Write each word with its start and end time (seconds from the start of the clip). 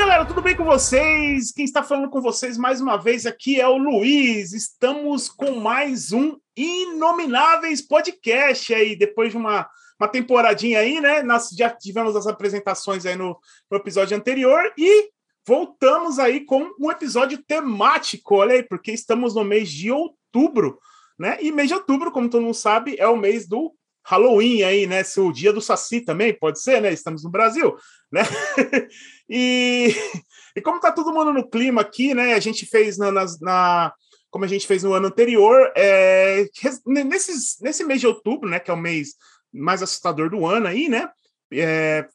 galera, 0.00 0.24
tudo 0.24 0.40
bem 0.40 0.56
com 0.56 0.64
vocês? 0.64 1.52
Quem 1.52 1.62
está 1.62 1.82
falando 1.82 2.08
com 2.08 2.22
vocês 2.22 2.56
mais 2.56 2.80
uma 2.80 2.96
vez 2.96 3.26
aqui 3.26 3.60
é 3.60 3.68
o 3.68 3.76
Luiz. 3.76 4.54
Estamos 4.54 5.28
com 5.28 5.60
mais 5.60 6.10
um 6.10 6.38
Inomináveis 6.56 7.82
Podcast 7.82 8.72
aí, 8.72 8.96
depois 8.96 9.32
de 9.32 9.36
uma, 9.36 9.68
uma 10.00 10.08
temporadinha 10.08 10.78
aí, 10.78 11.02
né? 11.02 11.22
Nós 11.22 11.50
já 11.50 11.68
tivemos 11.68 12.16
as 12.16 12.26
apresentações 12.26 13.04
aí 13.04 13.14
no, 13.14 13.38
no 13.70 13.76
episódio 13.76 14.16
anterior 14.16 14.72
e 14.78 15.10
voltamos 15.46 16.18
aí 16.18 16.46
com 16.46 16.66
um 16.80 16.90
episódio 16.90 17.36
temático, 17.46 18.36
olha 18.36 18.54
aí, 18.54 18.62
porque 18.62 18.92
estamos 18.92 19.34
no 19.34 19.44
mês 19.44 19.70
de 19.70 19.92
outubro, 19.92 20.78
né? 21.18 21.36
E 21.42 21.52
mês 21.52 21.68
de 21.68 21.74
outubro, 21.74 22.10
como 22.10 22.30
todo 22.30 22.42
mundo 22.42 22.54
sabe, 22.54 22.96
é 22.98 23.06
o 23.06 23.18
mês 23.18 23.46
do 23.46 23.74
Halloween 24.02 24.62
aí, 24.62 24.86
né? 24.86 25.04
Se 25.04 25.20
o 25.20 25.30
dia 25.30 25.52
do 25.52 25.60
Saci 25.60 26.00
também 26.00 26.32
pode 26.32 26.60
ser, 26.60 26.80
né? 26.80 26.92
Estamos 26.92 27.22
no 27.22 27.30
Brasil, 27.30 27.76
né? 28.10 28.22
e, 29.30 29.94
e 30.56 30.60
como 30.60 30.80
tá 30.80 30.90
todo 30.90 31.12
mundo 31.12 31.32
no 31.32 31.48
clima 31.48 31.80
aqui, 31.80 32.12
né? 32.12 32.34
A 32.34 32.40
gente 32.40 32.66
fez 32.66 32.98
na, 32.98 33.12
na, 33.12 33.24
na 33.40 33.94
como 34.28 34.44
a 34.44 34.48
gente 34.48 34.66
fez 34.66 34.82
no 34.82 34.92
ano 34.92 35.06
anterior, 35.06 35.72
é, 35.76 36.48
nesse 36.86 37.84
mês 37.84 38.00
de 38.00 38.06
outubro, 38.08 38.50
né? 38.50 38.58
Que 38.58 38.70
é 38.70 38.74
o 38.74 38.76
mês 38.76 39.14
mais 39.52 39.82
assustador 39.82 40.28
do 40.28 40.44
ano 40.44 40.66
aí, 40.66 40.88
né? 40.88 41.08
É, 41.52 42.06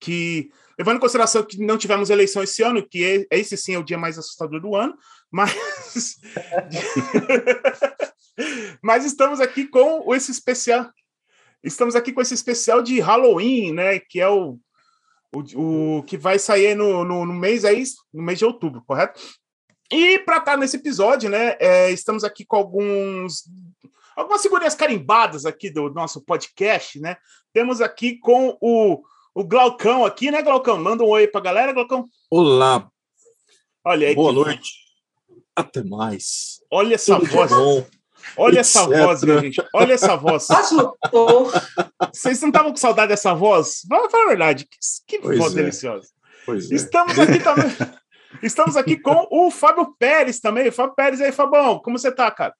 que 0.00 0.50
levando 0.78 0.96
em 0.96 1.00
consideração 1.00 1.42
que 1.42 1.58
não 1.58 1.76
tivemos 1.76 2.08
eleição 2.08 2.42
esse 2.42 2.62
ano, 2.62 2.86
que 2.86 3.26
é, 3.30 3.36
esse 3.36 3.56
sim 3.56 3.74
é 3.74 3.78
o 3.78 3.84
dia 3.84 3.98
mais 3.98 4.18
assustador 4.18 4.60
do 4.60 4.74
ano, 4.74 4.96
mas 5.30 5.54
mas 8.82 9.04
estamos 9.04 9.40
aqui 9.40 9.66
com 9.66 10.14
esse 10.14 10.30
especial 10.30 10.90
Estamos 11.62 11.94
aqui 11.94 12.10
com 12.10 12.22
esse 12.22 12.32
especial 12.32 12.80
de 12.80 13.00
Halloween, 13.00 13.72
né? 13.72 13.98
Que 13.98 14.18
é 14.18 14.28
o, 14.28 14.58
o, 15.32 15.98
o 15.98 16.02
que 16.02 16.16
vai 16.16 16.38
sair 16.38 16.74
no, 16.74 17.04
no, 17.04 17.24
no, 17.24 17.34
mês 17.34 17.64
aí, 17.64 17.82
no 18.12 18.22
mês 18.22 18.38
de 18.38 18.44
outubro, 18.44 18.82
correto? 18.86 19.20
E 19.90 20.18
para 20.20 20.38
estar 20.38 20.52
tá 20.52 20.56
nesse 20.56 20.76
episódio, 20.76 21.28
né? 21.28 21.56
É, 21.60 21.90
estamos 21.90 22.24
aqui 22.24 22.44
com 22.44 22.56
alguns 22.56 23.44
algumas 24.16 24.42
figurinhas 24.42 24.74
carimbadas 24.74 25.46
aqui 25.46 25.70
do 25.70 25.90
nosso 25.90 26.20
podcast, 26.20 27.00
né? 27.00 27.16
Temos 27.52 27.80
aqui 27.80 28.18
com 28.18 28.56
o, 28.60 29.02
o 29.34 29.44
Glaucão 29.44 30.04
aqui, 30.04 30.30
né, 30.30 30.42
Glaucão? 30.42 30.78
Manda 30.78 31.02
um 31.02 31.08
oi 31.08 31.26
pra 31.26 31.40
galera, 31.40 31.72
Glaucão. 31.72 32.04
Olá. 32.30 32.88
Olha 33.84 34.08
aí. 34.08 34.14
Boa 34.14 34.32
noite. 34.32 34.72
Até 35.56 35.82
mais. 35.82 36.60
Olha 36.70 36.94
essa 36.94 37.18
Tudo 37.18 37.30
voz. 37.30 37.90
Olha 38.36 38.60
essa 38.60 38.86
voz, 38.86 39.20
gente. 39.20 39.62
Olha 39.74 39.94
essa 39.94 40.16
voz. 40.16 40.46
Vocês 42.12 42.40
não 42.40 42.48
estavam 42.48 42.70
com 42.70 42.76
saudade 42.76 43.08
dessa 43.08 43.34
voz? 43.34 43.82
Vamos 43.88 44.10
falar 44.10 44.24
a 44.24 44.28
verdade. 44.28 44.68
Que, 45.06 45.18
que 45.18 45.36
voz 45.36 45.52
é. 45.52 45.56
deliciosa. 45.56 46.08
Pois 46.46 46.70
é. 46.70 46.74
Estamos 46.74 47.18
é. 47.18 47.22
aqui 47.22 47.38
também. 47.40 47.66
Estamos 48.42 48.76
aqui 48.76 48.96
com 48.96 49.26
o 49.30 49.50
Fábio 49.50 49.94
Pérez 49.98 50.40
também. 50.40 50.68
O 50.68 50.72
Fábio 50.72 50.94
Pérez 50.94 51.20
aí, 51.20 51.32
Fabão. 51.32 51.78
Como 51.80 51.98
você 51.98 52.12
tá, 52.12 52.30
cara? 52.30 52.54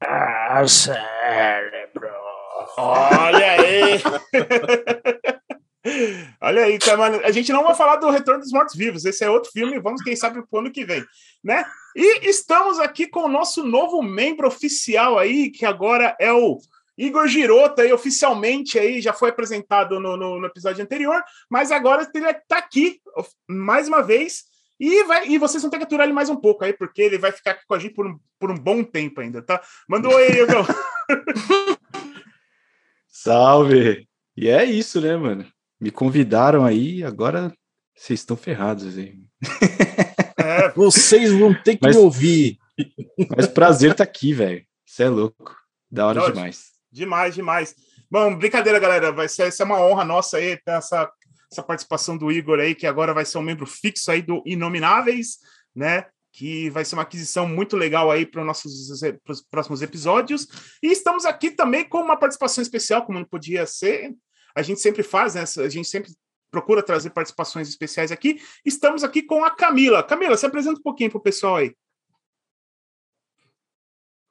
Ah, 0.00 0.66
cérebro. 0.66 2.08
Olha 2.76 3.52
aí. 3.52 4.02
Olha 6.40 6.64
aí, 6.64 6.78
tá, 6.78 6.96
mano. 6.96 7.20
A 7.24 7.30
gente 7.30 7.52
não 7.52 7.64
vai 7.64 7.74
falar 7.74 7.96
do 7.96 8.10
Retorno 8.10 8.40
dos 8.40 8.52
Mortos 8.52 8.74
Vivos. 8.74 9.04
Esse 9.04 9.24
é 9.24 9.30
outro 9.30 9.50
filme. 9.50 9.78
Vamos, 9.78 10.02
quem 10.02 10.16
sabe, 10.16 10.42
pro 10.46 10.60
ano 10.60 10.70
que 10.70 10.84
vem, 10.84 11.04
né? 11.42 11.64
E 11.94 12.28
estamos 12.28 12.78
aqui 12.78 13.06
com 13.06 13.24
o 13.24 13.28
nosso 13.28 13.64
novo 13.64 14.02
membro 14.02 14.48
oficial 14.48 15.18
aí, 15.18 15.50
que 15.50 15.66
agora 15.66 16.16
é 16.18 16.32
o 16.32 16.58
Igor 16.96 17.26
Girota, 17.26 17.82
aí, 17.82 17.92
oficialmente 17.92 18.78
aí, 18.78 19.00
já 19.00 19.12
foi 19.12 19.30
apresentado 19.30 20.00
no, 20.00 20.16
no, 20.16 20.40
no 20.40 20.46
episódio 20.46 20.82
anterior, 20.82 21.22
mas 21.50 21.70
agora 21.70 22.08
ele 22.14 22.28
está 22.28 22.58
aqui 22.58 23.00
mais 23.48 23.88
uma 23.88 24.02
vez. 24.02 24.44
E, 24.78 25.04
vai, 25.04 25.28
e 25.28 25.38
vocês 25.38 25.62
vão 25.62 25.70
ter 25.70 25.78
que 25.78 25.84
aturar 25.84 26.04
ele 26.04 26.12
mais 26.12 26.28
um 26.28 26.36
pouco 26.36 26.64
aí, 26.64 26.72
porque 26.72 27.02
ele 27.02 27.18
vai 27.18 27.30
ficar 27.30 27.52
aqui 27.52 27.64
com 27.66 27.74
a 27.74 27.78
gente 27.78 27.94
por 27.94 28.06
um, 28.06 28.18
por 28.40 28.50
um 28.50 28.58
bom 28.58 28.82
tempo 28.82 29.20
ainda, 29.20 29.40
tá? 29.40 29.62
Manda 29.88 30.08
um 30.08 30.12
oi 30.12 30.28
Igor. 30.32 30.66
Salve! 33.06 34.08
E 34.36 34.48
é 34.48 34.64
isso, 34.64 35.00
né, 35.00 35.16
mano? 35.16 35.46
Me 35.84 35.90
convidaram 35.90 36.64
aí, 36.64 37.04
agora 37.04 37.52
vocês 37.94 38.20
estão 38.20 38.38
ferrados, 38.38 38.96
hein? 38.96 39.28
É, 40.38 40.70
vocês 40.72 41.30
vão 41.30 41.54
ter 41.54 41.76
que 41.76 41.86
mas, 41.86 41.94
me 41.94 42.02
ouvir. 42.02 42.58
Mas 43.36 43.46
prazer 43.46 43.92
estar 43.92 44.04
tá 44.04 44.10
aqui, 44.10 44.32
velho. 44.32 44.64
Você 44.84 45.02
é 45.02 45.08
louco. 45.10 45.54
Da 45.90 46.06
hora 46.06 46.32
demais. 46.32 46.70
Demais, 46.90 47.34
demais. 47.34 47.74
Bom, 48.10 48.34
brincadeira, 48.34 48.78
galera. 48.78 49.12
Vai 49.12 49.28
ser, 49.28 49.52
ser 49.52 49.64
uma 49.64 49.78
honra 49.78 50.06
nossa 50.06 50.38
aí 50.38 50.56
ter 50.56 50.72
essa, 50.72 51.10
essa 51.52 51.62
participação 51.62 52.16
do 52.16 52.32
Igor 52.32 52.60
aí, 52.60 52.74
que 52.74 52.86
agora 52.86 53.12
vai 53.12 53.26
ser 53.26 53.36
um 53.36 53.42
membro 53.42 53.66
fixo 53.66 54.10
aí 54.10 54.22
do 54.22 54.42
Inomináveis, 54.46 55.36
né? 55.74 56.06
Que 56.32 56.70
vai 56.70 56.86
ser 56.86 56.94
uma 56.94 57.02
aquisição 57.02 57.46
muito 57.46 57.76
legal 57.76 58.10
aí 58.10 58.24
para 58.24 58.40
os 58.40 58.46
nossos 58.46 59.00
pros 59.22 59.42
próximos 59.42 59.82
episódios. 59.82 60.48
E 60.82 60.90
estamos 60.90 61.26
aqui 61.26 61.50
também 61.50 61.86
com 61.86 62.00
uma 62.00 62.16
participação 62.16 62.62
especial, 62.62 63.04
como 63.04 63.18
não 63.18 63.26
podia 63.26 63.66
ser, 63.66 64.14
a 64.54 64.62
gente 64.62 64.80
sempre 64.80 65.02
faz, 65.02 65.34
né? 65.34 65.44
A 65.64 65.68
gente 65.68 65.88
sempre 65.88 66.12
procura 66.50 66.82
trazer 66.82 67.10
participações 67.10 67.68
especiais 67.68 68.12
aqui. 68.12 68.40
Estamos 68.64 69.02
aqui 69.02 69.22
com 69.22 69.44
a 69.44 69.50
Camila. 69.50 70.02
Camila, 70.02 70.36
se 70.36 70.46
apresenta 70.46 70.78
um 70.78 70.82
pouquinho 70.82 71.10
para 71.10 71.18
o 71.18 71.22
pessoal 71.22 71.56
aí. 71.56 71.74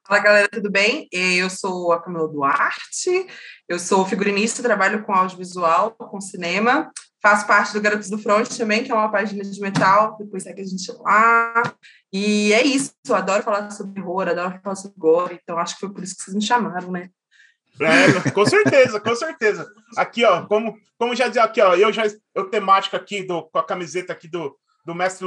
Fala 0.06 0.20
galera, 0.20 0.48
tudo 0.48 0.70
bem? 0.70 1.08
Eu 1.10 1.48
sou 1.48 1.90
a 1.90 2.02
Camila 2.02 2.28
Duarte, 2.28 3.26
eu 3.66 3.78
sou 3.78 4.04
figurinista, 4.04 4.62
trabalho 4.62 5.02
com 5.02 5.14
audiovisual, 5.14 5.92
com 5.92 6.20
cinema, 6.20 6.92
faço 7.22 7.46
parte 7.46 7.72
do 7.72 7.80
Garotos 7.80 8.10
do 8.10 8.18
Front 8.18 8.48
também, 8.48 8.84
que 8.84 8.92
é 8.92 8.94
uma 8.94 9.10
página 9.10 9.42
de 9.42 9.60
metal, 9.62 10.18
depois 10.18 10.42
segue 10.42 10.60
a 10.60 10.64
gente 10.66 10.92
lá. 11.00 11.62
E 12.12 12.52
é 12.52 12.62
isso, 12.62 12.92
eu 13.08 13.14
adoro 13.14 13.42
falar 13.42 13.70
sobre 13.70 13.98
horror, 14.02 14.28
adoro 14.28 14.60
falar 14.62 14.76
sobre 14.76 14.98
gore, 14.98 15.40
então 15.42 15.58
acho 15.58 15.72
que 15.74 15.80
foi 15.80 15.90
por 15.90 16.04
isso 16.04 16.14
que 16.16 16.22
vocês 16.22 16.36
me 16.36 16.42
chamaram, 16.42 16.90
né? 16.90 17.08
É, 17.80 18.30
com 18.30 18.46
certeza, 18.46 19.00
com 19.00 19.14
certeza. 19.16 19.66
Aqui, 19.96 20.24
ó, 20.24 20.46
como, 20.46 20.76
como 20.96 21.14
já 21.14 21.26
dizia 21.26 21.42
aqui, 21.42 21.60
ó, 21.60 21.74
eu 21.74 21.92
já 21.92 22.04
eu 22.34 22.48
temático 22.48 22.96
aqui 22.96 23.22
do, 23.22 23.42
com 23.42 23.58
a 23.58 23.66
camiseta 23.66 24.12
aqui 24.12 24.28
do, 24.28 24.56
do 24.84 24.94
mestre 24.94 25.26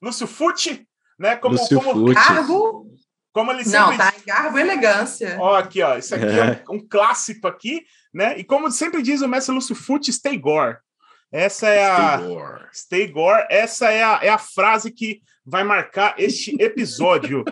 Lúcio 0.00 0.26
Fucci, 0.26 0.86
né? 1.18 1.36
Como, 1.36 1.56
Lúcio 1.56 1.80
como 1.80 2.14
garbo. 2.14 2.86
Como 3.32 3.52
ele 3.52 3.64
sempre... 3.64 3.78
Não, 3.78 3.96
tá 3.96 4.12
em 4.16 4.24
garbo 4.26 4.58
e 4.58 4.62
elegância. 4.62 5.36
Ó, 5.38 5.54
aqui, 5.54 5.82
ó, 5.82 5.96
isso 5.96 6.14
aqui 6.14 6.24
é, 6.24 6.38
é 6.38 6.64
um, 6.70 6.76
um, 6.76 6.88
clássico 6.88 7.46
aqui, 7.46 7.84
né? 8.12 8.38
E 8.38 8.44
como 8.44 8.70
sempre 8.70 9.02
diz 9.02 9.20
o 9.20 9.28
mestre 9.28 9.54
Lúcio 9.54 9.74
Fucci, 9.74 10.12
stay 10.12 10.38
gore. 10.38 10.78
Essa 11.30 11.68
é 11.68 11.86
a 11.86 12.18
Stay 12.18 12.28
Gore. 12.28 12.64
Stay 12.72 13.06
gore. 13.08 13.46
Essa 13.50 13.90
é 13.90 14.02
a, 14.02 14.20
é 14.22 14.28
a 14.28 14.38
frase 14.38 14.90
que 14.90 15.20
vai 15.44 15.62
marcar 15.62 16.14
este 16.18 16.56
episódio. 16.60 17.44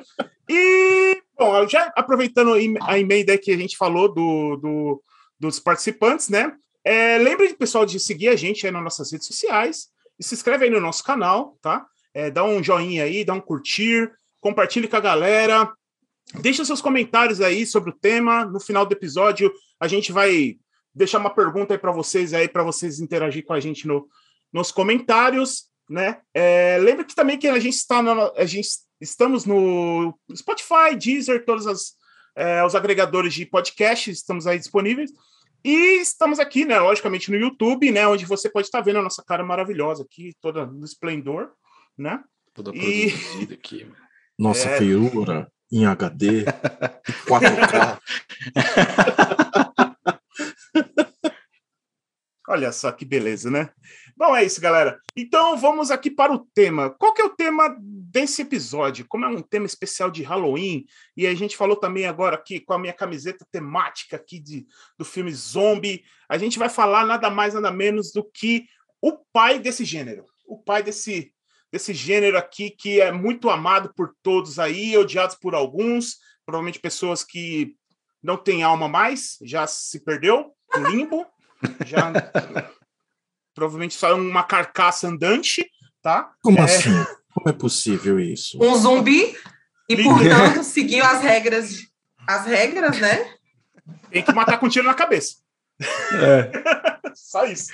e 0.49 1.23
Bom, 1.39 1.69
já 1.69 1.93
aproveitando 1.95 2.55
a 2.83 2.99
emenda 2.99 3.37
que 3.37 3.53
a 3.53 3.57
gente 3.57 3.77
falou 3.77 4.13
do, 4.13 4.57
do 4.57 5.03
dos 5.39 5.59
participantes, 5.61 6.29
né? 6.29 6.53
É, 6.85 7.19
lembre, 7.19 7.53
pessoal, 7.55 7.85
de 7.85 7.99
seguir 8.01 8.29
a 8.29 8.37
gente 8.37 8.65
aí 8.65 8.73
nas 8.73 8.83
nossas 8.83 9.13
redes 9.13 9.27
sociais 9.27 9.89
e 10.19 10.25
se 10.25 10.35
inscreve 10.35 10.65
aí 10.65 10.71
no 10.71 10.81
nosso 10.81 11.05
canal, 11.05 11.59
tá? 11.61 11.87
É, 12.15 12.31
dá 12.31 12.43
um 12.45 12.63
joinha 12.63 13.05
aí, 13.05 13.25
dá 13.25 13.35
um 13.35 13.41
curtir, 13.41 14.11
compartilhe 14.41 14.89
com 14.89 14.97
a 14.97 15.01
galera, 15.01 15.71
deixa 16.41 16.65
seus 16.65 16.81
comentários 16.81 17.41
aí 17.41 17.67
sobre 17.67 17.91
o 17.91 17.93
tema. 17.93 18.45
No 18.47 18.59
final 18.59 18.87
do 18.87 18.93
episódio, 18.93 19.53
a 19.79 19.87
gente 19.87 20.13
vai 20.13 20.57
deixar 20.95 21.19
uma 21.19 21.35
pergunta 21.35 21.75
aí 21.75 21.79
para 21.79 21.93
vocês 21.93 22.33
aí, 22.33 22.49
para 22.49 22.63
vocês 22.63 23.01
interagir 23.01 23.45
com 23.45 23.53
a 23.53 23.61
gente 23.61 23.87
no, 23.87 24.09
nos 24.51 24.73
comentários, 24.73 25.65
né? 25.91 26.21
É, 26.33 26.79
lembre 26.81 27.05
que 27.05 27.15
também 27.15 27.39
que 27.39 27.49
a 27.49 27.59
gente 27.59 27.75
está 27.75 28.03
na, 28.03 28.33
a 28.37 28.47
gente 28.47 28.69
Estamos 29.01 29.45
no 29.45 30.19
Spotify, 30.35 30.97
Deezer, 30.99 31.45
todos 31.45 31.67
as, 31.67 31.95
é, 32.35 32.65
os 32.65 32.75
agregadores 32.75 33.35
de 33.35 33.45
podcast, 33.45 34.11
estamos 34.11 34.47
aí 34.47 34.59
disponíveis. 34.59 35.11
E 35.65 36.01
estamos 36.01 36.39
aqui, 36.39 36.65
né, 36.65 36.79
logicamente, 36.79 37.31
no 37.31 37.37
YouTube, 37.37 37.91
né, 37.91 38.07
onde 38.07 38.25
você 38.25 38.49
pode 38.49 38.69
estar 38.69 38.81
vendo 38.81 39.01
a 39.01 39.03
nossa 39.03 39.23
cara 39.25 39.45
maravilhosa 39.45 40.05
aqui, 40.05 40.35
toda 40.41 40.65
no 40.65 40.85
esplendor, 40.85 41.51
né? 41.99 42.23
Toda 42.55 42.71
e... 42.75 43.11
produzida 43.11 43.55
aqui. 43.55 43.87
Nossa 44.39 44.69
é... 44.69 44.79
feiura 44.79 45.51
em 45.71 45.85
HD, 45.85 46.45
4K. 47.27 47.99
Olha 52.49 52.71
só 52.71 52.93
que 52.93 53.05
beleza, 53.05 53.51
né? 53.51 53.71
Bom, 54.17 54.35
é 54.37 54.45
isso, 54.45 54.61
galera. 54.61 55.01
Então 55.17 55.57
vamos 55.57 55.91
aqui 55.91 56.11
para 56.11 56.33
o 56.33 56.47
tema. 56.55 56.91
Qual 56.91 57.13
que 57.13 57.21
é 57.21 57.25
o 57.25 57.35
tema 57.35 57.77
desse 57.81 58.43
episódio? 58.43 59.05
Como 59.09 59.25
é 59.25 59.29
um 59.29 59.43
tema 59.43 59.67
especial 59.67 60.11
de 60.11 60.23
Halloween, 60.23 60.87
e 61.17 61.27
a 61.27 61.35
gente 61.35 61.57
falou 61.57 61.77
também 61.77 62.07
agora 62.07 62.37
aqui 62.37 62.61
com 62.61 62.73
a 62.73 62.79
minha 62.79 62.93
camiseta 62.93 63.45
temática 63.51 64.15
aqui 64.15 64.39
de, 64.39 64.65
do 64.97 65.05
filme 65.05 65.33
Zombie, 65.33 66.05
a 66.29 66.39
gente 66.39 66.59
vai 66.59 66.69
falar 66.69 67.05
nada 67.05 67.29
mais, 67.29 67.55
nada 67.55 67.71
menos 67.71 68.13
do 68.13 68.23
que 68.23 68.67
o 69.01 69.13
pai 69.33 69.59
desse 69.59 69.85
gênero. 69.85 70.25
O 70.47 70.57
pai 70.57 70.83
desse, 70.83 71.33
desse 71.73 71.93
gênero 71.93 72.39
aqui 72.39 72.71
que 72.71 73.01
é 73.01 73.11
muito 73.11 73.51
amado 73.51 73.93
por 73.95 74.15
todos 74.23 74.61
aí, 74.61 74.97
odiados 74.97 75.35
por 75.35 75.55
alguns, 75.55 76.19
provavelmente 76.45 76.79
pessoas 76.79 77.25
que 77.25 77.75
não 78.23 78.37
têm 78.37 78.63
alma 78.63 78.89
mais, 78.89 79.37
já 79.43 79.67
se 79.67 80.01
perdeu, 80.01 80.53
limbo, 80.91 81.27
já 81.85 82.13
provavelmente 83.55 83.95
só 83.95 84.11
é 84.11 84.15
uma 84.15 84.45
carcaça 84.45 85.09
andante, 85.09 85.69
tá? 86.03 86.33
Como 86.43 86.59
é... 86.59 86.63
assim? 86.63 86.91
Como 87.33 87.49
é 87.49 87.53
possível 87.53 88.19
isso? 88.19 88.59
Um 88.63 88.75
zumbi 88.77 89.37
e, 89.89 90.03
portanto, 90.03 90.63
seguiu 90.63 91.05
as 91.05 91.23
regras, 91.23 91.87
as 92.27 92.47
regras, 92.47 92.99
né? 92.99 93.35
Tem 94.11 94.23
que 94.23 94.33
matar 94.33 94.59
com 94.59 94.69
tiro 94.69 94.87
na 94.87 94.95
cabeça. 94.95 95.37
É. 95.81 96.51
Só 97.15 97.45
isso. 97.45 97.73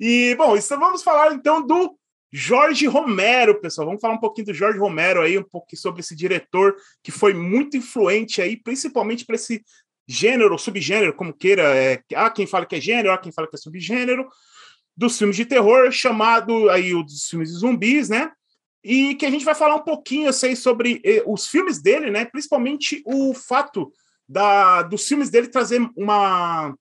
E, 0.00 0.34
bom, 0.36 0.56
então 0.56 0.78
vamos 0.78 1.02
falar 1.02 1.32
então 1.32 1.66
do 1.66 1.96
Jorge 2.32 2.86
Romero, 2.86 3.60
pessoal. 3.60 3.86
Vamos 3.86 4.00
falar 4.00 4.14
um 4.14 4.20
pouquinho 4.20 4.48
do 4.48 4.54
Jorge 4.54 4.78
Romero 4.78 5.22
aí, 5.22 5.38
um 5.38 5.44
pouquinho 5.44 5.80
sobre 5.80 6.00
esse 6.00 6.16
diretor 6.16 6.74
que 7.02 7.12
foi 7.12 7.32
muito 7.32 7.76
influente 7.76 8.42
aí, 8.42 8.56
principalmente 8.56 9.24
para 9.24 9.36
esse 9.36 9.62
gênero, 10.06 10.58
subgênero, 10.58 11.14
como 11.14 11.32
queira. 11.32 11.62
É, 11.74 12.02
há 12.14 12.30
quem 12.30 12.46
fala 12.46 12.66
que 12.66 12.76
é 12.76 12.80
gênero, 12.80 13.12
há 13.12 13.18
quem 13.18 13.32
fala 13.32 13.48
que 13.48 13.56
é 13.56 13.58
subgênero, 13.58 14.28
dos 14.96 15.18
filmes 15.18 15.36
de 15.36 15.44
terror, 15.44 15.90
chamado 15.90 16.70
aí 16.70 16.94
os 16.94 17.28
filmes 17.28 17.50
de 17.50 17.56
zumbis, 17.56 18.08
né? 18.08 18.30
E 18.82 19.14
que 19.14 19.24
a 19.24 19.30
gente 19.30 19.44
vai 19.44 19.54
falar 19.54 19.76
um 19.76 19.84
pouquinho 19.84 20.28
assim, 20.28 20.54
sobre 20.54 21.00
eh, 21.04 21.22
os 21.26 21.46
filmes 21.46 21.80
dele, 21.80 22.10
né? 22.10 22.24
Principalmente 22.24 23.02
o 23.06 23.32
fato 23.34 23.92
da, 24.28 24.82
dos 24.82 25.06
filmes 25.06 25.30
dele 25.30 25.48
trazer 25.48 25.80
uma 25.96 26.74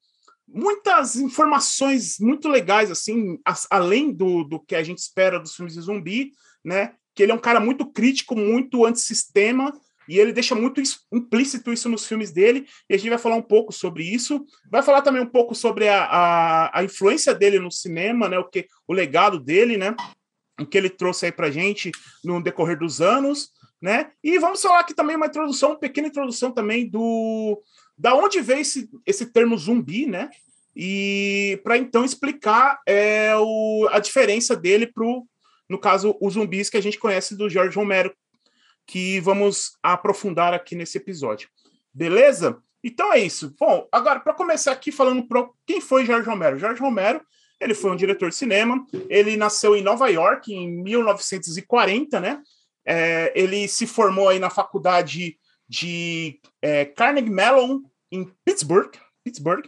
muitas 0.48 1.16
informações 1.16 2.20
muito 2.20 2.48
legais, 2.48 2.92
assim, 2.92 3.40
as, 3.44 3.66
além 3.72 4.14
do, 4.14 4.44
do 4.44 4.60
que 4.60 4.76
a 4.76 4.84
gente 4.84 5.00
espera 5.00 5.40
dos 5.40 5.56
filmes 5.56 5.74
de 5.74 5.82
zumbi, 5.82 6.32
né? 6.64 6.94
Que 7.16 7.24
ele 7.24 7.32
é 7.32 7.36
um 7.36 7.40
cara 7.40 7.60
muito 7.60 7.92
crítico, 7.92 8.36
muito 8.36 8.86
antissistema, 8.86 9.74
e 10.08 10.20
ele 10.20 10.34
deixa 10.34 10.56
muito 10.56 10.82
implícito 11.12 11.72
isso 11.72 11.90
nos 11.90 12.06
filmes 12.06 12.32
dele, 12.32 12.68
e 12.90 12.94
a 12.94 12.98
gente 12.98 13.10
vai 13.10 13.18
falar 13.18 13.36
um 13.36 13.42
pouco 13.42 13.72
sobre 13.72 14.04
isso. 14.04 14.46
Vai 14.70 14.82
falar 14.82 15.02
também 15.02 15.22
um 15.22 15.30
pouco 15.30 15.56
sobre 15.56 15.88
a, 15.88 16.04
a, 16.04 16.80
a 16.80 16.84
influência 16.84 17.34
dele 17.34 17.60
no 17.60 17.72
cinema, 17.72 18.28
né? 18.28 18.38
O, 18.38 18.46
que, 18.46 18.68
o 18.88 18.94
legado 18.94 19.40
dele, 19.40 19.78
né? 19.78 19.96
O 20.60 20.66
que 20.66 20.78
ele 20.78 20.90
trouxe 20.90 21.26
aí 21.26 21.32
pra 21.32 21.52
gente 21.52 21.92
no 22.24 22.42
decorrer 22.42 22.78
dos 22.78 23.02
anos, 23.02 23.50
né? 23.82 24.12
E 24.24 24.38
vamos 24.38 24.62
falar 24.62 24.80
aqui 24.80 24.94
também 24.94 25.16
uma 25.16 25.28
introdução, 25.28 25.70
uma 25.72 25.80
pequena 25.80 26.08
introdução 26.08 26.52
também 26.52 26.90
do 26.90 27.62
da 27.96 28.16
onde 28.16 28.42
veio 28.42 28.62
esse, 28.62 28.90
esse 29.06 29.28
termo 29.28 29.58
zumbi, 29.58 30.06
né? 30.06 30.30
E 30.76 31.60
para 31.64 31.78
então 31.78 32.04
explicar 32.04 32.82
é, 32.88 33.36
o, 33.36 33.88
a 33.92 34.00
diferença 34.00 34.56
dele 34.56 34.88
para 34.88 35.06
no 35.70 35.80
caso, 35.80 36.16
os 36.22 36.34
zumbis 36.34 36.70
que 36.70 36.78
a 36.78 36.82
gente 36.82 37.00
conhece 37.00 37.36
do 37.36 37.50
George 37.50 37.76
Romero, 37.76 38.14
que 38.86 39.20
vamos 39.20 39.78
aprofundar 39.82 40.54
aqui 40.54 40.76
nesse 40.76 40.98
episódio. 40.98 41.50
Beleza? 41.94 42.62
Então 42.84 43.14
é 43.14 43.20
isso. 43.20 43.56
Bom, 43.60 43.88
agora, 43.92 44.20
para 44.20 44.34
começar 44.34 44.72
aqui 44.72 44.92
falando 44.92 45.28
para 45.28 45.48
quem 45.66 45.80
foi 45.80 46.06
George 46.06 46.28
Romero. 46.28 46.58
George 46.58 46.82
Romero, 46.82 47.22
ele 47.60 47.74
foi 47.74 47.92
um 47.92 47.96
diretor 47.96 48.30
de 48.30 48.36
cinema, 48.36 48.86
ele 49.10 49.38
nasceu 49.38 49.76
em 49.76 49.82
Nova 49.82 50.10
York 50.10 50.54
em 50.54 50.84
1940, 50.84 52.20
né? 52.20 52.42
É, 52.86 53.32
ele 53.36 53.68
se 53.70 53.88
formou 53.88 54.28
aí 54.28 54.40
na 54.40 54.50
faculdade 54.50 55.38
de 55.68 56.42
é, 56.62 56.84
Carnegie 56.84 57.30
Mellon 57.30 57.80
em 58.12 58.30
Pittsburgh, 58.44 58.92
Pittsburgh, 59.24 59.66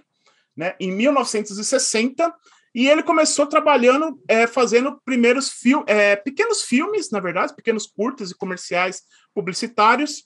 né? 0.55 0.75
Em 0.79 0.91
1960 0.91 2.35
e 2.75 2.89
ele 2.89 3.01
começou 3.01 3.47
trabalhando, 3.47 4.21
é, 4.27 4.45
fazendo 4.45 4.99
primeiros 5.05 5.49
é, 5.87 6.17
pequenos 6.17 6.61
filmes, 6.63 7.09
na 7.09 7.21
verdade, 7.21 7.55
pequenos 7.55 7.87
curtas 7.87 8.31
e 8.31 8.35
comerciais 8.35 9.03
publicitários, 9.33 10.25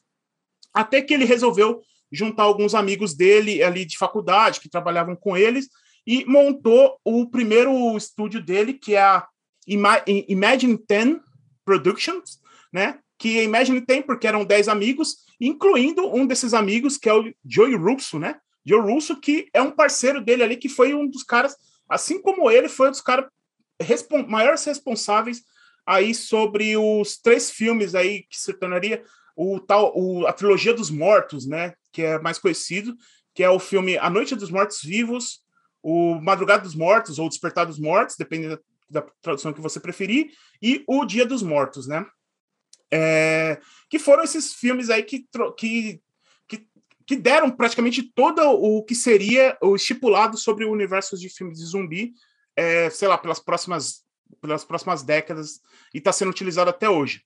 até 0.74 1.00
que 1.00 1.14
ele 1.14 1.26
resolveu 1.26 1.80
juntar 2.12 2.42
alguns 2.42 2.74
amigos 2.74 3.14
dele 3.14 3.62
ali 3.62 3.86
de 3.86 4.00
faculdade, 4.00 4.60
que 4.60 4.68
trabalhavam 4.68 5.16
com 5.16 5.38
eles, 5.38 5.70
e 6.08 6.26
montou 6.26 7.00
o 7.06 7.30
primeiro 7.30 7.96
estúdio 7.96 8.44
dele, 8.44 8.74
que 8.74 8.96
é 8.96 9.02
a 9.04 9.28
Imagine 9.68 10.84
10 10.90 11.18
Productions, 11.64 12.40
né? 12.74 12.98
Que 13.20 13.38
a 13.38 13.44
Imagine 13.44 13.80
10 13.80 14.06
porque 14.08 14.26
eram 14.26 14.44
10 14.44 14.70
amigos, 14.70 15.18
incluindo 15.40 16.12
um 16.12 16.26
desses 16.26 16.56
amigos, 16.56 16.98
que 16.98 17.08
é 17.08 17.14
o 17.14 17.32
Joey 17.46 17.76
Russo, 17.76 18.18
né? 18.18 18.40
Joe 18.66 18.82
Russo, 18.82 19.20
que 19.22 19.48
é 19.54 19.62
um 19.62 19.70
parceiro 19.70 20.20
dele 20.20 20.42
ali, 20.42 20.58
que 20.58 20.68
foi 20.68 20.96
um 20.96 21.08
dos 21.08 21.22
caras 21.22 21.56
assim 21.90 22.22
como 22.22 22.50
ele 22.52 22.70
foi 22.70 22.88
um 22.88 22.92
dos 22.92 23.02
caras 23.02 23.26
respon 23.82 24.26
maiores 24.28 24.64
responsáveis 24.64 25.44
aí 25.86 26.14
sobre 26.14 26.78
os 26.78 27.18
três 27.18 27.50
filmes 27.50 27.96
aí 27.96 28.24
que 28.24 28.38
se 28.38 28.54
tornaria 28.54 29.04
o 29.36 29.60
tal 29.60 29.92
o, 29.96 30.28
a 30.28 30.34
trilogia 30.34 30.74
dos 30.74 30.90
mortos, 30.90 31.48
né, 31.48 31.74
que 31.92 32.02
é 32.02 32.20
mais 32.20 32.38
conhecido, 32.38 32.96
que 33.34 33.44
é 33.44 33.50
o 33.50 33.60
filme 33.60 33.98
A 33.98 34.10
Noite 34.10 34.36
dos 34.36 34.52
Mortos 34.52 34.82
Vivos, 34.84 35.42
o 35.82 36.16
Madrugada 36.16 36.64
dos 36.64 36.76
Mortos 36.76 37.20
ou 37.20 37.30
Despertar 37.30 37.66
dos 37.66 37.80
Mortos, 37.80 38.18
dependendo 38.18 38.62
da, 38.90 39.02
da 39.02 39.08
tradução 39.22 39.54
que 39.54 39.62
você 39.62 39.80
preferir, 39.80 40.32
e 40.62 40.84
o 40.88 41.06
Dia 41.06 41.26
dos 41.26 41.42
Mortos, 41.42 41.88
né? 41.88 42.06
É, 42.92 43.60
que 43.90 44.00
foram 44.00 44.24
esses 44.24 44.54
filmes 44.56 44.90
aí 44.90 45.04
que, 45.04 45.26
que 45.58 46.02
que 47.10 47.16
deram 47.16 47.50
praticamente 47.50 48.04
todo 48.04 48.40
o 48.52 48.84
que 48.84 48.94
seria 48.94 49.58
o 49.64 49.76
estipulado 49.76 50.38
sobre 50.38 50.64
o 50.64 50.72
universo 50.72 51.18
de 51.18 51.28
filmes 51.28 51.58
de 51.58 51.66
zumbi, 51.66 52.14
é, 52.56 52.88
sei 52.92 53.08
lá, 53.08 53.18
pelas 53.18 53.40
próximas, 53.40 54.04
pelas 54.40 54.64
próximas 54.64 55.02
décadas, 55.02 55.60
e 55.92 55.98
está 55.98 56.12
sendo 56.12 56.30
utilizado 56.30 56.70
até 56.70 56.88
hoje. 56.88 57.24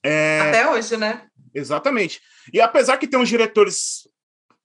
É, 0.00 0.38
até 0.42 0.70
hoje, 0.70 0.96
né? 0.96 1.26
Exatamente. 1.52 2.20
E 2.52 2.60
apesar 2.60 2.98
que 2.98 3.08
tem 3.08 3.18
uns 3.18 3.28
diretores 3.28 4.08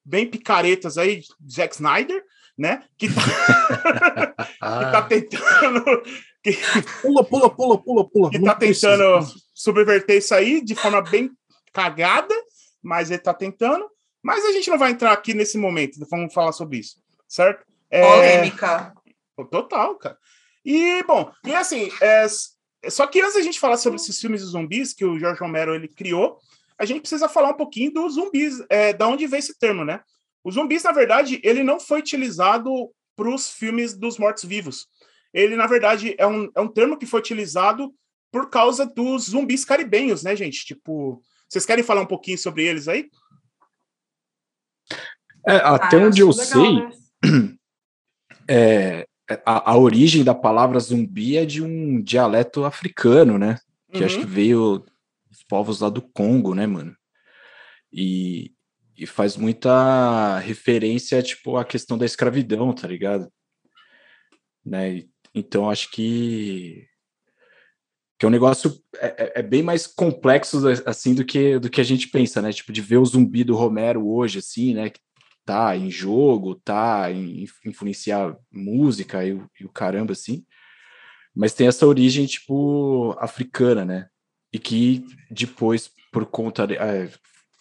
bem 0.06 0.30
picaretas 0.30 1.00
aí, 1.00 1.24
Zack 1.52 1.74
Snyder, 1.74 2.24
né? 2.56 2.84
Que 3.00 3.08
tá, 3.12 4.36
que 4.38 4.92
tá 4.92 5.02
tentando. 5.10 6.04
Que, 6.44 6.56
pula, 7.02 7.24
pula, 7.24 7.50
pula, 7.50 7.84
pula, 7.84 8.08
pula. 8.08 8.30
Que 8.30 8.40
tá 8.40 8.54
tentando 8.54 9.28
subverter 9.56 10.18
isso 10.18 10.36
aí 10.36 10.64
de 10.64 10.76
forma 10.76 11.02
bem 11.02 11.32
cagada, 11.74 12.36
mas 12.84 13.10
ele 13.10 13.18
tá 13.18 13.34
tentando. 13.34 13.90
Mas 14.26 14.44
a 14.44 14.52
gente 14.52 14.72
não 14.72 14.78
vai 14.80 14.90
entrar 14.90 15.12
aqui 15.12 15.36
nesse 15.36 15.56
momento, 15.56 16.04
vamos 16.10 16.34
falar 16.34 16.52
sobre 16.52 16.80
isso, 16.80 16.96
certo? 17.28 17.64
É... 17.92 18.02
Polêmica. 18.02 18.92
Total, 19.52 19.96
cara. 20.00 20.18
E, 20.66 21.04
bom, 21.04 21.32
e 21.46 21.54
assim, 21.54 21.92
é... 22.02 22.26
só 22.90 23.06
que 23.06 23.22
antes 23.22 23.36
a 23.36 23.42
gente 23.42 23.60
falar 23.60 23.78
sobre 23.78 23.98
esses 23.98 24.20
filmes 24.20 24.42
de 24.42 24.48
zumbis 24.48 24.96
que 24.96 25.06
o 25.06 25.20
George 25.20 25.40
Romero 25.40 25.76
ele 25.76 25.88
criou, 25.88 26.40
a 26.76 26.86
gente 26.86 27.02
precisa 27.02 27.30
falar 27.30 27.50
um 27.50 27.58
pouquinho 27.58 27.94
dos 27.94 28.16
zumbis, 28.16 28.64
é, 28.68 28.94
da 28.94 29.08
onde 29.08 29.28
vem 29.28 29.38
esse 29.38 29.60
termo, 29.60 29.86
né? 29.86 30.02
Os 30.44 30.56
zumbis, 30.56 30.82
na 30.82 30.92
verdade, 30.92 31.40
ele 31.44 31.62
não 31.62 31.80
foi 31.80 32.00
utilizado 32.00 32.90
para 33.16 33.30
os 33.30 33.52
filmes 33.52 33.96
dos 33.96 34.18
mortos-vivos. 34.18 34.88
Ele, 35.32 35.56
na 35.56 35.68
verdade, 35.68 36.16
é 36.18 36.26
um, 36.26 36.50
é 36.56 36.62
um 36.62 36.68
termo 36.68 36.98
que 36.98 37.06
foi 37.06 37.20
utilizado 37.20 37.94
por 38.32 38.50
causa 38.50 38.88
dos 38.88 39.26
zumbis 39.26 39.64
caribenhos, 39.64 40.24
né, 40.24 40.36
gente? 40.36 40.66
Tipo, 40.66 41.22
vocês 41.48 41.64
querem 41.64 41.84
falar 41.84 42.02
um 42.02 42.08
pouquinho 42.08 42.40
sobre 42.40 42.66
eles 42.66 42.88
aí? 42.88 43.08
É, 45.48 45.56
até 45.58 45.98
ah, 45.98 46.08
onde 46.08 46.22
eu 46.22 46.30
legal, 46.30 46.46
sei, 46.46 46.76
né? 46.76 46.92
é, 48.50 49.08
a, 49.46 49.72
a, 49.72 49.78
origem 49.78 50.24
da 50.24 50.36
palavra 50.36 50.80
zumbi 50.80 51.38
é 51.38 51.46
de 51.46 51.62
um 51.62 52.02
dialeto 52.02 52.64
africano, 52.64 53.38
né? 53.38 53.58
Que 53.92 54.00
uhum. 54.00 54.06
acho 54.06 54.20
que 54.20 54.26
veio 54.26 54.86
dos 55.30 55.44
povos 55.48 55.80
lá 55.80 55.90
do 55.90 56.02
Congo, 56.02 56.54
né, 56.54 56.66
mano? 56.66 56.96
E, 57.92 58.52
e 58.98 59.06
faz 59.06 59.38
muita 59.38 60.40
referência, 60.40 61.22
tipo, 61.22 61.58
à 61.58 61.66
questão 61.66 61.98
da 61.98 62.06
escravidão, 62.06 62.74
tá 62.74 62.88
ligado? 62.88 63.32
Né? 64.66 65.04
Então, 65.34 65.70
acho 65.70 65.92
que 65.92 66.88
que 68.18 68.26
é 68.26 68.30
um 68.30 68.32
negócio 68.32 68.82
é, 68.98 69.08
é, 69.08 69.40
é, 69.40 69.44
bem 69.44 69.62
mais 69.62 69.86
complexo 69.86 70.58
assim 70.86 71.14
do 71.14 71.26
que 71.26 71.60
do 71.60 71.70
que 71.70 71.82
a 71.82 71.84
gente 71.84 72.08
pensa, 72.08 72.42
né? 72.42 72.54
Tipo 72.54 72.72
de 72.72 72.82
ver 72.82 72.98
o 72.98 73.06
zumbi 73.06 73.44
do 73.44 73.56
Romero 73.56 74.08
hoje, 74.08 74.40
assim, 74.40 74.74
né? 74.74 74.90
Que 74.90 75.00
tá 75.46 75.78
em 75.78 75.92
jogo, 75.92 76.56
tá 76.56 77.12
em 77.12 77.46
influenciar 77.66 78.36
música 78.52 79.24
e, 79.26 79.40
e 79.60 79.66
o 79.66 79.70
caramba, 79.70 80.14
assim. 80.14 80.44
Mas 81.36 81.54
tem 81.54 81.68
essa 81.68 81.86
origem, 81.86 82.26
tipo, 82.26 83.16
africana, 83.20 83.86
né? 83.86 84.08
E 84.52 84.58
que 84.58 85.06
depois, 85.30 85.92
por 86.12 86.26
conta. 86.26 86.66
De, 86.66 86.76
é, 86.76 87.10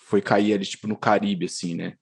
foi 0.06 0.22
cair 0.22 0.54
ali, 0.54 0.64
tipo, 0.64 0.86
no 0.86 0.96
Caribe, 0.96 1.46
assim, 1.46 1.74
né? 1.74 1.94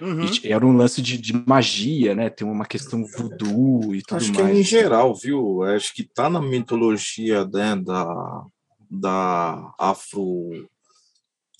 Uhum. 0.00 0.26
era 0.42 0.66
um 0.66 0.76
lance 0.76 1.00
de, 1.00 1.16
de, 1.16 1.32
magia, 1.46 2.14
né? 2.14 2.28
Tem 2.28 2.46
uma 2.46 2.66
questão 2.66 3.04
voodoo 3.04 3.94
e 3.94 4.02
tudo 4.02 4.16
Acho 4.16 4.32
mais. 4.32 4.38
Acho 4.38 4.52
que 4.52 4.56
é 4.56 4.60
em 4.60 4.62
geral, 4.62 5.14
viu? 5.14 5.62
Acho 5.62 5.94
que 5.94 6.02
tá 6.02 6.28
na 6.28 6.40
mitologia 6.40 7.44
né, 7.44 7.76
da, 7.76 8.44
da 8.90 9.72
afro 9.78 10.68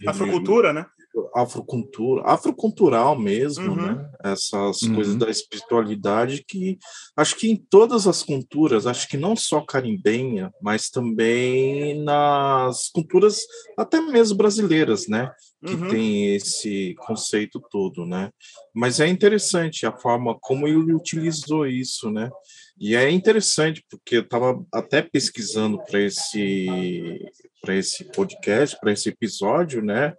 Afrocultura, 0.06 0.72
né? 0.72 0.86
Afrocultura, 1.34 2.22
afrocultural 2.24 3.18
mesmo, 3.18 3.70
uhum. 3.70 3.76
né? 3.76 4.10
Essas 4.22 4.82
uhum. 4.82 4.94
coisas 4.94 5.16
da 5.16 5.30
espiritualidade 5.30 6.44
que 6.46 6.78
acho 7.16 7.36
que 7.36 7.50
em 7.50 7.56
todas 7.56 8.06
as 8.06 8.22
culturas, 8.22 8.86
acho 8.86 9.08
que 9.08 9.16
não 9.16 9.34
só 9.34 9.60
carimbenha, 9.60 10.52
mas 10.62 10.90
também 10.90 12.02
nas 12.02 12.88
culturas 12.88 13.40
até 13.76 14.00
mesmo 14.00 14.36
brasileiras, 14.36 15.08
né? 15.08 15.30
Que 15.64 15.74
uhum. 15.74 15.88
tem 15.88 16.34
esse 16.34 16.94
conceito 16.98 17.60
todo, 17.70 18.04
né? 18.06 18.30
Mas 18.74 19.00
é 19.00 19.08
interessante 19.08 19.86
a 19.86 19.96
forma 19.96 20.36
como 20.40 20.68
ele 20.68 20.92
utilizou 20.92 21.66
isso, 21.66 22.10
né? 22.10 22.30
E 22.78 22.94
é 22.96 23.10
interessante 23.10 23.84
porque 23.88 24.16
eu 24.16 24.22
estava 24.22 24.64
até 24.72 25.00
pesquisando 25.00 25.82
para 25.84 26.00
esse 26.00 27.20
para 27.60 27.74
esse 27.74 28.04
podcast, 28.04 28.78
para 28.78 28.92
esse 28.92 29.08
episódio, 29.08 29.82
né? 29.82 30.12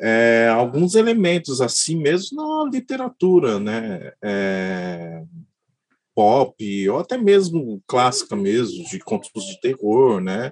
É, 0.00 0.48
alguns 0.52 0.94
elementos 0.94 1.60
assim 1.60 1.96
mesmo 1.96 2.36
na 2.36 2.70
literatura, 2.70 3.58
né? 3.58 4.12
É, 4.22 5.22
pop, 6.14 6.88
ou 6.88 6.98
até 6.98 7.16
mesmo 7.16 7.80
clássica 7.86 8.34
mesmo, 8.34 8.84
de 8.88 8.98
contos 8.98 9.30
de 9.44 9.60
terror, 9.60 10.20
né? 10.20 10.50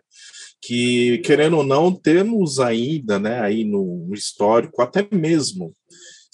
Que, 0.60 1.18
querendo 1.18 1.56
ou 1.56 1.64
não, 1.64 1.92
temos 1.92 2.60
ainda, 2.60 3.18
né, 3.18 3.40
aí 3.40 3.64
no 3.64 4.08
histórico, 4.12 4.80
até 4.80 5.06
mesmo 5.12 5.74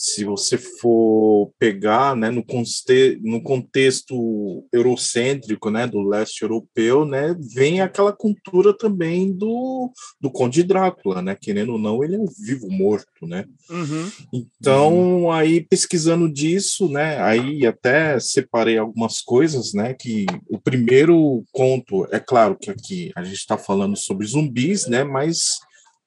se 0.03 0.25
você 0.25 0.59
for 0.59 1.53
pegar 1.61 2.17
né, 2.17 2.29
no, 2.29 2.45
conte 2.45 3.21
no 3.23 3.41
contexto 3.41 4.67
eurocêntrico 4.73 5.71
né, 5.71 5.87
do 5.87 6.03
leste 6.03 6.43
europeu, 6.43 7.05
né, 7.05 7.37
vem 7.55 7.81
aquela 7.81 8.13
cultura 8.13 8.77
também 8.77 9.33
do, 9.33 9.93
do 10.21 10.29
Conde 10.29 10.65
Drácula, 10.65 11.23
né, 11.23 11.37
querendo 11.41 11.75
ou 11.75 11.79
não, 11.79 12.03
ele 12.03 12.17
é 12.17 12.19
um 12.19 12.27
vivo 12.27 12.69
morto. 12.69 13.07
Né? 13.23 13.45
Uhum. 13.71 14.11
Então, 14.33 14.93
uhum. 14.93 15.31
aí 15.31 15.61
pesquisando 15.61 16.29
disso, 16.29 16.89
né, 16.89 17.23
aí 17.23 17.65
até 17.65 18.19
separei 18.19 18.79
algumas 18.79 19.21
coisas, 19.21 19.73
né, 19.73 19.95
que 19.95 20.27
o 20.51 20.59
primeiro 20.59 21.45
conto, 21.53 22.09
é 22.11 22.19
claro 22.19 22.59
que 22.61 22.73
aqui 22.73 23.13
a 23.15 23.23
gente 23.23 23.37
está 23.37 23.57
falando 23.57 23.97
sobre 23.97 24.27
zumbis, 24.27 24.89
né, 24.89 25.05
mas 25.05 25.61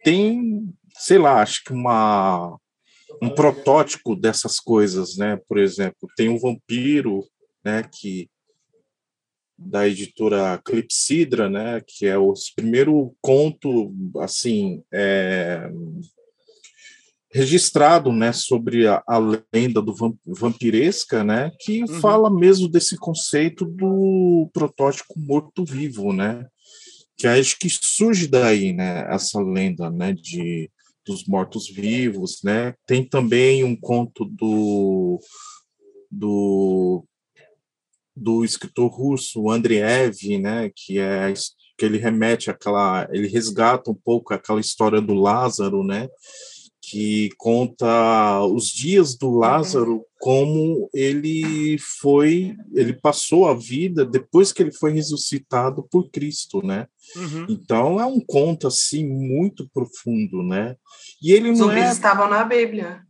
tem, 0.04 0.68
sei 0.98 1.18
lá, 1.18 1.42
acho 1.42 1.64
que 1.64 1.72
uma 1.72 2.60
um 3.22 3.30
protótipo 3.30 4.16
dessas 4.16 4.60
coisas, 4.60 5.18
né? 5.18 5.40
Por 5.48 5.58
exemplo, 5.58 6.10
tem 6.16 6.30
um 6.30 6.40
vampiro, 6.40 7.24
né? 7.64 7.84
Que 7.84 8.30
da 9.58 9.88
editora 9.88 10.60
Clepsidra, 10.64 11.50
né? 11.50 11.82
Que 11.86 12.08
é 12.08 12.18
o 12.18 12.34
primeiro 12.56 13.16
conto, 13.22 13.94
assim, 14.20 14.84
é, 14.94 15.70
registrado, 17.32 18.12
né? 18.12 18.32
Sobre 18.34 18.88
a, 18.88 19.04
a 19.08 19.18
lenda 19.54 19.82
do 19.82 19.94
vampiresca, 20.26 21.24
né? 21.24 21.52
Que 21.60 21.82
uhum. 21.82 22.00
fala 22.00 22.30
mesmo 22.30 22.68
desse 22.68 22.98
conceito 22.98 23.66
do 23.66 24.50
protótipo 24.54 25.14
morto-vivo, 25.18 26.14
né? 26.14 26.46
Que 27.18 27.28
acho 27.28 27.58
que 27.58 27.70
surge 27.70 28.28
daí, 28.28 28.74
né? 28.74 29.06
Essa 29.14 29.42
lenda, 29.42 29.90
né? 29.90 30.14
De 30.14 30.70
dos 31.06 31.26
mortos-vivos, 31.26 32.42
né? 32.44 32.74
Tem 32.86 33.08
também 33.08 33.64
um 33.64 33.76
conto 33.76 34.26
do, 34.26 35.20
do, 36.10 37.06
do 38.16 38.44
escritor 38.44 38.92
russo 38.92 39.50
Andreev, 39.50 40.16
né? 40.40 40.72
Que 40.76 41.00
é 41.00 41.34
que 41.78 41.86
ele 41.86 41.98
remete 41.98 42.50
àquela, 42.50 43.08
ele 43.12 43.28
resgata 43.28 43.92
um 43.92 43.96
pouco 43.96 44.34
aquela 44.34 44.62
história 44.62 45.02
do 45.02 45.14
Lázaro, 45.14 45.84
né? 45.84 46.08
Que 46.90 47.30
conta 47.38 48.44
os 48.46 48.68
dias 48.68 49.18
do 49.18 49.32
Lázaro, 49.32 50.06
como 50.20 50.90
ele 50.94 51.78
foi, 52.02 52.56
ele 52.74 52.94
passou 52.94 53.48
a 53.48 53.56
vida 53.56 54.06
depois 54.06 54.52
que 54.52 54.62
ele 54.62 54.72
foi 54.72 54.92
ressuscitado 54.92 55.88
por 55.90 56.10
Cristo, 56.12 56.66
né? 56.66 56.88
Uhum. 57.16 57.46
Então 57.50 58.00
é 58.00 58.06
um 58.06 58.20
conto 58.20 58.68
assim 58.68 59.08
muito 59.08 59.68
profundo, 59.74 60.44
né? 60.44 60.76
E 61.22 61.32
ele 61.32 61.50
Os 61.52 61.60
não 61.60 61.68
zumbis 61.68 61.86
é... 61.86 61.92
estavam 61.92 62.30
na 62.30 62.44
Bíblia. 62.44 63.02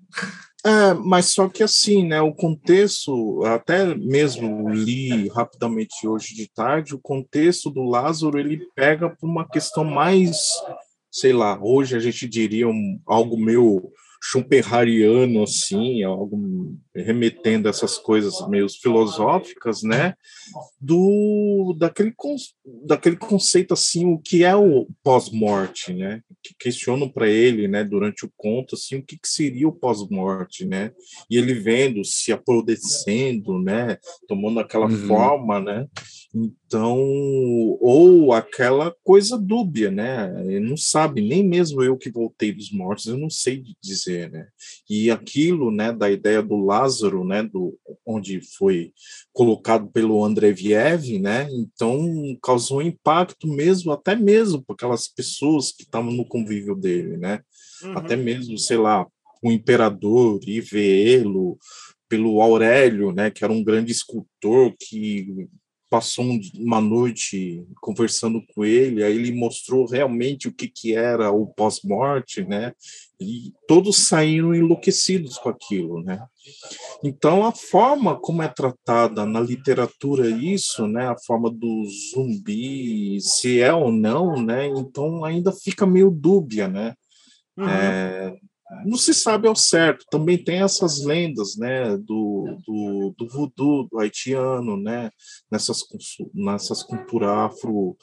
É, 0.65 0.95
mas 0.95 1.27
só 1.27 1.47
que 1.47 1.61
assim, 1.61 2.07
né? 2.07 2.19
O 2.21 2.33
contexto, 2.33 3.43
até 3.45 3.93
mesmo 3.93 4.69
li 4.69 5.27
rapidamente 5.27 6.07
hoje 6.07 6.33
de 6.33 6.49
tarde, 6.51 6.95
o 6.95 6.99
contexto 6.99 7.69
do 7.69 7.83
Lázaro 7.83 8.39
ele 8.39 8.65
pega 8.73 9.09
para 9.09 9.29
uma 9.29 9.47
questão 9.47 9.83
mais 9.83 10.35
sei 11.15 11.31
lá, 11.31 11.57
hoje 11.63 11.95
a 11.95 11.99
gente 11.99 12.27
diria 12.27 12.67
um, 12.67 12.99
algo 13.07 13.37
meio 13.37 13.89
schumpeteriano, 14.21 15.43
assim, 15.43 16.03
algo 16.03 16.77
remetendo 16.95 17.67
a 17.67 17.71
essas 17.71 17.97
coisas 17.97 18.47
meio 18.47 18.67
filosóficas, 18.69 19.83
né, 19.83 20.15
do 20.79 21.75
daquele, 21.77 22.13
daquele 22.85 23.17
conceito, 23.17 23.73
assim, 23.73 24.05
o 24.05 24.17
que 24.17 24.43
é 24.43 24.55
o 24.55 24.87
pós-morte, 25.03 25.93
né, 25.93 26.21
que 26.41 26.55
questionam 26.57 27.09
para 27.09 27.27
ele, 27.27 27.67
né, 27.67 27.83
durante 27.83 28.25
o 28.25 28.31
conto, 28.37 28.75
assim, 28.75 28.97
o 28.97 29.03
que, 29.03 29.17
que 29.17 29.27
seria 29.27 29.67
o 29.67 29.73
pós-morte, 29.73 30.65
né, 30.65 30.91
e 31.29 31.37
ele 31.37 31.53
vendo, 31.53 32.03
se 32.05 32.31
apodrecendo, 32.31 33.59
né, 33.59 33.97
tomando 34.27 34.59
aquela 34.59 34.87
uhum. 34.87 35.07
forma, 35.07 35.59
né, 35.59 35.87
então, 36.35 36.99
ou 37.79 38.33
aquela 38.33 38.93
coisa 39.05 39.37
dúbia, 39.37 39.89
né? 39.89 40.35
Ele 40.45 40.59
não 40.59 40.75
sabe, 40.75 41.21
nem 41.21 41.41
mesmo 41.41 41.81
eu 41.81 41.97
que 41.97 42.11
voltei 42.11 42.51
dos 42.51 42.73
mortos, 42.73 43.05
eu 43.05 43.17
não 43.17 43.29
sei 43.29 43.63
dizer, 43.81 44.29
né? 44.29 44.47
E 44.89 45.09
aquilo, 45.09 45.71
né, 45.71 45.93
da 45.93 46.11
ideia 46.11 46.43
do 46.43 46.57
Lázaro, 46.85 47.25
né, 47.25 47.41
do 47.43 47.77
onde 48.05 48.39
foi 48.41 48.93
colocado 49.33 49.87
pelo 49.87 50.23
André 50.23 50.51
Viev, 50.51 51.19
né? 51.19 51.47
Então, 51.51 52.37
causou 52.41 52.81
impacto 52.81 53.47
mesmo, 53.47 53.91
até 53.91 54.15
mesmo 54.15 54.63
para 54.63 54.75
aquelas 54.75 55.07
pessoas 55.07 55.71
que 55.71 55.83
estavam 55.83 56.11
no 56.11 56.25
convívio 56.25 56.75
dele, 56.75 57.17
né? 57.17 57.41
Uhum. 57.83 57.97
Até 57.97 58.15
mesmo, 58.15 58.57
sei 58.57 58.77
lá, 58.77 59.05
o 59.43 59.51
imperador 59.51 60.39
e 60.47 60.61
vê-lo 60.61 61.57
pelo 62.07 62.39
Aurélio, 62.39 63.11
né, 63.11 63.31
que 63.31 63.43
era 63.43 63.51
um 63.51 63.63
grande 63.63 63.91
escultor 63.91 64.73
que 64.79 65.49
passou 65.95 66.25
uma 66.55 66.81
noite 66.81 67.65
conversando 67.79 68.43
com 68.53 68.65
ele, 68.65 69.01
aí 69.01 69.15
ele 69.15 69.31
mostrou 69.31 69.85
realmente 69.87 70.49
o 70.49 70.53
que, 70.53 70.67
que 70.67 70.93
era 70.93 71.31
o 71.31 71.47
pós-morte, 71.47 72.43
né? 72.43 72.73
E 73.17 73.53
todos 73.65 74.09
saíram 74.09 74.53
enlouquecidos 74.53 75.37
com 75.37 75.47
aquilo, 75.47 76.03
né? 76.03 76.21
Então 77.01 77.45
a 77.45 77.53
forma 77.53 78.19
como 78.19 78.43
é 78.43 78.49
tratada 78.49 79.25
na 79.25 79.39
literatura 79.39 80.27
isso, 80.27 80.85
né? 80.85 81.07
A 81.07 81.17
forma 81.17 81.49
do 81.49 81.85
zumbi, 82.11 83.21
se 83.21 83.61
é 83.61 83.73
ou 83.73 83.89
não, 83.89 84.35
né? 84.43 84.67
Então 84.67 85.23
ainda 85.23 85.53
fica 85.53 85.85
meio 85.85 86.11
dúbia, 86.11 86.67
né? 86.67 86.93
Uhum. 87.57 87.69
É, 87.69 88.35
não 88.85 88.97
se 88.97 89.13
sabe 89.13 89.47
ao 89.47 89.55
certo. 89.55 90.05
Também 90.09 90.43
tem 90.43 90.61
essas 90.61 91.03
lendas, 91.03 91.55
né, 91.57 91.97
do, 91.97 92.57
do, 92.65 93.15
do 93.17 93.27
voodoo 93.27 93.87
do 93.89 93.99
haitiano, 93.99 94.77
né, 94.77 95.09
nessas, 95.51 95.83
nessas 96.33 96.83
culturas 96.83 97.29
afro 97.29 97.97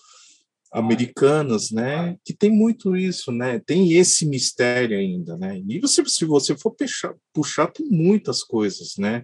americanas, 0.72 1.70
né, 1.70 2.16
que 2.24 2.32
tem 2.32 2.50
muito 2.50 2.96
isso, 2.96 3.30
né, 3.30 3.58
tem 3.58 3.92
esse 3.92 4.24
mistério 4.24 4.98
ainda, 4.98 5.36
né, 5.36 5.60
e 5.68 5.78
você, 5.78 6.02
se 6.06 6.24
você 6.24 6.56
for 6.56 6.70
puxar, 6.70 7.14
puxar 7.30 7.66
tem 7.66 7.86
muitas 7.90 8.42
coisas, 8.42 8.94
né, 8.96 9.22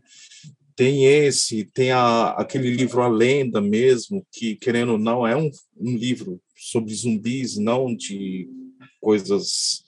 tem 0.76 1.06
esse, 1.06 1.64
tem 1.72 1.90
a, 1.90 2.32
aquele 2.32 2.70
livro 2.70 3.00
A 3.00 3.08
Lenda 3.08 3.62
mesmo, 3.62 4.26
que, 4.30 4.56
querendo 4.56 4.92
ou 4.92 4.98
não, 4.98 5.26
é 5.26 5.34
um, 5.34 5.50
um 5.76 5.96
livro 5.96 6.38
sobre 6.54 6.94
zumbis, 6.94 7.56
não 7.56 7.96
de 7.96 8.46
coisas 9.00 9.87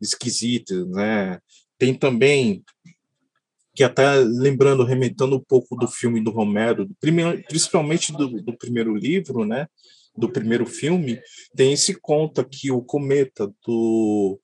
esquisitas, 0.00 0.86
né? 0.88 1.38
Tem 1.78 1.94
também 1.94 2.62
que 3.74 3.84
até 3.84 4.16
lembrando, 4.16 4.84
remetendo 4.84 5.36
um 5.36 5.40
pouco 5.40 5.76
do 5.76 5.86
filme 5.86 6.22
do 6.22 6.30
Romero, 6.30 6.84
do 6.84 6.94
primeiro, 7.00 7.42
principalmente 7.44 8.12
do, 8.12 8.42
do, 8.42 8.56
primeiro 8.56 8.94
livro, 8.94 9.44
né? 9.44 9.66
Do 10.16 10.28
primeiro 10.28 10.66
filme, 10.66 11.20
tem 11.54 11.72
esse 11.72 11.94
conto 11.94 12.40
aqui, 12.40 12.70
o 12.70 12.82
Cometa 12.82 13.52
do 13.64 14.40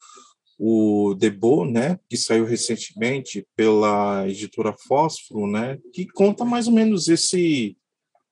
o 0.59 1.15
Debo, 1.15 1.67
né? 1.67 1.99
Que 2.09 2.17
saiu 2.17 2.47
recentemente 2.47 3.47
pela 3.55 4.27
editora 4.27 4.75
Fósforo, 4.87 5.47
né? 5.47 5.79
Que 5.93 6.07
conta 6.07 6.45
mais 6.45 6.67
ou 6.67 6.73
menos 6.73 7.09
esse 7.09 7.77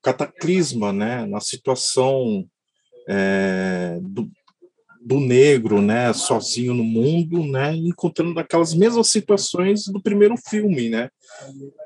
cataclisma, 0.03 0.93
né? 0.93 1.27
Na 1.27 1.41
situação 1.41 2.49
é, 3.09 3.99
do, 4.01 4.31
do 5.05 5.21
negro, 5.21 5.83
né, 5.83 6.13
sozinho 6.13 6.73
no 6.73 6.85
mundo, 6.85 7.45
né, 7.45 7.75
encontrando 7.75 8.39
aquelas 8.41 8.73
mesmas 8.73 9.09
situações 9.09 9.85
do 9.87 10.01
primeiro 10.01 10.35
filme, 10.37 10.89
né, 10.89 11.11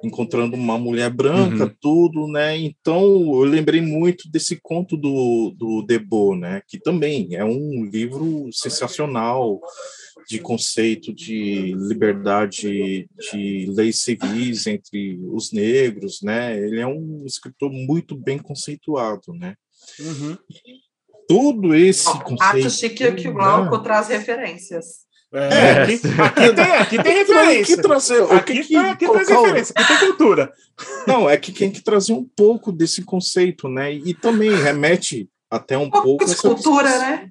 encontrando 0.05 0.55
uma 0.55 0.79
mulher 0.79 1.11
branca, 1.11 1.65
uhum. 1.65 1.75
tudo, 1.81 2.29
né, 2.29 2.57
então 2.57 3.03
eu 3.03 3.45
lembrei 3.45 3.81
muito 3.81 4.31
desse 4.31 4.59
conto 4.63 4.97
do, 4.97 5.53
do 5.57 5.83
Debo, 5.83 6.37
né, 6.37 6.63
que 6.69 6.79
também 6.79 7.35
é 7.35 7.45
um 7.45 7.85
livro 7.85 8.49
sensacional, 8.53 9.61
de 10.29 10.39
conceito 10.39 11.13
de 11.13 11.75
liberdade 11.75 13.09
de 13.31 13.67
leis 13.75 14.03
civis 14.03 14.67
entre 14.67 15.19
os 15.33 15.53
negros, 15.53 16.21
né? 16.21 16.55
Ele 16.59 16.81
é 16.81 16.87
um 16.87 17.25
escritor 17.25 17.73
muito 17.73 18.15
bem 18.15 18.39
conceituado, 18.39 19.33
né? 19.33 19.55
Uhum. 19.99 20.37
Tudo 21.29 21.75
esse 21.75 22.11
conceito... 22.21 22.67
Acho 22.67 22.71
chique 22.71 23.13
que 23.13 23.29
o 23.29 23.35
Glauco 23.35 23.77
né? 23.77 23.83
traz 23.83 24.09
referências. 24.09 25.07
É, 25.31 25.39
é, 25.41 25.83
aqui, 25.83 25.93
aqui, 25.93 26.55
tem, 26.55 26.65
aqui 26.65 27.03
tem 27.03 27.19
referência. 27.19 27.75
Aqui, 27.75 27.83
trazer, 27.83 28.23
aqui, 28.33 28.65
que, 28.65 28.77
aqui 28.77 29.07
traz 29.07 29.29
referência, 29.29 29.75
aqui 29.77 29.99
tem 29.99 30.09
cultura. 30.09 30.53
Não, 31.07 31.29
é 31.29 31.37
que 31.37 31.53
tem 31.53 31.71
que 31.71 31.83
trazer 31.83 32.15
um 32.15 32.25
pouco 32.25 32.73
desse 32.73 33.03
conceito, 33.03 33.69
né? 33.69 33.93
E 33.93 34.15
também 34.15 34.51
remete 34.55 35.29
até 35.51 35.77
um, 35.77 35.83
um 35.83 35.91
pouco. 35.91 36.25
pouco 36.25 36.25
de 36.25 36.37
cultura, 36.37 36.99
né? 36.99 37.31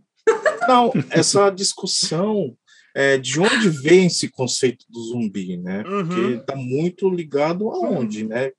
Não, 0.67 0.91
essa 1.09 1.49
discussão 1.49 2.55
é, 2.95 3.17
de 3.17 3.39
onde 3.39 3.69
vem 3.69 4.05
esse 4.07 4.29
conceito 4.29 4.85
do 4.89 5.01
zumbi, 5.01 5.57
né? 5.57 5.83
Porque 5.83 6.35
está 6.35 6.53
uhum. 6.53 6.63
muito 6.63 7.09
ligado 7.09 7.69
aonde, 7.69 8.23
né? 8.23 8.51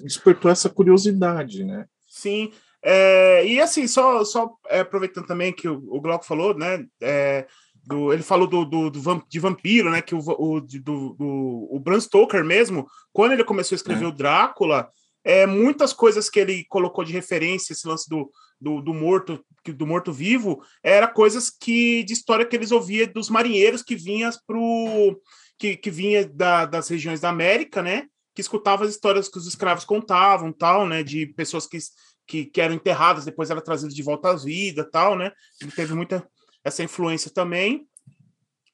Despertou 0.00 0.48
essa 0.48 0.68
curiosidade, 0.68 1.64
né? 1.64 1.86
Sim. 2.08 2.52
É, 2.88 3.44
e 3.44 3.60
assim, 3.60 3.88
só, 3.88 4.24
só 4.24 4.54
é, 4.68 4.78
aproveitando 4.78 5.26
também 5.26 5.52
que 5.52 5.68
o, 5.68 5.82
o 5.88 6.00
Glauco 6.00 6.24
falou, 6.24 6.56
né? 6.56 6.84
É, 7.02 7.44
do, 7.84 8.12
ele 8.12 8.22
falou 8.22 8.46
do, 8.46 8.64
do, 8.64 8.90
do, 8.90 9.24
de 9.28 9.40
vampiro, 9.40 9.90
né? 9.90 10.00
Que 10.00 10.14
o, 10.14 10.18
o, 10.18 10.60
do, 10.60 11.14
do, 11.14 11.68
o 11.68 11.80
Bram 11.80 12.00
Stoker 12.00 12.44
mesmo, 12.44 12.86
quando 13.12 13.32
ele 13.32 13.42
começou 13.42 13.74
a 13.74 13.78
escrever 13.78 14.04
é. 14.04 14.08
o 14.08 14.12
Drácula, 14.12 14.88
é, 15.24 15.46
muitas 15.46 15.92
coisas 15.92 16.30
que 16.30 16.38
ele 16.38 16.64
colocou 16.68 17.02
de 17.02 17.12
referência, 17.12 17.72
esse 17.72 17.88
lance 17.88 18.08
do, 18.08 18.30
do, 18.60 18.80
do 18.80 18.94
morto 18.94 19.44
do 19.66 19.84
morto 19.84 20.12
vivo, 20.12 20.62
era 20.80 21.08
coisas 21.08 21.50
que 21.50 22.04
de 22.04 22.12
história 22.12 22.46
que 22.46 22.54
eles 22.54 22.70
ouviam 22.70 23.08
dos 23.12 23.28
marinheiros 23.28 23.82
que 23.82 23.96
vinham 23.96 24.30
pro 24.46 25.20
que, 25.58 25.76
que 25.76 25.90
vinha 25.90 26.24
da, 26.24 26.64
das 26.66 26.86
regiões 26.86 27.20
da 27.20 27.30
América, 27.30 27.82
né? 27.82 28.06
Que 28.32 28.40
escutava 28.40 28.84
as 28.84 28.90
histórias 28.90 29.28
que 29.28 29.38
os 29.38 29.46
escravos 29.48 29.84
contavam, 29.84 30.52
tal, 30.52 30.86
né? 30.86 31.02
De 31.02 31.26
pessoas 31.26 31.66
que, 31.66 31.78
que, 32.26 32.46
que 32.46 32.60
eram 32.60 32.74
enterradas, 32.74 33.24
depois 33.24 33.50
eram 33.50 33.62
trazidas 33.62 33.94
de 33.94 34.02
volta 34.02 34.30
à 34.30 34.36
vida, 34.36 34.84
tal, 34.84 35.16
né? 35.16 35.30
Ele 35.60 35.70
teve 35.70 35.94
muita 35.94 36.26
essa 36.64 36.82
influência 36.82 37.30
também. 37.30 37.86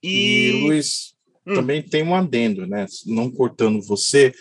E, 0.02 0.48
e 0.48 0.62
Luiz, 0.62 1.14
hum. 1.46 1.54
também 1.54 1.82
tem 1.82 2.02
um 2.02 2.14
adendo, 2.14 2.66
né? 2.66 2.86
Não 3.06 3.30
cortando 3.30 3.82
você, 3.82 4.32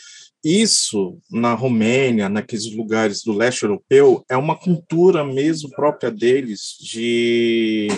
isso 0.44 1.20
na 1.30 1.54
Romênia, 1.54 2.28
naqueles 2.28 2.74
lugares 2.76 3.22
do 3.24 3.34
leste 3.34 3.64
europeu, 3.64 4.26
é 4.30 4.36
uma 4.36 4.58
cultura 4.58 5.24
mesmo 5.24 5.70
própria 5.72 6.10
deles 6.10 6.78
de 6.80 7.90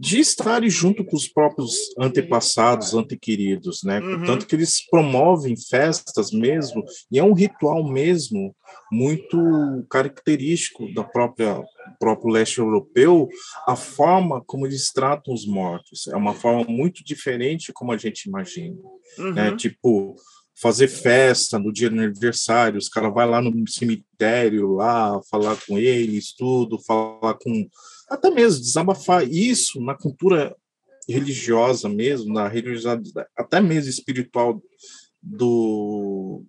de 0.00 0.18
estarem 0.18 0.70
junto 0.70 1.04
com 1.04 1.14
os 1.14 1.28
próprios 1.28 1.74
antepassados, 1.98 2.94
antequeridos, 2.94 3.82
né? 3.84 4.00
Uhum. 4.00 4.24
Tanto 4.24 4.46
que 4.46 4.54
eles 4.54 4.80
promovem 4.88 5.54
festas 5.54 6.30
mesmo, 6.30 6.82
e 7.12 7.18
é 7.18 7.22
um 7.22 7.34
ritual 7.34 7.86
mesmo 7.86 8.56
muito 8.90 9.36
característico 9.90 10.90
da 10.94 11.04
própria 11.04 11.62
próprio 11.98 12.32
leste 12.32 12.60
europeu, 12.60 13.28
a 13.66 13.76
forma 13.76 14.42
como 14.46 14.66
eles 14.66 14.90
tratam 14.90 15.34
os 15.34 15.46
mortos 15.46 16.06
é 16.08 16.16
uma 16.16 16.32
forma 16.32 16.64
muito 16.64 17.04
diferente 17.04 17.70
como 17.70 17.92
a 17.92 17.98
gente 17.98 18.24
imagina, 18.24 18.80
uhum. 19.18 19.34
né? 19.34 19.54
Tipo 19.54 20.16
fazer 20.62 20.88
festa 20.88 21.58
no 21.58 21.70
dia 21.70 21.90
do 21.90 22.00
aniversário, 22.00 22.78
os 22.78 22.88
caras 22.88 23.12
vai 23.12 23.26
lá 23.26 23.42
no 23.42 23.52
cemitério 23.68 24.74
lá 24.74 25.20
falar 25.30 25.58
com 25.66 25.78
eles, 25.78 26.34
tudo, 26.34 26.78
falar 26.78 27.34
com 27.34 27.68
até 28.10 28.30
mesmo 28.30 28.60
desabafar 28.60 29.26
isso 29.26 29.80
na 29.80 29.94
cultura 29.94 30.54
religiosa 31.08 31.88
mesmo, 31.88 32.32
na 32.32 32.48
religiosidade, 32.48 33.10
até 33.36 33.60
mesmo 33.60 33.88
espiritual 33.88 34.62
do 35.22 36.44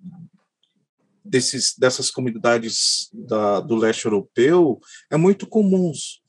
desses 1.23 1.75
dessas 1.77 2.09
comunidades 2.09 3.09
da, 3.13 3.59
do 3.59 3.75
leste 3.75 4.05
europeu 4.05 4.79
é 5.11 5.17
muito 5.17 5.47
comuns. 5.47 6.19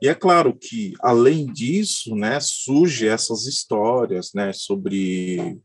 E 0.00 0.08
é 0.08 0.14
claro 0.14 0.56
que 0.56 0.94
além 1.00 1.46
disso, 1.52 2.14
né, 2.14 2.38
surge 2.40 3.06
essas 3.06 3.46
histórias, 3.46 4.30
né, 4.32 4.52
sobre 4.52 5.58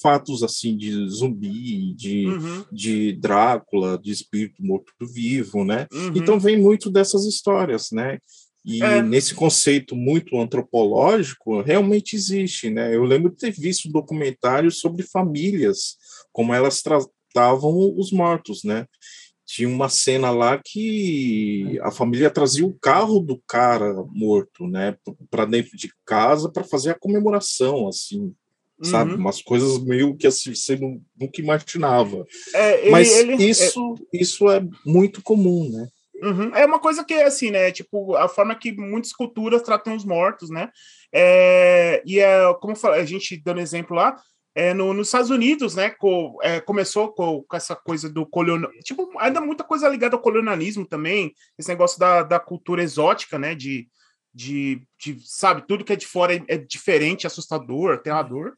fatos 0.00 0.42
assim 0.42 0.76
de 0.76 1.08
zumbi, 1.08 1.94
de, 1.94 2.26
uhum. 2.26 2.64
de 2.72 3.12
Drácula, 3.14 3.98
de 3.98 4.10
espírito 4.10 4.62
morto-vivo, 4.64 5.64
né? 5.64 5.86
Uhum. 5.92 6.12
Então 6.14 6.38
vem 6.38 6.60
muito 6.60 6.90
dessas 6.90 7.24
histórias, 7.24 7.90
né? 7.90 8.18
E 8.64 8.82
é. 8.82 9.02
nesse 9.02 9.34
conceito 9.34 9.96
muito 9.96 10.38
antropológico, 10.38 11.60
realmente 11.62 12.14
existe, 12.14 12.70
né? 12.70 12.94
Eu 12.94 13.02
lembro 13.02 13.30
de 13.30 13.36
ter 13.36 13.50
visto 13.50 13.90
documentários 13.90 14.78
sobre 14.78 15.02
famílias, 15.02 15.96
como 16.32 16.54
elas 16.54 16.80
tratavam 16.80 17.92
os 17.96 18.12
mortos, 18.12 18.62
né? 18.62 18.86
Tinha 19.44 19.68
uma 19.68 19.88
cena 19.88 20.30
lá 20.30 20.60
que 20.64 21.78
a 21.82 21.90
família 21.90 22.30
trazia 22.30 22.64
o 22.64 22.78
carro 22.78 23.18
do 23.18 23.42
cara 23.46 23.92
morto, 24.10 24.66
né, 24.66 24.96
para 25.28 25.44
dentro 25.44 25.76
de 25.76 25.92
casa 26.06 26.50
para 26.50 26.64
fazer 26.64 26.90
a 26.90 26.98
comemoração, 26.98 27.88
assim 27.88 28.32
sabe? 28.82 29.12
Uhum. 29.12 29.18
Umas 29.18 29.40
coisas 29.42 29.82
meio 29.82 30.16
que 30.16 30.26
assim, 30.26 30.54
você 30.54 30.76
nunca 30.76 31.40
imaginava. 31.40 32.24
É, 32.54 32.80
ele, 32.82 32.90
Mas 32.90 33.10
ele, 33.18 33.34
isso, 33.44 33.94
é... 34.12 34.18
isso 34.18 34.50
é 34.50 34.62
muito 34.84 35.22
comum, 35.22 35.68
né? 35.70 35.88
Uhum. 36.22 36.54
É 36.54 36.64
uma 36.64 36.78
coisa 36.78 37.04
que, 37.04 37.14
assim, 37.14 37.50
né? 37.50 37.72
Tipo, 37.72 38.14
a 38.14 38.28
forma 38.28 38.54
que 38.54 38.72
muitas 38.72 39.12
culturas 39.12 39.62
tratam 39.62 39.96
os 39.96 40.04
mortos, 40.04 40.50
né? 40.50 40.70
É, 41.12 42.02
e 42.06 42.20
é, 42.20 42.54
como 42.60 42.74
a 42.90 43.04
gente 43.04 43.36
dando 43.42 43.60
exemplo 43.60 43.96
lá, 43.96 44.16
é, 44.54 44.74
no, 44.74 44.92
nos 44.92 45.08
Estados 45.08 45.30
Unidos, 45.30 45.74
né, 45.74 45.90
co, 45.90 46.38
é, 46.42 46.60
começou 46.60 47.12
com, 47.12 47.42
com, 47.42 47.56
essa 47.56 47.74
coisa 47.74 48.08
do 48.08 48.26
colonialismo, 48.26 48.82
tipo, 48.82 49.10
ainda 49.18 49.40
muita 49.40 49.64
coisa 49.64 49.88
ligada 49.88 50.14
ao 50.14 50.22
colonialismo 50.22 50.86
também, 50.86 51.32
esse 51.58 51.68
negócio 51.68 51.98
da, 51.98 52.22
da 52.22 52.38
cultura 52.38 52.82
exótica, 52.82 53.38
né, 53.38 53.54
de, 53.54 53.88
de, 54.34 54.82
de, 55.00 55.18
sabe, 55.24 55.66
tudo 55.66 55.84
que 55.84 55.92
é 55.92 55.96
de 55.96 56.06
fora 56.06 56.34
é, 56.34 56.42
é 56.48 56.58
diferente, 56.58 57.26
assustador, 57.26 57.94
aterrador, 57.94 58.52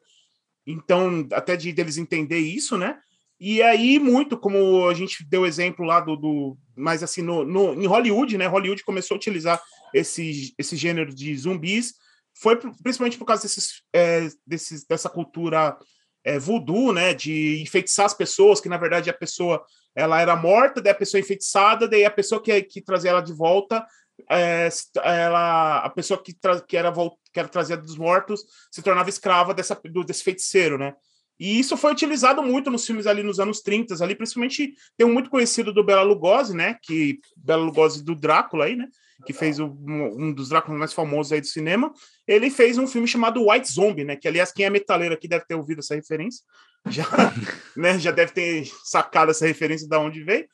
então, 0.67 1.27
até 1.33 1.57
de 1.57 1.73
deles 1.73 1.99
entender 1.99 2.39
isso, 2.39 2.77
né? 2.77 2.99
E 3.39 3.63
aí, 3.63 3.99
muito, 3.99 4.39
como 4.39 4.89
a 4.89 4.95
gente 4.95 5.25
deu 5.25 5.45
exemplo 5.45 5.85
lá 5.85 6.01
do. 6.01 6.17
do 6.17 6.57
mas 6.77 7.03
assim, 7.03 7.21
no, 7.21 7.45
no, 7.45 7.75
em 7.75 7.87
Hollywood, 7.87 8.39
né? 8.39 8.47
Hollywood 8.47 8.85
começou 8.85 9.15
a 9.15 9.19
utilizar 9.19 9.61
esse, 9.93 10.55
esse 10.59 10.77
gênero 10.77 11.15
de 11.15 11.37
zumbis, 11.37 11.95
foi 12.35 12.57
principalmente 12.57 13.19
por 13.19 13.27
causa 13.27 13.43
desses, 13.43 13.83
é, 13.93 14.29
desses, 14.47 14.85
dessa 14.87 15.09
cultura 15.09 15.77
é, 16.25 16.39
voodoo, 16.39 16.93
né? 16.93 17.13
De 17.13 17.61
enfeitiçar 17.61 18.07
as 18.07 18.15
pessoas, 18.15 18.61
que 18.61 18.69
na 18.69 18.77
verdade 18.77 19.11
a 19.11 19.15
pessoa 19.15 19.65
ela 19.95 20.21
era 20.21 20.35
morta, 20.35 20.81
daí 20.81 20.93
a 20.93 20.97
pessoa 20.97 21.21
enfeitiçada, 21.21 21.87
daí 21.87 22.05
a 22.05 22.11
pessoa 22.11 22.43
que, 22.43 22.63
que 22.63 22.81
trazia 22.81 23.11
ela 23.11 23.21
de 23.21 23.33
volta 23.33 23.85
é, 24.31 24.69
ela, 25.03 25.79
a 25.79 25.91
pessoa 25.91 26.23
que, 26.23 26.33
que, 26.67 26.77
era, 26.77 26.93
que 27.33 27.41
era 27.41 27.49
trazida 27.49 27.83
dos 27.83 27.97
mortos 27.97 28.45
se 28.71 28.83
tornava 28.83 29.09
escrava 29.09 29.53
dessa, 29.53 29.79
do, 29.85 30.05
desse 30.05 30.23
feiticeiro, 30.23 30.79
né? 30.79 30.95
E 31.39 31.59
isso 31.59 31.77
foi 31.77 31.93
utilizado 31.93 32.43
muito 32.43 32.71
nos 32.71 32.87
filmes 32.87 33.07
ali 33.07 33.23
nos 33.23 33.41
anos 33.41 33.61
30, 33.61 34.03
ali, 34.03 34.15
principalmente 34.15 34.73
tem 34.97 35.07
um 35.07 35.13
muito 35.13 35.31
conhecido 35.31 35.73
do 35.73 35.83
Bela 35.83 36.03
Lugosi, 36.03 36.55
né? 36.57 36.79
Que 36.81 37.19
Bela 37.37 37.65
Lugosi 37.65 38.05
do 38.05 38.15
Drácula 38.15 38.67
aí, 38.67 38.77
né? 38.77 38.89
Que 39.27 39.33
fez 39.33 39.59
o, 39.59 39.67
um 39.67 40.33
dos 40.33 40.49
Dráculas 40.49 40.79
mais 40.79 40.93
famosos 40.93 41.33
aí 41.33 41.41
do 41.41 41.47
cinema. 41.47 41.93
Ele 42.27 42.51
fez 42.51 42.79
um 42.79 42.87
filme 42.87 43.09
chamado 43.09 43.49
White 43.49 43.73
Zombie, 43.73 44.05
né? 44.05 44.17
Que 44.17 44.29
aliás 44.29 44.53
quem 44.53 44.65
é 44.65 44.71
metaleiro 44.71 45.15
aqui 45.15 45.27
deve 45.27 45.45
ter 45.45 45.57
ouvido 45.57 45.81
essa 45.81 45.97
referência, 45.97 46.45
já, 46.89 47.05
né? 47.77 47.99
Já 47.99 48.13
deve 48.13 48.33
ter 48.33 48.71
sacado 48.85 49.33
essa 49.33 49.47
referência 49.47 49.89
da 49.89 49.99
onde 49.99 50.23
veio. 50.23 50.47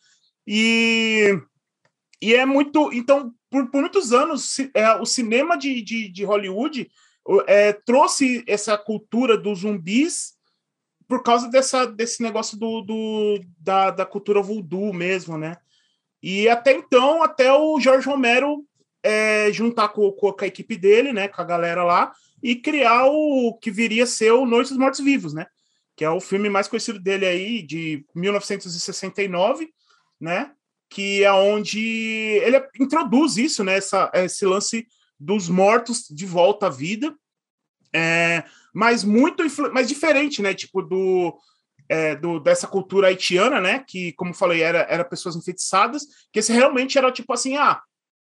E 0.47 1.39
e 2.21 2.35
é 2.35 2.45
muito. 2.45 2.93
Então, 2.93 3.33
por, 3.49 3.71
por 3.71 3.81
muitos 3.81 4.13
anos, 4.13 4.59
é, 4.75 4.95
o 4.97 5.07
cinema 5.07 5.57
de, 5.57 5.81
de, 5.83 6.09
de 6.09 6.25
Hollywood 6.25 6.91
é, 7.47 7.73
trouxe 7.73 8.45
essa 8.47 8.77
cultura 8.77 9.37
dos 9.37 9.61
zumbis 9.61 10.35
por 11.09 11.23
causa 11.23 11.49
dessa, 11.49 11.87
desse 11.87 12.23
negócio 12.23 12.57
do, 12.57 12.83
do 12.83 13.41
da, 13.59 13.91
da 13.91 14.07
cultura 14.07 14.41
voodoo 14.41 14.93
mesmo, 14.93 15.37
né? 15.37 15.57
E 16.23 16.49
até 16.49 16.73
então, 16.73 17.23
até 17.23 17.53
o 17.53 17.81
Jorge 17.81 18.07
Romero 18.07 18.65
é, 19.03 19.51
juntar 19.53 19.89
com, 19.89 20.13
com, 20.13 20.35
a 20.39 20.47
equipe 20.47 20.77
dele, 20.77 21.13
né, 21.13 21.27
com 21.27 21.41
a 21.41 21.45
galera 21.45 21.83
lá, 21.83 22.13
e 22.43 22.55
criar 22.55 23.07
o 23.07 23.59
que 23.61 23.71
viria 23.71 24.05
a 24.05 24.07
ser 24.07 24.33
o 24.33 24.47
Noite 24.47 24.69
dos 24.69 24.79
Mortos 24.79 25.01
Vivos, 25.01 25.35
né? 25.35 25.47
Que 25.97 26.05
é 26.05 26.11
o 26.11 26.21
filme 26.21 26.49
mais 26.49 26.69
conhecido 26.69 27.01
dele 27.01 27.27
aí, 27.27 27.63
de 27.63 28.05
1969, 28.15 29.73
né? 30.21 30.53
Que 30.91 31.25
é 31.25 31.33
onde 31.33 31.81
ele 31.81 32.61
introduz 32.81 33.37
isso, 33.37 33.63
né? 33.63 33.77
Essa, 33.77 34.11
esse 34.13 34.45
lance 34.45 34.87
dos 35.19 35.49
mortos 35.49 36.07
de 36.11 36.27
volta 36.27 36.67
à 36.67 36.71
vida, 36.71 37.15
é, 37.95 38.43
mas 38.75 39.05
muito 39.05 39.45
mais 39.73 39.89
diferente, 39.89 40.43
né? 40.43 40.53
Tipo 40.53 40.83
do, 40.83 41.39
é, 41.89 42.17
do, 42.17 42.41
dessa 42.41 42.67
cultura 42.67 43.07
haitiana, 43.07 43.61
né? 43.61 43.85
Que, 43.87 44.13
como 44.15 44.35
falei, 44.35 44.63
era, 44.63 44.81
era 44.91 45.05
pessoas 45.05 45.37
enfeitiçadas, 45.37 46.03
que 46.33 46.41
esse 46.41 46.53
realmente 46.53 46.99
era 46.99 47.13
tipo 47.13 47.33
assim, 47.33 47.57
ah, 47.57 47.81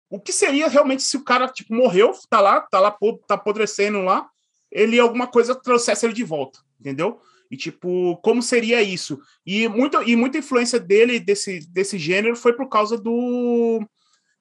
o 0.09 0.19
que 0.19 0.31
seria 0.31 0.67
realmente 0.67 1.01
se 1.01 1.17
o 1.17 1.23
cara 1.23 1.47
tipo 1.47 1.73
morreu, 1.73 2.13
tá 2.29 2.39
lá, 2.39 2.61
tá 2.61 2.79
lá, 2.79 2.95
tá 3.27 3.35
apodrecendo 3.35 4.01
lá, 4.01 4.27
ele 4.71 4.99
alguma 4.99 5.25
coisa 5.25 5.55
trouxesse 5.55 6.05
ele 6.05 6.13
de 6.13 6.23
volta, 6.23 6.59
entendeu? 6.79 7.19
E 7.51 7.57
tipo, 7.57 8.17
como 8.17 8.43
seria 8.43 8.81
isso? 8.81 9.19
E 9.45 9.67
muita, 9.67 10.03
e 10.03 10.15
muita 10.15 10.37
influência 10.37 10.79
dele 10.79 11.19
desse, 11.19 11.67
desse 11.71 11.97
gênero 11.97 12.35
foi 12.35 12.53
por 12.53 12.69
causa 12.69 12.97
do 12.97 13.83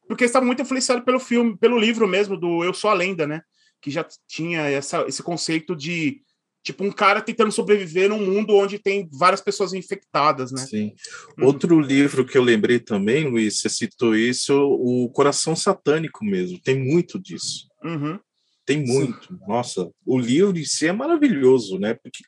porque 0.09 0.25
estava 0.25 0.45
muito 0.45 0.63
influenciado 0.63 1.05
pelo 1.05 1.21
filme, 1.21 1.57
pelo 1.57 1.79
livro 1.79 2.09
mesmo 2.09 2.37
do 2.37 2.65
Eu 2.65 2.73
Sou 2.73 2.91
a 2.91 2.95
Lenda, 2.95 3.27
né? 3.27 3.43
Que 3.81 3.91
já 3.91 4.05
tinha 4.27 4.63
essa, 4.63 5.05
esse 5.07 5.23
conceito 5.23 5.77
de 5.77 6.23
tipo 6.65 6.83
um 6.83 6.91
cara 6.91 7.21
tentando 7.21 7.53
sobreviver 7.53 8.09
num 8.09 8.25
mundo 8.25 8.55
onde 8.55 8.79
tem 8.79 9.09
várias 9.13 9.41
pessoas 9.41 9.73
infectadas, 9.75 10.51
né? 10.51 10.67
Sim. 10.67 10.93
Hum. 11.39 11.45
Outro 11.45 11.79
livro 11.79 12.25
que 12.25 12.37
eu 12.37 12.43
lembrei 12.43 12.81
também, 12.81 13.29
Luiz, 13.29 13.61
você 13.61 13.69
citou 13.69 14.17
isso, 14.17 14.55
o 14.55 15.11
Coração 15.11 15.55
Satânico 15.55 16.25
mesmo. 16.25 16.59
Tem 16.59 16.79
muito 16.79 17.19
disso. 17.19 17.69
Uhum. 17.85 18.19
Tem 18.67 18.85
muito. 18.85 19.29
Sim. 19.29 19.39
Nossa, 19.47 19.91
o 20.05 20.19
livro 20.19 20.59
em 20.59 20.65
si 20.65 20.87
é 20.87 20.93
maravilhoso, 20.93 21.79
né? 21.79 21.95
Porque 21.95 22.23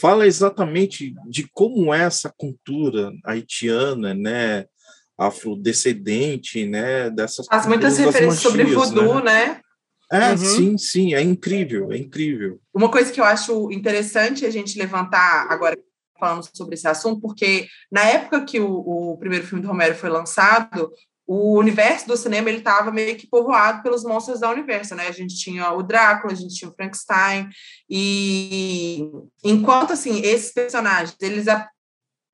fala 0.00 0.26
exatamente 0.26 1.14
de 1.28 1.48
como 1.52 1.92
é 1.92 2.02
essa 2.02 2.32
cultura 2.36 3.12
haitiana, 3.24 4.14
né? 4.14 4.66
Afrodescendente, 5.16 6.66
né? 6.66 7.10
Dessas 7.10 7.46
As 7.50 7.66
muitas 7.66 7.96
referências 7.98 8.40
sobre 8.40 8.64
voodoo, 8.64 9.22
né? 9.22 9.46
né? 9.46 9.60
É, 10.12 10.30
uhum. 10.30 10.36
sim, 10.36 10.78
sim, 10.78 11.14
é 11.14 11.22
incrível, 11.22 11.92
é 11.92 11.96
incrível. 11.96 12.60
Uma 12.72 12.90
coisa 12.90 13.10
que 13.10 13.20
eu 13.20 13.24
acho 13.24 13.70
interessante 13.72 14.44
a 14.44 14.50
gente 14.50 14.78
levantar 14.78 15.46
agora 15.50 15.76
falando 16.18 16.48
sobre 16.54 16.74
esse 16.74 16.86
assunto, 16.86 17.20
porque 17.20 17.66
na 17.90 18.02
época 18.02 18.44
que 18.44 18.60
o, 18.60 19.12
o 19.12 19.18
primeiro 19.18 19.46
filme 19.46 19.62
do 19.62 19.68
Romero 19.68 19.94
foi 19.94 20.08
lançado, 20.08 20.92
o 21.26 21.58
universo 21.58 22.06
do 22.06 22.16
cinema 22.16 22.50
ele 22.50 22.58
estava 22.58 22.90
meio 22.90 23.16
que 23.16 23.26
povoado 23.26 23.82
pelos 23.82 24.04
monstros 24.04 24.40
da 24.40 24.50
universo, 24.50 24.94
né? 24.94 25.08
A 25.08 25.12
gente 25.12 25.36
tinha 25.36 25.72
o 25.72 25.82
Drácula, 25.82 26.32
a 26.32 26.36
gente 26.36 26.54
tinha 26.54 26.70
o 26.70 26.74
Frankenstein 26.74 27.48
e 27.88 29.08
enquanto 29.42 29.92
assim 29.92 30.20
esses 30.20 30.52
personagens 30.52 31.16
eles 31.20 31.46
é, 31.48 31.64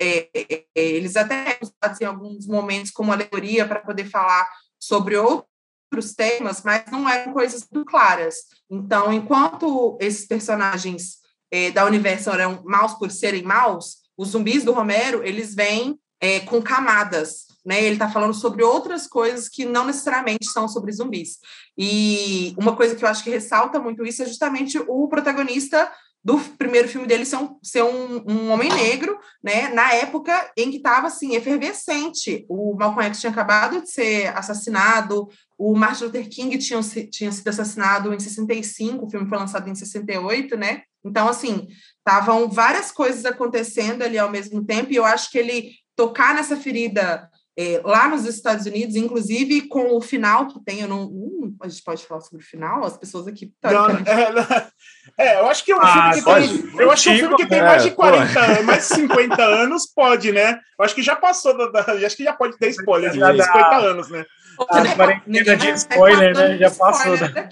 é, 0.02 0.64
eles 0.74 1.14
até 1.14 1.58
usados 1.62 2.00
em 2.00 2.04
alguns 2.04 2.46
momentos 2.46 2.90
como 2.90 3.12
alegoria 3.12 3.66
para 3.66 3.80
poder 3.80 4.06
falar 4.06 4.48
sobre 4.78 5.16
outros 5.16 6.14
temas, 6.16 6.62
mas 6.62 6.84
não 6.90 7.08
eram 7.08 7.32
coisas 7.32 7.66
muito 7.70 7.88
claras. 7.88 8.36
Então, 8.70 9.12
enquanto 9.12 9.98
esses 10.00 10.26
personagens 10.26 11.18
é, 11.50 11.70
da 11.70 11.84
universo 11.84 12.30
eram 12.30 12.62
maus 12.64 12.94
por 12.94 13.10
serem 13.10 13.42
maus, 13.42 13.98
os 14.16 14.30
zumbis 14.30 14.64
do 14.64 14.72
Romero 14.72 15.22
eles 15.22 15.54
vêm 15.54 15.98
é, 16.20 16.40
com 16.40 16.62
camadas 16.62 17.49
né? 17.64 17.82
Ele 17.82 17.94
está 17.94 18.08
falando 18.08 18.34
sobre 18.34 18.62
outras 18.62 19.06
coisas 19.06 19.48
que 19.48 19.64
não 19.64 19.86
necessariamente 19.86 20.46
são 20.46 20.68
sobre 20.68 20.92
zumbis. 20.92 21.38
E 21.76 22.54
uma 22.58 22.76
coisa 22.76 22.94
que 22.94 23.04
eu 23.04 23.08
acho 23.08 23.24
que 23.24 23.30
ressalta 23.30 23.78
muito 23.78 24.04
isso 24.04 24.22
é 24.22 24.26
justamente 24.26 24.78
o 24.78 25.08
protagonista 25.08 25.90
do 26.22 26.38
primeiro 26.58 26.86
filme 26.86 27.06
dele 27.06 27.24
ser 27.24 27.36
um, 27.36 27.56
ser 27.62 27.82
um, 27.82 28.22
um 28.28 28.50
homem 28.50 28.68
negro, 28.68 29.18
né? 29.42 29.68
Na 29.68 29.94
época 29.94 30.52
em 30.56 30.70
que 30.70 30.76
estava 30.76 31.06
assim 31.06 31.34
efervescente, 31.34 32.44
o 32.48 32.76
Malcolm 32.76 33.06
X 33.06 33.20
tinha 33.20 33.32
acabado 33.32 33.80
de 33.80 33.90
ser 33.90 34.26
assassinado, 34.36 35.28
o 35.56 35.74
Martin 35.74 36.04
Luther 36.04 36.28
King 36.28 36.58
tinha, 36.58 36.80
tinha 37.10 37.32
sido 37.32 37.48
assassinado 37.48 38.12
em 38.12 38.20
65, 38.20 39.06
o 39.06 39.10
filme 39.10 39.28
foi 39.28 39.38
lançado 39.38 39.68
em 39.68 39.74
68, 39.74 40.56
né? 40.56 40.82
Então 41.02 41.26
assim 41.26 41.68
estavam 41.98 42.50
várias 42.50 42.92
coisas 42.92 43.24
acontecendo 43.24 44.02
ali 44.02 44.18
ao 44.18 44.30
mesmo 44.30 44.62
tempo 44.64 44.92
e 44.92 44.96
eu 44.96 45.04
acho 45.04 45.30
que 45.30 45.38
ele 45.38 45.72
tocar 45.96 46.34
nessa 46.34 46.56
ferida 46.56 47.30
é, 47.60 47.78
lá 47.84 48.08
nos 48.08 48.24
Estados 48.24 48.64
Unidos, 48.64 48.96
inclusive 48.96 49.68
com 49.68 49.94
o 49.94 50.00
final 50.00 50.48
que 50.48 50.58
tem, 50.64 50.80
eu 50.80 50.88
não, 50.88 51.04
hum, 51.04 51.54
a 51.60 51.68
gente 51.68 51.82
pode 51.82 52.06
falar 52.06 52.22
sobre 52.22 52.42
o 52.42 52.46
final, 52.46 52.82
as 52.84 52.96
pessoas 52.96 53.26
aqui. 53.26 53.52
Não, 53.62 53.90
é, 53.90 54.70
é, 55.18 55.40
eu 55.40 55.46
acho 55.46 55.62
que 55.62 55.72
é 55.72 55.76
um 55.76 55.80
ah, 55.82 56.12
filme 56.14 56.48
que 56.48 56.72
tem, 56.72 56.80
eu 56.80 56.90
acho 56.90 57.02
que 57.02 57.10
é 57.10 57.12
um 57.12 57.18
filme 57.18 57.36
que 57.36 57.46
tem 57.46 57.58
é, 57.58 57.62
mais 57.62 57.82
de 57.82 57.90
40 57.90 58.40
anos, 58.40 58.64
mais 58.64 58.88
de 58.88 58.94
50 58.94 59.42
anos, 59.42 59.86
pode, 59.94 60.32
né? 60.32 60.58
Eu 60.78 60.84
acho 60.86 60.94
que 60.94 61.02
já 61.02 61.14
passou, 61.14 61.54
da, 61.54 61.66
da, 61.82 61.92
acho 61.92 62.16
que 62.16 62.24
já 62.24 62.32
pode 62.32 62.56
ter 62.56 62.70
spoiler 62.70 63.10
de 63.10 63.18
50 63.18 63.76
anos, 63.76 64.08
né? 64.08 64.24
A 64.58 64.94
quarentena 64.94 65.56
de 65.56 65.70
spoiler, 65.72 66.34
né? 66.34 66.56
Já 66.58 66.70
passou. 66.70 67.16
Né? 67.16 67.48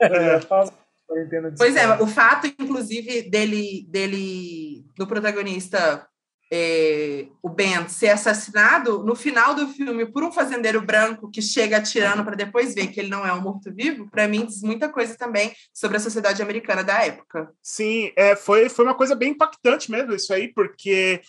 É. 0.00 0.40
Já 0.40 0.46
passou. 0.46 0.74
Pois 1.58 1.76
é, 1.76 1.88
o 2.00 2.06
fato, 2.06 2.46
inclusive, 2.46 3.22
dele, 3.22 3.84
dele, 3.88 4.84
do 4.96 5.06
protagonista 5.06 6.06
é, 6.54 7.28
o 7.42 7.48
Ben 7.48 7.88
ser 7.88 8.10
assassinado 8.10 9.02
no 9.02 9.16
final 9.16 9.54
do 9.54 9.68
filme 9.68 10.04
por 10.04 10.22
um 10.22 10.30
fazendeiro 10.30 10.82
branco 10.82 11.30
que 11.30 11.40
chega 11.40 11.78
atirando 11.78 12.22
para 12.22 12.36
depois 12.36 12.74
ver 12.74 12.88
que 12.88 13.00
ele 13.00 13.08
não 13.08 13.26
é 13.26 13.32
um 13.32 13.40
morto-vivo, 13.40 14.10
para 14.10 14.28
mim 14.28 14.44
diz 14.44 14.60
muita 14.60 14.90
coisa 14.90 15.16
também 15.16 15.54
sobre 15.72 15.96
a 15.96 16.00
sociedade 16.00 16.42
americana 16.42 16.84
da 16.84 17.02
época. 17.02 17.50
Sim, 17.62 18.12
é, 18.14 18.36
foi, 18.36 18.68
foi 18.68 18.84
uma 18.84 18.94
coisa 18.94 19.14
bem 19.14 19.30
impactante 19.30 19.90
mesmo 19.90 20.12
isso 20.12 20.30
aí, 20.30 20.52
porque 20.52 21.22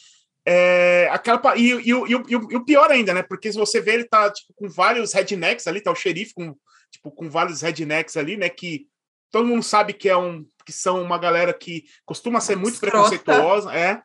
é, 0.46 1.08
aquela 1.10 1.42
e, 1.56 1.72
e, 1.72 1.92
e, 1.92 2.12
e, 2.28 2.36
o 2.36 2.66
pior 2.66 2.92
ainda, 2.92 3.14
né? 3.14 3.24
Porque 3.24 3.50
se 3.50 3.58
você 3.58 3.80
vê 3.80 3.94
ele 3.94 4.04
tá 4.04 4.30
tipo, 4.30 4.54
com 4.54 4.68
vários 4.68 5.14
rednecks 5.14 5.68
ali, 5.68 5.80
tá 5.80 5.90
o 5.90 5.96
xerife 5.96 6.34
com, 6.34 6.54
tipo, 6.92 7.10
com 7.12 7.30
vários 7.30 7.62
rednecks 7.62 8.18
ali, 8.18 8.36
né? 8.36 8.50
Que 8.50 8.88
todo 9.32 9.48
mundo 9.48 9.64
sabe 9.64 9.94
que 9.94 10.10
é 10.10 10.18
um 10.18 10.46
que 10.66 10.74
são 10.74 11.02
uma 11.02 11.18
galera 11.18 11.54
que 11.54 11.86
costuma 12.06 12.42
ser 12.42 12.58
muito 12.58 12.78
preconceituosa, 12.80 13.74
é. 13.74 14.02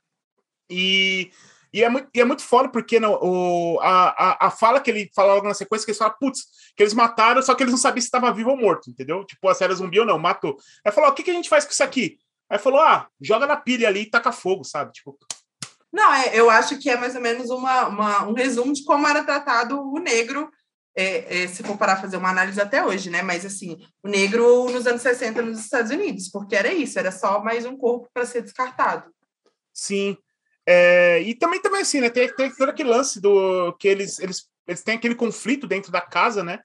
E, 0.71 1.31
e, 1.73 1.83
é, 1.83 1.89
muito, 1.89 2.09
e 2.15 2.21
é 2.21 2.25
muito 2.25 2.43
foda, 2.43 2.69
porque 2.69 2.99
no, 2.99 3.19
o, 3.23 3.81
a, 3.81 4.09
a, 4.09 4.47
a, 4.47 4.51
fala 4.51 4.81
que 4.81 4.91
ele 4.91 5.11
fala 5.15 5.35
logo 5.35 5.49
na 5.49 5.55
sequência, 5.55 5.85
que 5.85 5.93
ele 5.93 5.99
fala, 5.99 6.11
putz, 6.11 6.47
que 6.77 6.83
eles 6.83 6.95
mataram, 6.95 7.43
só 7.43 7.55
que 7.55 7.63
eles 7.63 7.73
não 7.73 7.79
sabiam 7.79 8.01
se 8.01 8.07
estava 8.07 8.33
vivo 8.33 8.51
ou 8.51 8.57
morto, 8.57 8.91
entendeu? 8.91 9.25
Tipo, 9.25 9.49
a 9.49 9.55
série 9.55 9.75
zumbi 9.75 10.01
ou 10.01 10.07
não, 10.07 10.19
matou. 10.19 10.57
Aí 10.85 10.93
falou, 10.93 11.11
o 11.11 11.15
que, 11.15 11.23
que 11.23 11.31
a 11.31 11.35
gente 11.35 11.49
faz 11.49 11.65
com 11.65 11.73
isso 11.73 11.83
aqui? 11.83 12.19
Aí 12.51 12.59
falou, 12.59 12.81
ah, 12.81 13.09
joga 13.21 13.47
na 13.47 13.57
pilha 13.57 13.89
ali 13.89 14.03
e 14.03 14.11
taca 14.11 14.33
fogo, 14.33 14.65
sabe? 14.65 14.93
Tipo. 14.93 15.19
Não, 15.93 16.13
é, 16.15 16.39
eu 16.39 16.49
acho 16.51 16.79
que 16.79 16.89
é 16.89 16.97
mais 16.97 17.15
ou 17.15 17.21
menos 17.21 17.51
uma, 17.51 17.89
uma, 17.89 18.29
um 18.29 18.33
resumo 18.33 18.73
de 18.73 18.85
como 18.85 19.07
era 19.07 19.25
tratado 19.25 19.81
o 19.81 19.99
negro, 19.99 20.51
é, 20.95 21.43
é, 21.43 21.47
se 21.47 21.63
for 21.63 21.79
parar 21.79 22.01
fazer 22.01 22.17
uma 22.17 22.31
análise 22.31 22.61
até 22.61 22.85
hoje, 22.85 23.09
né? 23.09 23.23
Mas 23.23 23.47
assim, 23.47 23.79
o 24.03 24.09
negro 24.09 24.69
nos 24.71 24.87
anos 24.87 25.01
60 25.01 25.43
nos 25.43 25.61
Estados 25.61 25.93
Unidos, 25.93 26.29
porque 26.29 26.57
era 26.57 26.73
isso, 26.73 26.99
era 26.99 27.13
só 27.13 27.41
mais 27.41 27.65
um 27.65 27.77
corpo 27.77 28.09
para 28.13 28.27
ser 28.27 28.43
descartado. 28.43 29.09
Sim. 29.73 30.17
É, 30.71 31.23
e 31.23 31.35
também, 31.35 31.63
também 31.63 31.81
assim, 31.81 31.99
né? 31.99 32.11
Tem, 32.11 32.29
tem 32.35 32.55
todo 32.55 32.69
aquele 32.69 32.91
lance 32.91 33.19
do 33.23 33.73
que 33.79 33.89
eles, 33.89 34.19
eles, 34.19 34.47
eles 34.67 34.83
têm 34.83 34.97
aquele 34.97 35.15
conflito 35.15 35.67
dentro 35.67 35.91
da 35.91 36.03
casa, 36.03 36.45
né? 36.45 36.61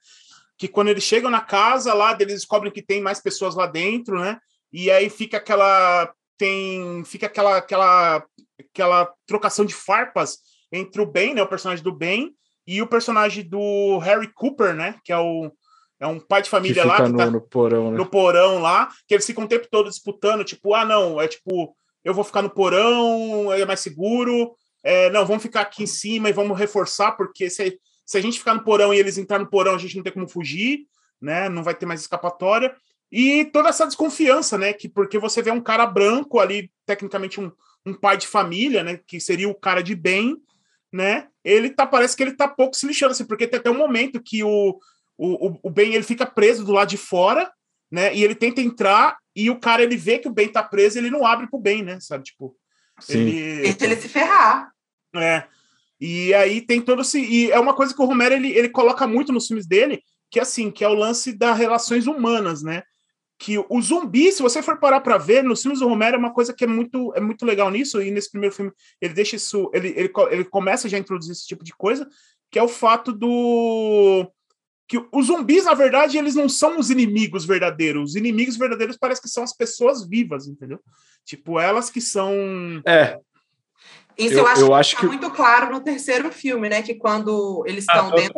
Que 0.58 0.68
quando 0.68 0.88
eles 0.88 1.02
chegam 1.02 1.30
na 1.30 1.40
casa 1.40 1.94
lá, 1.94 2.14
eles 2.20 2.34
descobrem 2.34 2.70
que 2.70 2.82
tem 2.82 3.00
mais 3.00 3.18
pessoas 3.18 3.54
lá 3.54 3.66
dentro, 3.66 4.20
né? 4.20 4.38
E 4.70 4.90
aí 4.90 5.08
fica 5.08 5.38
aquela 5.38 6.12
tem 6.36 7.02
fica 7.06 7.26
aquela 7.26 7.56
aquela 7.56 8.22
aquela 8.60 9.10
trocação 9.26 9.64
de 9.64 9.72
farpas 9.72 10.36
entre 10.70 11.00
o 11.00 11.06
Ben, 11.06 11.32
né, 11.32 11.42
o 11.42 11.48
personagem 11.48 11.82
do 11.82 11.92
Ben, 11.92 12.30
e 12.66 12.82
o 12.82 12.86
personagem 12.86 13.48
do 13.48 13.96
Harry 13.98 14.30
Cooper, 14.34 14.74
né, 14.74 14.96
que 15.02 15.12
é 15.12 15.18
o 15.18 15.50
é 15.98 16.06
um 16.06 16.20
pai 16.20 16.42
de 16.42 16.50
família 16.50 16.82
que 16.82 16.88
lá 16.88 16.96
que 16.96 17.08
no, 17.08 17.16
tá 17.16 17.30
no 17.30 17.40
porão, 17.40 17.90
né? 17.90 17.96
no 17.96 18.04
porão 18.04 18.60
lá, 18.60 18.90
que 19.08 19.14
eles 19.14 19.24
ficam 19.24 19.44
o 19.44 19.48
tempo 19.48 19.66
todo 19.70 19.88
disputando, 19.88 20.44
tipo, 20.44 20.74
ah, 20.74 20.84
não, 20.84 21.18
é 21.18 21.26
tipo 21.26 21.74
eu 22.04 22.12
vou 22.12 22.22
ficar 22.22 22.42
no 22.42 22.50
porão, 22.50 23.52
é 23.52 23.64
mais 23.64 23.80
seguro. 23.80 24.54
É, 24.82 25.08
não, 25.10 25.24
vamos 25.24 25.42
ficar 25.42 25.62
aqui 25.62 25.82
em 25.82 25.86
cima 25.86 26.28
e 26.28 26.32
vamos 26.32 26.58
reforçar, 26.58 27.12
porque 27.12 27.48
se, 27.48 27.80
se 28.04 28.18
a 28.18 28.20
gente 28.20 28.38
ficar 28.38 28.54
no 28.54 28.62
porão 28.62 28.92
e 28.92 28.98
eles 28.98 29.16
entrar 29.16 29.38
no 29.38 29.48
porão, 29.48 29.74
a 29.74 29.78
gente 29.78 29.96
não 29.96 30.02
tem 30.02 30.12
como 30.12 30.28
fugir, 30.28 30.86
né? 31.20 31.48
Não 31.48 31.62
vai 31.62 31.74
ter 31.74 31.86
mais 31.86 32.02
escapatória. 32.02 32.76
E 33.10 33.46
toda 33.46 33.70
essa 33.70 33.86
desconfiança, 33.86 34.58
né? 34.58 34.72
Que 34.74 34.88
porque 34.88 35.18
você 35.18 35.40
vê 35.40 35.50
um 35.50 35.60
cara 35.60 35.86
branco 35.86 36.38
ali, 36.38 36.70
tecnicamente 36.84 37.40
um, 37.40 37.50
um 37.86 37.94
pai 37.94 38.18
de 38.18 38.26
família, 38.26 38.84
né? 38.84 39.00
Que 39.06 39.18
seria 39.18 39.48
o 39.48 39.54
cara 39.54 39.82
de 39.82 39.94
bem, 39.94 40.36
né? 40.92 41.28
Ele 41.42 41.70
tá, 41.70 41.86
parece 41.86 42.14
que 42.14 42.22
ele 42.22 42.32
tá 42.32 42.46
pouco 42.46 42.76
se 42.76 42.86
lixando, 42.86 43.12
assim, 43.12 43.24
porque 43.24 43.46
tem 43.46 43.58
até 43.58 43.70
um 43.70 43.78
momento 43.78 44.22
que 44.22 44.44
o, 44.44 44.78
o, 45.16 45.58
o 45.62 45.70
Ben 45.70 45.94
ele 45.94 46.04
fica 46.04 46.26
preso 46.26 46.64
do 46.64 46.72
lado 46.72 46.90
de 46.90 46.98
fora, 46.98 47.50
né? 47.90 48.14
E 48.14 48.22
ele 48.22 48.34
tenta 48.34 48.60
entrar 48.60 49.16
e 49.34 49.50
o 49.50 49.58
cara 49.58 49.82
ele 49.82 49.96
vê 49.96 50.18
que 50.18 50.28
o 50.28 50.32
Ben 50.32 50.48
tá 50.48 50.62
preso, 50.62 50.98
ele 50.98 51.10
não 51.10 51.26
abre 51.26 51.48
pro 51.48 51.58
Ben, 51.58 51.82
né? 51.82 51.98
Sabe, 52.00 52.24
tipo, 52.24 52.56
Sim. 53.00 53.18
ele 53.18 53.62
Deixa 53.62 53.84
ele 53.84 53.96
se 53.96 54.08
ferrar. 54.08 54.70
É. 55.14 55.44
E 56.00 56.34
aí 56.34 56.60
tem 56.60 56.80
todo 56.80 57.02
esse 57.02 57.20
e 57.20 57.50
é 57.50 57.58
uma 57.58 57.74
coisa 57.74 57.94
que 57.94 58.02
o 58.02 58.04
Romero 58.04 58.34
ele, 58.34 58.50
ele 58.52 58.68
coloca 58.68 59.06
muito 59.06 59.32
nos 59.32 59.46
filmes 59.46 59.66
dele, 59.66 60.02
que 60.30 60.38
é 60.38 60.42
assim, 60.42 60.70
que 60.70 60.84
é 60.84 60.88
o 60.88 60.94
lance 60.94 61.32
das 61.32 61.56
relações 61.56 62.06
humanas, 62.06 62.62
né? 62.62 62.82
Que 63.38 63.58
o 63.58 63.80
zumbi, 63.80 64.30
se 64.30 64.42
você 64.42 64.62
for 64.62 64.78
parar 64.78 65.00
para 65.00 65.18
ver, 65.18 65.42
nos 65.42 65.62
filmes 65.62 65.80
do 65.80 65.88
Romero 65.88 66.16
é 66.16 66.18
uma 66.18 66.32
coisa 66.32 66.52
que 66.52 66.64
é 66.64 66.66
muito 66.66 67.12
é 67.14 67.20
muito 67.20 67.44
legal 67.44 67.70
nisso 67.70 68.02
e 68.02 68.10
nesse 68.10 68.30
primeiro 68.30 68.54
filme 68.54 68.72
ele 69.00 69.14
deixa 69.14 69.36
isso, 69.36 69.70
ele, 69.72 69.88
ele, 69.96 70.12
ele 70.30 70.44
começa 70.44 70.88
já 70.88 70.96
a 70.96 71.00
introduzir 71.00 71.32
esse 71.32 71.46
tipo 71.46 71.64
de 71.64 71.72
coisa, 71.72 72.08
que 72.50 72.58
é 72.58 72.62
o 72.62 72.68
fato 72.68 73.12
do 73.12 74.30
que 74.86 75.02
os 75.12 75.26
zumbis, 75.26 75.64
na 75.64 75.74
verdade, 75.74 76.18
eles 76.18 76.34
não 76.34 76.48
são 76.48 76.78
os 76.78 76.90
inimigos 76.90 77.44
verdadeiros. 77.44 78.10
Os 78.10 78.16
inimigos 78.16 78.56
verdadeiros 78.56 78.96
parece 78.96 79.22
que 79.22 79.28
são 79.28 79.42
as 79.42 79.56
pessoas 79.56 80.06
vivas, 80.06 80.46
entendeu? 80.46 80.78
Tipo, 81.24 81.58
elas 81.58 81.88
que 81.88 82.00
são. 82.00 82.32
É. 82.86 83.18
Isso 84.16 84.34
eu, 84.34 84.46
eu 84.46 84.74
acho, 84.74 84.94
eu 84.94 85.00
que 85.00 85.06
tá 85.06 85.06
muito 85.06 85.30
claro 85.30 85.72
no 85.72 85.80
terceiro 85.80 86.30
filme, 86.30 86.68
né? 86.68 86.82
Que 86.82 86.94
quando 86.94 87.64
eles 87.66 87.84
estão 87.84 88.08
ah, 88.08 88.14
dentro 88.14 88.34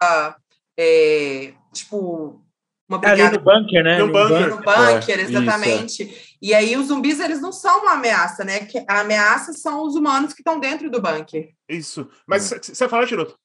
da, 0.00 0.36
é, 0.78 1.52
tipo, 1.72 2.42
uma 2.88 2.98
brigada. 2.98 3.22
É 3.22 3.26
ali 3.26 3.38
no 3.38 3.42
bunker, 3.42 3.84
né? 3.84 3.98
No, 3.98 4.06
no 4.06 4.12
bunker, 4.12 4.50
no 4.50 4.56
bunker 4.56 5.18
é, 5.18 5.22
exatamente. 5.22 6.02
Isso, 6.02 6.12
é. 6.12 6.36
E 6.40 6.54
aí 6.54 6.76
os 6.76 6.88
zumbis, 6.88 7.18
eles 7.18 7.40
não 7.40 7.50
são 7.50 7.80
uma 7.80 7.92
ameaça, 7.92 8.44
né? 8.44 8.68
A 8.86 9.00
ameaça 9.00 9.52
são 9.54 9.82
os 9.84 9.96
humanos 9.96 10.32
que 10.32 10.42
estão 10.42 10.60
dentro 10.60 10.90
do 10.90 11.00
bunker. 11.00 11.50
Isso. 11.68 12.08
Mas 12.26 12.52
é. 12.52 12.58
você 12.58 12.88
fala, 12.88 13.06
Tiroto? 13.06 13.36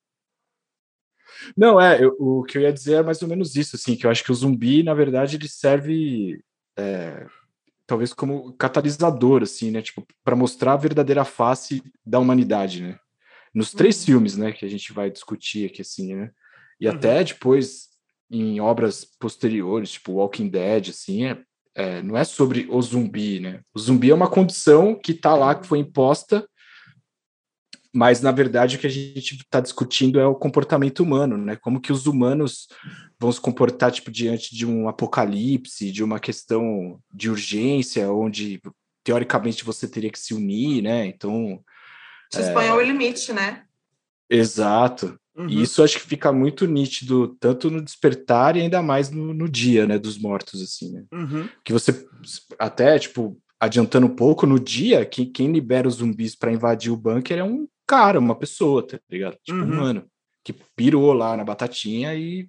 Não, 1.55 1.79
é, 1.79 2.03
eu, 2.03 2.15
o 2.19 2.43
que 2.43 2.57
eu 2.57 2.61
ia 2.61 2.73
dizer 2.73 2.95
é 2.95 3.03
mais 3.03 3.21
ou 3.21 3.27
menos 3.27 3.55
isso, 3.55 3.75
assim, 3.75 3.95
que 3.95 4.05
eu 4.05 4.11
acho 4.11 4.23
que 4.23 4.31
o 4.31 4.35
zumbi, 4.35 4.83
na 4.83 4.93
verdade, 4.93 5.35
ele 5.35 5.47
serve 5.47 6.39
é, 6.77 7.25
talvez 7.85 8.13
como 8.13 8.53
catalisador, 8.53 9.43
assim, 9.43 9.71
né, 9.71 9.81
tipo, 9.81 10.05
para 10.23 10.35
mostrar 10.35 10.73
a 10.73 10.77
verdadeira 10.77 11.25
face 11.25 11.83
da 12.05 12.19
humanidade, 12.19 12.81
né, 12.81 12.97
nos 13.53 13.71
três 13.71 13.99
uhum. 13.99 14.05
filmes, 14.05 14.37
né, 14.37 14.51
que 14.51 14.65
a 14.65 14.69
gente 14.69 14.93
vai 14.93 15.09
discutir 15.09 15.69
aqui, 15.69 15.81
assim, 15.81 16.15
né, 16.15 16.31
e 16.79 16.87
uhum. 16.87 16.95
até 16.95 17.23
depois 17.23 17.89
em 18.29 18.61
obras 18.61 19.03
posteriores, 19.19 19.91
tipo 19.91 20.13
Walking 20.13 20.47
Dead, 20.47 20.89
assim, 20.89 21.25
é, 21.25 21.37
é, 21.75 22.01
não 22.01 22.17
é 22.17 22.23
sobre 22.23 22.65
o 22.69 22.81
zumbi, 22.81 23.39
né? 23.39 23.61
O 23.73 23.79
zumbi 23.79 24.09
é 24.09 24.13
uma 24.13 24.29
condição 24.29 24.95
que 24.95 25.11
está 25.11 25.35
lá, 25.35 25.53
que 25.55 25.67
foi 25.67 25.79
imposta, 25.79 26.47
mas 27.93 28.21
na 28.21 28.31
verdade 28.31 28.75
o 28.75 28.79
que 28.79 28.87
a 28.87 28.89
gente 28.89 29.35
está 29.35 29.59
discutindo 29.59 30.19
é 30.19 30.25
o 30.25 30.35
comportamento 30.35 31.01
humano, 31.01 31.37
né? 31.37 31.55
Como 31.55 31.81
que 31.81 31.91
os 31.91 32.07
humanos 32.07 32.67
vão 33.19 33.31
se 33.31 33.41
comportar 33.41 33.91
tipo 33.91 34.09
diante 34.09 34.55
de 34.55 34.65
um 34.65 34.87
apocalipse, 34.87 35.91
de 35.91 36.03
uma 36.03 36.19
questão 36.19 36.99
de 37.13 37.29
urgência, 37.29 38.11
onde 38.11 38.61
teoricamente 39.03 39.63
você 39.63 39.87
teria 39.87 40.11
que 40.11 40.19
se 40.19 40.33
unir, 40.33 40.81
né? 40.81 41.05
Então 41.05 41.61
se 42.31 42.41
expõe 42.41 42.67
é... 42.67 42.73
o 42.73 42.81
limite, 42.81 43.33
né? 43.33 43.63
Exato. 44.29 45.19
Uhum. 45.35 45.49
E 45.49 45.61
isso 45.61 45.83
acho 45.83 45.99
que 45.99 46.07
fica 46.07 46.31
muito 46.31 46.65
nítido, 46.65 47.35
tanto 47.39 47.69
no 47.69 47.81
despertar 47.81 48.55
e 48.55 48.61
ainda 48.61 48.81
mais 48.81 49.09
no, 49.09 49.33
no 49.33 49.49
dia, 49.49 49.85
né, 49.85 49.97
dos 49.97 50.17
mortos, 50.17 50.61
assim, 50.61 50.91
né? 50.91 51.03
Uhum. 51.11 51.47
Que 51.63 51.71
você, 51.71 52.05
até, 52.59 52.99
tipo, 52.99 53.37
adiantando 53.59 54.07
um 54.07 54.15
pouco, 54.15 54.45
no 54.45 54.59
dia, 54.59 55.05
quem, 55.05 55.31
quem 55.31 55.51
libera 55.51 55.87
os 55.87 55.95
zumbis 55.95 56.35
para 56.35 56.51
invadir 56.51 56.91
o 56.91 56.97
bunker 56.97 57.37
é 57.37 57.43
um 57.43 57.67
cara, 57.91 58.19
uma 58.19 58.35
pessoa, 58.35 58.87
tá 58.87 58.97
ligado? 59.09 59.37
Tipo, 59.43 59.59
uhum. 59.59 59.65
um 59.65 59.75
mano, 59.75 60.07
que 60.45 60.53
pirou 60.77 61.11
lá 61.11 61.35
na 61.35 61.43
batatinha 61.43 62.15
e 62.15 62.47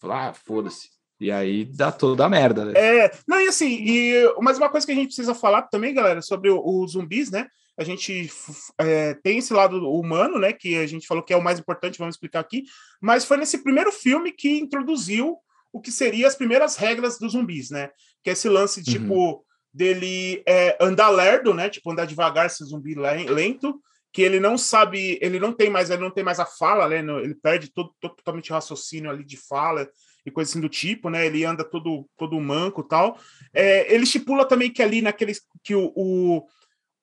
falou, 0.00 0.16
ah, 0.16 0.32
foda-se. 0.32 0.88
E 1.20 1.30
aí 1.30 1.66
dá 1.66 1.92
toda 1.92 2.24
a 2.24 2.30
merda, 2.30 2.64
né? 2.64 2.72
É, 2.74 3.10
não, 3.28 3.38
e 3.38 3.46
assim, 3.46 3.68
e, 3.68 4.34
mas 4.40 4.56
uma 4.56 4.70
coisa 4.70 4.86
que 4.86 4.92
a 4.92 4.94
gente 4.94 5.08
precisa 5.08 5.34
falar 5.34 5.62
também, 5.64 5.92
galera, 5.92 6.22
sobre 6.22 6.50
os 6.50 6.92
zumbis, 6.92 7.30
né? 7.30 7.46
a 7.76 7.82
gente 7.82 8.30
é, 8.78 9.14
tem 9.14 9.38
esse 9.38 9.52
lado 9.52 9.76
humano, 9.90 10.38
né, 10.38 10.52
que 10.52 10.76
a 10.76 10.86
gente 10.86 11.08
falou 11.08 11.24
que 11.24 11.32
é 11.32 11.36
o 11.36 11.42
mais 11.42 11.58
importante, 11.58 11.98
vamos 11.98 12.14
explicar 12.14 12.38
aqui, 12.38 12.62
mas 13.02 13.24
foi 13.24 13.36
nesse 13.36 13.64
primeiro 13.64 13.90
filme 13.90 14.30
que 14.30 14.60
introduziu 14.60 15.36
o 15.72 15.80
que 15.80 15.90
seria 15.90 16.28
as 16.28 16.36
primeiras 16.36 16.76
regras 16.76 17.18
dos 17.18 17.32
zumbis, 17.32 17.70
né, 17.70 17.90
que 18.22 18.30
é 18.30 18.32
esse 18.32 18.48
lance, 18.48 18.78
uhum. 18.78 18.84
tipo, 18.84 19.44
dele 19.72 20.40
é, 20.46 20.78
andar 20.80 21.10
lerdo, 21.10 21.52
né, 21.52 21.68
tipo, 21.68 21.90
andar 21.90 22.06
devagar, 22.06 22.46
esse 22.46 22.64
zumbi 22.64 22.94
lento, 22.94 23.82
que 24.14 24.22
ele 24.22 24.38
não 24.38 24.56
sabe, 24.56 25.18
ele 25.20 25.40
não 25.40 25.52
tem 25.52 25.68
mais, 25.68 25.90
ele 25.90 26.00
não 26.00 26.10
tem 26.10 26.22
mais 26.22 26.38
a 26.38 26.46
fala, 26.46 26.88
né, 26.88 27.00
ele 27.20 27.34
perde 27.34 27.72
todo, 27.72 27.92
totalmente 28.00 28.52
o 28.52 28.54
raciocínio 28.54 29.10
ali 29.10 29.24
de 29.24 29.36
fala, 29.36 29.88
e 30.24 30.30
coisa 30.30 30.48
assim 30.48 30.60
do 30.60 30.68
tipo, 30.68 31.10
né? 31.10 31.26
Ele 31.26 31.44
anda 31.44 31.62
todo 31.62 32.08
todo 32.16 32.40
manco 32.40 32.82
tal. 32.82 33.18
É, 33.52 33.92
ele 33.92 34.04
estipula 34.04 34.46
também 34.46 34.70
que 34.70 34.82
ali 34.82 35.02
naqueles 35.02 35.42
que 35.62 35.74
o, 35.74 35.92
o, 35.94 36.46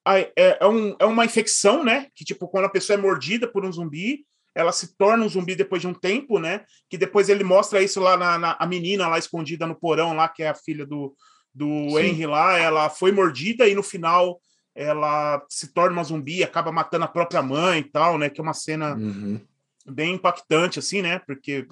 é, 0.08 0.32
é, 0.60 0.68
um, 0.68 0.96
é 1.00 1.06
uma 1.06 1.24
infecção, 1.24 1.84
né? 1.84 2.08
Que, 2.16 2.26
tipo, 2.26 2.48
quando 2.48 2.66
a 2.66 2.70
pessoa 2.70 2.98
é 2.98 3.02
mordida 3.02 3.48
por 3.48 3.64
um 3.64 3.72
zumbi, 3.72 4.26
ela 4.56 4.72
se 4.72 4.98
torna 4.98 5.24
um 5.24 5.30
zumbi 5.30 5.54
depois 5.54 5.82
de 5.82 5.88
um 5.88 5.94
tempo, 5.94 6.40
né? 6.40 6.66
Que 6.90 6.98
depois 6.98 7.30
ele 7.30 7.44
mostra 7.44 7.84
isso 7.84 8.00
lá 8.00 8.18
na, 8.18 8.40
na 8.40 8.58
a 8.60 8.66
menina 8.66 9.08
lá 9.08 9.20
escondida 9.20 9.68
no 9.68 9.76
porão, 9.76 10.16
lá, 10.16 10.28
que 10.28 10.42
é 10.42 10.50
a 10.50 10.56
filha 10.56 10.86
do, 10.86 11.16
do 11.54 12.00
Henry 12.00 12.26
lá, 12.26 12.58
ela 12.58 12.90
foi 12.90 13.12
mordida 13.12 13.68
e 13.68 13.76
no 13.76 13.84
final 13.84 14.42
ela 14.76 15.46
se 15.50 15.68
torna 15.74 15.98
uma 15.98 16.04
zumbi, 16.04 16.44
acaba 16.44 16.72
matando 16.72 17.06
a 17.06 17.10
própria 17.10 17.42
mãe 17.42 17.80
e 17.80 17.84
tal, 17.84 18.18
né? 18.18 18.30
Que 18.30 18.40
é 18.40 18.44
uma 18.44 18.54
cena 18.54 18.96
uhum. 18.96 19.40
bem 19.86 20.16
impactante, 20.16 20.80
assim, 20.80 21.02
né? 21.02 21.20
Porque 21.20 21.68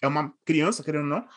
é 0.00 0.06
uma 0.06 0.32
criança, 0.44 0.82
querendo 0.82 1.02
ou 1.02 1.08
não. 1.08 1.28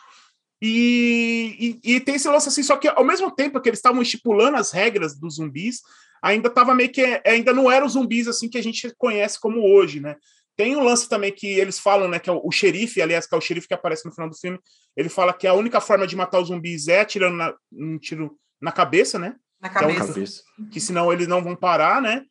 E, 0.60 1.78
e, 1.84 1.94
e, 1.94 2.00
tem 2.00 2.16
esse 2.16 2.28
lance 2.28 2.48
assim, 2.48 2.62
só 2.62 2.76
que 2.76 2.88
ao 2.88 3.04
mesmo 3.04 3.30
tempo 3.30 3.60
que 3.60 3.68
eles 3.68 3.78
estavam 3.78 4.02
estipulando 4.02 4.56
as 4.56 4.72
regras 4.72 5.16
dos 5.16 5.36
zumbis, 5.36 5.82
ainda 6.20 6.50
tava 6.50 6.74
meio 6.74 6.90
que 6.90 7.00
é, 7.00 7.22
ainda 7.24 7.52
não 7.52 7.70
eram 7.70 7.86
os 7.86 7.92
zumbis 7.92 8.26
assim 8.26 8.48
que 8.48 8.58
a 8.58 8.62
gente 8.62 8.92
conhece 8.98 9.38
como 9.40 9.60
hoje, 9.60 10.00
né? 10.00 10.16
Tem 10.56 10.74
um 10.74 10.82
lance 10.82 11.08
também 11.08 11.32
que 11.32 11.46
eles 11.46 11.78
falam, 11.78 12.08
né, 12.08 12.18
que 12.18 12.28
é 12.28 12.32
o, 12.32 12.40
o, 12.44 12.50
xerife, 12.50 13.00
aliás, 13.00 13.28
que 13.28 13.34
é 13.34 13.38
o 13.38 13.40
xerife 13.40 13.68
que 13.68 13.74
aparece 13.74 14.04
no 14.04 14.12
final 14.12 14.28
do 14.28 14.36
filme, 14.36 14.58
ele 14.96 15.08
fala 15.08 15.32
que 15.32 15.46
a 15.46 15.54
única 15.54 15.80
forma 15.80 16.04
de 16.04 16.16
matar 16.16 16.40
os 16.40 16.48
zumbis 16.48 16.88
é 16.88 17.02
atirando 17.02 17.36
na, 17.36 17.54
um 17.72 17.96
tiro 17.96 18.36
na 18.60 18.72
cabeça, 18.72 19.20
né? 19.20 19.36
Na 19.60 19.68
cabeça. 19.68 20.12
Que, 20.12 20.20
é 20.22 20.70
que 20.70 20.80
senão 20.80 21.12
eles 21.12 21.26
não 21.26 21.42
vão 21.42 21.56
parar, 21.56 22.00
né? 22.00 22.24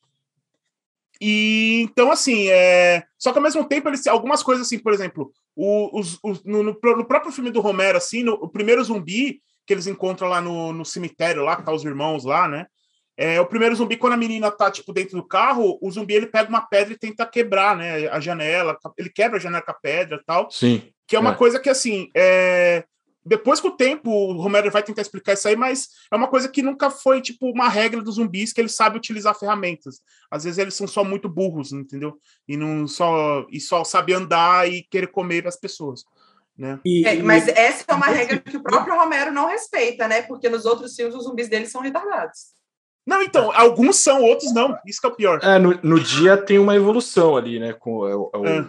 E 1.19 1.81
então, 1.81 2.11
assim, 2.11 2.47
é... 2.49 3.03
só 3.17 3.31
que 3.31 3.39
ao 3.39 3.43
mesmo 3.43 3.65
tempo, 3.65 3.89
eles 3.89 4.05
algumas 4.07 4.43
coisas 4.43 4.65
assim, 4.65 4.77
por 4.77 4.93
exemplo, 4.93 5.31
o, 5.55 5.99
os, 5.99 6.19
os, 6.23 6.43
no, 6.43 6.61
no, 6.61 6.79
no, 6.81 7.05
próprio 7.05 7.31
filme 7.31 7.49
do 7.49 7.59
Romero, 7.59 7.97
assim, 7.97 8.23
no, 8.23 8.33
o 8.33 8.47
primeiro 8.47 8.83
zumbi 8.83 9.41
que 9.65 9.73
eles 9.73 9.87
encontram 9.87 10.29
lá 10.29 10.39
no, 10.39 10.71
no 10.71 10.85
cemitério, 10.85 11.43
lá, 11.43 11.55
que 11.55 11.63
tá 11.63 11.73
os 11.73 11.83
irmãos 11.83 12.23
lá, 12.23 12.47
né? 12.47 12.67
É, 13.17 13.41
o 13.41 13.45
primeiro 13.47 13.75
zumbi, 13.75 13.97
quando 13.97 14.13
a 14.13 14.17
menina 14.17 14.51
tá, 14.51 14.69
tipo, 14.69 14.93
dentro 14.93 15.17
do 15.17 15.27
carro, 15.27 15.77
o 15.81 15.91
zumbi, 15.91 16.13
ele 16.13 16.27
pega 16.27 16.47
uma 16.47 16.61
pedra 16.61 16.93
e 16.93 16.97
tenta 16.97 17.25
quebrar, 17.25 17.75
né, 17.75 18.07
a 18.07 18.19
janela, 18.19 18.77
ele 18.95 19.09
quebra 19.09 19.37
a 19.37 19.41
janela 19.41 19.63
com 19.63 19.71
a 19.71 19.73
pedra 19.73 20.17
e 20.21 20.23
tal. 20.23 20.49
Sim. 20.51 20.83
Que 21.07 21.15
é 21.15 21.19
uma 21.19 21.31
é. 21.31 21.35
coisa 21.35 21.59
que, 21.59 21.69
assim, 21.69 22.09
é... 22.15 22.85
depois 23.27 23.59
com 23.59 23.67
o 23.67 23.75
tempo, 23.75 24.09
o 24.09 24.41
Romero 24.41 24.71
vai 24.71 24.81
tentar 24.81 25.01
explicar 25.01 25.33
isso 25.33 25.47
aí, 25.47 25.55
mas 25.55 25.89
é 26.11 26.15
uma 26.15 26.27
coisa 26.27 26.47
que 26.47 26.61
nunca 26.61 26.89
foi, 26.89 27.21
tipo, 27.21 27.51
uma 27.51 27.67
regra 27.67 28.01
dos 28.01 28.15
zumbis, 28.15 28.53
que 28.53 28.61
eles 28.61 28.73
sabem 28.73 28.97
utilizar 28.97 29.37
ferramentas. 29.37 30.01
Às 30.31 30.45
vezes 30.45 30.57
eles 30.57 30.73
são 30.73 30.87
só 30.87 31.03
muito 31.03 31.27
burros, 31.27 31.73
entendeu? 31.73 32.17
E 32.47 32.55
não 32.55 32.87
só, 32.87 33.45
e 33.51 33.59
só 33.59 33.83
sabem 33.83 34.15
andar 34.15 34.69
e 34.71 34.81
querer 34.83 35.07
comer 35.07 35.45
as 35.45 35.57
pessoas. 35.57 36.05
Né? 36.57 36.79
É, 37.05 37.21
mas 37.21 37.47
essa 37.49 37.83
é 37.87 37.93
uma 37.93 38.07
regra 38.07 38.39
que 38.39 38.57
o 38.57 38.63
próprio 38.63 38.95
Romero 38.95 39.31
não 39.31 39.47
respeita, 39.47 40.07
né? 40.07 40.21
Porque 40.23 40.49
nos 40.49 40.65
outros 40.65 40.95
filmes 40.95 41.13
os 41.13 41.25
zumbis 41.25 41.49
deles 41.49 41.69
são 41.69 41.81
retardados. 41.81 42.55
Não, 43.05 43.21
então, 43.21 43.51
alguns 43.53 43.97
são, 43.97 44.21
outros 44.21 44.53
não. 44.53 44.77
Isso 44.85 44.99
que 44.99 45.07
é 45.07 45.09
o 45.09 45.15
pior. 45.15 45.39
É, 45.41 45.59
no, 45.59 45.79
no 45.83 45.99
dia 45.99 46.35
tem 46.35 46.59
uma 46.59 46.75
evolução 46.75 47.37
ali, 47.37 47.59
né? 47.59 47.73
Com 47.73 48.07
é, 48.07 48.11
é 48.11 48.15
o 48.15 48.45
é. 48.45 48.65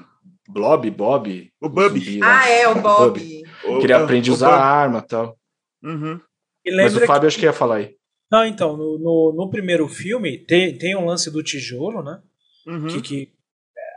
Blob, 0.48 0.90
Bob. 0.90 1.52
O 1.60 1.68
Bob. 1.68 2.20
ah, 2.22 2.48
é, 2.48 2.68
o 2.68 2.80
Bob. 2.80 3.20
que 3.20 3.84
ele 3.84 3.92
aprende 3.92 4.30
a 4.30 4.32
usar 4.32 4.50
a 4.50 4.64
arma 4.64 4.98
e 5.00 5.06
tal. 5.06 5.38
Uhum. 5.82 6.20
E 6.64 6.74
Mas 6.74 6.96
o 6.96 7.00
Fábio 7.00 7.22
que... 7.22 7.26
acho 7.26 7.38
que 7.38 7.44
ia 7.44 7.52
falar 7.52 7.76
aí. 7.76 7.96
Não, 8.30 8.44
então, 8.44 8.76
no, 8.76 8.98
no, 8.98 9.34
no, 9.36 9.50
primeiro 9.50 9.88
filme 9.88 10.38
tem, 10.38 10.76
tem 10.76 10.96
um 10.96 11.06
lance 11.06 11.30
do 11.30 11.42
tijolo, 11.42 12.02
né? 12.02 12.20
Uhum. 12.66 12.86
Que, 12.88 13.00
que, 13.00 13.32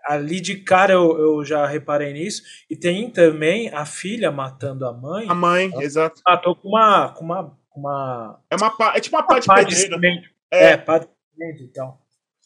ali 0.05 0.39
de 0.39 0.55
cara 0.57 0.93
eu, 0.93 1.17
eu 1.17 1.45
já 1.45 1.65
reparei 1.65 2.13
nisso. 2.13 2.41
E 2.69 2.75
tem 2.75 3.09
também 3.09 3.69
a 3.69 3.85
filha 3.85 4.31
matando 4.31 4.85
a 4.85 4.93
mãe. 4.93 5.25
A 5.29 5.33
mãe, 5.33 5.69
ela, 5.73 5.83
exato. 5.83 6.21
Matou 6.25 6.55
com 6.55 6.69
uma, 6.69 7.09
com 7.09 7.25
uma 7.25 7.57
uma. 7.75 8.39
É, 8.49 8.55
uma 8.55 8.75
pá, 8.75 8.93
é 8.95 8.99
tipo 8.99 9.15
uma 9.15 9.23
pá 9.23 9.39
de 9.39 9.47
pá 9.47 9.55
pedreira. 9.55 9.99
De 9.99 10.29
é. 10.51 10.71
é, 10.71 10.77
pá 10.77 10.99
de 10.99 11.07
cimento, 11.33 11.63
então. 11.63 11.97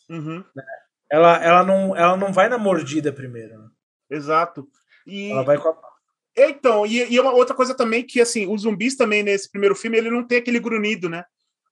Uhum. 0.10 0.44
Né? 0.56 0.64
Ela, 1.12 1.44
ela, 1.44 1.64
não, 1.64 1.96
ela 1.96 2.18
não 2.18 2.32
vai 2.32 2.50
na 2.50 2.58
mordida 2.58 3.12
primeiro. 3.12 3.58
Né? 3.58 3.70
Exato. 4.10 4.68
E... 5.06 5.32
Ela 5.32 5.44
vai 5.44 5.58
com 5.58 5.70
a 5.70 5.96
então, 6.38 6.86
e, 6.86 7.14
e 7.14 7.20
uma 7.20 7.32
outra 7.32 7.56
coisa 7.56 7.74
também 7.74 8.04
que, 8.04 8.20
assim, 8.20 8.46
os 8.46 8.64
zumbis 8.64 8.98
também 8.98 9.24
nesse 9.24 9.50
primeiro 9.50 9.74
filme, 9.74 9.98
ele 9.98 10.10
não 10.10 10.22
tem 10.22 10.40
aquele 10.40 10.60
grunhido, 10.60 11.08
né? 11.08 11.24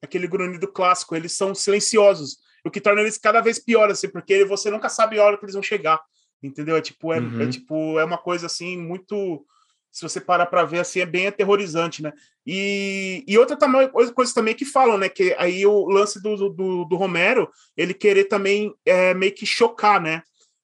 Aquele 0.01 0.25
grunhido 0.25 0.67
clássico, 0.67 1.15
eles 1.15 1.33
são 1.33 1.53
silenciosos, 1.53 2.37
o 2.63 2.71
que 2.71 2.79
torna 2.79 3.01
eles 3.01 3.17
cada 3.17 3.41
vez 3.41 3.59
pior, 3.59 3.91
assim, 3.91 4.07
porque 4.07 4.45
você 4.45 4.71
nunca 4.71 4.87
sabe 4.87 5.19
a 5.19 5.25
hora 5.25 5.37
que 5.37 5.43
eles 5.43 5.53
vão 5.53 5.61
chegar, 5.61 5.99
entendeu? 6.41 6.77
É 6.77 6.81
tipo, 6.81 7.11
é, 7.11 7.17
é 7.17 7.19
uhum. 7.19 7.41
é 7.41 7.47
tipo, 7.49 7.99
é 7.99 8.05
uma 8.05 8.17
coisa, 8.17 8.45
assim, 8.45 8.77
muito 8.77 9.45
se 9.91 10.01
você 10.01 10.19
parar 10.19 10.47
para 10.47 10.65
ver 10.65 10.79
assim 10.79 11.01
é 11.01 11.05
bem 11.05 11.27
aterrorizante, 11.27 12.01
né? 12.01 12.11
E, 12.47 13.23
e 13.27 13.37
outra 13.37 13.55
também 13.55 13.87
coisa 13.89 14.33
também 14.33 14.55
que 14.55 14.65
falam, 14.65 14.97
né? 14.97 15.07
Que 15.07 15.35
aí 15.37 15.63
o 15.67 15.85
lance 15.85 16.19
do, 16.19 16.49
do, 16.49 16.83
do 16.83 16.95
Romero 16.95 17.47
ele 17.77 17.93
querer 17.93 18.23
também 18.23 18.73
é, 18.83 19.13
meio 19.13 19.31
que 19.35 19.45
chocar, 19.45 20.01
né? 20.01 20.23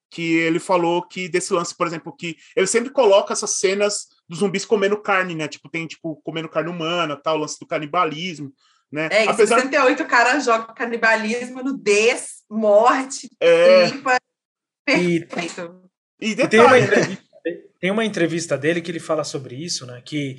Que 0.10 0.38
ele 0.38 0.60
falou 0.60 1.04
que 1.04 1.30
desse 1.30 1.54
lance, 1.54 1.76
por 1.76 1.86
exemplo, 1.86 2.16
que 2.16 2.36
ele 2.56 2.68
sempre 2.68 2.90
coloca 2.90 3.34
essas 3.34 3.52
cenas 3.60 4.08
dos 4.28 4.40
zumbis 4.40 4.66
comendo 4.66 5.02
carne, 5.02 5.36
né? 5.36 5.48
Tipo, 5.48 5.70
tem 5.70 5.86
tipo 5.88 6.16
comendo 6.24 6.50
carne 6.50 6.70
humana, 6.70 7.16
tal, 7.16 7.38
o 7.38 7.40
lance 7.40 7.60
do 7.60 7.68
canibalismo, 7.68 8.52
né? 8.92 9.10
É, 9.12 9.26
em 9.26 9.30
Apesar... 9.30 9.60
68 9.60 10.04
o 10.04 10.08
cara 10.08 10.40
joga 10.40 10.74
canibalismo, 10.74 11.64
nudez, 11.64 12.44
morte, 12.50 13.30
é... 13.40 13.86
limpa. 13.88 14.18
Perfeito. 14.86 15.90
E, 16.20 16.32
e 16.32 16.36
detalhe, 16.36 16.88
né? 16.88 17.18
tem 17.80 17.92
uma 17.92 18.06
entrevista 18.06 18.58
dele 18.58 18.82
que 18.82 18.92
ele 18.92 19.00
fala 19.00 19.24
sobre 19.24 19.56
isso, 19.56 19.86
né? 19.86 20.02
Que, 20.04 20.38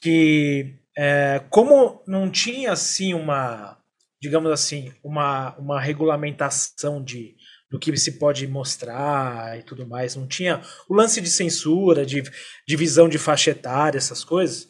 que 0.00 0.76
é, 0.96 1.42
como 1.50 2.02
não 2.06 2.30
tinha 2.30 2.72
assim 2.72 3.14
uma, 3.14 3.78
digamos 4.20 4.50
assim, 4.50 4.92
uma, 5.02 5.56
uma 5.56 5.80
regulamentação 5.80 7.02
de 7.02 7.34
do 7.72 7.78
que 7.78 7.96
se 7.96 8.18
pode 8.18 8.46
mostrar 8.46 9.58
e 9.58 9.62
tudo 9.62 9.86
mais. 9.86 10.14
Não 10.14 10.26
tinha 10.26 10.60
o 10.86 10.94
lance 10.94 11.22
de 11.22 11.30
censura, 11.30 12.04
de 12.04 12.22
divisão 12.68 13.08
de 13.08 13.16
faixa 13.16 13.50
etária, 13.50 13.96
essas 13.96 14.22
coisas. 14.22 14.68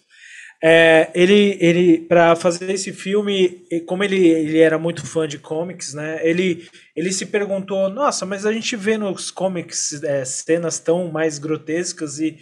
É, 0.64 1.10
ele, 1.12 1.58
ele 1.60 1.98
para 1.98 2.36
fazer 2.36 2.70
esse 2.70 2.92
filme, 2.92 3.66
como 3.84 4.04
ele, 4.04 4.28
ele 4.28 4.60
era 4.60 4.78
muito 4.78 5.04
fã 5.04 5.26
de 5.26 5.36
comics, 5.36 5.92
né? 5.92 6.20
Ele, 6.22 6.68
ele 6.94 7.12
se 7.12 7.26
perguntou: 7.26 7.88
Nossa, 7.88 8.24
mas 8.24 8.46
a 8.46 8.52
gente 8.52 8.76
vê 8.76 8.96
nos 8.96 9.32
comics 9.32 10.00
é, 10.04 10.24
cenas 10.24 10.78
tão 10.78 11.10
mais 11.10 11.40
grotescas 11.40 12.20
e, 12.20 12.38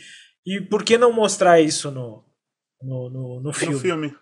e 0.47 0.61
por 0.61 0.85
que 0.85 0.99
não 0.99 1.11
mostrar 1.11 1.63
isso 1.63 1.91
no, 1.91 2.23
no, 2.83 3.09
no, 3.09 3.41
no 3.41 3.53
filme? 3.55 3.75
No 3.75 3.81
filme. 3.81 4.15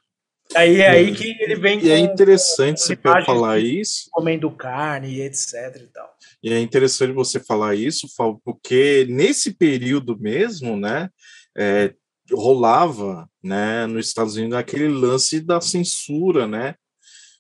Aí 0.55 0.81
é 0.81 0.91
aí 0.91 1.13
que 1.13 1.37
ele 1.43 1.57
vem. 1.57 1.85
E 1.85 1.91
é 1.91 1.99
interessante 1.99 2.81
você 2.81 2.97
falar 2.97 3.59
isso. 3.59 4.09
Comendo 4.13 4.49
carne 4.51 5.17
e 5.17 5.23
etc 5.23 5.53
e 5.77 5.87
tal. 5.89 6.18
E 6.43 6.53
é 6.53 6.61
interessante 6.61 7.13
você 7.13 7.41
falar 7.41 7.75
isso, 7.75 8.07
porque 8.45 9.07
nesse 9.09 9.53
período 9.53 10.19
mesmo, 10.19 10.77
né? 10.77 11.09
É, 11.57 11.93
rolava, 12.33 13.29
né, 13.43 13.87
nos 13.87 14.07
Estados 14.07 14.37
Unidos 14.37 14.57
aquele 14.57 14.89
lance 14.89 15.41
da 15.41 15.61
censura, 15.61 16.47
né, 16.47 16.75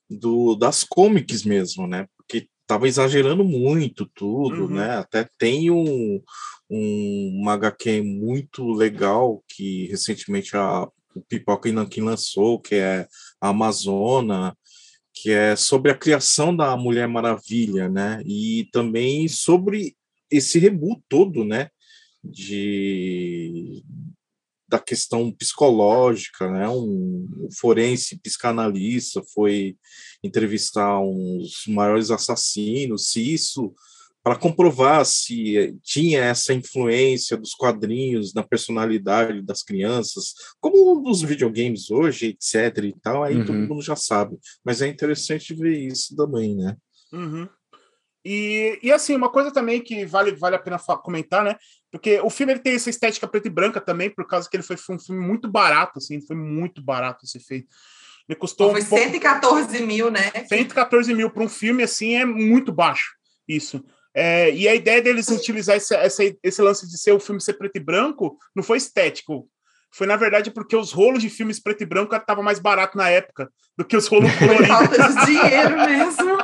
do, 0.08 0.54
das 0.54 0.82
comics 0.82 1.44
mesmo, 1.44 1.86
né, 1.86 2.06
porque 2.16 2.48
tava 2.66 2.88
exagerando 2.88 3.44
muito 3.44 4.06
tudo, 4.06 4.62
uhum. 4.62 4.74
né, 4.74 4.96
até 4.96 5.28
tem 5.38 5.70
um, 5.70 6.22
um 6.70 7.38
uma 7.40 7.52
HQ 7.52 8.02
muito 8.02 8.64
legal 8.72 9.42
que 9.46 9.86
recentemente 9.88 10.56
a 10.56 10.88
o 11.14 11.22
Pipoca 11.22 11.68
Inanquim 11.68 12.02
lançou, 12.02 12.60
que 12.60 12.76
é 12.76 13.06
a 13.40 13.48
Amazona, 13.48 14.56
que 15.22 15.30
é 15.30 15.56
sobre 15.56 15.90
a 15.90 15.96
criação 15.96 16.54
da 16.54 16.76
Mulher 16.76 17.08
Maravilha, 17.08 17.88
né, 17.88 18.22
e 18.26 18.68
também 18.72 19.28
sobre 19.28 19.96
esse 20.30 20.58
reboot 20.58 21.02
todo, 21.08 21.44
né, 21.44 21.70
de 22.22 23.82
da 24.68 24.78
questão 24.78 25.32
psicológica, 25.32 26.50
né? 26.50 26.68
Um, 26.68 27.48
forense 27.58 28.20
psicanalista 28.20 29.22
foi 29.32 29.78
entrevistar 30.22 31.00
uns 31.00 31.62
maiores 31.66 32.10
assassinos, 32.10 33.10
se 33.10 33.32
isso 33.32 33.72
para 34.28 34.36
comprovar 34.36 35.06
se 35.06 35.74
tinha 35.82 36.22
essa 36.22 36.52
influência 36.52 37.34
dos 37.34 37.54
quadrinhos 37.54 38.34
na 38.34 38.42
personalidade 38.42 39.40
das 39.40 39.62
crianças, 39.62 40.34
como 40.60 41.00
nos 41.00 41.22
videogames 41.22 41.90
hoje, 41.90 42.26
etc. 42.26 42.84
e 42.84 42.94
tal, 43.00 43.24
aí 43.24 43.36
uhum. 43.36 43.46
todo 43.46 43.58
mundo 43.58 43.80
já 43.80 43.96
sabe. 43.96 44.36
Mas 44.62 44.82
é 44.82 44.86
interessante 44.86 45.54
ver 45.54 45.78
isso 45.78 46.14
também, 46.14 46.54
né? 46.54 46.76
Uhum. 47.10 47.48
E, 48.22 48.78
e 48.82 48.92
assim, 48.92 49.16
uma 49.16 49.30
coisa 49.30 49.50
também 49.50 49.80
que 49.80 50.04
vale, 50.04 50.32
vale 50.32 50.56
a 50.56 50.58
pena 50.58 50.78
comentar, 50.78 51.42
né? 51.42 51.56
Porque 51.90 52.20
o 52.20 52.28
filme 52.28 52.52
ele 52.52 52.60
tem 52.60 52.74
essa 52.74 52.90
estética 52.90 53.26
preta 53.26 53.48
e 53.48 53.50
branca 53.50 53.80
também, 53.80 54.10
por 54.10 54.26
causa 54.26 54.46
que 54.46 54.58
ele 54.58 54.62
foi, 54.62 54.76
foi 54.76 54.96
um 54.96 55.00
filme 55.00 55.26
muito 55.26 55.50
barato, 55.50 55.92
assim, 55.96 56.20
foi 56.20 56.36
muito 56.36 56.82
barato 56.82 57.24
esse 57.24 57.40
feito. 57.40 57.74
Ele 58.28 58.38
custou. 58.38 58.72
Foi 58.72 58.82
um 58.82 58.84
pouco... 58.84 59.04
114 59.04 59.82
mil, 59.86 60.10
né? 60.10 60.30
114 60.46 61.14
mil 61.14 61.30
para 61.30 61.44
um 61.44 61.48
filme 61.48 61.82
assim 61.82 62.16
é 62.16 62.26
muito 62.26 62.70
baixo. 62.70 63.16
Isso. 63.48 63.82
É, 64.20 64.52
e 64.52 64.66
a 64.66 64.74
ideia 64.74 65.00
deles 65.00 65.28
utilizar 65.28 65.76
esse, 65.76 65.94
esse, 65.94 66.36
esse 66.42 66.60
lance 66.60 66.88
de 66.88 66.98
ser 66.98 67.12
o 67.12 67.20
filme 67.20 67.40
ser 67.40 67.52
preto 67.52 67.76
e 67.76 67.80
branco 67.80 68.36
não 68.52 68.64
foi 68.64 68.76
estético. 68.76 69.48
Foi, 69.92 70.08
na 70.08 70.16
verdade, 70.16 70.50
porque 70.50 70.74
os 70.74 70.90
rolos 70.90 71.22
de 71.22 71.30
filmes 71.30 71.60
preto 71.60 71.82
e 71.82 71.86
branco 71.86 72.16
estavam 72.16 72.42
mais 72.42 72.58
barato 72.58 72.98
na 72.98 73.08
época 73.08 73.48
do 73.76 73.84
que 73.84 73.96
os 73.96 74.08
rolos 74.08 74.30
coloridos. 74.36 74.66
Falta 74.66 75.08
de 75.08 75.26
dinheiro 75.26 75.76
mesmo. 75.76 76.38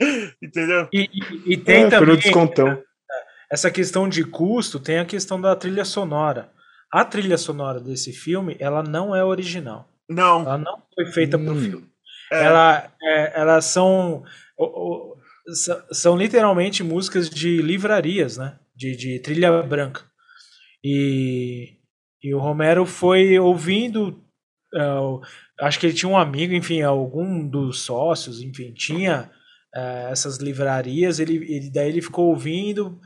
Entendeu? 0.42 0.88
E, 0.92 1.02
e, 1.02 1.52
e 1.52 1.56
tem 1.56 1.84
é, 1.84 1.88
também 1.88 2.16
descontão. 2.16 2.82
essa 3.48 3.70
questão 3.70 4.08
de 4.08 4.24
custo, 4.24 4.80
tem 4.80 4.98
a 4.98 5.04
questão 5.04 5.40
da 5.40 5.54
trilha 5.54 5.84
sonora. 5.84 6.50
A 6.92 7.04
trilha 7.04 7.38
sonora 7.38 7.78
desse 7.78 8.12
filme, 8.12 8.56
ela 8.58 8.82
não 8.82 9.14
é 9.14 9.24
original. 9.24 9.88
Não. 10.08 10.40
Ela 10.40 10.58
não 10.58 10.82
foi 10.92 11.06
feita 11.06 11.36
hum. 11.36 11.44
para 11.44 11.54
o 11.54 11.60
filme. 11.60 11.90
É. 12.32 12.44
Ela, 12.44 12.90
é, 13.00 13.40
elas 13.40 13.66
são, 13.66 14.24
são 15.92 16.16
literalmente 16.16 16.82
músicas 16.82 17.28
de 17.28 17.60
livrarias, 17.62 18.36
né? 18.36 18.58
De, 18.74 18.96
de 18.96 19.18
trilha 19.18 19.62
branca. 19.62 20.02
E, 20.82 21.76
e 22.22 22.34
o 22.34 22.38
Romero 22.38 22.86
foi 22.86 23.38
ouvindo. 23.38 24.22
Uh, 24.74 25.20
acho 25.60 25.78
que 25.78 25.86
ele 25.86 25.94
tinha 25.94 26.10
um 26.10 26.16
amigo, 26.16 26.54
enfim, 26.54 26.82
algum 26.82 27.46
dos 27.46 27.80
sócios, 27.80 28.40
enfim, 28.40 28.72
tinha 28.72 29.30
uh, 29.74 30.10
essas 30.10 30.38
livrarias, 30.38 31.18
ele, 31.18 31.36
ele, 31.36 31.70
daí 31.70 31.88
ele 31.88 32.00
ficou 32.00 32.28
ouvindo, 32.28 33.00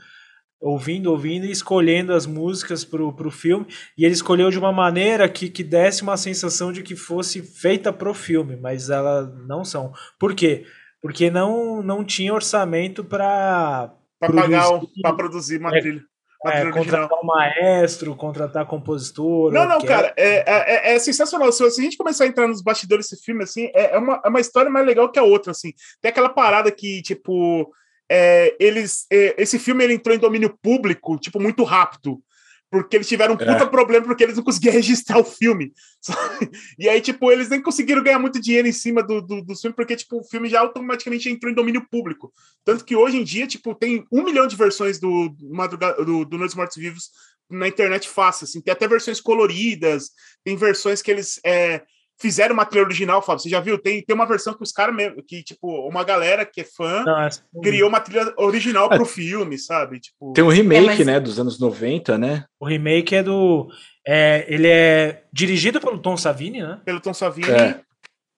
ouvindo, 0.61 1.11
ouvindo 1.11 1.45
e 1.45 1.51
escolhendo 1.51 2.13
as 2.13 2.27
músicas 2.27 2.85
pro, 2.85 3.11
pro 3.13 3.31
filme, 3.31 3.65
e 3.97 4.05
ele 4.05 4.13
escolheu 4.13 4.51
de 4.51 4.59
uma 4.59 4.71
maneira 4.71 5.27
que, 5.27 5.49
que 5.49 5.63
desse 5.63 6.03
uma 6.03 6.17
sensação 6.17 6.71
de 6.71 6.83
que 6.83 6.95
fosse 6.95 7.41
feita 7.41 7.91
pro 7.91 8.13
filme, 8.13 8.55
mas 8.55 8.89
elas 8.91 9.27
não 9.47 9.65
são. 9.65 9.91
Por 10.19 10.35
quê? 10.35 10.65
Porque 10.65 10.84
não, 11.31 11.81
não 11.83 12.03
tinha 12.03 12.33
orçamento 12.33 13.03
para 13.03 13.93
pagar, 14.19 14.81
para 15.01 15.13
produzir 15.13 15.57
uma 15.57 15.75
é, 15.75 15.81
trilha. 15.81 16.01
É, 16.47 16.69
contratar 16.71 17.19
um 17.21 17.25
maestro, 17.25 18.15
contratar 18.15 18.65
compositor. 18.67 19.51
Não, 19.51 19.67
não, 19.67 19.81
cara, 19.81 20.13
é, 20.15 20.43
é, 20.45 20.95
é, 20.95 20.99
sensacional. 20.99 21.51
Se, 21.51 21.63
a 21.63 21.69
gente 21.69 21.97
começar 21.97 22.23
a 22.23 22.27
entrar 22.27 22.47
nos 22.47 22.61
bastidores 22.61 23.07
desse 23.09 23.23
filme, 23.23 23.43
assim, 23.43 23.71
é, 23.73 23.95
é, 23.95 23.97
uma, 23.97 24.21
é 24.23 24.29
uma 24.29 24.39
história 24.39 24.69
mais 24.69 24.85
legal 24.85 25.11
que 25.11 25.17
a 25.17 25.23
outra, 25.23 25.51
assim. 25.51 25.73
Tem 26.01 26.09
aquela 26.09 26.29
parada 26.29 26.71
que, 26.71 27.01
tipo, 27.01 27.71
é, 28.09 28.55
eles, 28.59 29.07
é, 29.11 29.41
esse 29.41 29.57
filme 29.57 29.83
ele 29.83 29.93
entrou 29.93 30.15
em 30.15 30.19
domínio 30.19 30.55
público, 30.61 31.17
tipo, 31.17 31.39
muito 31.39 31.63
rápido 31.63 32.19
porque 32.69 32.97
eles 32.97 33.07
tiveram 33.07 33.35
um 33.35 33.37
puta 33.37 33.51
é. 33.51 33.65
problema 33.65 34.05
porque 34.05 34.23
eles 34.23 34.35
não 34.35 34.43
conseguiam 34.43 34.73
registrar 34.75 35.19
o 35.19 35.23
filme. 35.23 35.73
E 36.77 36.89
aí, 36.89 37.01
tipo, 37.01 37.31
eles 37.31 37.49
nem 37.49 37.61
conseguiram 37.61 38.03
ganhar 38.03 38.19
muito 38.19 38.39
dinheiro 38.39 38.67
em 38.67 38.71
cima 38.71 39.01
do, 39.01 39.21
do, 39.21 39.41
do 39.41 39.55
filme, 39.55 39.75
porque, 39.75 39.95
tipo, 39.95 40.19
o 40.19 40.23
filme 40.23 40.49
já 40.49 40.59
automaticamente 40.59 41.29
entrou 41.29 41.51
em 41.51 41.55
domínio 41.55 41.87
público. 41.89 42.33
Tanto 42.63 42.83
que 42.83 42.95
hoje 42.95 43.17
em 43.17 43.23
dia, 43.23 43.47
tipo, 43.47 43.73
tem 43.73 44.05
um 44.11 44.23
milhão 44.23 44.45
de 44.45 44.55
versões 44.55 44.99
do, 44.99 45.29
do, 45.29 46.25
do 46.25 46.37
Noites 46.37 46.55
Mortos 46.55 46.77
Vivos 46.77 47.09
na 47.49 47.67
internet 47.67 48.09
fácil, 48.09 48.43
assim. 48.43 48.61
Tem 48.61 48.71
até 48.71 48.87
versões 48.87 49.21
coloridas, 49.21 50.11
tem 50.43 50.55
versões 50.55 51.01
que 51.01 51.09
eles... 51.09 51.39
É, 51.45 51.81
fizeram 52.19 52.53
uma 52.53 52.65
trilha 52.65 52.85
original, 52.85 53.21
Fábio. 53.21 53.41
Você 53.41 53.49
já 53.49 53.59
viu? 53.59 53.77
Tem, 53.77 54.01
tem 54.03 54.15
uma 54.15 54.25
versão 54.25 54.53
que 54.53 54.63
os 54.63 54.71
caras 54.71 54.95
mesmo, 54.95 55.21
que, 55.23 55.43
tipo, 55.43 55.67
uma 55.87 56.03
galera 56.03 56.45
que 56.45 56.61
é 56.61 56.63
fã 56.63 57.03
Nossa. 57.03 57.43
criou 57.61 57.89
uma 57.89 57.99
trilha 57.99 58.33
original 58.37 58.89
é. 58.91 58.95
pro 58.95 59.05
filme, 59.05 59.57
sabe? 59.57 59.99
Tipo... 59.99 60.33
Tem 60.33 60.43
um 60.43 60.49
remake, 60.49 60.85
é, 60.85 60.97
mas... 60.97 61.05
né, 61.05 61.19
dos 61.19 61.39
anos 61.39 61.59
90, 61.59 62.17
né? 62.17 62.45
O 62.59 62.65
remake 62.65 63.15
é 63.15 63.23
do. 63.23 63.67
É, 64.07 64.45
ele 64.47 64.67
é 64.67 65.23
dirigido 65.33 65.79
pelo 65.81 65.97
Tom 65.97 66.15
Savini, 66.15 66.61
né? 66.61 66.79
Pelo 66.85 66.99
Tom 66.99 67.13
Savini. 67.13 67.49
É. 67.49 67.79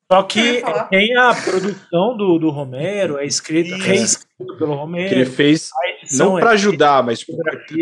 Só 0.09 0.23
que 0.23 0.63
tem 0.89 1.17
a 1.17 1.35
produção 1.35 2.15
do, 2.15 2.39
do 2.39 2.49
Romero, 2.49 3.17
é 3.17 3.25
escrito, 3.25 3.75
reescrito 3.75 4.57
pelo 4.57 4.73
Romero. 4.73 5.09
Que 5.09 5.15
ele 5.15 5.25
fez, 5.25 5.69
não 6.17 6.35
para 6.35 6.51
é 6.51 6.53
ajudar, 6.53 7.03
mas 7.03 7.19
tipo, 7.19 7.37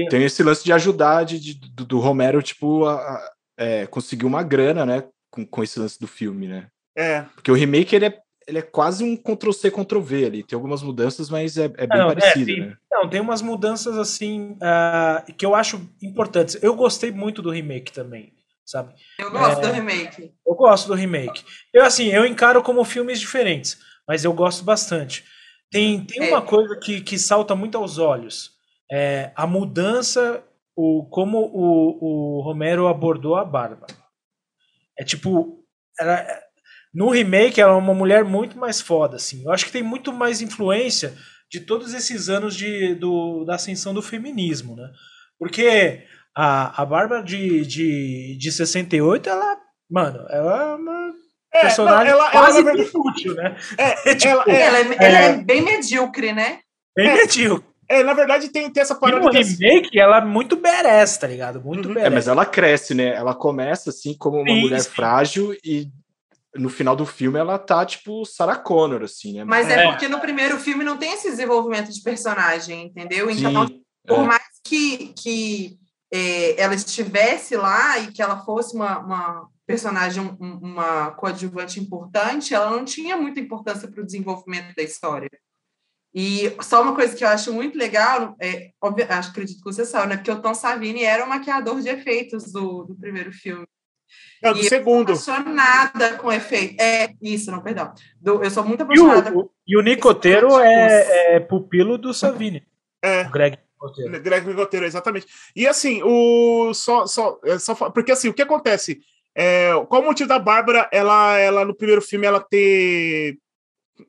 tem 0.09 0.23
esse 0.23 0.41
lance 0.41 0.63
de 0.63 0.73
ajudar 0.73 1.23
de, 1.23 1.39
de 1.39 1.53
do, 1.53 1.85
do, 1.85 1.99
Romero, 1.99 2.41
tipo, 2.41 2.83
a, 2.85 2.95
a 2.95 3.31
é, 3.59 3.85
conseguir 3.85 4.25
uma 4.25 4.41
grana, 4.41 4.87
né? 4.87 5.03
Com, 5.35 5.45
com 5.45 5.63
esse 5.63 5.79
lance 5.79 5.99
do 5.99 6.07
filme, 6.07 6.47
né? 6.47 6.67
É. 6.97 7.23
Porque 7.35 7.51
o 7.51 7.55
remake 7.55 7.95
ele 7.95 8.05
é, 8.05 8.17
ele 8.47 8.59
é 8.59 8.61
quase 8.61 9.03
um 9.03 9.17
Ctrl-C, 9.17 9.69
Ctrl-V 9.69 10.25
ali. 10.25 10.43
Tem 10.43 10.55
algumas 10.55 10.81
mudanças, 10.81 11.29
mas 11.29 11.57
é, 11.57 11.65
é 11.65 11.87
bem 11.87 11.99
não, 11.99 12.09
é, 12.09 12.15
parecido, 12.15 12.51
é, 12.51 12.53
tem, 12.55 12.65
né? 12.65 12.77
Não, 12.89 13.09
tem 13.09 13.19
umas 13.19 13.41
mudanças 13.41 13.97
assim 13.97 14.51
uh, 14.53 15.33
que 15.33 15.45
eu 15.45 15.53
acho 15.53 15.81
importantes. 16.01 16.57
Eu 16.63 16.75
gostei 16.75 17.11
muito 17.11 17.41
do 17.41 17.49
remake 17.49 17.91
também, 17.91 18.31
sabe? 18.65 18.93
Eu 19.19 19.29
gosto 19.31 19.59
é, 19.59 19.67
do 19.67 19.73
remake. 19.73 20.31
Eu 20.47 20.55
gosto 20.55 20.87
do 20.87 20.93
remake. 20.93 21.43
Eu, 21.73 21.83
assim, 21.83 22.07
eu 22.07 22.25
encaro 22.25 22.63
como 22.63 22.83
filmes 22.85 23.19
diferentes, 23.19 23.77
mas 24.07 24.23
eu 24.23 24.31
gosto 24.31 24.63
bastante. 24.63 25.25
Tem, 25.69 26.05
tem 26.05 26.29
uma 26.29 26.37
é. 26.37 26.41
coisa 26.41 26.79
que, 26.79 27.01
que 27.01 27.19
salta 27.19 27.53
muito 27.55 27.77
aos 27.77 27.97
olhos. 27.97 28.51
É 28.89 29.31
a 29.35 29.45
mudança, 29.45 30.41
o, 30.75 31.05
como 31.09 31.39
o, 31.39 32.37
o 32.37 32.41
Romero 32.41 32.87
abordou 32.87 33.35
a 33.35 33.43
Bárbara. 33.43 34.04
É 34.97 35.03
tipo. 35.03 35.63
Ela, 35.99 36.25
no 36.93 37.09
remake, 37.09 37.59
ela 37.59 37.73
é 37.73 37.75
uma 37.75 37.93
mulher 37.93 38.23
muito 38.23 38.57
mais 38.57 38.79
foda, 38.79 39.17
assim. 39.17 39.43
Eu 39.43 39.51
acho 39.51 39.65
que 39.65 39.71
tem 39.71 39.83
muito 39.83 40.13
mais 40.13 40.41
influência 40.41 41.13
de 41.51 41.59
todos 41.59 41.93
esses 41.93 42.29
anos 42.29 42.55
de, 42.55 42.95
do, 42.95 43.43
da 43.43 43.55
ascensão 43.55 43.93
do 43.93 44.01
feminismo, 44.01 44.75
né? 44.75 44.89
Porque 45.37 46.03
a, 46.35 46.81
a 46.81 46.85
Bárbara 46.85 47.23
de, 47.23 47.65
de, 47.65 48.37
de 48.37 48.51
68, 48.51 49.29
ela. 49.29 49.57
Mano, 49.89 50.25
ela 50.29 50.61
é 50.61 50.75
uma 50.75 51.13
é, 51.53 51.61
personagem 51.61 52.11
não, 52.11 52.19
ela, 52.19 52.31
quase 52.31 52.59
ela, 52.59 52.73
inútil, 52.73 53.35
né? 53.35 53.55
É, 53.77 54.15
tipo, 54.15 54.33
ela, 54.33 54.43
é, 54.47 54.61
ela, 54.61 54.77
é, 54.77 54.97
ela 54.99 55.17
é, 55.19 55.37
bem 55.37 55.61
medíocre, 55.61 56.33
né? 56.33 56.59
Bem 56.95 57.13
medíocre. 57.13 57.67
É, 57.87 58.03
na 58.03 58.13
verdade 58.13 58.49
tem, 58.49 58.69
tem 58.69 58.81
essa 58.81 58.95
parada. 58.95 59.21
E 59.21 59.25
no 59.25 59.31
remake, 59.31 59.99
ela 59.99 60.17
é 60.17 60.25
muito 60.25 60.55
badass, 60.55 61.17
tá 61.17 61.27
ligado? 61.27 61.61
Muito 61.61 61.89
uhum. 61.89 61.97
É, 61.97 62.09
mas 62.09 62.27
ela 62.27 62.45
cresce, 62.45 62.93
né? 62.93 63.13
Ela 63.13 63.35
começa 63.35 63.89
assim 63.89 64.15
como 64.17 64.37
uma 64.37 64.47
Sim. 64.47 64.61
mulher 64.61 64.83
frágil 64.83 65.55
e 65.63 65.87
no 66.55 66.69
final 66.69 66.95
do 66.95 67.05
filme 67.05 67.37
ela 67.37 67.59
tá 67.59 67.85
tipo 67.85 68.25
Sarah 68.25 68.57
Connor, 68.57 69.03
assim, 69.03 69.33
né? 69.33 69.43
Mas 69.43 69.69
é, 69.69 69.83
é 69.83 69.91
porque 69.91 70.07
no 70.07 70.19
primeiro 70.19 70.57
filme 70.57 70.83
não 70.83 70.97
tem 70.97 71.13
esse 71.13 71.29
desenvolvimento 71.29 71.91
de 71.91 72.01
personagem, 72.01 72.85
entendeu? 72.85 73.29
Então, 73.29 73.67
Sim, 73.67 73.81
por 74.07 74.19
é. 74.19 74.23
mais 74.23 74.43
que, 74.63 75.13
que 75.13 75.77
é, 76.11 76.59
ela 76.59 76.73
estivesse 76.73 77.55
lá 77.55 77.99
e 77.99 78.11
que 78.11 78.21
ela 78.21 78.43
fosse 78.43 78.75
uma, 78.75 78.99
uma 78.99 79.49
personagem, 79.67 80.23
um, 80.39 80.59
uma 80.61 81.11
coadjuvante 81.11 81.79
importante, 81.79 82.53
ela 82.53 82.69
não 82.69 82.85
tinha 82.85 83.17
muita 83.17 83.39
importância 83.39 83.87
para 83.87 84.01
o 84.01 84.05
desenvolvimento 84.05 84.73
da 84.75 84.83
história. 84.83 85.29
E 86.17 86.55
só 86.61 86.81
uma 86.81 86.95
coisa 86.95 87.13
que 87.13 87.25
eu 87.25 87.27
acho 87.27 87.51
muito 87.51 87.77
legal, 87.77 88.37
é, 88.39 88.69
óbvio, 88.81 89.05
acho, 89.09 89.31
acredito 89.31 89.57
que 89.57 89.65
você 89.65 89.83
sabe, 89.83 90.07
né? 90.07 90.15
Porque 90.15 90.31
o 90.31 90.41
Tom 90.41 90.53
Savini 90.53 91.03
era 91.03 91.25
o 91.25 91.27
maquiador 91.27 91.81
de 91.81 91.89
efeitos 91.89 92.53
do, 92.53 92.85
do 92.85 92.95
primeiro 92.95 93.33
filme. 93.33 93.67
É, 94.41 94.53
do 94.53 94.59
e 94.59 94.63
segundo. 94.63 95.11
Eu 95.11 95.17
sou 95.17 95.33
apaixonada 95.33 96.13
com 96.13 96.31
efeito. 96.31 96.81
É, 96.81 97.09
isso, 97.21 97.51
não, 97.51 97.61
perdão. 97.61 97.93
Do, 98.21 98.41
eu 98.41 98.49
sou 98.49 98.63
muito 98.63 98.83
apaixonada. 98.83 99.29
E 99.29 99.33
o, 99.33 99.51
e 99.67 99.77
o 99.77 99.81
Nicoteiro 99.81 100.57
é, 100.57 101.35
é, 101.35 101.39
pupilo 101.41 101.97
do 101.97 102.13
Savini. 102.13 102.63
É. 103.03 103.23
O 103.23 103.31
Greg 103.31 103.57
Nicoteiro. 103.73 104.23
Greg 104.23 104.47
Nicoteiro, 104.47 104.85
exatamente. 104.85 105.27
E 105.53 105.67
assim, 105.67 106.01
o. 106.01 106.73
Só, 106.73 107.05
só, 107.05 107.37
é, 107.43 107.59
só, 107.59 107.75
porque 107.89 108.13
assim, 108.13 108.29
o 108.29 108.33
que 108.33 108.41
acontece? 108.41 109.01
É, 109.35 109.71
qual 109.89 110.01
o 110.01 110.05
motivo 110.05 110.29
da 110.29 110.39
Bárbara, 110.39 110.87
ela, 110.93 111.37
ela 111.37 111.65
no 111.65 111.75
primeiro 111.75 112.01
filme, 112.01 112.25
ela 112.25 112.39
ter. 112.39 113.37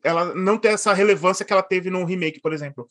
Ela 0.03 0.35
não 0.35 0.59
ter 0.59 0.69
essa 0.69 0.93
relevância 0.93 1.45
que 1.45 1.53
ela 1.53 1.63
teve 1.63 1.91
no 1.91 2.05
remake, 2.05 2.41
por 2.41 2.53
exemplo 2.53 2.89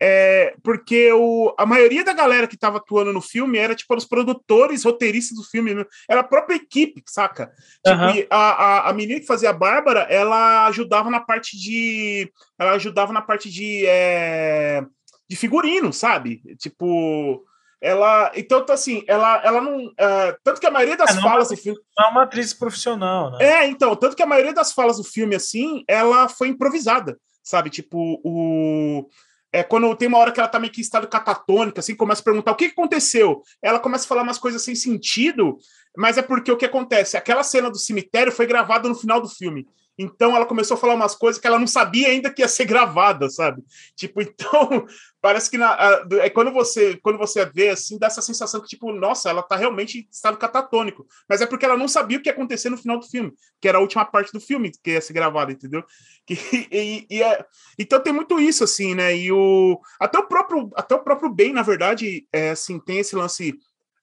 é, 0.00 0.54
porque 0.62 1.10
o, 1.12 1.54
a 1.58 1.64
maioria 1.64 2.04
da 2.04 2.12
galera 2.12 2.46
que 2.46 2.54
estava 2.54 2.76
atuando 2.76 3.12
no 3.12 3.22
filme 3.22 3.56
era 3.56 3.74
tipo 3.74 3.94
os 3.94 4.04
produtores, 4.04 4.84
roteiristas 4.84 5.38
do 5.38 5.44
filme, 5.44 5.74
né? 5.74 5.84
era 6.08 6.20
a 6.20 6.24
própria 6.24 6.56
equipe, 6.56 7.02
saca? 7.06 7.50
Uhum. 7.86 8.12
Tipo, 8.12 8.26
a, 8.30 8.36
a, 8.36 8.90
a 8.90 8.92
menina 8.92 9.20
que 9.20 9.26
fazia 9.26 9.50
a 9.50 9.54
Bárbara, 9.54 10.00
ela 10.10 10.66
ajudava 10.66 11.10
na 11.10 11.20
parte 11.20 11.56
de. 11.58 12.30
Ela 12.58 12.72
ajudava 12.72 13.12
na 13.12 13.22
parte 13.22 13.50
de, 13.50 13.86
é, 13.86 14.84
de 15.28 15.36
figurino, 15.36 15.92
sabe? 15.92 16.42
Tipo. 16.58 17.42
Ela. 17.80 18.32
Então, 18.34 18.64
tá 18.64 18.74
assim, 18.74 19.04
ela, 19.06 19.42
ela 19.44 19.60
não. 19.60 19.92
É, 19.98 20.36
tanto 20.42 20.60
que 20.60 20.66
a 20.66 20.70
maioria 20.70 20.96
das 20.96 21.16
é, 21.16 21.20
falas 21.20 21.48
do 21.48 21.56
filme. 21.56 21.78
É 21.98 22.06
uma 22.06 22.22
atriz 22.22 22.54
profissional, 22.54 23.30
né? 23.32 23.38
É, 23.40 23.66
então, 23.66 23.94
tanto 23.94 24.16
que 24.16 24.22
a 24.22 24.26
maioria 24.26 24.52
das 24.52 24.72
falas 24.72 24.96
do 24.96 25.04
filme, 25.04 25.34
assim, 25.34 25.84
ela 25.86 26.28
foi 26.28 26.48
improvisada, 26.48 27.18
sabe? 27.42 27.70
Tipo, 27.70 28.20
o 28.24 29.08
é 29.52 29.62
quando 29.62 29.94
tem 29.96 30.08
uma 30.08 30.18
hora 30.18 30.32
que 30.32 30.38
ela 30.38 30.48
tá 30.48 30.58
meio 30.58 30.72
que 30.72 30.80
em 30.80 30.82
estado 30.82 31.08
catatônica, 31.08 31.80
assim, 31.80 31.94
começa 31.94 32.20
a 32.20 32.24
perguntar 32.24 32.52
o 32.52 32.56
que 32.56 32.66
aconteceu. 32.66 33.42
Ela 33.62 33.80
começa 33.80 34.04
a 34.04 34.08
falar 34.08 34.22
umas 34.22 34.38
coisas 34.38 34.62
sem 34.62 34.74
sentido, 34.74 35.56
mas 35.96 36.18
é 36.18 36.22
porque 36.22 36.52
o 36.52 36.56
que 36.58 36.66
acontece? 36.66 37.16
Aquela 37.16 37.42
cena 37.42 37.70
do 37.70 37.78
cemitério 37.78 38.30
foi 38.30 38.46
gravada 38.46 38.86
no 38.86 38.94
final 38.94 39.18
do 39.20 39.28
filme. 39.28 39.66
Então 39.98 40.36
ela 40.36 40.44
começou 40.44 40.76
a 40.76 40.80
falar 40.80 40.94
umas 40.94 41.14
coisas 41.14 41.40
que 41.40 41.46
ela 41.46 41.58
não 41.58 41.66
sabia 41.66 42.08
ainda 42.08 42.30
que 42.30 42.42
ia 42.42 42.48
ser 42.48 42.64
gravada, 42.66 43.28
sabe? 43.30 43.62
Tipo, 43.94 44.20
então 44.20 44.86
parece 45.20 45.50
que 45.50 45.56
na, 45.58 45.70
a, 45.70 46.06
é 46.20 46.30
quando 46.30 46.52
você 46.52 46.96
quando 46.96 47.18
você 47.18 47.44
vê 47.46 47.70
assim 47.70 47.98
dá 47.98 48.06
essa 48.06 48.22
sensação 48.22 48.60
que 48.60 48.68
tipo, 48.68 48.92
nossa, 48.92 49.30
ela 49.30 49.42
tá 49.42 49.56
realmente 49.56 49.98
em 49.98 50.08
estado 50.10 50.36
catatônico, 50.36 51.06
mas 51.28 51.40
é 51.40 51.46
porque 51.46 51.64
ela 51.64 51.76
não 51.76 51.88
sabia 51.88 52.18
o 52.18 52.22
que 52.22 52.28
ia 52.28 52.32
acontecer 52.32 52.68
no 52.68 52.76
final 52.76 52.98
do 52.98 53.06
filme, 53.06 53.32
que 53.60 53.68
era 53.68 53.78
a 53.78 53.80
última 53.80 54.04
parte 54.04 54.32
do 54.32 54.40
filme 54.40 54.70
que 54.82 54.90
ia 54.90 55.00
ser 55.00 55.12
gravada, 55.12 55.52
entendeu? 55.52 55.84
Que, 56.26 56.34
e, 56.72 57.06
e 57.08 57.22
é, 57.22 57.46
então 57.78 58.02
tem 58.02 58.12
muito 58.12 58.40
isso 58.40 58.64
assim, 58.64 58.96
né? 58.96 59.16
E 59.16 59.30
o 59.30 59.80
até 60.00 60.18
o 60.18 60.26
próprio 60.26 60.68
até 60.74 60.92
o 60.92 60.98
próprio 60.98 61.32
bem, 61.32 61.52
na 61.52 61.62
verdade, 61.62 62.26
é 62.32 62.50
assim, 62.50 62.80
tem 62.80 62.98
esse 62.98 63.14
lance 63.14 63.56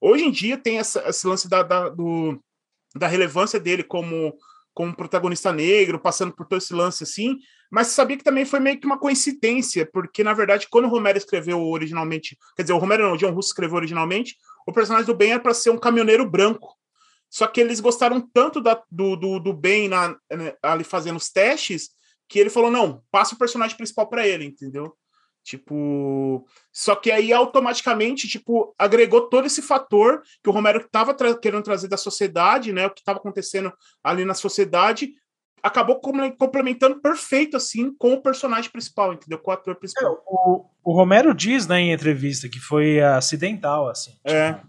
hoje 0.04 0.26
em 0.26 0.32
dia 0.32 0.58
tem 0.58 0.80
essa, 0.80 1.08
esse 1.08 1.26
lance 1.26 1.48
da, 1.48 1.64
da, 1.64 1.88
do, 1.88 2.38
da 2.94 3.08
relevância 3.08 3.60
dele 3.60 3.84
como 3.84 4.36
como 4.74 4.95
protagonista 4.95 5.51
negro, 5.51 5.99
passando 5.99 6.34
por 6.34 6.47
todo 6.47 6.59
esse 6.59 6.74
lance 6.74 7.03
assim, 7.03 7.38
mas 7.71 7.88
sabia 7.88 8.17
que 8.17 8.24
também 8.24 8.45
foi 8.45 8.59
meio 8.59 8.80
que 8.80 8.86
uma 8.86 8.99
coincidência, 8.99 9.88
porque 9.91 10.24
na 10.24 10.34
verdade, 10.34 10.67
quando 10.69 10.86
o 10.86 10.89
Romero 10.89 11.17
escreveu 11.17 11.61
originalmente, 11.61 12.38
quer 12.55 12.63
dizer, 12.63 12.74
o 12.74 12.78
Romero 12.78 13.03
não, 13.03 13.13
o 13.13 13.17
John 13.17 13.32
Russo 13.32 13.49
escreveu 13.49 13.78
originalmente, 13.78 14.36
o 14.67 14.71
personagem 14.71 15.05
do 15.05 15.15
Ben 15.15 15.32
era 15.32 15.39
para 15.39 15.53
ser 15.53 15.69
um 15.69 15.78
caminhoneiro 15.78 16.30
branco. 16.30 16.76
Só 17.30 17.47
que 17.47 17.59
eles 17.59 17.80
gostaram 17.80 18.21
tanto 18.21 18.61
da, 18.61 18.82
do, 18.91 19.15
do, 19.15 19.39
do 19.39 19.53
Ben 19.53 19.88
na, 19.88 20.09
né, 20.32 20.53
ali 20.61 20.84
fazendo 20.84 21.17
os 21.17 21.30
testes 21.30 21.89
que 22.30 22.38
ele 22.38 22.49
falou: 22.49 22.69
não, 22.69 23.03
passa 23.11 23.34
o 23.34 23.38
personagem 23.38 23.76
principal 23.76 24.07
para 24.07 24.28
ele, 24.28 24.45
entendeu? 24.45 24.95
Tipo, 25.44 26.46
só 26.72 26.96
que 26.96 27.12
aí 27.12 27.34
automaticamente, 27.34 28.30
tipo, 28.30 28.74
agregou 28.80 29.28
todo 29.28 29.46
esse 29.46 29.62
fator 29.62 30.24
que 30.41 30.50
o 30.50 30.54
Romero 30.54 30.80
estava 30.80 31.14
tra 31.14 31.38
querendo 31.38 31.64
trazer 31.64 31.89
da 31.89 31.98
sociedade, 31.98 32.72
né? 32.72 32.86
O 32.88 32.89
que 32.89 33.02
estava 33.02 33.20
acontecendo 33.20 33.72
ali 34.02 34.24
na 34.24 34.34
sociedade, 34.34 35.12
acabou 35.62 36.00
complementando 36.00 37.02
perfeito 37.02 37.58
assim 37.58 37.94
com 37.94 38.14
o 38.14 38.22
personagem 38.22 38.72
principal, 38.72 39.14
entendeu? 39.14 39.38
Com 39.38 39.52
o 39.52 39.54
ator 39.54 39.76
principal. 39.76 40.14
É, 40.14 40.18
o, 40.28 40.66
o, 40.82 40.94
Romero 40.94 41.36
diz, 41.36 41.68
né, 41.68 41.82
em 41.82 41.91
entrevista 41.91 42.48
que 42.48 42.60
foi 42.60 43.02
acidental, 43.02 43.89
assim. 43.89 44.18
É. 44.24 44.54
Tipo, 44.54 44.68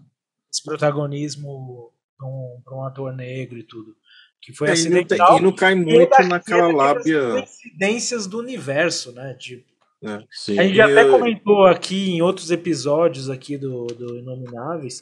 esse 0.51 0.63
protagonismo 0.63 1.93
para 2.17 2.27
um, 2.27 2.61
um, 2.69 2.83
ator 2.83 3.13
negro 3.13 3.57
e 3.57 3.63
tudo. 3.63 3.95
Que 4.41 4.53
foi 4.53 4.67
é, 4.67 4.71
acidental. 4.73 5.17
E 5.17 5.31
não, 5.31 5.37
e 5.37 5.41
não 5.41 5.51
cai 5.53 5.73
muito 5.73 6.21
naquela 6.23 6.67
lábia. 6.67 7.31
coincidências 7.31 8.27
do 8.27 8.39
universo, 8.39 9.13
né? 9.13 9.33
Tipo 9.35 9.74
é, 10.05 10.59
a 10.59 10.63
gente 10.63 10.75
já 10.75 10.85
até 10.85 11.09
comentou 11.09 11.65
aqui 11.65 12.11
em 12.11 12.21
outros 12.21 12.51
episódios 12.51 13.29
aqui 13.29 13.57
do, 13.57 13.87
do 13.87 14.17
Inomináveis 14.17 15.01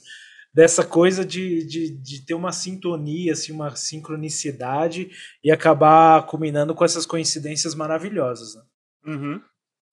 dessa 0.53 0.85
coisa 0.85 1.25
de, 1.25 1.65
de, 1.65 1.89
de 1.89 2.25
ter 2.25 2.35
uma 2.35 2.51
sintonia, 2.51 3.33
assim, 3.33 3.51
uma 3.51 3.75
sincronicidade 3.75 5.09
e 5.43 5.51
acabar 5.51 6.25
culminando 6.27 6.75
com 6.75 6.85
essas 6.85 7.05
coincidências 7.05 7.73
maravilhosas. 7.73 8.55
Né? 8.55 8.61
Uhum. 9.07 9.41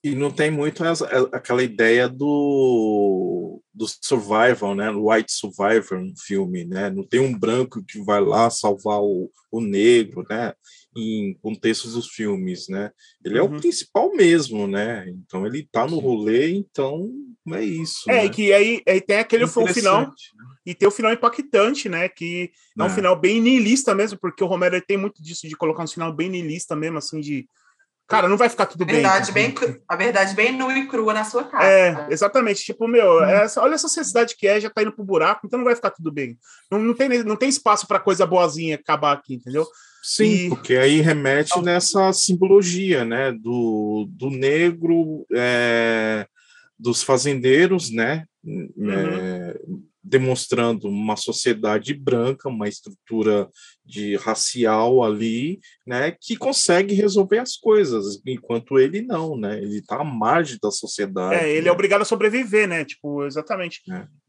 E 0.04 0.14
não 0.14 0.30
tem 0.30 0.50
muito 0.50 0.84
essa, 0.84 1.06
aquela 1.32 1.62
ideia 1.62 2.08
do, 2.08 3.62
do 3.72 3.86
survival, 4.02 4.74
né? 4.74 4.90
White 4.90 5.30
Survivor, 5.32 5.98
um 5.98 6.14
filme, 6.16 6.64
né? 6.64 6.88
Não 6.88 7.06
tem 7.06 7.20
um 7.20 7.38
branco 7.38 7.84
que 7.84 8.02
vai 8.02 8.20
lá 8.20 8.48
salvar 8.48 9.00
o, 9.00 9.30
o 9.50 9.60
negro, 9.60 10.24
né? 10.28 10.54
Em 10.96 11.34
contextos 11.40 11.94
dos 11.94 12.08
filmes, 12.08 12.68
né? 12.68 12.90
Ele 13.24 13.38
é 13.38 13.42
o 13.42 13.46
uhum. 13.46 13.58
principal 13.60 14.12
mesmo, 14.14 14.66
né? 14.66 15.08
Então 15.08 15.46
ele 15.46 15.68
tá 15.70 15.86
no 15.86 15.98
rolê, 15.98 16.50
então 16.50 17.10
é 17.52 17.62
isso. 17.62 18.10
É, 18.10 18.14
né? 18.14 18.24
e 18.26 18.30
que 18.30 18.52
aí, 18.52 18.82
aí 18.86 19.00
tem 19.00 19.18
aquele 19.18 19.46
final 19.46 20.02
né? 20.02 20.12
e 20.66 20.74
tem 20.74 20.88
o 20.88 20.92
final 20.92 21.12
impactante, 21.12 21.88
né? 21.88 22.08
Que 22.08 22.50
é 22.78 22.82
um 22.82 22.86
é. 22.86 22.90
final 22.90 23.18
bem 23.18 23.40
niilista 23.40 23.94
mesmo, 23.94 24.18
porque 24.20 24.42
o 24.42 24.46
Romero 24.46 24.80
tem 24.80 24.96
muito 24.96 25.22
disso 25.22 25.48
de 25.48 25.56
colocar 25.56 25.84
um 25.84 25.88
final 25.88 26.12
bem 26.12 26.28
niilista 26.28 26.74
mesmo, 26.74 26.98
assim, 26.98 27.20
de 27.20 27.46
Cara, 28.10 28.28
não 28.28 28.36
vai 28.36 28.48
ficar 28.48 28.66
tudo 28.66 28.84
verdade, 28.84 29.30
bem. 29.30 29.54
bem. 29.54 29.80
A 29.88 29.94
verdade 29.94 30.34
bem 30.34 30.50
nua 30.50 30.76
e 30.76 30.88
crua 30.88 31.14
na 31.14 31.22
sua 31.22 31.44
cara. 31.44 31.64
É, 31.64 32.08
exatamente. 32.10 32.64
Tipo, 32.64 32.88
meu, 32.88 33.18
hum. 33.18 33.22
essa, 33.22 33.62
olha 33.62 33.74
essa 33.74 33.86
sociedade 33.86 34.34
que 34.36 34.48
é, 34.48 34.60
já 34.60 34.68
tá 34.68 34.82
indo 34.82 34.90
pro 34.90 35.04
buraco, 35.04 35.46
então 35.46 35.60
não 35.60 35.64
vai 35.64 35.76
ficar 35.76 35.92
tudo 35.92 36.10
bem. 36.10 36.36
Não, 36.68 36.80
não, 36.80 36.92
tem, 36.92 37.22
não 37.22 37.36
tem 37.36 37.48
espaço 37.48 37.86
para 37.86 38.00
coisa 38.00 38.26
boazinha 38.26 38.74
acabar 38.74 39.12
aqui, 39.12 39.34
entendeu? 39.34 39.64
Sim, 40.02 40.46
e... 40.46 40.48
porque 40.48 40.74
aí 40.74 41.00
remete 41.00 41.60
nessa 41.62 42.12
simbologia, 42.12 43.04
né, 43.04 43.30
do, 43.30 44.08
do 44.10 44.28
negro, 44.28 45.24
é, 45.32 46.26
dos 46.76 47.04
fazendeiros, 47.04 47.92
né, 47.92 48.24
uhum. 48.42 48.90
é, 48.90 49.56
demonstrando 50.02 50.88
uma 50.88 51.16
sociedade 51.16 51.94
branca, 51.94 52.48
uma 52.48 52.66
estrutura 52.66 53.48
de 53.90 54.16
racial 54.16 55.02
ali, 55.02 55.58
né, 55.86 56.14
que 56.18 56.36
consegue 56.36 56.94
resolver 56.94 57.38
as 57.38 57.56
coisas, 57.56 58.22
enquanto 58.24 58.78
ele 58.78 59.02
não, 59.02 59.36
né, 59.36 59.58
ele 59.58 59.78
está 59.78 59.96
à 60.00 60.04
margem 60.04 60.58
da 60.62 60.70
sociedade. 60.70 61.34
É, 61.34 61.50
ele 61.50 61.62
né? 61.62 61.68
é 61.68 61.72
obrigado 61.72 62.02
a 62.02 62.04
sobreviver, 62.04 62.68
né, 62.68 62.84
tipo, 62.84 63.26
exatamente. 63.26 63.80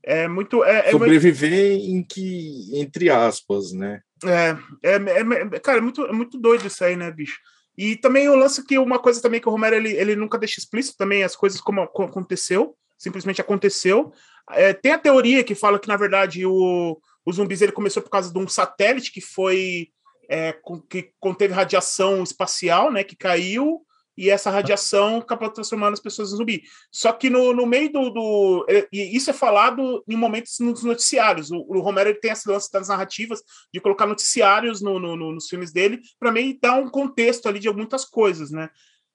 É, 0.03 0.23
é 0.23 0.27
muito... 0.27 0.63
É, 0.63 0.89
é 0.89 0.91
sobreviver 0.91 1.77
muito... 1.77 1.85
em 1.85 2.03
que, 2.03 2.71
entre 2.73 3.09
aspas, 3.09 3.71
né. 3.71 4.01
É, 4.25 4.57
é, 4.83 4.95
é, 4.95 5.59
cara, 5.59 5.77
é 5.77 5.81
muito, 5.81 6.03
é 6.05 6.11
muito 6.11 6.39
doido 6.39 6.65
isso 6.65 6.83
aí, 6.83 6.95
né, 6.95 7.11
bicho? 7.11 7.37
E 7.77 7.95
também 7.95 8.27
o 8.27 8.35
lance 8.35 8.65
que 8.65 8.77
uma 8.77 8.99
coisa 8.99 9.21
também 9.21 9.39
que 9.39 9.47
o 9.47 9.51
Romero 9.51 9.75
ele, 9.75 9.91
ele 9.93 10.15
nunca 10.15 10.37
deixa 10.37 10.59
explícito 10.59 10.97
também 10.97 11.23
as 11.23 11.35
coisas 11.35 11.61
como, 11.61 11.87
como 11.87 12.09
aconteceu, 12.09 12.75
simplesmente 12.97 13.41
aconteceu. 13.41 14.11
É, 14.51 14.73
tem 14.73 14.91
a 14.91 14.99
teoria 14.99 15.43
que 15.43 15.55
fala 15.55 15.79
que, 15.79 15.87
na 15.87 15.97
verdade, 15.97 16.45
o, 16.45 16.99
o 17.25 17.31
zumbis 17.31 17.61
ele 17.61 17.71
começou 17.71 18.01
por 18.01 18.09
causa 18.09 18.31
de 18.31 18.39
um 18.39 18.47
satélite 18.47 19.11
que 19.11 19.21
foi. 19.21 19.89
É, 20.29 20.55
que 20.89 21.11
conteve 21.19 21.53
radiação 21.53 22.23
espacial, 22.23 22.89
né? 22.89 23.03
Que 23.03 23.17
caiu 23.17 23.85
e 24.17 24.29
essa 24.29 24.51
radiação 24.51 25.17
acabou 25.17 25.49
transformando 25.49 25.93
as 25.93 25.99
pessoas 25.99 26.31
em 26.31 26.35
zumbi. 26.35 26.63
Só 26.91 27.11
que 27.11 27.29
no, 27.29 27.53
no 27.53 27.65
meio 27.65 27.91
do, 27.91 28.09
do. 28.09 28.65
E 28.91 29.15
isso 29.15 29.29
é 29.29 29.33
falado 29.33 30.03
em 30.07 30.15
momentos 30.15 30.59
nos 30.59 30.83
noticiários. 30.83 31.49
O, 31.49 31.57
o 31.67 31.79
Romero 31.79 32.09
ele 32.09 32.19
tem 32.19 32.31
esse 32.31 32.47
lance 32.47 32.71
das 32.71 32.89
narrativas 32.89 33.41
de 33.73 33.79
colocar 33.79 34.05
noticiários 34.05 34.81
no, 34.81 34.99
no, 34.99 35.15
no 35.15 35.31
nos 35.31 35.47
filmes 35.47 35.71
dele 35.71 36.01
para 36.19 36.31
meio 36.31 36.57
dar 36.61 36.75
um 36.75 36.89
contexto 36.89 37.47
ali 37.47 37.59
de 37.59 37.71
muitas 37.71 38.05
coisas, 38.05 38.51
né? 38.51 38.69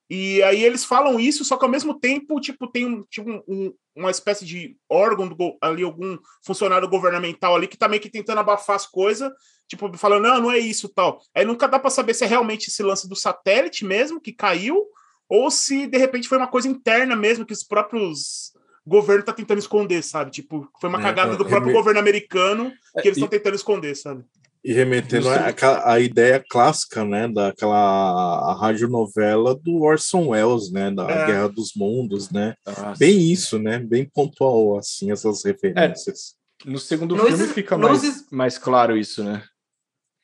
E 0.09 0.41
aí 0.43 0.63
eles 0.63 0.85
falam 0.85 1.19
isso, 1.19 1.43
só 1.43 1.57
que 1.57 1.65
ao 1.65 1.71
mesmo 1.71 1.99
tempo, 1.99 2.39
tipo, 2.39 2.67
tem 2.67 2.85
um, 2.85 3.03
tipo, 3.03 3.29
um, 3.47 3.73
uma 3.95 4.09
espécie 4.09 4.45
de 4.45 4.77
órgão 4.89 5.27
do, 5.27 5.57
ali, 5.61 5.83
algum 5.83 6.17
funcionário 6.45 6.87
governamental 6.87 7.55
ali 7.55 7.67
que 7.67 7.77
tá 7.77 7.89
meio 7.89 8.01
que 8.01 8.09
tentando 8.09 8.39
abafar 8.39 8.77
as 8.77 8.85
coisas, 8.85 9.29
tipo, 9.67 9.95
falando, 9.97 10.23
não, 10.23 10.41
não 10.43 10.51
é 10.51 10.57
isso 10.57 10.87
tal. 10.87 11.19
Aí 11.35 11.43
nunca 11.43 11.67
dá 11.67 11.77
para 11.77 11.89
saber 11.89 12.13
se 12.13 12.23
é 12.23 12.27
realmente 12.27 12.69
esse 12.69 12.81
lance 12.81 13.07
do 13.07 13.15
satélite 13.15 13.83
mesmo 13.83 14.21
que 14.21 14.31
caiu, 14.31 14.85
ou 15.27 15.51
se 15.51 15.87
de 15.87 15.97
repente 15.97 16.29
foi 16.29 16.37
uma 16.37 16.47
coisa 16.47 16.69
interna 16.69 17.15
mesmo 17.15 17.45
que 17.45 17.53
os 17.53 17.63
próprios 17.63 18.53
governo 18.87 19.23
tá 19.23 19.33
tentando 19.33 19.59
esconder, 19.59 20.01
sabe? 20.01 20.31
Tipo, 20.31 20.69
foi 20.79 20.89
uma 20.89 20.99
é, 20.99 21.03
cagada 21.03 21.35
do 21.35 21.45
próprio 21.45 21.73
governo 21.73 21.99
americano 21.99 22.71
que 23.01 23.09
eles 23.09 23.17
estão 23.17 23.27
tentando 23.27 23.55
esconder, 23.55 23.95
sabe? 23.95 24.23
E 24.67 24.73
remetendo 24.73 25.29
a, 25.29 25.93
a, 25.93 25.97
ideia 25.97 26.43
clássica, 26.49 27.05
né, 27.05 27.25
daquela 27.25 28.53
radionovela 28.59 29.55
do 29.55 29.81
Orson 29.81 30.27
Welles, 30.27 30.69
né, 30.69 30.91
da 30.91 31.09
é. 31.09 31.25
Guerra 31.25 31.47
dos 31.47 31.71
Mundos, 31.73 32.29
né? 32.29 32.53
Nossa. 32.65 32.95
Bem 32.99 33.31
isso, 33.31 33.57
né? 33.57 33.79
Bem 33.79 34.03
pontual, 34.13 34.77
assim, 34.77 35.09
essas 35.09 35.45
referências. 35.45 36.35
É. 36.65 36.69
No 36.69 36.77
segundo 36.79 37.15
nos, 37.15 37.27
filme 37.29 37.47
fica 37.53 37.77
nos, 37.77 38.03
mais, 38.03 38.25
mais 38.29 38.57
claro 38.57 38.97
isso, 38.97 39.23
né? 39.23 39.41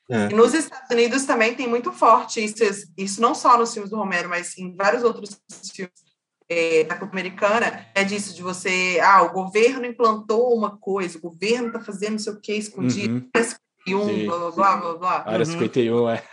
É. 0.09 0.27
Nos 0.27 0.53
Estados 0.53 0.89
Unidos 0.91 1.23
também 1.23 1.55
tem 1.55 1.69
muito 1.69 1.93
forte 1.93 2.43
isso, 2.43 2.65
isso 2.97 3.21
não 3.21 3.33
só 3.33 3.57
nos 3.57 3.71
filmes 3.71 3.89
do 3.89 3.95
Romero, 3.95 4.27
mas 4.27 4.57
em 4.57 4.75
vários 4.75 5.03
outros 5.03 5.39
filmes 5.73 5.93
é, 6.49 6.83
da 6.83 6.97
Copa 6.97 7.13
Americana, 7.13 7.87
é 7.95 8.03
disso, 8.03 8.35
de 8.35 8.43
você, 8.43 8.99
ah, 9.01 9.23
o 9.23 9.31
governo 9.31 9.85
implantou 9.85 10.53
uma 10.53 10.77
coisa, 10.77 11.17
o 11.17 11.21
governo 11.21 11.67
está 11.67 11.79
fazendo 11.79 12.11
não 12.11 12.19
sei 12.19 12.33
o 12.33 12.41
que 12.41 12.53
escondido, 12.53 13.13
uhum. 13.13 13.29
51, 13.85 14.25
blá, 14.25 14.51
blá, 14.51 14.77
blá, 14.77 14.93
blá. 14.95 15.23
Área 15.25 15.45
uhum. 15.45 15.51
51, 15.51 16.09
é. 16.09 16.23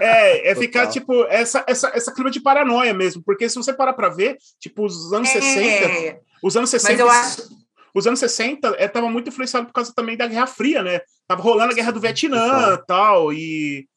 É, 0.00 0.50
é 0.50 0.54
ficar, 0.54 0.88
tipo, 0.88 1.24
essa, 1.24 1.64
essa, 1.66 1.88
essa 1.94 2.12
clima 2.12 2.30
de 2.30 2.40
paranoia 2.40 2.92
mesmo, 2.92 3.22
porque 3.24 3.48
se 3.48 3.56
você 3.56 3.72
parar 3.72 3.92
para 3.92 4.08
ver, 4.08 4.36
tipo, 4.60 4.84
os 4.84 5.12
anos 5.12 5.28
é. 5.30 5.40
60, 5.40 6.20
os 6.42 6.56
anos 6.56 6.70
60... 6.70 6.92
Mas 6.92 7.00
eu 7.00 7.10
acho... 7.10 7.56
Os 7.94 8.06
anos 8.06 8.20
60 8.20 8.76
é, 8.76 8.86
tava 8.86 9.08
muito 9.08 9.28
influenciado 9.28 9.66
por 9.66 9.72
causa 9.72 9.90
também 9.94 10.18
da 10.18 10.26
Guerra 10.26 10.46
Fria, 10.46 10.82
né? 10.82 11.00
Tava 11.26 11.40
rolando 11.40 11.72
a 11.72 11.74
Guerra 11.74 11.92
do 11.92 12.00
Vietnã 12.00 12.74
e 12.74 12.86
tal, 12.86 13.32
e... 13.32 13.88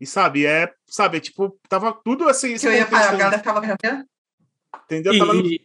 E 0.00 0.06
sabe, 0.06 0.46
é, 0.46 0.72
sabe, 0.86 1.20
tipo, 1.20 1.56
tava 1.68 1.92
tudo 1.92 2.28
assim. 2.28 2.56
Que 2.56 2.66
eu 2.66 2.72
ia 2.72 2.86
falar, 2.86 3.10
a 3.10 3.14
galera 3.14 3.38
ficava 3.38 3.60
Entendeu? 4.84 5.12
E, 5.44 5.60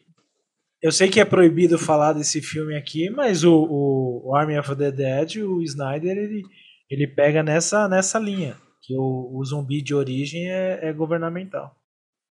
eu 0.81 0.91
sei 0.91 1.09
que 1.09 1.19
é 1.19 1.25
proibido 1.25 1.79
falar 1.79 2.13
desse 2.13 2.41
filme 2.41 2.75
aqui, 2.75 3.09
mas 3.09 3.43
o, 3.43 3.51
o, 3.51 4.29
o 4.29 4.35
Army 4.35 4.57
of 4.59 4.75
the 4.75 4.91
Dead, 4.91 5.37
o 5.37 5.61
Snyder, 5.63 6.15
ele, 6.15 6.43
ele 6.89 7.07
pega 7.07 7.43
nessa, 7.43 7.87
nessa 7.87 8.19
linha. 8.19 8.57
Que 8.81 8.95
o, 8.95 9.31
o 9.33 9.43
zumbi 9.43 9.81
de 9.81 9.93
origem 9.93 10.49
é, 10.49 10.89
é 10.89 10.93
governamental. 10.93 11.75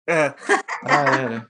É. 0.08 0.34
ah, 0.84 1.04
é, 1.16 1.28
né? 1.28 1.46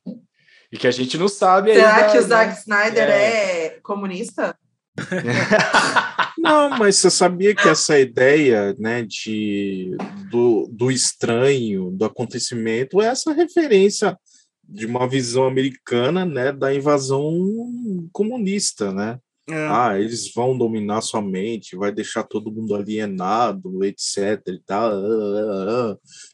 E 0.71 0.79
que 0.79 0.87
a 0.87 0.91
gente 0.91 1.19
não 1.19 1.29
sabe 1.29 1.75
Será 1.75 1.97
ainda, 1.97 2.13
que 2.13 2.19
o 2.19 2.23
Zack 2.23 2.49
né? 2.49 2.59
Snyder 2.59 3.09
é, 3.09 3.67
é 3.67 3.69
comunista? 3.83 4.57
Não, 6.39 6.71
mas 6.71 6.97
você 6.97 7.11
sabia 7.11 7.55
que 7.55 7.69
essa 7.69 7.99
ideia 7.99 8.75
né, 8.79 9.03
de, 9.03 9.97
do, 10.31 10.69
do 10.71 10.91
estranho, 10.91 11.91
do 11.91 12.05
acontecimento, 12.05 13.01
é 13.01 13.07
essa 13.07 13.33
referência 13.33 14.19
de 14.65 14.87
uma 14.87 15.09
visão 15.09 15.47
americana, 15.47 16.25
né, 16.25 16.53
da 16.53 16.75
invasão 16.75 17.31
comunista, 18.13 18.93
né? 18.93 19.19
É. 19.49 19.67
Ah, 19.69 19.99
eles 19.99 20.33
vão 20.33 20.57
dominar 20.57 21.01
sua 21.01 21.21
mente, 21.21 21.77
vai 21.77 21.91
deixar 21.91 22.23
todo 22.23 22.53
mundo 22.53 22.75
alienado, 22.75 23.85
etc 23.85 24.41
e 24.47 24.61
tal, 24.65 24.93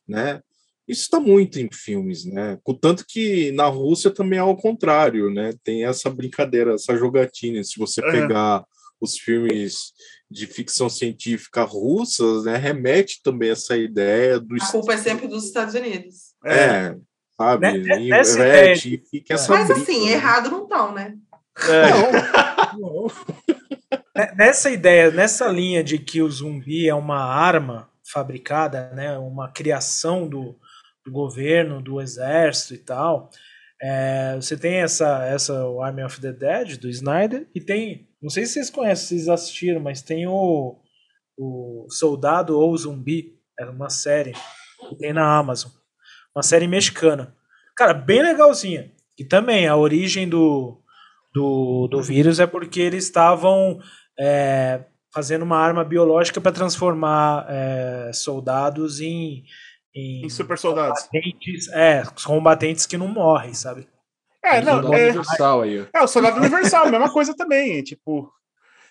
né? 0.07 0.41
Isso 0.87 1.03
está 1.03 1.21
muito 1.21 1.61
em 1.61 1.69
filmes, 1.71 2.25
né? 2.25 2.59
Contanto 2.63 3.05
que 3.07 3.53
na 3.53 3.67
Rússia 3.67 4.11
também 4.11 4.39
é 4.39 4.43
ao 4.43 4.57
contrário, 4.57 5.31
né? 5.31 5.53
Tem 5.63 5.85
essa 5.85 6.09
brincadeira, 6.09 6.75
essa 6.75 6.97
jogatina. 6.97 7.63
Se 7.63 7.79
você 7.79 8.03
é. 8.03 8.11
pegar 8.11 8.65
os 9.01 9.19
filmes 9.19 9.93
de 10.31 10.47
ficção 10.47 10.89
científica 10.89 11.63
russas, 11.63 12.45
né, 12.45 12.57
remete 12.57 13.21
também 13.23 13.51
essa 13.51 13.77
ideia 13.77 14.39
do. 14.41 14.57
A 14.61 14.67
culpa 14.67 14.95
é 14.95 14.97
sempre 14.97 15.29
dos 15.29 15.45
Estados 15.45 15.75
Unidos. 15.75 16.35
É, 16.45 16.55
é 16.55 16.97
sabe? 17.41 17.79
Né? 17.79 18.03
E, 18.03 18.13
é, 18.13 18.75
fica 18.77 19.35
essa 19.35 19.53
Mas 19.53 19.69
briga, 19.69 19.83
assim, 19.83 20.07
né? 20.07 20.13
errado 20.13 20.51
não 20.51 20.65
estão, 20.65 20.93
né? 20.93 21.17
É. 21.69 22.77
Não. 22.79 23.09
Nessa 24.37 24.69
ideia, 24.71 25.13
nessa 25.13 25.47
linha 25.47 25.83
de 25.83 25.97
que 25.97 26.21
o 26.21 26.29
zumbi 26.29 26.89
é 26.89 26.95
uma 26.95 27.21
arma 27.21 27.89
fabricada, 28.05 28.91
né, 28.93 29.17
uma 29.17 29.49
criação 29.49 30.29
do, 30.29 30.59
do 31.07 31.13
governo, 31.13 31.81
do 31.81 32.01
exército 32.01 32.75
e 32.75 32.79
tal, 32.79 33.31
é, 33.81 34.35
você 34.35 34.57
tem 34.57 34.81
essa, 34.81 35.25
essa 35.25 35.55
Army 35.81 36.03
of 36.03 36.21
the 36.21 36.33
Dead 36.33 36.79
do 36.79 36.89
Snyder 36.89 37.47
e 37.55 37.61
tem, 37.61 38.09
não 38.21 38.29
sei 38.29 38.45
se 38.45 38.55
vocês 38.55 38.71
conhecem, 38.71 39.07
vocês 39.07 39.29
assistiram, 39.29 39.81
mas 39.81 40.03
tem 40.03 40.27
o, 40.27 40.77
o 41.39 41.87
Soldado 41.89 42.59
ou 42.59 42.77
Zumbi, 42.77 43.39
é 43.57 43.67
uma 43.67 43.89
série 43.89 44.33
que 44.89 44.97
tem 44.97 45.13
na 45.13 45.39
Amazon 45.39 45.71
uma 46.39 46.43
série 46.43 46.69
mexicana. 46.69 47.35
Cara, 47.77 47.93
bem 47.93 48.23
legalzinha. 48.23 48.93
E 49.19 49.25
também 49.25 49.67
a 49.67 49.77
origem 49.77 50.29
do, 50.29 50.81
do, 51.33 51.89
do 51.89 52.03
vírus 52.03 52.41
é 52.41 52.47
porque 52.47 52.81
eles 52.81 53.05
estavam 53.05 53.79
é, 54.19 54.85
fazendo 55.13 55.43
uma 55.43 55.59
arma 55.59 55.85
biológica 55.85 56.41
para 56.41 56.53
transformar 56.53 57.47
é, 57.49 58.11
soldados 58.13 59.01
em, 59.01 59.45
em, 59.95 60.27
em 60.27 60.29
super 60.29 60.59
soldados. 60.59 61.03
Combatentes, 61.03 61.69
é, 61.69 62.03
combatentes 62.25 62.87
que 62.87 62.99
não 62.99 63.09
morrem, 63.09 63.55
sabe? 63.55 63.89
É, 64.43 64.61
não, 64.61 64.93
é, 64.95 65.09
universal 65.09 65.63
aí. 65.63 65.87
É, 65.93 66.03
o 66.03 66.07
soldado 66.07 66.39
universal, 66.39 66.87
a 66.87 66.91
mesma 66.91 67.13
coisa 67.13 67.35
também. 67.37 67.83
Tipo, 67.83 68.33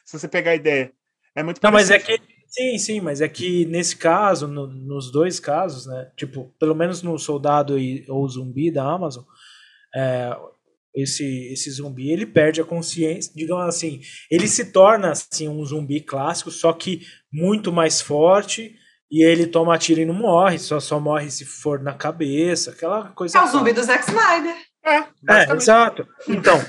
se 0.06 0.18
você 0.18 0.28
pegar 0.28 0.52
a 0.52 0.56
ideia. 0.56 0.92
É 1.36 1.44
muito 1.44 1.60
Não, 1.64 1.72
mas 1.72 1.90
é 1.90 2.00
que 2.00 2.20
Sim, 2.48 2.78
sim, 2.78 3.02
mas 3.02 3.20
é 3.22 3.28
que 3.28 3.66
nesse 3.66 3.96
caso, 3.96 4.48
no, 4.48 4.68
nos 4.68 5.12
dois 5.12 5.40
casos, 5.40 5.86
né? 5.86 6.10
Tipo, 6.16 6.54
pelo 6.58 6.74
menos 6.74 7.04
no 7.04 7.18
soldado 7.20 7.78
e, 7.78 8.06
ou 8.10 8.28
zumbi 8.28 8.72
da 8.72 8.84
Amazon, 8.84 9.24
é, 9.94 10.36
esse, 10.98 11.52
esse 11.54 11.70
zumbi 11.70 12.12
ele 12.12 12.26
perde 12.26 12.60
a 12.60 12.66
consciência, 12.66 13.32
digamos 13.36 13.66
assim, 13.66 14.02
ele 14.32 14.48
se 14.48 14.72
torna 14.72 15.12
assim 15.12 15.48
um 15.48 15.64
zumbi 15.64 16.02
clássico, 16.02 16.50
só 16.50 16.74
que 16.74 17.02
muito 17.32 17.72
mais 17.72 18.02
forte. 18.02 18.76
E 19.10 19.24
ele 19.24 19.48
toma 19.48 19.78
tiro 19.78 20.02
e 20.02 20.06
não 20.06 20.14
morre, 20.14 20.60
só, 20.60 20.82
só 20.82 21.00
morre 21.00 21.32
se 21.32 21.46
for 21.46 21.82
na 21.82 21.94
cabeça, 21.94 22.72
aquela 22.72 23.06
coisa. 23.12 23.38
É 23.38 23.42
o 23.42 23.48
zumbi 23.48 23.72
do 23.72 23.82
Zack 23.82 24.04
Snyder. 24.04 24.54
É, 24.86 24.98
é, 25.30 25.54
exato. 25.54 26.06
Então, 26.28 26.60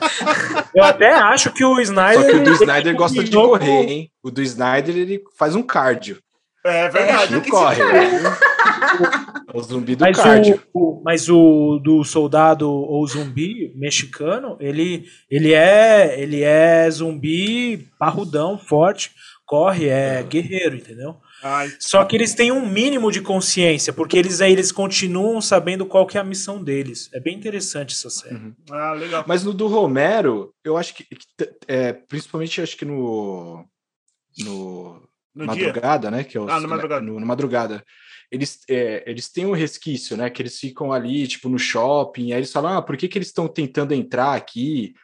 eu 0.73 0.85
até 0.85 1.13
acho 1.13 1.53
que 1.53 1.65
o 1.65 1.81
Snyder. 1.81 2.21
Só 2.21 2.31
que 2.31 2.37
o 2.37 2.45
do 2.45 2.53
Snyder 2.53 2.97
gosta 2.97 3.25
de 3.25 3.31
correr, 3.33 3.91
hein? 3.91 4.13
O 4.23 4.31
do 4.31 4.41
Snyder 4.43 4.97
ele 4.97 5.23
faz 5.37 5.57
um 5.57 5.63
cardio. 5.65 6.23
É 6.65 6.89
verdade. 6.89 7.33
Não 7.33 7.41
corre. 7.43 7.81
o 9.55 9.63
zumbi 9.63 9.97
do 9.97 10.05
mas 10.05 10.17
cardio. 10.17 10.63
O, 10.73 10.99
o, 10.99 11.03
mas 11.05 11.29
o 11.29 11.79
do 11.83 12.05
soldado 12.05 12.71
ou 12.71 13.07
zumbi 13.07 13.73
mexicano, 13.77 14.57
ele, 14.61 15.07
ele, 15.31 15.53
é, 15.53 16.21
ele 16.21 16.43
é 16.43 16.91
zumbi 16.91 17.89
parrudão, 17.99 18.59
forte, 18.59 19.13
corre, 19.47 19.89
é 19.89 20.23
guerreiro, 20.23 20.77
entendeu? 20.77 21.17
Ai. 21.43 21.73
Só 21.79 22.05
que 22.05 22.17
eles 22.17 22.35
têm 22.35 22.51
um 22.51 22.67
mínimo 22.69 23.13
de 23.13 23.21
consciência, 23.21 23.93
porque 23.93 24.19
eles 24.19 24.41
aí 24.41 24.53
eles 24.53 24.73
continuam 24.73 25.41
sabendo 25.41 25.87
qual 25.87 26.07
que 26.07 26.19
é 26.19 26.21
a 26.21 26.25
missão 26.25 26.63
deles. 26.63 27.09
É 27.15 27.21
bem 27.21 27.37
interessante 27.37 27.95
essa 27.95 28.11
série. 28.11 28.35
Uhum. 28.35 28.55
Ah, 28.71 28.93
legal. 28.93 29.25
Mas 29.27 29.45
no 29.45 29.55
do 29.55 29.69
Romero, 29.69 30.53
eu 30.65 30.77
acho 30.77 30.95
que, 30.95 31.07
é, 31.69 31.93
principalmente 31.93 32.61
acho 32.61 32.77
que 32.77 32.85
no 32.85 33.65
no, 34.45 35.01
no 35.35 35.47
madrugada, 35.47 36.11
dia? 36.11 36.17
né? 36.19 36.25
Que 36.25 36.37
é 36.37 36.41
o, 36.41 36.49
ah, 36.49 36.61
no 36.61 36.69
madrugada. 36.69 37.05
No, 37.05 37.21
no 37.21 37.27
madrugada. 37.27 37.85
Eles, 38.31 38.61
é, 38.69 39.03
eles 39.07 39.31
têm 39.31 39.47
um 39.47 39.55
resquício, 39.55 40.17
né? 40.17 40.29
Que 40.29 40.43
eles 40.43 40.59
ficam 40.59 40.93
ali, 40.93 41.27
tipo, 41.27 41.49
no 41.49 41.59
shopping, 41.59 42.33
aí 42.33 42.39
eles 42.39 42.53
falam, 42.53 42.79
ah, 42.79 42.83
por 42.83 42.97
que, 42.97 43.09
que 43.09 43.17
eles 43.17 43.29
estão 43.29 43.49
tentando 43.49 43.95
entrar 43.95 44.35
aqui? 44.35 44.95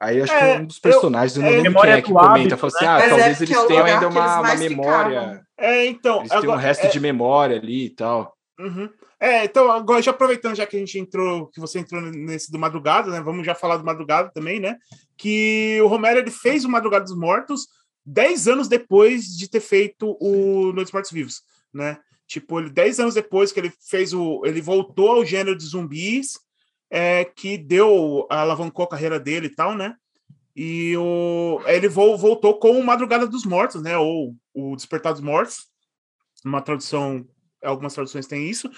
Aí 0.00 0.20
acho 0.20 0.32
é, 0.32 0.56
que 0.56 0.62
um 0.62 0.66
dos 0.66 0.78
personagens, 0.80 1.36
eu, 1.36 1.42
não 1.42 1.50
lembro 1.50 1.80
quem 1.80 1.90
é 1.90 2.02
que 2.02 2.12
comenta, 2.12 2.30
hábito, 2.30 2.56
fala 2.56 2.72
assim, 2.74 2.84
né? 2.84 2.90
ah, 2.90 2.98
Mas 2.98 3.08
talvez 3.08 3.40
é 3.40 3.44
eles 3.44 3.56
é 3.56 3.66
tenham 3.66 3.84
ainda 3.84 4.08
uma, 4.08 4.40
uma 4.40 4.54
memória. 4.56 5.20
Ficavam. 5.20 5.40
É, 5.58 5.86
então. 5.86 6.18
Eles 6.20 6.32
agora, 6.32 6.46
têm 6.46 6.50
um 6.50 6.58
resto 6.58 6.86
é... 6.86 6.88
de 6.88 7.00
memória 7.00 7.56
ali 7.56 7.84
e 7.84 7.90
tal. 7.90 8.36
Uhum. 8.58 8.90
É, 9.20 9.44
então, 9.44 9.70
agora 9.70 10.02
já 10.02 10.10
aproveitando, 10.10 10.56
já 10.56 10.66
que 10.66 10.74
a 10.74 10.78
gente 10.80 10.98
entrou, 10.98 11.46
que 11.46 11.60
você 11.60 11.78
entrou 11.78 12.00
nesse 12.00 12.50
do 12.50 12.58
Madrugada, 12.58 13.08
né? 13.12 13.20
Vamos 13.20 13.46
já 13.46 13.54
falar 13.54 13.76
do 13.76 13.84
Madrugada 13.84 14.32
também, 14.34 14.58
né? 14.58 14.76
Que 15.16 15.78
o 15.80 15.86
Romero 15.86 16.18
ele 16.18 16.32
fez 16.32 16.64
o 16.64 16.68
Madrugada 16.68 17.04
dos 17.04 17.16
Mortos 17.16 17.68
10 18.04 18.48
anos 18.48 18.66
depois 18.66 19.26
de 19.26 19.48
ter 19.48 19.60
feito 19.60 20.16
o 20.20 20.72
Noites 20.72 20.92
Mortos 20.92 21.12
Vivos, 21.12 21.42
né? 21.72 21.98
Tipo, 22.32 22.58
ele 22.58 22.70
10 22.70 22.98
anos 22.98 23.14
depois 23.14 23.52
que 23.52 23.60
ele 23.60 23.70
fez 23.90 24.14
o. 24.14 24.40
Ele 24.46 24.62
voltou 24.62 25.10
ao 25.10 25.24
gênero 25.24 25.54
de 25.54 25.66
zumbis, 25.66 26.40
é, 26.90 27.26
que 27.26 27.58
deu, 27.58 28.26
alavancou 28.30 28.86
a 28.86 28.88
carreira 28.88 29.20
dele 29.20 29.48
e 29.48 29.54
tal, 29.54 29.74
né? 29.74 29.94
E 30.56 30.96
o, 30.96 31.60
ele 31.66 31.88
voltou 31.88 32.58
com 32.58 32.70
o 32.70 32.82
Madrugada 32.82 33.26
dos 33.26 33.44
Mortos, 33.44 33.82
né? 33.82 33.98
Ou 33.98 34.34
o 34.54 34.74
Despertar 34.74 35.12
dos 35.12 35.20
Mortos. 35.20 35.66
Uma 36.42 36.62
tradução, 36.62 37.28
algumas 37.62 37.92
traduções 37.92 38.26
têm 38.26 38.48
isso. 38.48 38.70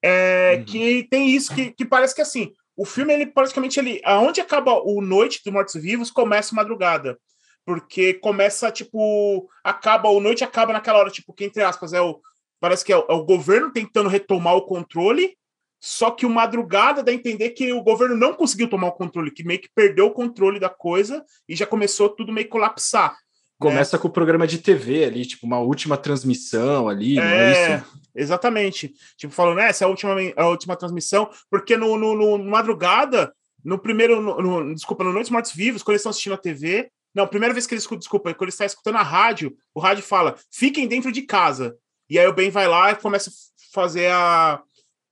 É, 0.00 0.56
uhum. 0.56 0.64
Que 0.64 1.06
tem 1.10 1.28
isso, 1.28 1.54
que, 1.54 1.70
que 1.70 1.84
parece 1.84 2.14
que 2.14 2.22
assim, 2.22 2.50
o 2.74 2.86
filme, 2.86 3.12
ele 3.12 3.26
praticamente, 3.26 3.78
ele, 3.78 4.00
aonde 4.04 4.40
acaba 4.40 4.82
o 4.82 5.02
Noite 5.02 5.42
dos 5.44 5.52
Mortos-Vivos, 5.52 6.10
começa 6.10 6.54
madrugada. 6.54 7.18
Porque 7.62 8.14
começa, 8.14 8.72
tipo, 8.72 9.46
acaba, 9.62 10.08
o 10.08 10.18
Noite 10.18 10.42
acaba 10.42 10.72
naquela 10.72 10.98
hora, 10.98 11.10
tipo, 11.10 11.34
que 11.34 11.44
entre 11.44 11.62
aspas, 11.62 11.92
é 11.92 12.00
o, 12.00 12.18
parece 12.62 12.84
que 12.84 12.92
é 12.92 12.96
o, 12.96 13.04
é 13.08 13.12
o 13.12 13.24
governo 13.24 13.72
tentando 13.72 14.08
retomar 14.08 14.54
o 14.54 14.62
controle, 14.62 15.36
só 15.80 16.12
que 16.12 16.24
o 16.24 16.30
Madrugada 16.30 17.02
dá 17.02 17.10
a 17.10 17.14
entender 17.14 17.50
que 17.50 17.72
o 17.72 17.82
governo 17.82 18.16
não 18.16 18.34
conseguiu 18.34 18.70
tomar 18.70 18.86
o 18.86 18.92
controle, 18.92 19.32
que 19.32 19.42
meio 19.42 19.60
que 19.60 19.68
perdeu 19.74 20.06
o 20.06 20.12
controle 20.12 20.60
da 20.60 20.68
coisa 20.68 21.24
e 21.48 21.56
já 21.56 21.66
começou 21.66 22.08
tudo 22.08 22.32
meio 22.32 22.46
que 22.46 22.52
colapsar. 22.52 23.16
Começa 23.58 23.96
né? 23.96 24.00
com 24.00 24.06
o 24.06 24.12
programa 24.12 24.46
de 24.46 24.58
TV 24.58 25.04
ali, 25.04 25.26
tipo, 25.26 25.44
uma 25.44 25.58
última 25.58 25.96
transmissão 25.96 26.88
ali, 26.88 27.18
é, 27.18 27.20
não 27.20 27.28
é 27.28 27.78
isso? 27.78 28.00
Exatamente. 28.14 28.94
Tipo, 29.16 29.34
falando, 29.34 29.56
né, 29.56 29.68
essa 29.68 29.84
é 29.84 29.86
a 29.86 29.88
última, 29.88 30.14
a 30.36 30.46
última 30.46 30.76
transmissão, 30.76 31.28
porque 31.50 31.76
no, 31.76 31.98
no, 31.98 32.38
no 32.38 32.44
madrugada, 32.44 33.34
no 33.64 33.76
primeiro, 33.76 34.20
no, 34.22 34.40
no, 34.40 34.74
desculpa, 34.74 35.02
no 35.02 35.12
Noites 35.12 35.30
Mortos 35.30 35.52
Vivos, 35.52 35.82
quando 35.82 35.94
eles 35.94 36.02
estão 36.02 36.10
assistindo 36.10 36.34
a 36.34 36.38
TV, 36.38 36.88
não, 37.12 37.26
primeira 37.26 37.52
vez 37.52 37.66
que 37.66 37.74
eles 37.74 37.82
escutam, 37.82 37.98
desculpa, 37.98 38.32
quando 38.34 38.44
eles 38.44 38.54
estão 38.54 38.66
escutando 38.66 38.96
a 38.98 39.02
rádio, 39.02 39.52
o 39.74 39.80
rádio 39.80 40.04
fala, 40.04 40.36
fiquem 40.50 40.86
dentro 40.86 41.10
de 41.10 41.22
casa. 41.22 41.76
E 42.12 42.18
aí 42.18 42.26
o 42.26 42.34
Ben 42.34 42.50
vai 42.50 42.68
lá 42.68 42.90
e 42.90 42.96
começa 42.96 43.30
a 43.30 43.32
fazer 43.72 44.10
a, 44.10 44.60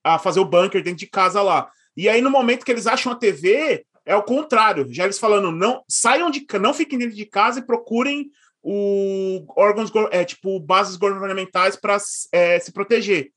a 0.04 0.18
fazer 0.18 0.38
o 0.38 0.44
bunker 0.44 0.82
dentro 0.82 0.98
de 0.98 1.06
casa 1.06 1.40
lá. 1.40 1.70
E 1.96 2.10
aí, 2.10 2.20
no 2.20 2.30
momento 2.30 2.62
que 2.62 2.70
eles 2.70 2.86
acham 2.86 3.10
a 3.10 3.16
TV, 3.16 3.86
é 4.04 4.14
o 4.14 4.22
contrário. 4.22 4.86
Já 4.92 5.04
eles 5.04 5.18
falando, 5.18 5.50
não 5.50 5.82
saiam 5.88 6.30
de 6.30 6.44
não 6.60 6.74
fiquem 6.74 6.98
dentro 6.98 7.16
de 7.16 7.24
casa 7.24 7.60
e 7.60 7.66
procurem 7.66 8.30
o 8.62 9.46
órgãos 9.56 9.90
é, 10.10 10.26
tipo 10.26 10.60
bases 10.60 10.96
governamentais 10.96 11.74
para 11.74 11.96
é, 12.32 12.60
se 12.60 12.70
proteger. 12.70 13.30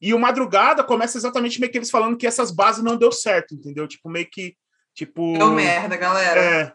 E 0.00 0.12
o 0.12 0.18
madrugada 0.18 0.82
começa 0.82 1.16
exatamente 1.16 1.60
meio 1.60 1.70
que 1.70 1.78
eles 1.78 1.90
falando 1.90 2.16
que 2.16 2.26
essas 2.26 2.50
bases 2.50 2.82
não 2.82 2.96
deu 2.96 3.12
certo, 3.12 3.54
entendeu? 3.54 3.86
Tipo 3.86 4.10
meio 4.10 4.28
que 4.28 4.56
tipo 4.92 5.38
deu 5.38 5.52
merda, 5.52 5.96
galera. 5.96 6.40
É. 6.40 6.72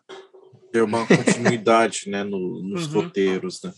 Deu 0.71 0.85
uma 0.85 1.05
continuidade, 1.05 2.03
né, 2.09 2.23
no, 2.23 2.63
nos 2.63 2.87
uhum. 2.87 3.01
roteiros, 3.01 3.61
né? 3.61 3.73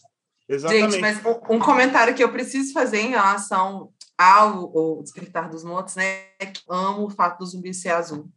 Exatamente. 0.52 0.92
Gente, 0.92 1.02
mas 1.02 1.22
um, 1.50 1.60
comentário 1.60 2.14
que 2.14 2.24
eu 2.24 2.32
preciso 2.32 2.74
fazer 2.74 3.00
em 3.00 3.10
relação 3.10 3.92
ao, 4.18 4.78
ao 4.78 5.02
Despertar 5.02 5.50
dos 5.50 5.64
Mortos, 5.64 5.96
né, 5.96 6.26
é 6.40 6.46
que 6.46 6.62
amo 6.70 7.06
o 7.06 7.10
fato 7.10 7.40
do 7.40 7.46
zumbi 7.46 7.74
ser 7.74 7.90
azul. 7.90 8.30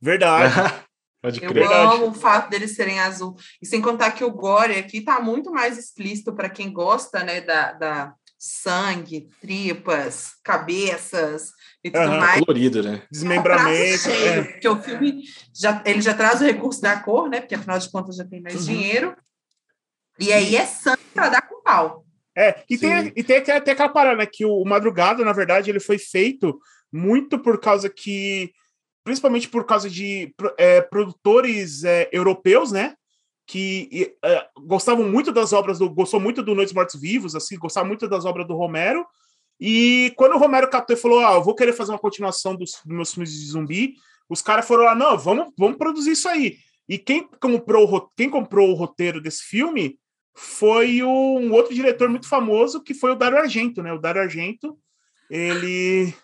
Verdade. 0.00 0.54
Pode 1.22 1.40
crer. 1.40 1.64
Eu 1.64 1.72
amo 1.72 2.08
o 2.08 2.14
fato 2.14 2.50
deles 2.50 2.74
serem 2.74 3.00
azul. 3.00 3.34
E 3.60 3.66
sem 3.66 3.82
contar 3.82 4.12
que 4.12 4.24
o 4.24 4.30
gore 4.30 4.78
aqui 4.78 4.98
está 4.98 5.20
muito 5.20 5.50
mais 5.50 5.76
explícito 5.76 6.32
para 6.32 6.48
quem 6.48 6.72
gosta, 6.72 7.24
né, 7.24 7.40
da, 7.40 7.72
da 7.72 8.14
sangue, 8.38 9.28
tripas, 9.40 10.34
cabeças 10.44 11.52
e 11.82 11.90
tudo 11.90 12.04
uhum, 12.04 12.20
mais. 12.20 12.40
Colorido, 12.40 12.82
né? 12.82 13.02
Desmembramento. 13.10 13.98
Cheio, 13.98 14.40
é. 14.40 14.44
Porque 14.44 14.68
o 14.68 14.80
filme 14.80 15.22
já, 15.54 15.82
ele 15.84 16.00
já 16.00 16.14
traz 16.14 16.40
o 16.40 16.44
recurso 16.44 16.80
da 16.80 17.00
cor, 17.00 17.28
né? 17.28 17.40
Porque 17.40 17.54
afinal 17.54 17.78
de 17.78 17.90
contas 17.90 18.16
já 18.16 18.24
tem 18.24 18.40
mais 18.40 18.56
uhum. 18.56 18.74
dinheiro. 18.74 19.16
E 20.18 20.32
aí 20.32 20.56
é 20.56 20.64
sangue 20.66 21.02
para 21.14 21.28
dar 21.28 21.42
com 21.42 21.62
pau. 21.62 22.04
É, 22.36 22.62
e 22.68 22.76
tem, 22.76 23.12
e 23.16 23.24
tem 23.24 23.36
até 23.38 23.72
aquela 23.72 23.88
parada, 23.88 24.16
né? 24.16 24.26
Que 24.26 24.44
o 24.44 24.62
Madrugada, 24.64 25.24
na 25.24 25.32
verdade, 25.32 25.70
ele 25.70 25.80
foi 25.80 25.98
feito 25.98 26.58
muito 26.92 27.38
por 27.38 27.58
causa 27.58 27.88
que 27.88 28.52
principalmente 29.06 29.48
por 29.48 29.64
causa 29.64 29.88
de 29.88 30.34
é, 30.58 30.80
produtores 30.80 31.84
é, 31.84 32.08
europeus, 32.10 32.72
né? 32.72 32.96
Que 33.46 34.16
é, 34.20 34.46
gostavam 34.66 35.08
muito 35.08 35.30
das 35.30 35.52
obras 35.52 35.78
do. 35.78 35.88
Gostou 35.88 36.18
muito 36.18 36.42
do 36.42 36.56
Noites 36.56 36.74
Mortos 36.74 37.00
Vivos, 37.00 37.36
assim, 37.36 37.56
gostavam 37.56 37.86
muito 37.86 38.08
das 38.08 38.24
obras 38.24 38.48
do 38.48 38.56
Romero. 38.56 39.06
E 39.60 40.12
quando 40.16 40.34
o 40.34 40.38
Romero 40.38 40.68
captou 40.68 40.96
e 40.96 40.98
falou: 40.98 41.20
Ah, 41.20 41.34
eu 41.34 41.44
vou 41.44 41.54
querer 41.54 41.72
fazer 41.72 41.92
uma 41.92 42.00
continuação 42.00 42.56
dos, 42.56 42.72
dos 42.84 42.96
meus 42.96 43.14
filmes 43.14 43.30
de 43.30 43.46
zumbi, 43.46 43.94
os 44.28 44.42
caras 44.42 44.66
foram 44.66 44.82
lá: 44.82 44.94
Não, 44.96 45.16
vamos, 45.16 45.52
vamos 45.56 45.78
produzir 45.78 46.10
isso 46.10 46.28
aí. 46.28 46.56
E 46.88 46.98
quem 46.98 47.28
comprou, 47.40 48.10
quem 48.16 48.28
comprou 48.28 48.70
o 48.70 48.74
roteiro 48.74 49.20
desse 49.20 49.44
filme 49.44 49.96
foi 50.36 51.02
um 51.02 51.50
outro 51.52 51.74
diretor 51.74 52.10
muito 52.10 52.28
famoso, 52.28 52.82
que 52.82 52.92
foi 52.92 53.12
o 53.12 53.16
Dario 53.16 53.38
Argento, 53.38 53.82
né? 53.82 53.92
O 53.92 53.98
Dario 53.98 54.20
Argento, 54.20 54.78
ele 55.30 56.14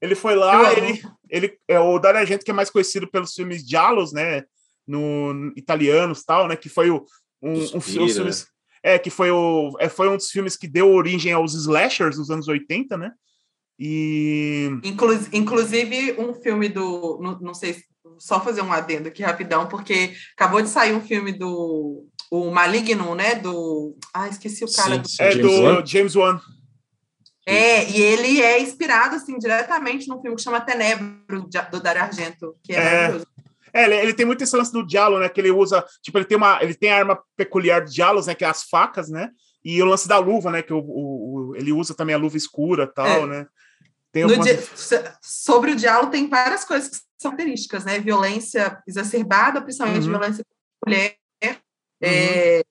ele 0.00 0.14
foi 0.14 0.34
lá, 0.34 0.72
ele, 0.72 1.02
ele 1.28 1.58
é 1.68 1.78
o 1.78 1.98
Dario 1.98 2.20
Argento 2.20 2.44
que 2.44 2.50
é 2.50 2.54
mais 2.54 2.70
conhecido 2.70 3.06
pelos 3.06 3.34
filmes 3.34 3.62
Giallos, 3.62 4.14
né, 4.14 4.44
no, 4.86 5.34
no 5.34 5.52
italianos 5.54 6.24
tal, 6.24 6.48
né, 6.48 6.56
que 6.56 6.70
foi 6.70 6.88
o 6.90 7.04
um, 7.42 7.76
um, 7.76 7.80
filmes, 7.80 8.46
é 8.82 8.98
que 8.98 9.10
foi 9.10 9.30
o 9.30 9.76
é, 9.78 9.88
foi 9.88 10.08
um 10.08 10.16
dos 10.16 10.30
filmes 10.30 10.56
que 10.56 10.66
deu 10.66 10.90
origem 10.90 11.32
aos 11.32 11.54
slashers 11.54 12.16
dos 12.16 12.30
anos 12.30 12.48
80, 12.48 12.96
né? 12.96 13.12
E 13.78 14.68
Inclu 14.84 15.08
inclusive 15.32 16.14
um 16.18 16.34
filme 16.34 16.68
do 16.68 17.18
não, 17.20 17.38
não 17.40 17.54
sei 17.54 17.76
só 18.18 18.38
fazer 18.42 18.60
um 18.60 18.72
adendo 18.72 19.08
aqui 19.08 19.22
rapidão, 19.22 19.66
porque 19.66 20.14
acabou 20.34 20.60
de 20.60 20.68
sair 20.68 20.92
um 20.92 21.00
filme 21.00 21.32
do 21.32 22.06
o 22.30 22.50
Maligno, 22.50 23.14
né? 23.14 23.34
Do. 23.34 23.96
Ah, 24.14 24.28
esqueci 24.28 24.64
o 24.64 24.72
cara 24.72 24.94
sim, 24.94 25.00
do. 25.00 25.22
É 25.22 25.32
James 25.32 25.42
do 25.42 25.62
Wan. 25.62 25.86
James 25.86 26.16
Wan. 26.16 26.40
É, 27.46 27.90
e 27.90 28.00
ele 28.00 28.40
é 28.40 28.60
inspirado, 28.60 29.16
assim, 29.16 29.36
diretamente 29.36 30.06
num 30.08 30.20
filme 30.20 30.36
que 30.36 30.42
chama 30.42 30.60
Tenebro, 30.60 31.48
do 31.72 31.80
Dario 31.80 32.02
Argento, 32.02 32.54
que 32.62 32.72
é, 32.72 32.76
é. 32.76 32.84
maravilhoso. 32.84 33.26
É, 33.72 33.84
ele, 33.84 33.96
ele, 33.96 34.14
tem 34.14 34.26
muito 34.26 34.44
esse 34.44 34.56
lance 34.56 34.72
do 34.72 34.86
diálogo, 34.86 35.20
né? 35.20 35.28
Que 35.28 35.40
ele 35.40 35.50
usa, 35.50 35.84
tipo, 36.02 36.18
ele 36.18 36.24
tem 36.24 36.36
uma, 36.36 36.62
ele 36.62 36.74
tem 36.74 36.90
a 36.90 36.98
arma 36.98 37.20
peculiar 37.36 37.84
de 37.84 37.92
diálogos, 37.92 38.26
né? 38.26 38.34
Que 38.34 38.44
é 38.44 38.48
as 38.48 38.64
facas, 38.64 39.08
né? 39.08 39.30
E 39.64 39.82
o 39.82 39.86
lance 39.86 40.06
da 40.06 40.18
luva, 40.18 40.50
né? 40.50 40.62
Que 40.62 40.72
o, 40.72 40.78
o, 40.78 41.50
o 41.50 41.56
ele 41.56 41.72
usa 41.72 41.94
também 41.94 42.14
a 42.14 42.18
luva 42.18 42.36
escura, 42.36 42.86
tal, 42.86 43.06
é. 43.06 43.26
né? 43.26 43.46
Tem 44.12 44.24
algumas... 44.24 44.48
Sobre 45.20 45.72
o 45.72 45.76
diálogo 45.76 46.10
tem 46.10 46.28
várias 46.28 46.64
coisas 46.64 46.88
que 46.88 46.96
são 47.20 47.30
características, 47.30 47.84
né? 47.84 47.98
Violência 47.98 48.80
exacerbada, 48.86 49.60
principalmente 49.60 50.04
uhum. 50.04 50.10
violência 50.10 50.44
mulher, 50.84 51.14
uhum. 52.02 52.08
é, 52.08 52.62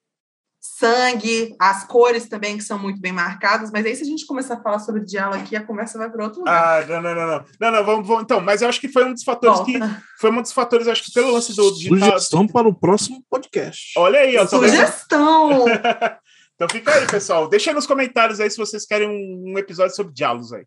sangue, 0.80 1.56
as 1.60 1.86
cores 1.86 2.28
também 2.28 2.58
que 2.58 2.64
são 2.64 2.80
muito 2.80 3.02
bem 3.02 3.12
marcadas, 3.12 3.70
mas 3.72 3.86
aí 3.86 3.96
se 3.96 4.04
a 4.04 4.06
gente 4.06 4.26
começar 4.26 4.56
a 4.56 4.62
falar 4.62 4.80
sobre 4.80 5.04
diálogo 5.04 5.42
aqui, 5.42 5.56
a 5.56 5.66
conversa 5.66 5.98
vai 5.98 6.10
para 6.10 6.24
outro 6.24 6.40
lugar. 6.40 6.84
Ah, 6.84 6.86
não, 6.86 7.02
não, 7.02 7.16
não, 7.16 7.28
não. 7.28 7.46
Não, 7.60 7.72
não, 7.72 7.86
vamos, 7.86 8.08
vamos 8.08 8.24
então, 8.24 8.40
mas 8.40 8.62
eu 8.62 8.70
acho 8.70 8.80
que 8.80 8.88
foi 8.88 9.06
um 9.06 9.14
dos 9.14 9.24
fatores 9.24 9.58
Volta. 9.58 9.72
que 9.72 9.80
foi 10.20 10.32
um 10.32 10.42
dos 10.42 10.52
fatores, 10.54 10.88
acho 10.88 11.04
que 11.04 11.12
pelo 11.12 11.32
lance 11.32 11.56
do 11.56 11.72
digital. 11.74 12.00
Sugestão 12.00 12.48
para 12.48 12.68
o 12.68 12.74
próximo 12.74 13.24
podcast. 13.30 13.94
Olha 13.98 14.20
aí, 14.20 14.38
ó. 14.38 14.48
Sugestão. 14.48 15.66
então 16.56 16.70
fica 16.70 16.94
aí, 16.94 17.08
pessoal. 17.08 17.50
Deixa 17.50 17.72
aí 17.72 17.76
nos 17.76 17.88
comentários 17.88 18.40
aí 18.40 18.50
se 18.50 18.58
vocês 18.58 18.86
querem 18.86 19.08
um, 19.10 19.54
um 19.54 19.58
episódio 19.58 19.96
sobre 19.96 20.14
diálogos 20.14 20.54
aí. 20.54 20.66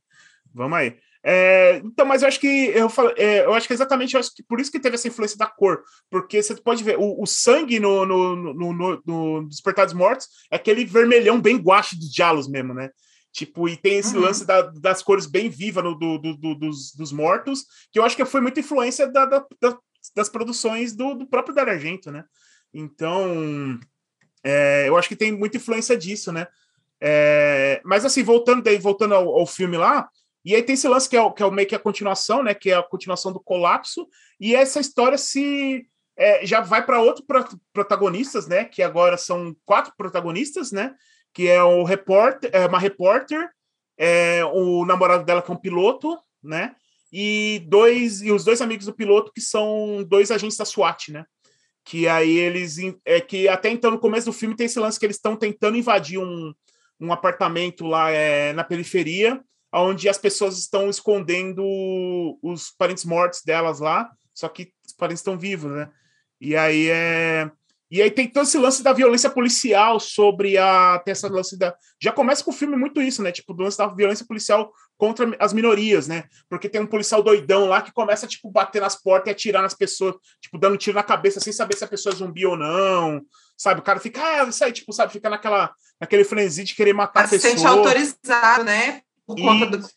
Vamos 0.54 0.78
aí. 0.78 0.96
É, 1.24 1.80
então, 1.84 2.04
mas 2.04 2.22
eu 2.22 2.28
acho 2.28 2.40
que 2.40 2.72
eu, 2.74 2.90
é, 3.16 3.44
eu 3.44 3.54
acho 3.54 3.68
que 3.68 3.72
exatamente 3.72 4.14
eu 4.14 4.20
acho 4.20 4.34
que 4.34 4.42
por 4.42 4.60
isso 4.60 4.72
que 4.72 4.80
teve 4.80 4.96
essa 4.96 5.06
influência 5.06 5.38
da 5.38 5.46
cor, 5.46 5.82
porque 6.10 6.42
você 6.42 6.54
pode 6.56 6.82
ver 6.82 6.98
o, 6.98 7.22
o 7.22 7.26
sangue 7.26 7.78
no, 7.78 8.04
no, 8.04 8.34
no, 8.34 8.72
no, 8.72 9.02
no 9.06 9.48
Despertar 9.48 9.86
dos 9.86 9.94
Mortos 9.94 10.26
é 10.50 10.56
aquele 10.56 10.84
vermelhão 10.84 11.40
bem 11.40 11.56
guache 11.56 11.96
dos 11.96 12.12
diálogos 12.12 12.48
mesmo, 12.48 12.74
né? 12.74 12.90
Tipo, 13.32 13.68
e 13.68 13.76
tem 13.76 13.98
esse 13.98 14.14
uhum. 14.16 14.22
lance 14.24 14.44
da, 14.44 14.62
das 14.62 15.02
cores 15.02 15.26
bem 15.26 15.48
vivas 15.48 15.82
do, 15.82 15.94
do, 15.94 16.18
do, 16.18 16.54
dos, 16.54 16.92
dos 16.92 17.12
mortos, 17.12 17.64
que 17.90 17.98
eu 17.98 18.04
acho 18.04 18.16
que 18.16 18.24
foi 18.24 18.40
muita 18.40 18.60
influência 18.60 19.06
da, 19.10 19.24
da, 19.24 19.46
das 20.14 20.28
produções 20.28 20.94
do, 20.94 21.14
do 21.14 21.26
próprio 21.26 21.54
Dario 21.54 21.72
Argento, 21.72 22.10
né? 22.10 22.24
Então, 22.74 23.78
é, 24.44 24.86
eu 24.86 24.96
acho 24.96 25.08
que 25.08 25.16
tem 25.16 25.32
muita 25.32 25.56
influência 25.56 25.96
disso, 25.96 26.30
né? 26.30 26.46
É, 27.00 27.80
mas 27.84 28.04
assim, 28.04 28.22
voltando 28.22 28.62
daí, 28.62 28.78
voltando 28.78 29.14
ao, 29.14 29.28
ao 29.28 29.46
filme 29.46 29.76
lá, 29.76 30.08
e 30.44 30.54
aí 30.54 30.62
tem 30.62 30.74
esse 30.74 30.88
lance 30.88 31.08
que 31.08 31.16
é, 31.16 31.20
o, 31.20 31.30
que 31.30 31.42
é 31.42 31.46
o 31.46 31.50
meio 31.50 31.68
que 31.68 31.74
a 31.74 31.78
continuação, 31.78 32.42
né? 32.42 32.52
Que 32.52 32.70
é 32.70 32.74
a 32.74 32.82
continuação 32.82 33.32
do 33.32 33.40
colapso. 33.40 34.08
E 34.40 34.54
essa 34.54 34.80
história 34.80 35.16
se 35.16 35.86
é, 36.16 36.44
já 36.44 36.60
vai 36.60 36.84
para 36.84 37.00
outros 37.00 37.24
protagonistas, 37.72 38.48
né? 38.48 38.64
Que 38.64 38.82
agora 38.82 39.16
são 39.16 39.54
quatro 39.64 39.92
protagonistas, 39.96 40.72
né? 40.72 40.94
Que 41.32 41.48
é 41.48 41.62
o 41.62 41.84
repórter, 41.84 42.50
é 42.52 42.66
uma 42.66 42.78
repórter, 42.78 43.48
é, 43.96 44.44
o 44.46 44.84
namorado 44.84 45.24
dela 45.24 45.40
que 45.40 45.50
é 45.50 45.54
um 45.54 45.60
piloto, 45.60 46.18
né? 46.42 46.74
E 47.12 47.62
dois 47.68 48.20
e 48.22 48.32
os 48.32 48.44
dois 48.44 48.60
amigos 48.60 48.86
do 48.86 48.94
piloto 48.94 49.32
que 49.32 49.40
são 49.40 50.02
dois 50.08 50.30
agentes 50.30 50.56
da 50.56 50.64
SWAT, 50.64 51.12
né? 51.12 51.24
Que 51.84 52.08
aí 52.08 52.36
eles 52.36 52.78
é 53.04 53.20
que 53.20 53.48
até 53.48 53.70
então 53.70 53.92
no 53.92 53.98
começo 53.98 54.26
do 54.26 54.32
filme 54.32 54.56
tem 54.56 54.66
esse 54.66 54.78
lance 54.80 54.98
que 54.98 55.06
eles 55.06 55.16
estão 55.16 55.36
tentando 55.36 55.76
invadir 55.76 56.18
um, 56.18 56.52
um 56.98 57.12
apartamento 57.12 57.86
lá 57.86 58.10
é, 58.10 58.52
na 58.52 58.64
periferia 58.64 59.40
onde 59.72 60.08
as 60.08 60.18
pessoas 60.18 60.58
estão 60.58 60.90
escondendo 60.90 61.64
os 62.42 62.70
parentes 62.70 63.04
mortos 63.04 63.42
delas 63.44 63.80
lá, 63.80 64.10
só 64.34 64.48
que 64.48 64.72
os 64.86 64.92
parentes 64.92 65.20
estão 65.20 65.38
vivos, 65.38 65.70
né? 65.72 65.88
E 66.40 66.56
aí 66.56 66.88
é. 66.90 67.50
E 67.90 68.00
aí 68.00 68.10
tem 68.10 68.26
todo 68.26 68.44
esse 68.44 68.56
lance 68.56 68.82
da 68.82 68.92
violência 68.92 69.28
policial 69.28 70.00
sobre 70.00 70.56
a. 70.56 70.98
Tem 71.04 71.12
essa 71.12 71.28
lance 71.28 71.58
da. 71.58 71.74
Já 72.00 72.10
começa 72.10 72.42
com 72.42 72.50
o 72.50 72.54
filme 72.54 72.74
muito 72.74 73.02
isso, 73.02 73.22
né? 73.22 73.30
Tipo, 73.30 73.52
do 73.52 73.62
lance 73.62 73.76
da 73.76 73.86
violência 73.86 74.26
policial 74.26 74.72
contra 74.96 75.36
as 75.38 75.52
minorias, 75.52 76.08
né? 76.08 76.24
Porque 76.48 76.68
tem 76.68 76.80
um 76.80 76.86
policial 76.86 77.22
doidão 77.22 77.66
lá 77.66 77.82
que 77.82 77.92
começa, 77.92 78.26
tipo, 78.26 78.50
bater 78.50 78.80
nas 78.80 79.00
portas 79.00 79.28
e 79.28 79.30
atirar 79.32 79.62
nas 79.62 79.74
pessoas, 79.74 80.14
tipo, 80.40 80.58
dando 80.58 80.78
tiro 80.78 80.96
na 80.96 81.02
cabeça 81.02 81.38
sem 81.38 81.52
saber 81.52 81.76
se 81.76 81.84
a 81.84 81.88
pessoa 81.88 82.14
é 82.14 82.16
zumbi 82.16 82.46
ou 82.46 82.56
não. 82.56 83.20
Sabe? 83.58 83.80
O 83.80 83.84
cara 83.84 84.00
fica, 84.00 84.22
ah, 84.22 84.48
isso 84.48 84.64
aí, 84.64 84.72
tipo, 84.72 84.92
sabe, 84.92 85.12
fica 85.12 85.28
naquela, 85.28 85.72
naquele 86.00 86.24
frenesi 86.24 86.64
de 86.64 86.74
querer 86.74 86.94
matar 86.94 87.26
a 87.26 87.28
pessoa. 87.28 87.68
Autorizado, 87.68 88.64
né? 88.64 89.02
Por 89.34 89.42
conta 89.42 89.66
do 89.66 89.88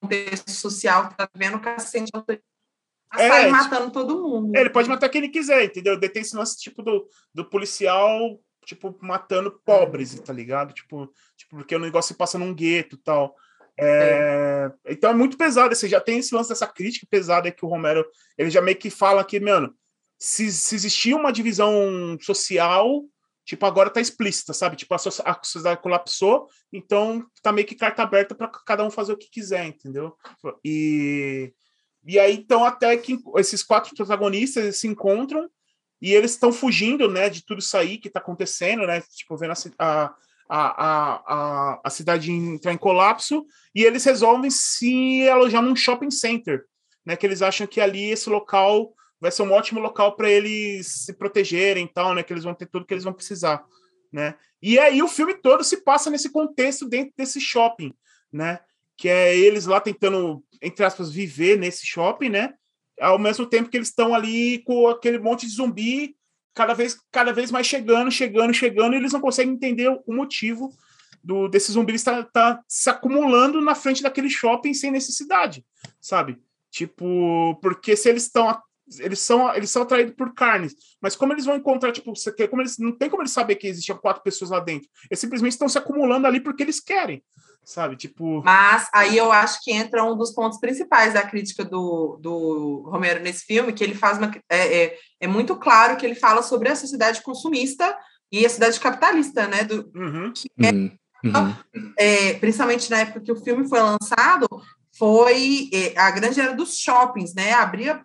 contexto 0.00 0.50
social 0.50 1.08
que 1.08 1.16
tá 1.16 1.28
vendo, 1.34 1.56
o 1.56 1.60
cara 1.60 1.78
se 1.78 1.90
sente 1.90 2.10
a 2.14 3.22
é, 3.22 3.28
sair 3.28 3.50
matando 3.50 3.90
todo 3.90 4.20
mundo. 4.20 4.56
Ele 4.56 4.70
pode 4.70 4.88
matar 4.88 5.08
quem 5.08 5.22
ele 5.22 5.32
quiser, 5.32 5.64
entendeu? 5.64 5.98
Tem 5.98 6.22
esse 6.22 6.36
lance 6.36 6.58
tipo 6.58 6.82
do, 6.82 7.08
do 7.32 7.44
policial, 7.44 8.40
tipo, 8.64 8.96
matando 9.00 9.60
pobres, 9.64 10.18
tá 10.20 10.32
ligado? 10.32 10.72
Tipo, 10.72 11.12
tipo 11.36 11.56
porque 11.56 11.76
o 11.76 11.80
negócio 11.80 12.08
se 12.08 12.18
passa 12.18 12.38
num 12.38 12.54
gueto 12.54 12.96
e 12.96 12.98
tal. 12.98 13.34
É, 13.78 14.70
é. 14.86 14.92
Então 14.92 15.10
é 15.10 15.14
muito 15.14 15.36
pesado. 15.36 15.74
Você 15.74 15.88
já 15.88 16.00
tem 16.00 16.18
esse 16.18 16.34
lance 16.34 16.48
dessa 16.48 16.66
crítica 16.66 17.06
pesada 17.08 17.50
que 17.50 17.64
o 17.64 17.68
Romero 17.68 18.04
ele 18.36 18.50
já 18.50 18.60
meio 18.60 18.76
que 18.76 18.90
fala 18.90 19.24
que, 19.24 19.38
mano, 19.40 19.74
se, 20.18 20.50
se 20.52 20.74
existia 20.74 21.16
uma 21.16 21.32
divisão 21.32 22.16
social, 22.20 23.04
tipo, 23.44 23.66
agora 23.66 23.90
tá 23.90 24.00
explícita, 24.00 24.52
sabe? 24.52 24.76
Tipo, 24.76 24.94
a, 24.94 24.98
sociedade 24.98 25.82
colapsou, 25.82 26.48
então 26.72 27.24
tá 27.42 27.52
meio 27.52 27.66
que 27.66 27.74
carta 27.74 28.02
aberta 28.02 28.34
para 28.34 28.48
cada 28.48 28.84
um 28.84 28.90
fazer 28.90 29.12
o 29.12 29.18
que 29.18 29.30
quiser, 29.30 29.66
entendeu? 29.66 30.16
E, 30.64 31.52
e 32.06 32.18
aí, 32.18 32.34
então, 32.34 32.64
até 32.64 32.96
que 32.96 33.18
esses 33.36 33.62
quatro 33.62 33.94
protagonistas 33.94 34.78
se 34.78 34.88
encontram 34.88 35.48
e 36.00 36.12
eles 36.12 36.32
estão 36.32 36.52
fugindo, 36.52 37.08
né, 37.10 37.28
de 37.28 37.44
tudo 37.44 37.60
isso 37.60 37.76
aí 37.76 37.98
que 37.98 38.10
tá 38.10 38.18
acontecendo, 38.18 38.86
né? 38.86 39.00
Tipo, 39.00 39.36
vendo 39.36 39.52
a, 39.78 40.14
a, 40.48 41.34
a, 41.34 41.80
a, 41.84 41.90
cidade 41.90 42.30
entrar 42.30 42.72
em 42.72 42.78
colapso 42.78 43.46
e 43.74 43.84
eles 43.84 44.04
resolvem 44.04 44.50
se 44.50 45.28
alojar 45.28 45.62
num 45.62 45.76
shopping 45.76 46.10
center, 46.10 46.64
né? 47.04 47.16
Que 47.16 47.26
eles 47.26 47.42
acham 47.42 47.66
que 47.66 47.80
ali 47.80 48.10
esse 48.10 48.28
local 48.28 48.92
vai 49.20 49.30
ser 49.30 49.42
um 49.42 49.52
ótimo 49.52 49.80
local 49.80 50.16
para 50.16 50.30
eles 50.30 51.04
se 51.04 51.12
protegerem, 51.12 51.86
tal, 51.86 52.14
né? 52.14 52.22
Que 52.22 52.32
eles 52.32 52.44
vão 52.44 52.54
ter 52.54 52.66
tudo 52.66 52.84
que 52.84 52.94
eles 52.94 53.04
vão 53.04 53.12
precisar, 53.12 53.64
né? 54.12 54.34
E 54.62 54.78
aí 54.78 55.02
o 55.02 55.08
filme 55.08 55.34
todo 55.34 55.62
se 55.64 55.78
passa 55.82 56.10
nesse 56.10 56.30
contexto 56.30 56.88
dentro 56.88 57.12
desse 57.16 57.40
shopping, 57.40 57.94
né? 58.32 58.60
Que 58.96 59.08
é 59.08 59.36
eles 59.36 59.66
lá 59.66 59.80
tentando, 59.80 60.44
entre 60.62 60.84
aspas, 60.84 61.10
viver 61.10 61.58
nesse 61.58 61.86
shopping, 61.86 62.28
né? 62.28 62.54
Ao 63.00 63.18
mesmo 63.18 63.46
tempo 63.46 63.68
que 63.68 63.76
eles 63.76 63.88
estão 63.88 64.14
ali 64.14 64.62
com 64.64 64.88
aquele 64.88 65.18
monte 65.18 65.46
de 65.46 65.54
zumbi 65.54 66.16
cada 66.54 66.72
vez, 66.72 66.96
cada 67.10 67.32
vez 67.32 67.50
mais 67.50 67.66
chegando, 67.66 68.10
chegando, 68.10 68.54
chegando, 68.54 68.94
e 68.94 68.96
eles 68.96 69.12
não 69.12 69.20
conseguem 69.20 69.54
entender 69.54 69.88
o 70.06 70.14
motivo 70.14 70.72
do, 71.22 71.48
desse 71.48 71.72
zumbi 71.72 71.94
estar 71.94 72.22
tá, 72.24 72.54
tá 72.54 72.64
se 72.68 72.88
acumulando 72.88 73.60
na 73.60 73.74
frente 73.74 74.02
daquele 74.02 74.28
shopping 74.28 74.74
sem 74.74 74.90
necessidade, 74.90 75.64
sabe? 76.00 76.38
Tipo, 76.70 77.58
porque 77.62 77.96
se 77.96 78.08
eles 78.08 78.24
estão 78.24 78.48
eles 78.98 79.20
são 79.20 79.54
eles 79.54 79.70
são 79.70 79.82
atraídos 79.82 80.14
por 80.14 80.34
carnes, 80.34 80.74
mas 81.00 81.16
como 81.16 81.32
eles 81.32 81.44
vão 81.44 81.56
encontrar 81.56 81.92
tipo, 81.92 82.12
como 82.50 82.62
eles 82.62 82.78
não 82.78 82.92
tem 82.92 83.08
como 83.08 83.22
eles 83.22 83.32
saber 83.32 83.56
que 83.56 83.66
existiam 83.66 83.98
quatro 83.98 84.22
pessoas 84.22 84.50
lá 84.50 84.60
dentro. 84.60 84.88
Eles 85.10 85.20
simplesmente 85.20 85.52
estão 85.52 85.68
se 85.68 85.78
acumulando 85.78 86.26
ali 86.26 86.40
porque 86.40 86.62
eles 86.62 86.80
querem 86.80 87.22
sabe? 87.64 87.96
Tipo. 87.96 88.42
Mas 88.44 88.88
aí 88.92 89.16
eu 89.16 89.32
acho 89.32 89.58
que 89.62 89.72
entra 89.72 90.04
um 90.04 90.16
dos 90.16 90.32
pontos 90.32 90.58
principais 90.58 91.14
da 91.14 91.22
crítica 91.22 91.64
do, 91.64 92.18
do 92.20 92.88
Romero 92.90 93.22
nesse 93.22 93.44
filme, 93.44 93.72
que 93.72 93.82
ele 93.82 93.94
faz 93.94 94.18
uma. 94.18 94.30
É, 94.48 94.84
é, 94.84 94.98
é 95.20 95.26
muito 95.26 95.56
claro 95.56 95.96
que 95.96 96.04
ele 96.04 96.14
fala 96.14 96.42
sobre 96.42 96.68
a 96.68 96.76
sociedade 96.76 97.22
consumista 97.22 97.96
e 98.30 98.44
a 98.44 98.48
sociedade 98.48 98.80
capitalista, 98.80 99.46
né? 99.46 99.64
Do, 99.64 99.90
uhum. 99.94 100.32
é, 100.62 100.70
uhum. 100.70 101.92
é, 101.98 102.34
principalmente 102.34 102.90
na 102.90 103.00
época 103.00 103.20
que 103.20 103.32
o 103.32 103.42
filme 103.42 103.68
foi 103.68 103.80
lançado, 103.80 104.46
foi 104.96 105.70
é, 105.72 105.98
a 105.98 106.10
grande 106.10 106.40
era 106.40 106.54
dos 106.54 106.76
shoppings, 106.76 107.34
né? 107.34 107.52
Abria 107.52 108.04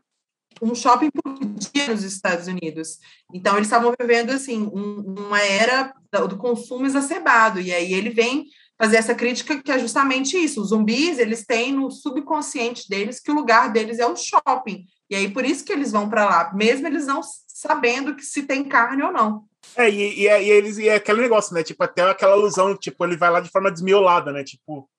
um 0.62 0.76
shopping 0.76 1.10
por 1.12 1.34
dia 1.74 1.88
nos 1.88 2.04
Estados 2.04 2.48
Unidos. 2.48 3.00
Então, 3.34 3.56
eles 3.56 3.68
estavam 3.68 3.94
vivendo, 4.00 4.32
assim, 4.32 4.64
um, 4.64 5.16
uma 5.18 5.42
era 5.42 5.94
do 6.28 6.38
consumo 6.38 6.86
exacerbado. 6.86 7.60
E 7.60 7.72
aí 7.74 7.94
ele 7.94 8.10
vem 8.10 8.46
fazer 8.80 8.96
essa 8.96 9.14
crítica 9.14 9.62
que 9.62 9.72
é 9.72 9.78
justamente 9.78 10.38
isso. 10.38 10.62
Os 10.62 10.70
zumbis, 10.70 11.20
eles 11.20 11.46
têm 11.46 11.74
no 11.74 11.92
subconsciente 11.92 12.88
deles 12.88 13.20
que 13.20 13.30
o 13.30 13.36
lugar 13.36 13.72
deles 13.72 14.00
é 14.00 14.08
o 14.08 14.16
shopping. 14.16 14.86
E 15.10 15.16
aí 15.16 15.30
por 15.30 15.44
isso 15.44 15.66
que 15.66 15.74
eles 15.74 15.92
vão 15.92 16.08
para 16.10 16.24
lá, 16.26 16.54
mesmo 16.54 16.88
eles 16.88 17.06
não 17.06 17.22
sabendo 17.48 18.16
que 18.16 18.24
se 18.24 18.44
tem 18.44 18.64
carne 18.64 19.04
ou 19.04 19.12
não. 19.12 19.44
É, 19.76 19.90
e, 19.90 20.22
e, 20.22 20.28
e, 20.28 20.50
eles 20.50 20.78
e 20.78 20.88
é 20.88 20.96
aquele 20.96 21.22
negócio, 21.22 21.54
né? 21.54 21.62
Tipo, 21.62 21.84
até 21.84 22.04
aquela 22.04 22.34
alusão, 22.34 22.76
tipo, 22.78 23.04
ele 23.04 23.18
vai 23.18 23.30
lá 23.30 23.42
de 23.42 23.50
forma 23.50 23.70
desmiolada, 23.70 24.32
né? 24.32 24.44
Tipo, 24.44 24.90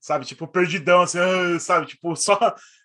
sabe, 0.00 0.24
tipo, 0.24 0.48
perdidão, 0.48 1.02
assim, 1.02 1.18
ah, 1.18 1.60
sabe, 1.60 1.86
tipo, 1.86 2.16
só 2.16 2.36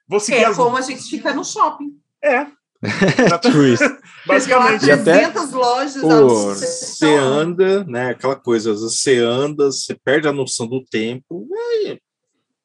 vou 0.08 0.20
seguir 0.20 0.40
É 0.40 0.46
as... 0.46 0.56
como 0.56 0.78
a 0.78 0.82
gente 0.82 1.04
fica 1.04 1.34
no 1.34 1.44
shopping. 1.44 2.00
É, 2.24 2.46
tipo 3.42 3.64
isso. 3.64 3.84
Basicamente. 4.26 4.86
E 4.86 4.92
até, 4.92 5.28
lojas 5.52 6.02
pô, 6.02 6.54
você 6.54 7.16
anda, 7.16 7.84
né? 7.86 8.10
Aquela 8.10 8.36
coisa, 8.36 8.74
você 8.74 9.18
anda, 9.18 9.66
você 9.68 9.96
perde 9.96 10.28
a 10.28 10.34
noção 10.34 10.68
do 10.68 10.84
tempo, 10.84 11.48
é 11.86 11.98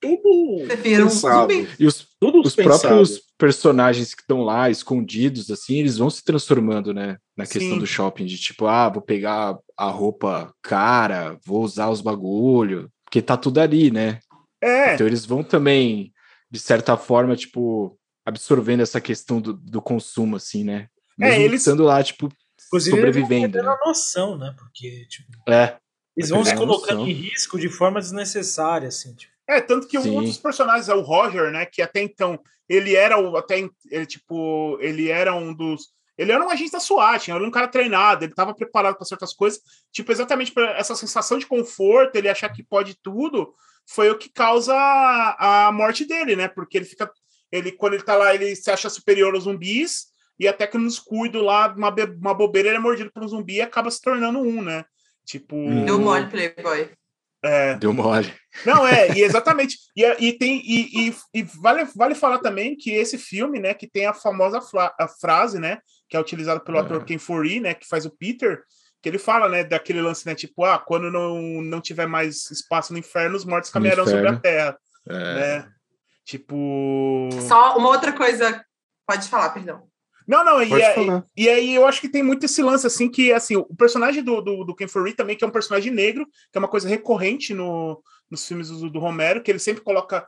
tudo 0.02 0.66
pensado. 0.82 1.52
E 1.78 1.86
os, 1.86 2.08
tudo 2.18 2.40
os 2.40 2.56
próprios 2.56 3.22
personagens 3.38 4.14
que 4.14 4.22
estão 4.22 4.42
lá 4.42 4.68
escondidos, 4.68 5.48
assim, 5.50 5.78
eles 5.78 5.96
vão 5.96 6.10
se 6.10 6.24
transformando, 6.24 6.92
né? 6.92 7.16
Na 7.36 7.46
questão 7.46 7.74
Sim. 7.74 7.78
do 7.78 7.86
shopping, 7.86 8.26
de 8.26 8.36
tipo, 8.36 8.66
ah, 8.66 8.88
vou 8.88 9.00
pegar 9.00 9.56
a 9.76 9.86
roupa 9.86 10.52
cara, 10.60 11.38
vou 11.46 11.62
usar 11.62 11.88
os 11.88 12.00
bagulho, 12.00 12.90
porque 13.04 13.22
tá 13.22 13.36
tudo 13.36 13.58
ali, 13.58 13.92
né? 13.92 14.18
É. 14.60 14.94
Então 14.94 15.06
eles 15.06 15.24
vão 15.24 15.44
também, 15.44 16.12
de 16.50 16.58
certa 16.58 16.96
forma, 16.96 17.36
tipo, 17.36 17.96
absorvendo 18.24 18.82
essa 18.82 19.00
questão 19.00 19.40
do, 19.40 19.52
do 19.52 19.82
consumo, 19.82 20.36
assim, 20.36 20.64
né? 20.64 20.88
É, 21.20 21.26
Mesmo 21.26 21.42
é, 21.42 21.44
eles 21.44 21.60
estando 21.60 21.84
lá, 21.84 22.02
tipo, 22.02 22.32
Inclusive, 22.66 22.96
sobrevivendo. 22.96 23.58
Eles 23.58 23.66
né? 23.66 23.76
a 23.80 23.86
noção, 23.86 24.38
né? 24.38 24.54
Porque, 24.56 25.06
tipo, 25.06 25.30
é, 25.48 25.76
eles 26.16 26.30
vão 26.30 26.44
se 26.44 26.54
colocando 26.54 27.06
em 27.06 27.12
risco 27.12 27.58
de 27.58 27.68
forma 27.68 28.00
desnecessária, 28.00 28.88
assim, 28.88 29.14
tipo. 29.14 29.32
É, 29.48 29.60
tanto 29.60 29.88
que 29.88 30.00
Sim. 30.00 30.16
um 30.16 30.22
dos 30.22 30.38
personagens 30.38 30.88
é 30.88 30.94
o 30.94 31.02
Roger, 31.02 31.50
né? 31.50 31.66
Que 31.66 31.82
até 31.82 32.00
então 32.00 32.40
ele 32.68 32.94
era 32.94 33.18
o. 33.18 33.36
Até 33.36 33.68
ele, 33.90 34.06
tipo, 34.06 34.78
ele 34.80 35.08
era 35.08 35.34
um 35.34 35.52
dos. 35.52 35.88
Ele 36.16 36.30
era 36.30 36.44
um 36.44 36.50
agente 36.50 36.72
da 36.72 36.80
SWAT, 36.80 37.28
ele 37.28 37.38
era 37.38 37.46
um 37.46 37.50
cara 37.50 37.66
treinado, 37.66 38.24
ele 38.24 38.32
estava 38.32 38.54
preparado 38.54 38.96
para 38.96 39.04
certas 39.04 39.34
coisas. 39.34 39.60
Tipo, 39.90 40.12
exatamente 40.12 40.52
para 40.52 40.76
essa 40.78 40.94
sensação 40.94 41.38
de 41.38 41.46
conforto, 41.46 42.16
ele 42.16 42.28
achar 42.28 42.50
que 42.50 42.62
pode 42.62 42.94
tudo, 43.02 43.54
foi 43.86 44.10
o 44.10 44.18
que 44.18 44.28
causa 44.28 44.74
a, 44.74 45.66
a 45.66 45.72
morte 45.72 46.04
dele, 46.04 46.36
né? 46.36 46.48
Porque 46.48 46.76
ele 46.76 46.84
fica 46.84 47.10
ele, 47.52 47.70
quando 47.70 47.94
ele 47.94 48.02
tá 48.02 48.16
lá, 48.16 48.34
ele 48.34 48.56
se 48.56 48.70
acha 48.70 48.88
superior 48.88 49.34
aos 49.34 49.44
zumbis, 49.44 50.06
e 50.40 50.48
até 50.48 50.66
que 50.66 50.78
nos 50.78 50.98
cuido 50.98 51.42
lá, 51.42 51.72
uma, 51.76 51.94
uma 52.20 52.34
bobeira, 52.34 52.68
ele 52.68 52.78
é 52.78 52.80
mordido 52.80 53.12
por 53.12 53.22
um 53.22 53.28
zumbi 53.28 53.56
e 53.56 53.60
acaba 53.60 53.90
se 53.90 54.00
tornando 54.00 54.40
um, 54.40 54.62
né? 54.62 54.84
Tipo. 55.24 55.56
Deu 55.84 56.00
mole, 56.00 56.26
Playboy. 56.28 56.90
É. 57.44 57.74
Deu 57.74 57.92
mole. 57.92 58.32
Não, 58.64 58.86
é, 58.86 59.16
e 59.16 59.22
exatamente. 59.22 59.76
E, 59.96 60.04
e 60.04 60.32
tem, 60.32 60.60
e, 60.64 61.08
e, 61.08 61.14
e, 61.34 61.42
vale, 61.42 61.84
vale 61.94 62.14
falar 62.14 62.38
também 62.38 62.76
que 62.76 62.90
esse 62.90 63.18
filme, 63.18 63.58
né, 63.58 63.74
que 63.74 63.86
tem 63.86 64.06
a 64.06 64.14
famosa 64.14 64.60
a 64.98 65.08
frase, 65.08 65.58
né, 65.58 65.78
que 66.08 66.16
é 66.16 66.20
utilizada 66.20 66.60
pelo 66.60 66.78
é. 66.78 66.80
ator 66.80 67.04
Ken 67.04 67.18
Foree, 67.18 67.60
né, 67.60 67.74
que 67.74 67.86
faz 67.86 68.06
o 68.06 68.10
Peter, 68.10 68.62
que 69.02 69.08
ele 69.08 69.18
fala, 69.18 69.48
né, 69.48 69.64
daquele 69.64 70.00
lance, 70.00 70.24
né, 70.24 70.34
tipo, 70.34 70.64
ah, 70.64 70.78
quando 70.78 71.10
não, 71.10 71.60
não 71.60 71.80
tiver 71.80 72.06
mais 72.06 72.50
espaço 72.50 72.92
no 72.92 72.98
inferno, 72.98 73.36
os 73.36 73.44
mortos 73.44 73.70
caminharão 73.70 74.06
sobre 74.06 74.28
a 74.28 74.36
terra. 74.36 74.78
É. 75.08 75.12
Né? 75.12 75.72
Tipo. 76.24 77.28
Só 77.46 77.76
uma 77.76 77.88
outra 77.88 78.12
coisa. 78.12 78.64
Pode 79.06 79.28
falar, 79.28 79.50
perdão. 79.50 79.82
Não, 80.26 80.44
não, 80.44 80.62
e, 80.62 80.72
é, 80.80 80.94
e, 81.36 81.48
aí 81.48 81.74
eu 81.74 81.86
acho 81.86 82.00
que 82.00 82.08
tem 82.08 82.22
muito 82.22 82.46
esse 82.46 82.62
lance, 82.62 82.86
assim, 82.86 83.08
que 83.08 83.32
assim, 83.32 83.56
o 83.56 83.74
personagem 83.76 84.22
do, 84.22 84.40
do, 84.40 84.64
do 84.64 84.74
Ken 84.74 84.86
Furry 84.86 85.14
também, 85.14 85.36
que 85.36 85.44
é 85.44 85.46
um 85.46 85.50
personagem 85.52 85.92
negro, 85.92 86.26
que 86.50 86.56
é 86.56 86.60
uma 86.60 86.68
coisa 86.68 86.88
recorrente 86.88 87.52
no, 87.52 88.02
nos 88.30 88.46
filmes 88.46 88.68
do, 88.68 88.88
do 88.88 88.98
Romero, 89.00 89.42
que 89.42 89.50
ele 89.50 89.58
sempre 89.58 89.82
coloca. 89.82 90.26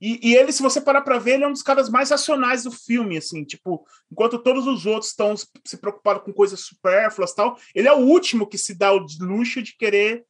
E, 0.00 0.30
e, 0.30 0.36
ele, 0.36 0.52
se 0.52 0.62
você 0.62 0.80
parar 0.80 1.00
pra 1.00 1.18
ver, 1.18 1.34
ele 1.34 1.44
é 1.44 1.48
um 1.48 1.52
dos 1.52 1.62
caras 1.62 1.88
mais 1.88 2.10
racionais 2.10 2.64
do 2.64 2.70
filme, 2.70 3.16
assim, 3.16 3.44
tipo, 3.44 3.86
enquanto 4.10 4.38
todos 4.38 4.66
os 4.66 4.84
outros 4.84 5.10
estão 5.10 5.34
se 5.36 5.76
preocupados 5.80 6.22
com 6.22 6.32
coisas 6.32 6.60
supérfluas 6.60 7.32
tal, 7.32 7.56
ele 7.74 7.88
é 7.88 7.92
o 7.92 8.00
último 8.00 8.46
que 8.46 8.58
se 8.58 8.76
dá 8.76 8.92
o 8.92 9.06
luxo 9.20 9.62
de 9.62 9.76
querer 9.76 10.24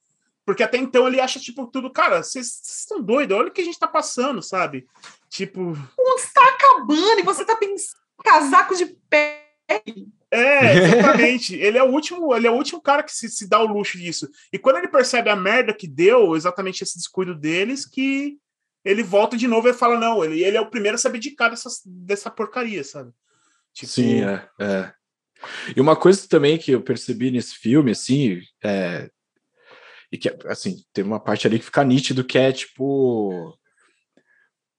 porque 0.46 0.62
até 0.62 0.78
então 0.78 1.06
ele 1.06 1.20
acha, 1.20 1.38
tipo, 1.38 1.66
tudo, 1.66 1.90
cara, 1.90 2.22
vocês 2.22 2.62
estão 2.64 3.02
doidos, 3.02 3.36
olha 3.36 3.48
o 3.48 3.50
que 3.50 3.60
a 3.60 3.64
gente 3.64 3.78
tá 3.78 3.88
passando, 3.88 4.40
sabe? 4.40 4.86
Tipo. 5.28 5.60
O 5.60 5.66
mundo 5.66 6.18
está 6.18 6.48
acabando 6.48 7.20
e 7.20 7.24
você 7.24 7.44
tá 7.44 7.56
pensando 7.56 8.06
casaco 8.26 8.74
de 8.74 8.86
pé. 9.08 9.44
É, 10.30 10.76
exatamente. 10.76 11.54
ele 11.60 11.78
é 11.78 11.82
o 11.82 11.90
último, 11.90 12.34
ele 12.34 12.46
é 12.46 12.50
o 12.50 12.54
último 12.54 12.80
cara 12.80 13.02
que 13.02 13.12
se, 13.12 13.28
se 13.28 13.48
dá 13.48 13.60
o 13.60 13.66
luxo 13.66 13.98
disso. 13.98 14.28
E 14.52 14.58
quando 14.58 14.78
ele 14.78 14.88
percebe 14.88 15.30
a 15.30 15.36
merda 15.36 15.72
que 15.72 15.86
deu, 15.86 16.36
exatamente 16.36 16.82
esse 16.82 16.96
descuido 16.96 17.34
deles, 17.34 17.86
que 17.86 18.38
ele 18.84 19.02
volta 19.02 19.36
de 19.36 19.46
novo 19.46 19.68
e 19.68 19.72
fala: 19.72 19.98
não, 19.98 20.24
ele, 20.24 20.42
ele 20.42 20.56
é 20.56 20.60
o 20.60 20.70
primeiro 20.70 20.96
a 20.96 20.98
se 20.98 21.06
abdicar 21.06 21.50
dessa, 21.50 21.68
dessa 21.84 22.30
porcaria, 22.30 22.82
sabe? 22.84 23.12
Tipo... 23.72 23.92
Sim, 23.92 24.22
é, 24.22 24.48
é. 24.60 24.92
E 25.76 25.80
uma 25.80 25.94
coisa 25.94 26.26
também 26.28 26.56
que 26.56 26.70
eu 26.72 26.80
percebi 26.80 27.30
nesse 27.30 27.56
filme, 27.56 27.90
assim, 27.90 28.40
é, 28.64 29.10
e 30.12 30.18
que, 30.18 30.34
assim, 30.46 30.76
tem 30.92 31.04
uma 31.04 31.20
parte 31.20 31.46
ali 31.46 31.58
que 31.58 31.64
fica 31.64 31.84
nítido 31.84 32.24
que 32.24 32.38
é 32.38 32.52
tipo. 32.52 33.56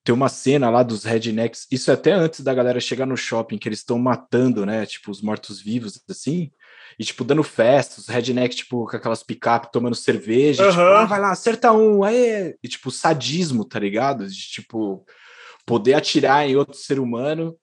tem 0.03 0.13
uma 0.13 0.30
cena 0.30 0.69
lá 0.69 0.84
dos 0.84 1.03
rednecks, 1.03 1.67
isso 1.71 1.91
é 1.91 1.93
até 1.93 2.11
antes 2.13 2.41
da 2.41 2.53
galera 2.53 2.80
chegar 2.80 3.05
no 3.05 3.17
shopping, 3.17 3.57
que 3.57 3.67
eles 3.67 3.80
estão 3.80 3.99
matando, 3.99 4.65
né? 4.65 4.86
Tipo, 4.86 5.11
os 5.11 5.21
mortos-vivos, 5.21 6.01
assim, 6.09 6.51
e, 6.99 7.03
tipo, 7.03 7.23
dando 7.23 7.43
festa, 7.43 7.99
os 7.99 8.07
rednecks, 8.07 8.57
tipo, 8.57 8.88
com 8.88 8.97
aquelas 8.97 9.21
picape 9.21 9.71
tomando 9.71 9.95
cerveja, 9.95 10.63
uhum. 10.63 10.69
tipo, 10.71 10.82
ah, 10.82 11.05
vai 11.05 11.19
lá, 11.19 11.32
acerta 11.32 11.71
um, 11.71 12.03
aí. 12.03 12.55
E, 12.63 12.67
tipo, 12.67 12.89
sadismo, 12.89 13.63
tá 13.63 13.80
ligado? 13.80 14.28
De, 14.28 14.36
tipo, 14.36 15.05
poder 15.65 15.93
atirar 15.93 16.47
em 16.49 16.55
outro 16.55 16.75
ser 16.75 16.99
humano. 16.99 17.55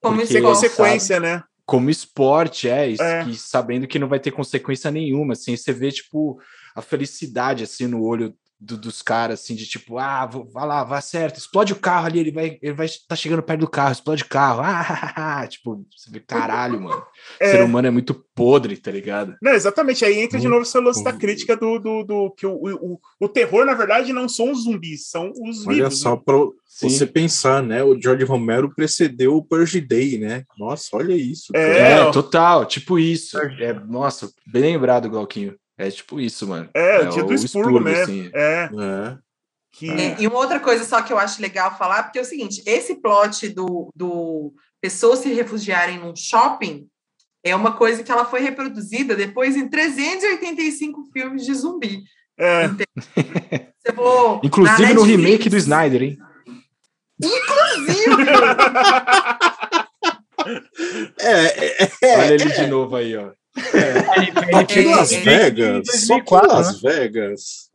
Como 0.00 0.16
porque, 0.16 0.32
sem 0.32 0.42
consequência, 0.42 1.16
sabe, 1.16 1.26
né? 1.26 1.44
Como 1.64 1.90
esporte, 1.90 2.68
é, 2.68 2.92
é. 2.92 3.24
E 3.28 3.36
sabendo 3.36 3.86
que 3.86 4.00
não 4.00 4.08
vai 4.08 4.18
ter 4.18 4.32
consequência 4.32 4.90
nenhuma, 4.90 5.34
assim, 5.34 5.56
você 5.56 5.72
vê, 5.72 5.92
tipo, 5.92 6.40
a 6.74 6.82
felicidade, 6.82 7.64
assim, 7.64 7.86
no 7.86 8.02
olho 8.02 8.34
do, 8.62 8.76
dos 8.76 9.02
caras, 9.02 9.40
assim, 9.40 9.56
de 9.56 9.66
tipo, 9.66 9.98
ah, 9.98 10.24
vai 10.24 10.66
lá, 10.66 10.84
vai 10.84 11.02
certo, 11.02 11.36
explode 11.36 11.72
o 11.72 11.78
carro 11.78 12.06
ali, 12.06 12.20
ele 12.20 12.30
vai, 12.30 12.58
ele 12.62 12.72
vai 12.72 12.86
tá 13.08 13.16
chegando 13.16 13.42
perto 13.42 13.60
do 13.60 13.68
carro, 13.68 13.92
explode 13.92 14.22
o 14.22 14.28
carro, 14.28 14.60
ah, 14.62 15.44
tipo, 15.48 15.84
você 15.90 16.10
vê, 16.10 16.20
caralho, 16.20 16.80
mano. 16.80 17.02
É. 17.40 17.48
O 17.48 17.50
ser 17.50 17.64
humano 17.64 17.88
é 17.88 17.90
muito 17.90 18.14
podre, 18.34 18.76
tá 18.76 18.90
ligado? 18.90 19.36
Não, 19.42 19.52
exatamente, 19.52 20.04
aí 20.04 20.20
entra 20.20 20.38
de 20.38 20.46
novo 20.46 20.62
esse 20.62 20.78
lance 20.78 21.02
da 21.02 21.12
crítica 21.12 21.56
do, 21.56 21.78
do, 21.78 22.04
do 22.04 22.30
que 22.30 22.46
o, 22.46 22.54
o, 22.54 23.00
o, 23.20 23.28
terror, 23.28 23.64
na 23.64 23.74
verdade, 23.74 24.12
não 24.12 24.28
são 24.28 24.52
os 24.52 24.62
zumbis, 24.62 25.08
são 25.08 25.32
os 25.42 25.66
Olha 25.66 25.84
vivos. 25.84 26.00
só, 26.00 26.14
né? 26.14 26.22
pra 26.24 26.36
você 26.80 27.06
pensar, 27.06 27.62
né, 27.62 27.82
o 27.82 28.00
George 28.00 28.24
Romero 28.24 28.72
precedeu 28.72 29.36
o 29.36 29.44
Purge 29.44 29.80
Day, 29.80 30.18
né? 30.18 30.44
Nossa, 30.56 30.96
olha 30.96 31.14
isso. 31.14 31.52
É, 31.54 31.92
é, 31.94 32.10
total, 32.12 32.64
tipo 32.64 32.98
isso. 32.98 33.36
É, 33.38 33.72
nossa, 33.72 34.30
bem 34.46 34.62
lembrado, 34.62 35.10
Glauquinho. 35.10 35.56
É 35.78 35.90
tipo 35.90 36.20
isso, 36.20 36.46
mano. 36.46 36.68
É, 36.74 36.96
é 36.96 37.00
o 37.00 37.08
dia 37.08 37.22
do 37.24 37.34
expurgo, 37.34 37.80
mesmo. 37.80 38.02
Assim. 38.02 38.30
É. 38.34 38.64
é. 38.64 39.18
Que... 39.72 39.86
E, 39.86 40.22
e, 40.22 40.26
uma 40.26 40.38
outra 40.38 40.60
coisa 40.60 40.84
só 40.84 41.00
que 41.00 41.12
eu 41.12 41.18
acho 41.18 41.40
legal 41.40 41.76
falar, 41.78 42.02
porque 42.02 42.18
é 42.18 42.22
o 42.22 42.26
seguinte, 42.26 42.62
esse 42.66 42.96
plot 42.96 43.48
do, 43.48 43.90
do 43.96 44.52
pessoas 44.80 45.20
se 45.20 45.32
refugiarem 45.32 45.98
num 45.98 46.14
shopping 46.14 46.86
é 47.42 47.56
uma 47.56 47.72
coisa 47.72 48.04
que 48.04 48.12
ela 48.12 48.26
foi 48.26 48.40
reproduzida 48.40 49.16
depois 49.16 49.56
em 49.56 49.68
385 49.68 51.10
filmes 51.12 51.44
de 51.44 51.54
zumbi. 51.54 52.02
É. 52.38 52.68
Vou, 53.94 54.40
Inclusive 54.44 54.94
no 54.94 55.02
remake 55.02 55.48
do 55.48 55.56
Snyder, 55.56 56.02
hein? 56.02 56.18
Inclusive! 57.20 58.22
é, 61.18 61.84
é, 61.84 61.90
é, 62.02 62.18
Olha 62.18 62.34
ele 62.34 62.50
de 62.50 62.66
novo 62.66 62.96
aí, 62.96 63.16
ó. 63.16 63.30
É. 63.56 64.56
Aqui 64.56 64.80
em 64.80 64.94
Las 64.94 65.12
Vegas. 65.12 65.82
2004, 65.86 66.06
só 66.06 66.20
que 66.20 66.46
Las 66.46 66.82
né? 66.82 66.90
Vegas. 66.90 67.70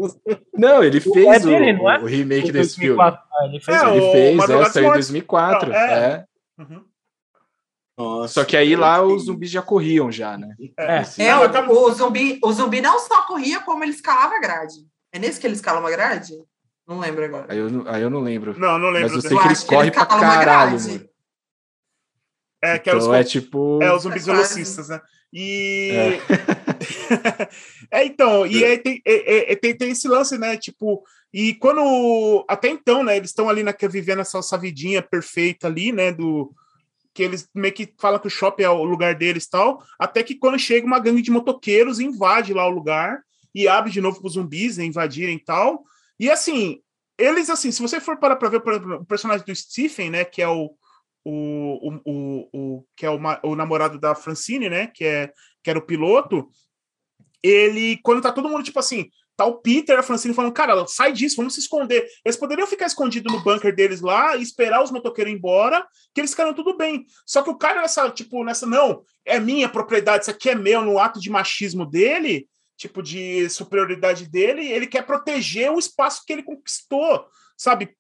Não, 0.54 0.84
ele 0.84 1.00
fez 1.00 1.28
é 1.28 1.40
dele, 1.40 1.80
o, 1.80 1.90
é? 1.90 2.00
o, 2.00 2.06
remake 2.06 2.52
desse 2.52 2.78
2004. 2.78 2.80
filme. 2.80 3.02
Ah, 3.02 3.46
ele 3.46 3.60
fez, 3.60 3.84
é, 3.84 3.96
ele 3.96 4.12
fez 4.12 4.50
essa 4.50 4.82
em 4.82 4.92
2004. 4.92 5.70
Não, 5.70 5.76
é. 5.78 6.26
Uhum. 6.58 6.84
Nossa, 7.98 8.34
Só 8.34 8.46
que 8.46 8.56
aí 8.56 8.76
lá 8.76 9.02
os 9.02 9.26
zumbis 9.26 9.50
já 9.50 9.62
corriam 9.62 10.12
já, 10.12 10.38
né? 10.38 10.56
É, 10.78 11.26
é 11.26 11.36
o, 11.36 11.72
o, 11.72 11.92
zumbi, 11.92 12.40
o 12.44 12.54
zumbi 12.54 12.80
não 12.80 13.00
só 13.00 13.24
corria, 13.24 13.60
como 13.62 13.84
ele 13.84 13.92
escalava 13.92 14.36
a 14.36 14.40
grade. 14.40 14.86
É 15.12 15.18
nesse 15.18 15.40
que 15.40 15.48
ele 15.48 15.56
escala 15.56 15.80
uma 15.80 15.90
grade? 15.90 16.34
Não 16.88 17.00
lembro 17.00 17.26
agora. 17.26 17.48
Aí 17.50 17.58
eu, 17.58 17.84
aí 17.88 18.02
eu 18.02 18.10
não 18.10 18.20
lembro. 18.20 18.58
Não, 18.58 18.78
não 18.78 18.90
lembro. 18.90 19.14
Mas 19.14 19.24
eu 19.24 19.30
sei 19.30 19.38
que 19.38 19.48
eles 19.48 19.64
correm 19.64 19.92
pra 19.92 20.06
caralho, 20.06 20.80
mano. 20.80 21.10
É, 22.62 22.80
que 22.80 22.90
então, 22.90 23.14
é, 23.14 23.20
os, 23.20 23.20
é 23.20 23.24
tipo. 23.24 23.82
É 23.82 23.94
os 23.94 24.04
zumbis 24.04 24.26
velocistas, 24.26 24.90
né? 24.90 25.02
E. 25.32 25.92
É, 25.92 27.50
é 28.02 28.06
então, 28.06 28.46
e 28.48 28.64
aí 28.64 28.78
tem, 28.78 29.02
é, 29.06 29.54
é, 29.54 29.56
tem, 29.56 29.76
tem, 29.76 29.92
esse 29.92 30.08
lance, 30.08 30.38
né? 30.38 30.58
Tipo, 30.58 31.04
e 31.34 31.54
quando. 31.56 32.46
Até 32.48 32.70
então, 32.70 33.04
né? 33.04 33.18
Eles 33.18 33.30
estão 33.30 33.50
ali 33.50 33.64
na, 33.64 33.76
vivendo 33.90 34.22
essa, 34.22 34.40
essa 34.40 34.58
vidinha 34.58 35.02
perfeita 35.02 35.68
ali, 35.68 35.92
né? 35.92 36.12
Do. 36.12 36.52
Que 37.14 37.24
eles 37.24 37.50
meio 37.54 37.74
que 37.74 37.94
falam 38.00 38.20
que 38.20 38.28
o 38.28 38.32
shopping 38.32 38.64
é 38.64 38.70
o 38.70 38.84
lugar 38.84 39.16
deles 39.16 39.46
e 39.46 39.50
tal. 39.50 39.84
Até 40.00 40.24
que 40.24 40.36
quando 40.36 40.60
chega 40.60 40.86
uma 40.86 41.00
gangue 41.00 41.22
de 41.22 41.32
motoqueiros, 41.32 42.00
invade 42.00 42.54
lá 42.54 42.68
o 42.68 42.72
lugar 42.72 43.22
e 43.54 43.68
abre 43.68 43.92
de 43.92 44.00
novo 44.00 44.20
para 44.20 44.28
os 44.28 44.34
zumbis 44.34 44.78
né, 44.78 44.86
invadirem 44.86 45.36
e 45.36 45.44
tal. 45.44 45.84
E 46.20 46.30
assim, 46.30 46.80
eles, 47.18 47.50
assim, 47.50 47.72
se 47.72 47.82
você 47.82 48.00
for 48.00 48.18
parar 48.18 48.36
para 48.36 48.50
ver 48.50 48.58
o 48.58 49.06
personagem 49.06 49.44
do 49.44 49.56
Stephen, 49.56 50.12
né? 50.12 50.24
Que 50.24 50.44
é 50.44 50.48
o 50.48 50.77
o, 51.30 51.90
o, 51.90 52.02
o, 52.06 52.50
o 52.54 52.86
que 52.96 53.06
é 53.06 53.10
o, 53.10 53.20
o, 53.44 53.56
namorado 53.56 54.00
da 54.00 54.16
Francine, 54.16 54.70
né? 54.70 54.88
Que, 54.88 55.04
é, 55.04 55.34
que 55.62 55.70
era 55.70 55.78
o 55.78 55.86
piloto. 55.86 56.50
Ele, 57.44 57.98
quando 58.04 58.22
tá 58.22 58.32
todo 58.32 58.48
mundo, 58.48 58.64
tipo 58.64 58.80
assim, 58.80 59.10
tá 59.36 59.46
o 59.46 59.62
Peter 59.62 60.00
a 60.00 60.04
Francine 60.04 60.34
falando, 60.34 60.54
cara, 60.54 60.88
sai 60.88 61.12
disso, 61.12 61.36
vamos 61.36 61.54
se 61.54 61.60
esconder. 61.60 62.08
Eles 62.24 62.38
poderiam 62.38 62.66
ficar 62.66 62.86
escondidos 62.86 63.32
no 63.32 63.44
bunker 63.44 63.76
deles 63.76 64.00
lá 64.00 64.38
e 64.38 64.42
esperar 64.42 64.82
os 64.82 64.90
motoqueiros 64.90 65.34
ir 65.34 65.36
embora, 65.36 65.86
que 66.14 66.22
eles 66.22 66.32
ficaram 66.32 66.54
tudo 66.54 66.78
bem. 66.78 67.06
Só 67.26 67.44
que 67.44 67.50
o 67.50 67.58
cara 67.58 67.82
nessa, 67.82 68.10
tipo, 68.10 68.44
nessa, 68.44 68.66
não, 68.66 69.04
é 69.26 69.38
minha 69.40 69.68
propriedade, 69.68 70.24
isso 70.24 70.32
aqui 70.32 70.50
é 70.50 70.56
meu, 70.56 70.82
no 70.82 70.98
ato 70.98 71.20
de 71.20 71.30
machismo 71.30 71.86
dele, 71.86 72.48
tipo, 72.78 73.04
de 73.04 73.50
superioridade 73.50 74.30
dele, 74.30 74.66
ele 74.66 74.88
quer 74.88 75.06
proteger 75.06 75.72
o 75.72 75.80
espaço 75.80 76.24
que 76.26 76.32
ele 76.32 76.44
conquistou, 76.44 77.28
sabe? 77.58 77.96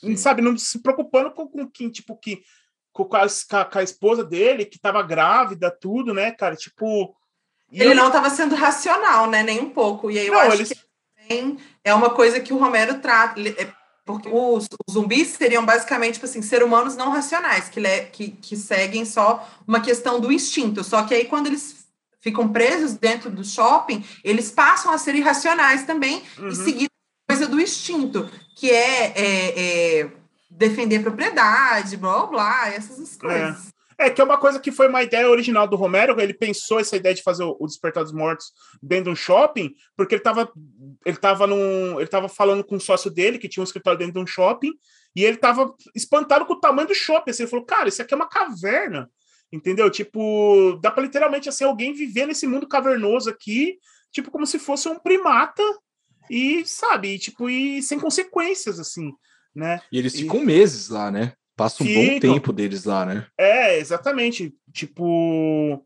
Sim. 0.00 0.16
Sabe, 0.16 0.42
não 0.42 0.56
se 0.56 0.80
preocupando 0.80 1.32
com, 1.32 1.48
com 1.48 1.68
quem, 1.68 1.90
tipo, 1.90 2.16
que 2.16 2.40
com 3.04 3.16
a, 3.16 3.64
com 3.64 3.78
a 3.78 3.82
esposa 3.82 4.24
dele, 4.24 4.64
que 4.64 4.76
estava 4.76 5.02
grávida, 5.02 5.70
tudo, 5.70 6.14
né, 6.14 6.30
cara? 6.30 6.56
Tipo. 6.56 7.14
Ele 7.70 7.90
eu... 7.90 7.94
não 7.94 8.06
estava 8.06 8.30
sendo 8.30 8.54
racional, 8.54 9.28
né? 9.28 9.42
Nem 9.42 9.60
um 9.60 9.70
pouco. 9.70 10.10
E 10.10 10.18
aí 10.18 10.26
eu 10.26 10.32
não, 10.32 10.40
acho 10.40 10.56
eles... 10.56 10.68
que 10.68 11.58
é 11.84 11.92
uma 11.94 12.10
coisa 12.10 12.40
que 12.40 12.52
o 12.52 12.58
Romero 12.58 13.00
trata. 13.00 13.40
É, 13.40 13.70
porque 14.04 14.28
os, 14.28 14.66
os, 14.86 14.94
zumbis 14.94 15.28
seriam 15.28 15.66
basicamente, 15.66 16.14
tipo 16.14 16.24
assim, 16.24 16.40
seres 16.40 16.66
humanos 16.66 16.96
não 16.96 17.10
racionais, 17.10 17.68
que, 17.68 17.82
que, 18.10 18.30
que 18.30 18.56
seguem 18.56 19.04
só 19.04 19.46
uma 19.66 19.80
questão 19.82 20.18
do 20.18 20.32
instinto. 20.32 20.82
Só 20.82 21.02
que 21.02 21.14
aí, 21.14 21.26
quando 21.26 21.48
eles 21.48 21.86
ficam 22.20 22.48
presos 22.48 22.94
dentro 22.94 23.30
do 23.30 23.44
shopping, 23.44 24.02
eles 24.24 24.50
passam 24.50 24.90
a 24.90 24.98
ser 24.98 25.14
irracionais 25.14 25.84
também 25.84 26.22
uhum. 26.38 26.48
e 26.48 26.56
seguir 26.56 26.88
coisa 27.28 27.46
do 27.46 27.60
instinto, 27.60 28.30
que 28.56 28.70
é, 28.70 29.12
é, 29.14 30.00
é 30.00 30.10
defender 30.58 31.00
propriedade, 31.00 31.96
blá 31.96 32.26
blá, 32.26 32.68
essas 32.68 33.16
coisas. 33.16 33.72
É. 33.96 34.06
é. 34.06 34.10
que 34.10 34.20
é 34.20 34.24
uma 34.24 34.36
coisa 34.36 34.58
que 34.58 34.72
foi 34.72 34.88
uma 34.88 35.02
ideia 35.02 35.30
original 35.30 35.68
do 35.68 35.76
Romero, 35.76 36.20
ele 36.20 36.34
pensou 36.34 36.80
essa 36.80 36.96
ideia 36.96 37.14
de 37.14 37.22
fazer 37.22 37.44
o 37.44 37.64
Despertar 37.64 38.02
dos 38.02 38.12
Mortos 38.12 38.52
dentro 38.82 39.04
de 39.04 39.10
um 39.10 39.16
shopping, 39.16 39.72
porque 39.96 40.16
ele 40.16 40.20
estava 40.20 40.52
ele 41.06 41.16
tava 41.16 41.46
num, 41.46 42.00
ele 42.00 42.08
tava 42.08 42.28
falando 42.28 42.64
com 42.64 42.74
um 42.74 42.80
sócio 42.80 43.08
dele, 43.08 43.38
que 43.38 43.48
tinha 43.48 43.62
um 43.62 43.64
escritório 43.64 43.98
dentro 43.98 44.14
de 44.14 44.18
um 44.18 44.26
shopping, 44.26 44.72
e 45.14 45.24
ele 45.24 45.36
estava 45.36 45.72
espantado 45.94 46.44
com 46.44 46.54
o 46.54 46.60
tamanho 46.60 46.88
do 46.88 46.94
shopping, 46.94 47.30
assim, 47.30 47.44
ele 47.44 47.50
falou, 47.50 47.64
cara, 47.64 47.88
isso 47.88 48.02
aqui 48.02 48.12
é 48.12 48.16
uma 48.16 48.28
caverna, 48.28 49.08
entendeu? 49.52 49.88
Tipo, 49.88 50.76
dá 50.82 50.90
para 50.90 51.04
literalmente, 51.04 51.48
assim, 51.48 51.64
alguém 51.64 51.94
viver 51.94 52.26
nesse 52.26 52.48
mundo 52.48 52.66
cavernoso 52.66 53.30
aqui, 53.30 53.78
tipo, 54.10 54.30
como 54.30 54.44
se 54.44 54.58
fosse 54.58 54.88
um 54.88 54.98
primata, 54.98 55.62
e, 56.28 56.64
sabe, 56.66 57.16
tipo, 57.18 57.48
e 57.48 57.80
sem 57.80 57.98
consequências, 57.98 58.80
assim 58.80 59.12
né? 59.58 59.80
E 59.90 59.98
eles 59.98 60.14
ficam 60.14 60.42
e... 60.42 60.46
meses 60.46 60.88
lá, 60.88 61.10
né? 61.10 61.32
Passa 61.56 61.82
um 61.82 61.86
ficam... 61.86 62.04
bom 62.04 62.20
tempo 62.20 62.52
deles 62.52 62.84
lá, 62.84 63.04
né? 63.04 63.26
É, 63.36 63.78
exatamente. 63.78 64.54
Tipo. 64.72 65.84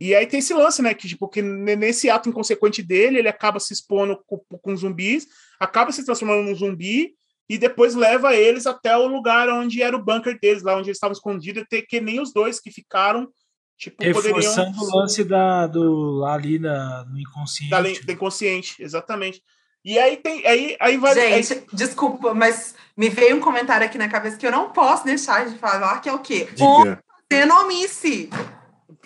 E 0.00 0.14
aí 0.14 0.26
tem 0.26 0.38
esse 0.38 0.54
lance, 0.54 0.80
né? 0.80 0.94
Que, 0.94 1.06
tipo, 1.06 1.28
que 1.28 1.42
nesse 1.42 2.08
ato 2.08 2.28
inconsequente 2.28 2.82
dele, 2.82 3.18
ele 3.18 3.28
acaba 3.28 3.60
se 3.60 3.72
expondo 3.72 4.18
com, 4.26 4.38
com 4.38 4.76
zumbis, 4.76 5.26
acaba 5.58 5.92
se 5.92 6.06
transformando 6.06 6.44
num 6.44 6.54
zumbi 6.54 7.12
e 7.50 7.58
depois 7.58 7.94
leva 7.94 8.34
eles 8.34 8.66
até 8.66 8.96
o 8.96 9.08
lugar 9.08 9.48
onde 9.50 9.82
era 9.82 9.94
o 9.94 10.02
bunker 10.02 10.38
deles, 10.40 10.62
lá 10.62 10.74
onde 10.74 10.88
eles 10.88 10.96
estavam 10.96 11.12
escondidos, 11.12 11.64
até 11.64 11.82
que 11.82 12.00
nem 12.00 12.20
os 12.20 12.32
dois 12.32 12.60
que 12.60 12.70
ficaram, 12.70 13.28
tipo, 13.76 14.02
Reforçando 14.02 14.72
poderiam... 14.72 14.88
o 14.88 15.00
lance 15.00 15.24
da, 15.24 15.66
do, 15.66 16.24
ali 16.24 16.58
da, 16.58 17.04
no 17.10 17.18
inconsciente. 17.18 17.70
Da, 17.70 17.82
do 17.82 18.12
inconsciente, 18.12 18.80
exatamente. 18.80 19.42
E 19.84 19.98
aí 19.98 20.16
tem. 20.16 20.46
Aí, 20.46 20.76
aí 20.78 20.96
vai. 20.96 21.14
Gente, 21.14 21.52
aí... 21.54 21.66
desculpa, 21.72 22.34
mas 22.34 22.74
me 22.96 23.08
veio 23.08 23.36
um 23.36 23.40
comentário 23.40 23.86
aqui 23.86 23.96
na 23.96 24.08
cabeça 24.08 24.36
que 24.36 24.46
eu 24.46 24.52
não 24.52 24.70
posso 24.70 25.04
deixar 25.04 25.48
de 25.48 25.58
falar, 25.58 26.00
que 26.00 26.08
é 26.08 26.12
o 26.12 26.18
quê? 26.18 26.48
Diga. 26.52 27.02
Denomice. 27.28 28.28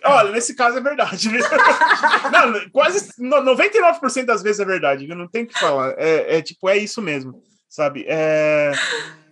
Olha, 0.05 0.33
nesse 0.33 0.55
caso 0.55 0.79
é 0.79 0.81
verdade. 0.81 1.29
não, 2.33 2.70
quase 2.70 3.11
99% 3.20 4.25
das 4.25 4.43
vezes 4.43 4.61
é 4.61 4.64
verdade, 4.64 5.07
não 5.09 5.29
tem 5.29 5.45
o 5.45 5.47
que 5.47 5.59
falar. 5.59 5.95
É, 5.97 6.39
é, 6.39 6.43
tipo, 6.43 6.68
é 6.68 6.77
isso 6.77 7.01
mesmo, 7.01 7.43
sabe? 7.68 8.05
É... 8.09 8.72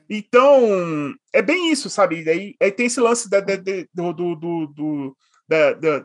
Então, 0.08 1.14
é 1.32 1.40
bem 1.40 1.72
isso, 1.72 1.88
sabe? 1.88 2.28
Aí, 2.28 2.54
aí 2.60 2.70
tem 2.70 2.86
esse 2.86 3.00
lance 3.00 3.28
da, 3.28 3.40
da, 3.40 3.54
do, 3.56 4.12
do, 4.12 4.36
do, 4.36 4.66
do 4.66 5.16
da, 5.48 5.72
da, 5.72 6.04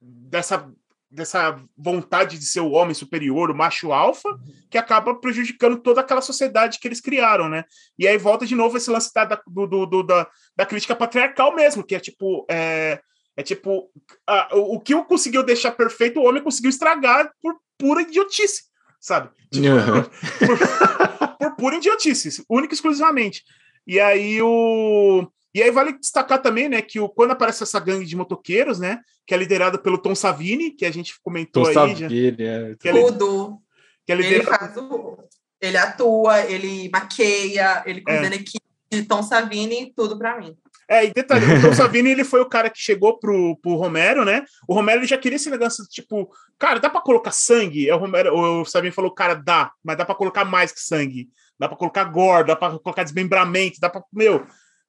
dessa 0.00 0.68
dessa 1.14 1.58
vontade 1.76 2.38
de 2.38 2.44
ser 2.44 2.60
o 2.60 2.72
homem 2.72 2.94
superior, 2.94 3.50
o 3.50 3.54
macho 3.54 3.92
alfa, 3.92 4.28
que 4.68 4.76
acaba 4.76 5.14
prejudicando 5.14 5.78
toda 5.78 6.00
aquela 6.00 6.20
sociedade 6.20 6.78
que 6.78 6.88
eles 6.88 7.00
criaram, 7.00 7.48
né? 7.48 7.64
E 7.98 8.06
aí 8.06 8.18
volta 8.18 8.44
de 8.44 8.54
novo 8.54 8.76
esse 8.76 8.90
lance 8.90 9.12
da, 9.14 9.24
do, 9.46 9.66
do, 9.66 9.86
do 9.86 10.02
da, 10.02 10.28
da 10.56 10.66
crítica 10.66 10.96
patriarcal 10.96 11.54
mesmo, 11.54 11.84
que 11.84 11.94
é 11.94 12.00
tipo. 12.00 12.44
É, 12.50 13.00
é 13.36 13.42
tipo, 13.42 13.90
a, 14.26 14.56
o, 14.56 14.76
o 14.76 14.80
que 14.80 14.94
o 14.94 15.04
conseguiu 15.04 15.42
deixar 15.42 15.72
perfeito, 15.72 16.20
o 16.20 16.24
homem 16.24 16.42
conseguiu 16.42 16.70
estragar 16.70 17.32
por 17.42 17.56
pura 17.76 18.02
idiotice, 18.02 18.64
sabe? 19.00 19.28
Tipo, 19.52 19.66
uhum. 19.66 20.02
por, 20.46 20.58
por, 21.28 21.36
por, 21.38 21.56
pura 21.56 21.76
idiotice, 21.76 22.44
única 22.48 22.74
e 22.74 22.76
exclusivamente. 22.76 23.42
E 23.86 24.00
aí 24.00 24.40
o. 24.40 25.26
E 25.54 25.62
aí 25.62 25.70
vale 25.70 25.96
destacar 25.96 26.42
também, 26.42 26.68
né, 26.68 26.82
que 26.82 26.98
o, 26.98 27.08
quando 27.08 27.30
aparece 27.30 27.62
essa 27.62 27.78
gangue 27.78 28.04
de 28.04 28.16
motoqueiros, 28.16 28.80
né, 28.80 29.00
que 29.24 29.32
é 29.32 29.36
liderada 29.36 29.78
pelo 29.78 29.98
Tom 29.98 30.14
Savini, 30.14 30.72
que 30.72 30.84
a 30.84 30.90
gente 30.90 31.14
comentou 31.22 31.62
Tom 31.62 31.68
aí. 31.68 31.74
Savini, 31.74 32.34
já, 32.36 32.44
é. 32.44 32.74
Que 32.78 32.88
é 32.88 32.92
Tudo. 32.92 33.58
Que 34.04 34.12
é 34.12 34.16
liderado... 34.16 34.50
Ele 34.50 34.58
faz 34.58 34.76
o... 34.76 35.18
Ele 35.60 35.76
atua, 35.78 36.40
ele 36.40 36.90
maqueia, 36.92 37.82
ele 37.86 38.02
coordena 38.02 38.34
é. 38.34 38.38
equipe, 38.38 39.08
Tom 39.08 39.22
Savini, 39.22 39.94
tudo 39.96 40.18
para 40.18 40.38
mim. 40.38 40.54
É, 40.86 41.06
e 41.06 41.12
detalhe, 41.12 41.46
o 41.46 41.62
Tom 41.62 41.72
Savini, 41.72 42.10
ele 42.10 42.24
foi 42.24 42.40
o 42.40 42.48
cara 42.48 42.68
que 42.68 42.78
chegou 42.78 43.18
pro, 43.18 43.56
pro 43.62 43.76
Romero, 43.76 44.24
né? 44.26 44.44
O 44.68 44.74
Romero 44.74 45.00
ele 45.00 45.06
já 45.06 45.16
queria 45.16 45.36
esse 45.36 45.48
negócio, 45.48 45.82
tipo, 45.88 46.28
cara, 46.58 46.78
dá 46.78 46.90
pra 46.90 47.00
colocar 47.00 47.30
sangue? 47.30 47.88
É 47.88 47.94
o 47.94 47.98
Romero, 47.98 48.36
o 48.36 48.64
Savini 48.66 48.92
falou, 48.92 49.10
cara, 49.10 49.34
dá, 49.34 49.72
mas 49.82 49.96
dá 49.96 50.04
pra 50.04 50.14
colocar 50.14 50.44
mais 50.44 50.70
que 50.70 50.80
sangue. 50.80 51.30
Dá 51.58 51.66
pra 51.66 51.78
colocar 51.78 52.04
gore, 52.04 52.48
dá 52.48 52.56
pra 52.56 52.78
colocar 52.78 53.04
desmembramento, 53.04 53.80
dá 53.80 53.88
pra, 53.88 54.02
meu... 54.12 54.44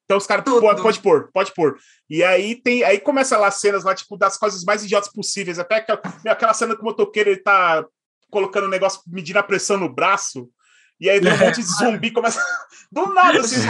Então 0.06 0.18
os 0.18 0.28
caras, 0.28 0.45
pode, 0.45 0.82
pode 0.82 0.99
pôr, 0.99 1.30
pode 1.34 1.53
pôr. 1.53 1.78
E 2.10 2.24
aí 2.24 2.56
tem, 2.56 2.84
aí 2.84 2.99
começa 2.99 3.38
lá 3.38 3.47
as 3.47 3.56
cenas 3.56 3.84
lá, 3.84 3.95
tipo, 3.95 4.16
das 4.16 4.38
coisas 4.38 4.64
mais 4.64 4.84
idiotas 4.84 5.12
possíveis. 5.12 5.58
Até 5.58 5.78
aquela, 5.78 6.01
aquela 6.28 6.53
cena 6.53 6.76
que 6.76 6.82
o 6.82 6.86
motoqueiro, 6.86 7.32
ele 7.32 7.41
tá 7.41 7.84
colocando 8.30 8.68
um 8.68 8.70
negócio, 8.70 9.01
medindo 9.08 9.39
a 9.39 9.43
pressão 9.43 9.78
no 9.78 9.89
braço, 9.89 10.47
e 10.99 11.10
aí 11.10 11.20
um 11.20 11.38
monte 11.38 11.62
de 11.62 11.68
zumbi 11.80 12.12
começa. 12.12 12.39
Do 12.91 13.14
nada, 13.14 13.39
assim. 13.39 13.62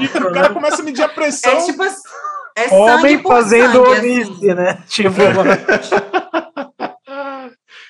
Tipo, 0.00 0.28
o 0.28 0.32
cara 0.32 0.50
começa 0.50 0.80
a 0.80 0.84
medir 0.84 1.02
a 1.02 1.08
pressão. 1.08 1.52
É 1.52 1.64
tipo. 1.64 1.84
É 2.56 2.68
Homem 2.74 3.22
fazendo 3.22 3.82
omisse, 3.82 4.30
assim. 4.32 4.54
né? 4.54 4.82
Tipo. 4.88 5.14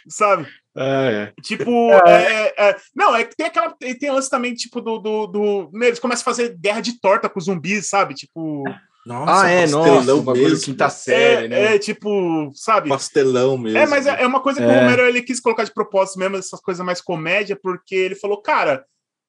Sabe? 0.09 0.47
É, 0.77 1.33
é. 1.37 1.43
Tipo, 1.43 1.93
é. 2.07 2.53
É, 2.57 2.69
é. 2.71 2.77
não, 2.95 3.15
é 3.15 3.25
que 3.25 3.37
tem 3.37 3.47
aquela. 3.47 3.75
Tem 3.79 4.11
lance 4.11 4.31
também, 4.31 4.55
tipo, 4.55 4.81
do, 4.81 4.99
do, 4.99 5.27
do. 5.27 5.71
Eles 5.83 5.99
começam 5.99 6.23
a 6.23 6.25
fazer 6.25 6.57
guerra 6.57 6.81
de 6.81 7.01
torta 7.01 7.29
com 7.29 7.41
zumbis, 7.41 7.89
sabe? 7.89 8.15
Tipo. 8.15 8.65
Nossa, 9.05 9.47
ah, 9.47 9.49
é, 9.49 9.67
nossa, 9.67 10.17
bagulho 10.17 10.61
quinta 10.61 10.91
série, 10.91 11.47
é, 11.47 11.49
né? 11.49 11.75
É, 11.75 11.79
tipo, 11.79 12.51
sabe? 12.55 12.91
Pastelão 12.91 13.57
mesmo. 13.57 13.79
É, 13.79 13.87
mas 13.87 14.07
é, 14.07 14.23
é 14.23 14.27
uma 14.27 14.41
coisa 14.41 14.61
que 14.61 14.67
é. 14.67 14.69
o 14.69 14.81
Romero 14.81 15.07
ele 15.07 15.23
quis 15.23 15.41
colocar 15.41 15.65
de 15.65 15.73
propósito 15.73 16.19
mesmo, 16.19 16.37
essas 16.37 16.61
coisas 16.61 16.85
mais 16.85 17.01
comédia, 17.01 17.59
porque 17.61 17.95
ele 17.95 18.15
falou, 18.15 18.43
cara, 18.43 18.85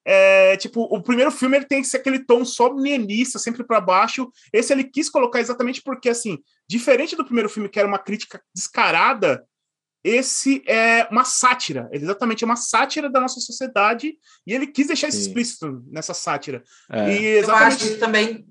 é, 0.05 0.57
tipo, 0.57 0.81
o 0.81 1.01
primeiro 1.01 1.31
filme 1.31 1.55
ele 1.55 1.65
tem 1.65 1.81
que 1.81 1.87
ser 1.87 1.97
aquele 1.97 2.19
tom 2.19 2.43
só 2.43 2.73
nenista, 2.73 3.39
sempre 3.39 3.63
para 3.63 3.79
baixo. 3.79 4.29
Esse 4.51 4.73
ele 4.73 4.83
quis 4.83 5.09
colocar 5.09 5.39
exatamente 5.39 5.81
porque, 5.81 6.09
assim, 6.09 6.39
diferente 6.67 7.15
do 7.15 7.23
primeiro 7.23 7.47
filme, 7.47 7.69
que 7.69 7.79
era 7.79 7.87
uma 7.87 7.99
crítica 7.99 8.41
descarada, 8.53 9.43
esse 10.03 10.63
é 10.67 11.07
uma 11.11 11.25
sátira, 11.25 11.89
ele 11.91 12.03
exatamente 12.03 12.43
é 12.43 12.45
uma 12.45 12.55
sátira 12.55 13.09
da 13.09 13.19
nossa 13.19 13.39
sociedade, 13.39 14.13
e 14.47 14.53
ele 14.53 14.67
quis 14.67 14.87
deixar 14.87 15.07
isso 15.07 15.19
explícito 15.19 15.83
nessa 15.91 16.13
sátira. 16.13 16.63
É. 16.91 17.11
E 17.11 17.25
exatamente... 17.37 17.85
Eu 17.85 17.91
acho 17.91 17.99
também 17.99 18.45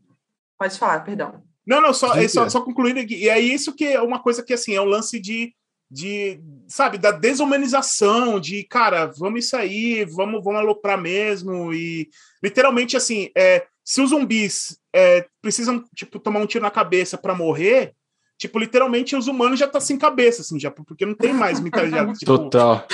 Pode 0.59 0.77
falar, 0.77 1.01
perdão. 1.01 1.41
Não, 1.65 1.81
não, 1.81 1.95
só, 1.95 2.17
é 2.17 2.27
só, 2.27 2.49
só 2.49 2.61
concluindo 2.63 2.99
aqui. 2.99 3.15
E 3.15 3.29
é 3.29 3.39
isso 3.39 3.75
que 3.75 3.85
é 3.85 4.03
uma 4.03 4.21
coisa 4.21 4.43
que, 4.43 4.53
assim, 4.53 4.75
é 4.75 4.81
um 4.81 4.87
lance 4.87 5.21
de, 5.21 5.55
de 5.89 6.41
sabe, 6.67 6.99
da 6.99 7.13
desumanização, 7.13 8.41
de, 8.41 8.65
cara, 8.65 9.07
vamos 9.07 9.45
isso 9.45 9.57
aí, 9.57 10.05
vamos, 10.05 10.43
vamos 10.43 10.61
aloprar 10.61 11.01
mesmo. 11.01 11.73
E, 11.73 12.09
literalmente, 12.43 12.97
assim, 12.97 13.31
é, 13.37 13.67
se 13.85 14.01
os 14.01 14.11
zumbis 14.11 14.79
é, 14.93 15.27
precisam, 15.41 15.85
tipo, 15.95 16.19
tomar 16.19 16.41
um 16.41 16.47
tiro 16.47 16.65
na 16.65 16.71
cabeça 16.71 17.17
para 17.17 17.35
morrer, 17.35 17.95
tipo, 18.39 18.59
literalmente 18.59 19.17
os 19.17 19.27
humanos 19.27 19.59
já 19.59 19.67
estão 19.67 19.81
tá 19.81 19.87
sem 19.87 19.99
cabeça, 19.99 20.43
assim, 20.43 20.59
já, 20.59 20.71
porque 20.71 21.05
não 21.05 21.15
tem 21.15 21.33
mais 21.33 21.61
mentalidade. 21.61 22.15
tipo, 22.19 22.39
Total. 22.39 22.87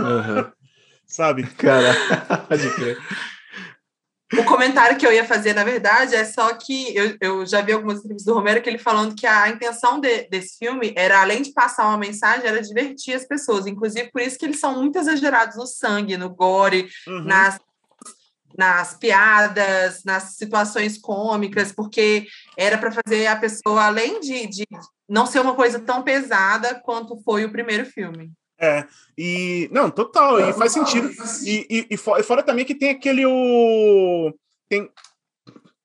uhum. 0.00 0.50
Sabe? 1.06 1.44
Cara, 1.44 1.94
pode 2.48 2.70
crer. 2.74 2.98
O 4.32 4.44
comentário 4.44 4.96
que 4.96 5.04
eu 5.04 5.12
ia 5.12 5.24
fazer, 5.24 5.54
na 5.54 5.64
verdade, 5.64 6.14
é 6.14 6.24
só 6.24 6.54
que 6.54 6.94
eu, 6.94 7.16
eu 7.20 7.44
já 7.44 7.60
vi 7.62 7.72
algumas 7.72 7.98
entrevistas 7.98 8.32
do 8.32 8.34
Romero 8.34 8.62
que 8.62 8.70
ele 8.70 8.78
falando 8.78 9.16
que 9.16 9.26
a 9.26 9.48
intenção 9.48 9.98
de, 9.98 10.28
desse 10.28 10.56
filme 10.56 10.92
era, 10.96 11.20
além 11.20 11.42
de 11.42 11.52
passar 11.52 11.88
uma 11.88 11.98
mensagem, 11.98 12.46
era 12.46 12.62
divertir 12.62 13.14
as 13.14 13.26
pessoas. 13.26 13.66
Inclusive, 13.66 14.08
por 14.12 14.20
isso 14.20 14.38
que 14.38 14.46
eles 14.46 14.60
são 14.60 14.80
muito 14.80 14.96
exagerados 14.96 15.56
no 15.56 15.66
sangue, 15.66 16.16
no 16.16 16.30
gore, 16.30 16.88
uhum. 17.08 17.24
nas, 17.24 17.58
nas 18.56 18.96
piadas, 18.96 20.04
nas 20.04 20.36
situações 20.36 20.98
cômicas, 20.98 21.72
porque 21.72 22.26
era 22.56 22.76
para 22.78 22.92
fazer 22.92 23.26
a 23.26 23.36
pessoa, 23.36 23.84
além 23.84 24.20
de, 24.20 24.46
de 24.46 24.66
não 25.08 25.26
ser 25.26 25.40
uma 25.40 25.54
coisa 25.54 25.78
tão 25.80 26.02
pesada 26.02 26.74
quanto 26.84 27.20
foi 27.22 27.44
o 27.44 27.52
primeiro 27.52 27.86
filme. 27.86 28.32
É, 28.58 28.84
e. 29.16 29.70
Não, 29.72 29.90
total, 29.90 30.38
e 30.38 30.52
faz 30.52 30.72
sentido. 30.72 31.10
E, 31.46 31.86
e, 31.90 31.94
e 31.94 31.96
fora 31.96 32.42
também 32.42 32.64
que 32.64 32.74
tem 32.74 32.90
aquele. 32.90 33.24
O, 33.24 34.34
tem 34.68 34.90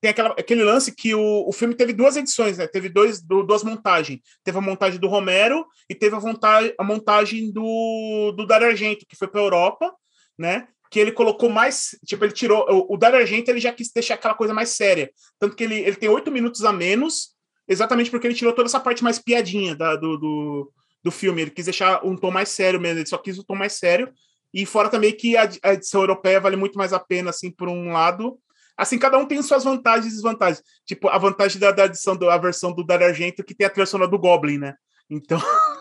tem 0.06 0.12
aquela, 0.12 0.30
aquele 0.38 0.64
lance 0.64 0.92
que 0.92 1.16
o, 1.16 1.48
o 1.48 1.52
filme 1.52 1.74
teve 1.74 1.92
duas 1.92 2.16
edições, 2.16 2.60
né? 2.60 2.68
Teve 2.68 2.90
dois, 2.90 3.22
do, 3.22 3.42
duas 3.42 3.64
montagens. 3.64 4.20
Teve 4.44 4.56
a 4.60 4.62
montagem 4.62 5.00
do 5.00 5.08
Romero 5.08 5.66
e 5.90 5.96
teve 5.96 6.16
a, 6.16 6.20
montagem, 6.20 6.76
a 6.78 6.84
montagem 6.84 7.52
do, 7.52 8.32
do 8.38 8.46
Dario 8.46 8.68
Argento, 8.68 9.06
que 9.08 9.16
foi 9.16 9.28
para 9.28 9.42
Europa, 9.42 9.92
né? 10.38 10.68
Que 10.90 11.00
ele 11.00 11.12
colocou 11.12 11.50
mais. 11.50 11.98
Tipo, 12.06 12.26
ele 12.26 12.34
tirou. 12.34 12.66
O, 12.70 12.94
o 12.94 12.98
Dario 12.98 13.20
Argento 13.20 13.50
ele 13.50 13.60
já 13.60 13.72
quis 13.72 13.92
deixar 13.92 14.16
aquela 14.16 14.34
coisa 14.34 14.54
mais 14.54 14.70
séria. 14.70 15.12
Tanto 15.40 15.56
que 15.56 15.64
ele, 15.64 15.80
ele 15.80 15.96
tem 15.96 16.10
oito 16.10 16.32
minutos 16.32 16.64
a 16.64 16.72
menos, 16.72 17.36
exatamente 17.68 18.10
porque 18.10 18.28
ele 18.28 18.36
tirou 18.36 18.54
toda 18.54 18.68
essa 18.68 18.80
parte 18.80 19.04
mais 19.04 19.20
piadinha 19.20 19.76
da, 19.76 19.96
do, 19.96 20.18
do 20.18 20.72
do 21.06 21.12
filme. 21.12 21.44
Ele 21.44 21.52
quis 21.52 21.66
deixar 21.66 22.04
um 22.04 22.18
tom 22.18 22.32
mais 22.32 22.50
sério 22.50 22.82
mesmo, 22.82 23.00
ele 23.00 23.08
só 23.08 23.20
quis 23.20 23.38
o 23.38 23.42
um 23.42 23.44
tom 23.44 23.56
mais 23.56 23.74
sério. 23.74 24.12
E 24.52 24.66
fora 24.66 24.90
também 24.90 25.16
que 25.16 25.38
a, 25.38 25.48
a, 25.62 25.74
edição 25.74 26.02
europeia 26.02 26.40
vale 26.40 26.56
muito 26.56 26.78
mais 26.78 26.92
a 26.92 27.00
pena, 27.00 27.30
assim, 27.30 27.52
por 27.52 27.70
um 27.70 27.92
lado. 27.92 28.40
Assim, 28.76 28.98
cada 28.98 29.18
um 29.18 29.26
tem 29.26 29.42
suas 29.42 29.64
vantagens 29.64 30.12
e 30.12 30.16
desvantagens. 30.16 30.64
Tipo, 30.84 31.08
a 31.10 31.18
vantagem 31.18 31.60
da, 31.60 31.72
da 31.72 31.86
edição, 31.86 32.18
da 32.18 32.36
versão 32.38 32.74
do 32.74 32.84
Dario 32.84 33.08
Argento, 33.08 33.44
que 33.44 33.54
tem 33.54 33.68
a 33.68 33.70
trilha 33.70 33.86
sonora 33.86 34.10
do 34.10 34.18
Goblin, 34.18 34.58
né? 34.58 34.74
Então. 35.10 35.40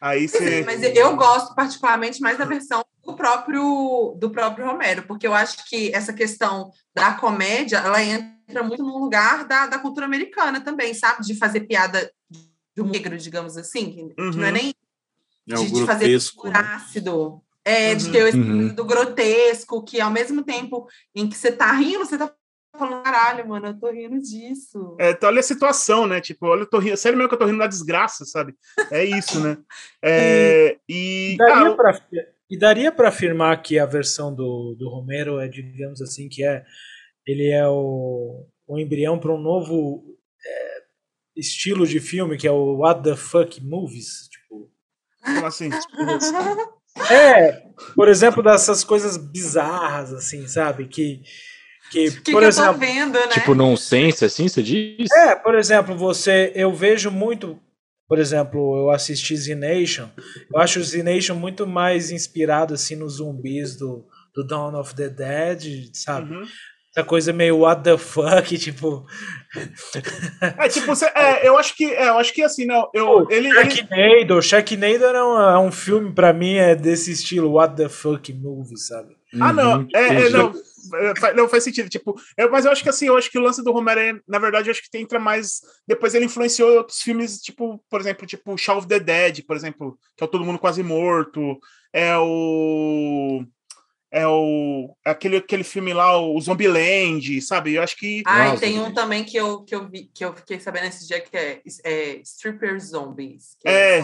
Aí 0.00 0.28
você. 0.28 0.62
Mas 0.64 0.82
eu 0.82 1.16
gosto 1.16 1.54
particularmente 1.54 2.20
mais 2.20 2.38
da 2.38 2.44
versão 2.44 2.84
do 3.04 3.14
próprio 3.14 4.16
do 4.18 4.30
próprio 4.30 4.66
Romero, 4.66 5.02
porque 5.02 5.26
eu 5.26 5.34
acho 5.34 5.68
que 5.68 5.92
essa 5.94 6.12
questão 6.12 6.70
da 6.94 7.14
comédia, 7.14 7.78
ela 7.78 8.02
entra 8.02 8.62
muito 8.62 8.82
no 8.82 8.98
lugar 8.98 9.44
da, 9.44 9.66
da 9.66 9.78
cultura 9.78 10.06
americana 10.06 10.60
também, 10.60 10.94
sabe? 10.94 11.24
De 11.24 11.34
fazer 11.34 11.60
piada 11.60 12.10
do 12.76 12.84
negro, 12.84 13.16
digamos 13.18 13.56
assim, 13.56 13.90
que, 13.90 14.02
uhum. 14.02 14.30
que 14.30 14.36
não 14.36 14.44
é 14.44 14.48
uhum. 14.48 14.52
nem 14.52 14.74
é 15.50 15.54
de, 15.54 15.72
de 15.72 15.86
fazer 15.86 16.08
né? 16.08 16.52
ácido, 16.54 17.42
é, 17.64 17.90
uhum. 17.90 17.96
de 17.96 18.10
ter 18.10 18.28
esse 18.28 18.38
uhum. 18.38 18.68
do 18.68 18.84
grotesco, 18.84 19.82
que 19.82 20.00
ao 20.00 20.10
mesmo 20.10 20.42
tempo 20.42 20.86
em 21.14 21.28
que 21.28 21.36
você 21.36 21.50
tá 21.50 21.72
rindo, 21.72 22.04
você 22.04 22.16
tá 22.16 22.32
falando, 22.76 23.02
caralho, 23.02 23.48
mano, 23.48 23.68
eu 23.68 23.78
tô 23.78 23.90
rindo 23.90 24.20
disso. 24.20 24.96
É, 24.98 25.10
então, 25.10 25.28
olha 25.28 25.40
a 25.40 25.42
situação, 25.42 26.06
né? 26.06 26.20
Tipo, 26.20 26.46
olha, 26.46 26.62
eu 26.62 26.70
tô 26.70 26.78
rindo, 26.78 26.96
sério 26.96 27.16
mesmo 27.16 27.28
que 27.28 27.34
eu 27.34 27.38
tô 27.38 27.46
rindo 27.46 27.58
da 27.58 27.66
desgraça, 27.66 28.24
sabe? 28.24 28.54
É 28.90 29.04
isso, 29.04 29.40
né? 29.40 29.56
É, 30.02 30.78
e, 30.88 31.34
e, 31.34 31.36
daria 31.36 31.68
ah, 31.68 31.74
pra, 31.74 32.00
e 32.48 32.58
daria 32.58 32.92
para 32.92 33.08
afirmar 33.08 33.60
que 33.62 33.78
a 33.78 33.86
versão 33.86 34.34
do, 34.34 34.76
do 34.78 34.88
Romero 34.88 35.40
é, 35.40 35.48
digamos 35.48 36.00
assim, 36.00 36.28
que 36.28 36.44
é 36.44 36.64
ele 37.26 37.50
é 37.50 37.68
o, 37.68 38.46
o 38.66 38.78
embrião 38.78 39.18
para 39.18 39.32
um 39.32 39.38
novo 39.38 40.02
é, 40.46 40.82
estilo 41.36 41.86
de 41.86 42.00
filme 42.00 42.38
que 42.38 42.48
é 42.48 42.50
o 42.50 42.78
What 42.78 43.02
the 43.02 43.16
Fuck 43.16 43.62
Movies. 43.62 44.28
Tipo. 44.30 44.70
Como 45.22 45.46
assim? 45.46 45.68
É, 47.10 47.52
por 47.94 48.08
exemplo, 48.08 48.42
dessas 48.42 48.82
coisas 48.82 49.16
bizarras, 49.16 50.12
assim, 50.12 50.48
sabe? 50.48 50.88
Que. 50.88 51.22
Que, 51.90 52.10
que, 52.10 52.32
por 52.32 52.42
que 52.42 52.48
exemplo, 52.48 52.70
eu 52.70 52.74
tô 52.74 52.78
vendo, 52.78 53.12
né? 53.14 53.28
Tipo 53.28 53.54
nonsense, 53.54 54.24
assim, 54.24 54.48
você 54.48 54.62
diz? 54.62 55.10
É, 55.10 55.34
por 55.34 55.54
exemplo, 55.54 55.96
você. 55.96 56.52
Eu 56.54 56.72
vejo 56.72 57.10
muito. 57.10 57.58
Por 58.06 58.18
exemplo, 58.18 58.76
eu 58.78 58.90
assisti 58.90 59.36
Z 59.36 59.54
Nation. 59.54 60.08
Eu 60.52 60.60
acho 60.60 60.80
o 60.80 60.82
Z 60.82 61.02
Nation 61.02 61.34
muito 61.34 61.66
mais 61.66 62.10
inspirado 62.10 62.72
assim 62.72 62.96
nos 62.96 63.16
zumbis 63.16 63.76
do, 63.76 64.06
do 64.34 64.46
Dawn 64.46 64.74
of 64.78 64.94
the 64.94 65.08
Dead, 65.08 65.90
sabe? 65.92 66.34
Uhum 66.34 66.46
essa 66.98 67.04
coisa 67.04 67.32
meio 67.32 67.58
what 67.58 67.82
the 67.82 67.96
fuck, 67.96 68.46
tipo. 68.58 69.06
É, 70.40 70.68
tipo, 70.68 70.86
você, 70.86 71.06
é, 71.06 71.46
eu 71.46 71.56
acho 71.56 71.76
que. 71.76 71.84
É, 71.84 72.08
eu 72.08 72.18
acho 72.18 72.32
que 72.32 72.42
assim, 72.42 72.66
não. 72.66 72.88
Eu, 72.92 73.06
Pô, 73.06 73.26
ele, 73.30 73.52
Sharknado, 73.52 74.34
ele... 74.34 74.42
Sharknado 74.42 75.04
é 75.04 75.24
um, 75.24 75.40
é 75.40 75.58
um 75.60 75.72
filme, 75.72 76.12
pra 76.12 76.32
mim, 76.32 76.56
é 76.56 76.74
desse 76.74 77.12
estilo, 77.12 77.52
what 77.52 77.76
the 77.76 77.88
fuck 77.88 78.32
movie, 78.32 78.76
sabe? 78.76 79.16
Ah, 79.40 79.52
não. 79.52 79.80
Uhum. 79.80 79.88
É, 79.94 80.06
é, 80.06 80.30
não, 80.30 80.50
é, 80.50 80.52
não 81.34 81.48
faz 81.48 81.64
sentido. 81.64 81.88
Tipo, 81.88 82.14
eu, 82.36 82.50
mas 82.50 82.64
eu 82.64 82.72
acho 82.72 82.82
que 82.82 82.88
assim, 82.88 83.06
eu 83.06 83.16
acho 83.16 83.30
que 83.30 83.38
o 83.38 83.42
lance 83.42 83.62
do 83.62 83.72
Romero, 83.72 84.00
é, 84.00 84.20
na 84.26 84.38
verdade, 84.38 84.68
eu 84.68 84.72
acho 84.72 84.82
que 84.82 84.98
entra 84.98 85.18
mais. 85.18 85.60
Depois 85.86 86.14
ele 86.14 86.24
influenciou 86.24 86.76
outros 86.76 87.00
filmes, 87.00 87.40
tipo, 87.40 87.82
por 87.88 88.00
exemplo, 88.00 88.26
tipo 88.26 88.56
Shaun 88.56 88.78
of 88.78 88.86
the 88.86 89.00
Dead, 89.00 89.44
por 89.46 89.56
exemplo, 89.56 89.98
que 90.16 90.22
é 90.22 90.26
o 90.26 90.30
Todo 90.30 90.44
Mundo 90.44 90.58
Quase 90.58 90.82
Morto. 90.82 91.58
É 91.92 92.16
o 92.18 93.44
é 94.10 94.26
o 94.26 94.96
aquele, 95.04 95.36
aquele 95.36 95.64
filme 95.64 95.92
lá, 95.92 96.18
o 96.18 96.40
Zombieland, 96.40 97.40
sabe? 97.42 97.74
Eu 97.74 97.82
acho 97.82 97.96
que. 97.96 98.22
Ah, 98.26 98.54
e 98.54 98.58
tem 98.58 98.80
um 98.80 98.92
também 98.92 99.22
que 99.22 99.36
eu, 99.36 99.62
que 99.62 99.74
eu 99.74 99.88
vi, 99.88 100.10
que 100.14 100.24
eu 100.24 100.34
fiquei 100.34 100.58
sabendo 100.58 100.86
esse 100.86 101.06
dia 101.06 101.20
que 101.20 101.36
é, 101.36 101.60
é 101.84 102.20
Stripper 102.22 102.80
Zombies. 102.80 103.56
é. 103.64 104.02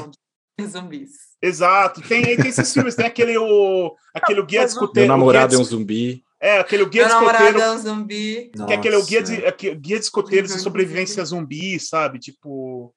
zumbis. 0.63 1.13
Exato. 1.41 2.01
Tem, 2.03 2.23
tem 2.37 2.49
esses 2.49 2.73
filmes, 2.73 2.95
tem 2.95 3.07
aquele 3.07 3.37
o 3.39 3.95
aquele 4.15 4.41
o 4.41 4.47
Guia 4.47 4.67
Meu 4.95 5.07
namorado 5.07 5.55
é 5.55 5.59
um 5.59 5.65
zumbi. 5.65 6.23
É, 6.45 6.59
aquele 6.59 6.85
guia 6.85 7.09
Meu 7.09 7.19
de 7.19 7.25
escoteiro. 7.25 7.59
É 7.59 7.71
um 7.71 7.79
zumbi. 7.79 8.53
Que 8.55 8.73
é 8.75 8.77
aquele 8.77 9.03
guia 9.03 9.23
de, 9.23 9.37
guia 9.77 9.99
de 9.99 10.05
escoteiros 10.05 10.53
de 10.53 10.61
sobrevivência 10.61 11.25
zumbi, 11.25 11.81
sabe? 11.81 12.19
Tipo. 12.19 12.95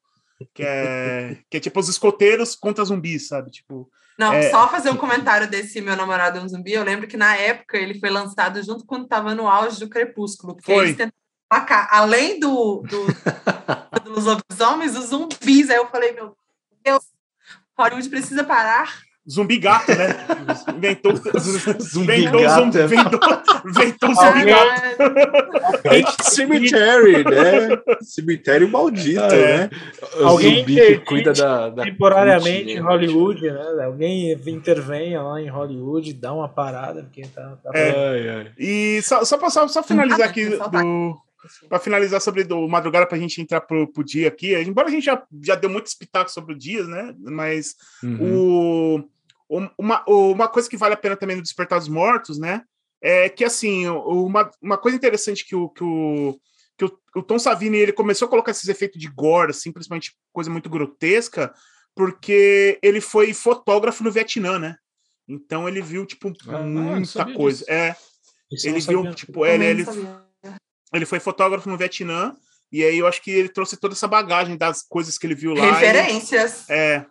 Que 0.54 0.62
é, 0.62 1.38
que 1.50 1.56
é 1.56 1.60
tipo 1.60 1.80
os 1.80 1.88
escoteiros 1.88 2.54
contra 2.54 2.84
zumbis, 2.84 3.26
sabe? 3.26 3.50
Tipo. 3.50 3.90
Não, 4.18 4.34
é... 4.34 4.50
só 4.50 4.68
fazer 4.68 4.90
um 4.90 4.98
comentário 4.98 5.48
desse 5.48 5.80
Meu 5.80 5.96
Namorado 5.96 6.38
é 6.38 6.42
um 6.42 6.48
Zumbi. 6.48 6.72
Eu 6.72 6.84
lembro 6.84 7.08
que 7.08 7.16
na 7.16 7.36
época 7.36 7.78
ele 7.78 7.98
foi 7.98 8.10
lançado 8.10 8.62
junto 8.62 8.84
quando 8.84 9.04
estava 9.04 9.34
no 9.34 9.48
auge 9.48 9.80
do 9.80 9.88
Crepúsculo. 9.88 10.54
Porque 10.54 10.74
foi. 10.74 10.84
eles 10.84 10.96
tentaram 10.96 11.88
além 11.90 12.38
do, 12.38 12.82
do, 12.82 13.06
dos 14.04 14.24
lobisomens, 14.24 14.94
os 14.94 15.06
zumbis. 15.06 15.70
Aí 15.70 15.76
eu 15.76 15.88
falei, 15.88 16.12
meu 16.12 16.36
Deus, 16.84 17.04
Hollywood 17.78 18.10
precisa 18.10 18.44
parar 18.44 19.07
Zumbi 19.30 19.58
gato, 19.58 19.94
né? 19.94 20.16
Inventou, 20.74 21.12
zumbi 21.82 22.22
inventou, 22.22 22.40
gato. 22.40 22.58
Zumbi, 22.58 22.78
inventou, 22.78 23.20
inventou 23.66 24.14
zumbi 24.14 24.44
gato. 24.44 26.22
Cemitério, 26.22 27.24
né? 27.24 27.78
Cemitério 28.00 28.68
maldito, 28.70 29.20
é. 29.20 29.58
né? 29.58 29.70
Alguém 30.22 30.64
que 30.64 30.98
cuida 31.00 31.34
da, 31.34 31.68
da 31.68 31.82
temporariamente 31.84 32.70
em 32.70 32.78
Hollywood, 32.78 33.42
né? 33.50 33.84
Alguém 33.84 34.32
intervém 34.46 35.18
lá 35.18 35.40
em 35.42 35.48
Hollywood, 35.48 36.14
dá 36.14 36.32
uma 36.32 36.48
parada, 36.48 37.02
porque 37.02 37.22
tá. 37.22 37.58
tá 37.62 37.70
é. 37.74 37.90
ai, 37.90 38.28
ai. 38.28 38.52
E 38.58 39.02
só, 39.02 39.22
só, 39.26 39.38
só, 39.50 39.68
só 39.68 39.82
finalizar 39.82 40.26
aqui 40.26 40.46
do 40.48 41.18
para 41.68 41.78
finalizar 41.78 42.20
sobre 42.20 42.42
o 42.52 42.68
madrugada 42.68 43.06
para 43.06 43.16
a 43.16 43.20
gente 43.20 43.40
entrar 43.40 43.60
pro, 43.60 43.86
pro 43.86 44.04
dia 44.04 44.28
aqui, 44.28 44.54
embora 44.60 44.88
a 44.88 44.90
gente 44.90 45.04
já, 45.04 45.22
já 45.42 45.54
deu 45.54 45.70
muito 45.70 45.86
espetáculo 45.86 46.32
sobre 46.32 46.54
o 46.54 46.58
dia, 46.58 46.84
né? 46.84 47.14
Mas 47.20 47.76
uhum. 48.02 48.96
o 48.96 49.08
uma, 49.48 50.04
uma 50.06 50.48
coisa 50.48 50.68
que 50.68 50.76
vale 50.76 50.94
a 50.94 50.98
pena 50.98 51.16
também 51.16 51.36
no 51.36 51.42
Despertar 51.42 51.78
dos 51.78 51.88
Mortos, 51.88 52.38
né? 52.38 52.62
É 53.00 53.28
que, 53.28 53.44
assim, 53.44 53.86
uma, 53.86 54.50
uma 54.60 54.76
coisa 54.76 54.96
interessante 54.96 55.44
que 55.46 55.54
o, 55.54 55.68
que 55.68 55.84
o, 55.84 56.38
que 56.76 56.84
o, 56.84 56.98
o 57.16 57.22
Tom 57.22 57.38
Savini 57.38 57.78
ele 57.78 57.92
começou 57.92 58.26
a 58.26 58.28
colocar 58.28 58.50
esses 58.50 58.68
efeitos 58.68 59.00
de 59.00 59.08
gore, 59.08 59.50
assim, 59.50 59.72
principalmente 59.72 60.16
coisa 60.32 60.50
muito 60.50 60.68
grotesca, 60.68 61.52
porque 61.94 62.78
ele 62.82 63.00
foi 63.00 63.32
fotógrafo 63.32 64.04
no 64.04 64.12
Vietnã, 64.12 64.58
né? 64.58 64.76
Então 65.28 65.68
ele 65.68 65.82
viu, 65.82 66.06
tipo, 66.06 66.32
ah, 66.48 66.58
muita 66.58 67.32
coisa. 67.34 67.58
Disso. 67.58 67.70
É. 67.70 67.96
Isso 68.50 68.68
ele 68.68 68.80
viu, 68.80 69.14
tipo, 69.14 69.44
é, 69.44 69.56
ele, 69.56 69.84
ele 70.94 71.06
foi 71.06 71.20
fotógrafo 71.20 71.68
no 71.68 71.76
Vietnã, 71.76 72.34
e 72.72 72.82
aí 72.82 72.98
eu 72.98 73.06
acho 73.06 73.22
que 73.22 73.30
ele 73.30 73.48
trouxe 73.48 73.76
toda 73.76 73.94
essa 73.94 74.08
bagagem 74.08 74.56
das 74.56 74.82
coisas 74.82 75.18
que 75.18 75.26
ele 75.26 75.34
viu 75.34 75.54
lá. 75.54 75.72
Referências. 75.72 76.68
Ele, 76.68 76.78
é. 76.78 77.06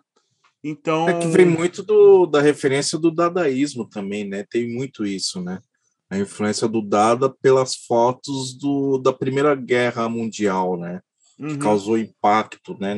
Então. 0.62 1.08
É 1.08 1.18
que 1.18 1.28
vem 1.28 1.46
muito 1.46 1.82
do, 1.82 2.26
da 2.26 2.40
referência 2.40 2.98
do 2.98 3.10
dadaísmo 3.10 3.88
também, 3.88 4.24
né? 4.24 4.44
Tem 4.48 4.68
muito 4.68 5.06
isso, 5.06 5.42
né? 5.42 5.60
A 6.10 6.18
influência 6.18 6.66
do 6.66 6.80
Dada 6.80 7.28
pelas 7.28 7.74
fotos 7.74 8.54
do, 8.54 8.98
da 8.98 9.12
Primeira 9.12 9.54
Guerra 9.54 10.08
Mundial, 10.08 10.76
né? 10.76 11.00
Uhum. 11.38 11.48
Que 11.48 11.58
causou 11.58 11.98
impacto, 11.98 12.76
né? 12.80 12.96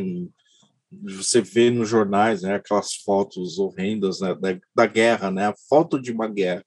Você 1.03 1.41
vê 1.41 1.71
nos 1.71 1.89
jornais, 1.89 2.43
né? 2.43 2.55
Aquelas 2.55 2.95
fotos 2.95 3.59
horrendas 3.59 4.21
né? 4.21 4.35
da, 4.35 4.59
da 4.75 4.87
guerra, 4.87 5.31
né? 5.31 5.49
A 5.49 5.55
foto 5.69 6.01
de 6.01 6.13
uma 6.13 6.29
guerra 6.29 6.65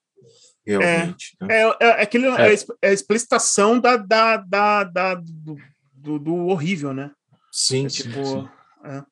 realmente. 0.65 1.35
É, 1.41 1.45
né? 1.45 1.55
é, 1.55 1.75
é, 1.79 2.01
aquele, 2.01 2.27
é. 2.27 2.55
é 2.81 2.89
a 2.89 2.93
explicitação 2.93 3.79
da, 3.79 3.97
da, 3.97 4.37
da, 4.37 4.83
da 4.83 5.15
do, 5.15 5.57
do, 5.93 6.19
do, 6.19 6.35
horrível, 6.47 6.93
né? 6.93 7.11
Sim, 7.51 7.85
é, 7.85 7.89
sim, 7.89 8.03
tipo, 8.03 8.25
sim. 8.25 8.49
É. 8.85 9.03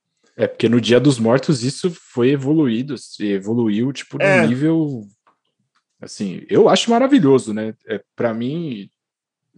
É, 0.41 0.47
porque 0.47 0.67
no 0.67 0.81
Dia 0.81 0.99
dos 0.99 1.19
Mortos 1.19 1.63
isso 1.63 1.91
foi 1.91 2.31
evoluído, 2.31 2.97
se 2.97 3.27
evoluiu, 3.27 3.93
tipo, 3.93 4.17
no 4.17 4.23
é. 4.23 4.47
nível. 4.47 5.03
Assim, 6.01 6.43
eu 6.49 6.67
acho 6.67 6.89
maravilhoso, 6.89 7.53
né? 7.53 7.75
É, 7.87 8.01
para 8.15 8.33
mim, 8.33 8.89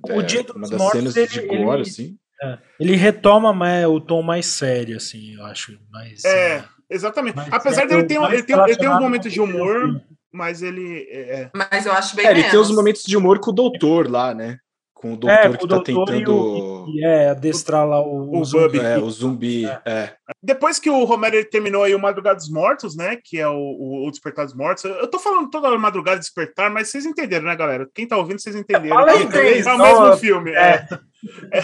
o 0.09 0.19
é, 0.19 0.23
Dia 0.23 0.43
dos 0.43 0.53
uma 0.53 0.67
das 0.67 0.77
Mortos, 0.77 0.99
cenas 0.99 1.15
ele, 1.15 1.27
de 1.27 1.47
gore, 1.47 1.81
ele, 1.81 1.89
assim. 1.89 2.17
É, 2.41 2.57
ele 2.77 2.95
retoma 2.97 3.53
mais, 3.53 3.85
o 3.85 4.01
tom 4.01 4.21
mais 4.21 4.45
sério, 4.45 4.97
assim, 4.97 5.35
eu 5.35 5.45
acho. 5.45 5.79
Mais, 5.89 6.25
é, 6.25 6.57
é 6.57 6.65
exatamente. 6.89 7.37
Apesar 7.49 7.87
dele 7.87 8.03
ter, 8.03 8.19
um, 8.19 8.29
ele, 8.29 8.43
tem, 8.43 8.59
ele 8.59 8.75
tem 8.75 8.89
um 8.89 8.99
momento 8.99 9.29
de 9.29 9.39
humor, 9.39 10.01
mas 10.33 10.61
ele. 10.61 11.07
É, 11.09 11.49
mas 11.55 11.85
eu 11.85 11.93
acho 11.93 12.13
bem. 12.13 12.27
É, 12.27 12.31
ele 12.31 12.43
tem 12.43 12.59
os 12.59 12.71
momentos 12.71 13.03
de 13.03 13.15
humor 13.15 13.39
com 13.39 13.51
o 13.51 13.53
doutor 13.53 14.11
lá, 14.11 14.35
né? 14.35 14.57
Com 15.03 15.15
o 15.15 15.17
doutor 15.17 15.37
é, 15.37 15.57
que 15.57 15.65
o 15.65 15.67
tá 15.67 15.83
tentando. 15.83 16.33
O, 16.33 16.85
é, 17.03 17.29
adestrar 17.31 17.85
lá 17.85 17.99
o, 17.99 18.31
o, 18.31 18.39
o 18.39 18.45
zumbi. 18.45 18.79
É, 18.79 18.97
o 18.97 19.09
zumbi. 19.11 19.65
É. 19.65 19.81
é. 19.85 20.15
Depois 20.41 20.79
que 20.79 20.89
o 20.89 21.03
Romero 21.03 21.43
terminou 21.49 21.83
aí 21.83 21.93
o 21.93 21.99
Madrugada 21.99 22.37
dos 22.37 22.49
Mortos, 22.49 22.95
né? 22.95 23.17
Que 23.21 23.37
é 23.37 23.47
o, 23.47 24.05
o, 24.07 24.09
Despertar 24.09 24.45
dos 24.45 24.55
Mortos. 24.55 24.85
Eu 24.85 25.07
tô 25.09 25.19
falando 25.19 25.49
toda 25.49 25.67
a 25.67 25.77
Madrugada 25.77 26.19
Despertar, 26.19 26.71
mas 26.71 26.87
vocês 26.87 27.05
entenderam, 27.05 27.45
né, 27.47 27.55
galera? 27.55 27.85
Quem 27.93 28.07
tá 28.07 28.15
ouvindo, 28.15 28.39
vocês 28.39 28.55
entenderam. 28.55 28.97
É, 29.01 29.11
é 29.11 29.73
o 29.73 29.77
mesmo 29.77 30.17
filme. 30.17 30.51
É. 30.51 30.87
é. 31.51 31.63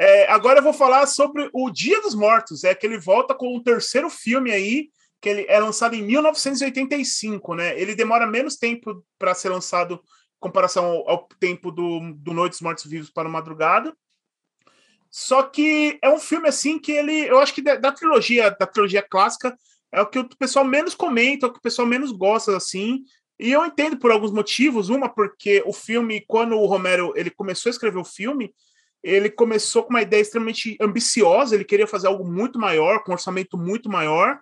É, 0.00 0.30
agora 0.30 0.60
eu 0.60 0.64
vou 0.64 0.72
falar 0.72 1.06
sobre 1.06 1.50
o 1.52 1.70
Dia 1.70 2.00
dos 2.00 2.14
Mortos. 2.14 2.64
É 2.64 2.74
que 2.74 2.86
ele 2.86 2.98
volta 2.98 3.34
com 3.34 3.54
o 3.54 3.62
terceiro 3.62 4.08
filme 4.08 4.50
aí, 4.50 4.86
que 5.20 5.28
ele 5.28 5.44
é 5.50 5.60
lançado 5.60 5.94
em 5.94 6.02
1985, 6.02 7.54
né? 7.54 7.78
Ele 7.78 7.94
demora 7.94 8.26
menos 8.26 8.56
tempo 8.56 9.04
para 9.18 9.34
ser 9.34 9.50
lançado 9.50 10.00
comparação 10.40 10.84
ao, 10.84 11.10
ao 11.10 11.28
tempo 11.40 11.70
do, 11.70 12.12
do 12.14 12.32
Noites 12.32 12.60
Mortos 12.60 12.84
Vivos 12.84 13.10
para 13.10 13.28
Madrugada. 13.28 13.94
Só 15.10 15.42
que 15.42 15.98
é 16.02 16.10
um 16.10 16.18
filme 16.18 16.48
assim 16.48 16.78
que 16.78 16.92
ele, 16.92 17.26
eu 17.28 17.38
acho 17.38 17.54
que 17.54 17.62
da, 17.62 17.76
da, 17.76 17.92
trilogia, 17.92 18.50
da 18.50 18.66
trilogia 18.66 19.02
clássica, 19.02 19.56
é 19.90 20.00
o 20.02 20.06
que 20.06 20.18
o 20.18 20.28
pessoal 20.36 20.64
menos 20.64 20.94
comenta, 20.94 21.46
é 21.46 21.48
o 21.48 21.52
que 21.52 21.58
o 21.58 21.62
pessoal 21.62 21.88
menos 21.88 22.12
gosta 22.12 22.56
assim. 22.56 23.04
E 23.38 23.52
eu 23.52 23.64
entendo 23.64 23.96
por 23.98 24.10
alguns 24.10 24.32
motivos, 24.32 24.88
uma 24.88 25.08
porque 25.08 25.62
o 25.64 25.72
filme, 25.72 26.24
quando 26.26 26.56
o 26.56 26.66
Romero 26.66 27.12
ele 27.16 27.30
começou 27.30 27.70
a 27.70 27.72
escrever 27.72 27.98
o 27.98 28.04
filme, 28.04 28.52
ele 29.02 29.30
começou 29.30 29.84
com 29.84 29.90
uma 29.90 30.02
ideia 30.02 30.20
extremamente 30.20 30.76
ambiciosa, 30.80 31.54
ele 31.54 31.64
queria 31.64 31.86
fazer 31.86 32.08
algo 32.08 32.24
muito 32.24 32.58
maior, 32.58 33.02
com 33.02 33.12
um 33.12 33.14
orçamento 33.14 33.56
muito 33.56 33.88
maior. 33.88 34.38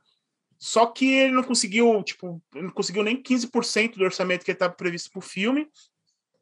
Só 0.59 0.87
que 0.87 1.13
ele 1.13 1.33
não 1.33 1.43
conseguiu, 1.43 2.03
tipo, 2.03 2.43
não 2.55 2.71
conseguiu 2.71 3.03
nem 3.03 3.21
15% 3.21 3.97
do 3.97 4.05
orçamento 4.05 4.45
que 4.45 4.51
estava 4.51 4.73
previsto 4.73 5.11
para 5.11 5.19
o 5.19 5.23
filme, 5.23 5.69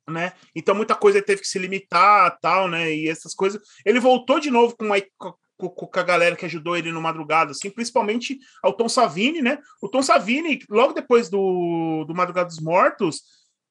né? 0.08 0.32
Então 0.54 0.74
muita 0.74 0.94
coisa 0.94 1.22
teve 1.22 1.40
que 1.40 1.48
se 1.48 1.58
limitar, 1.58 2.38
tal, 2.40 2.68
né? 2.68 2.94
E 2.94 3.08
essas 3.08 3.34
coisas. 3.34 3.60
Ele 3.84 4.00
voltou 4.00 4.38
de 4.38 4.50
novo 4.50 4.76
com, 4.76 4.84
uma, 4.84 4.96
com, 5.18 5.32
com 5.68 5.98
a 5.98 6.02
galera 6.02 6.36
que 6.36 6.44
ajudou 6.44 6.76
ele 6.76 6.92
no 6.92 7.00
madrugada, 7.00 7.52
assim, 7.52 7.70
principalmente 7.70 8.38
ao 8.62 8.72
Tom 8.72 8.88
Savini, 8.88 9.40
né? 9.40 9.58
O 9.82 9.88
Tom 9.88 10.02
Savini, 10.02 10.60
logo 10.68 10.92
depois 10.92 11.28
do, 11.28 12.04
do 12.06 12.14
Madrugada 12.14 12.48
dos 12.48 12.60
Mortos, 12.60 13.22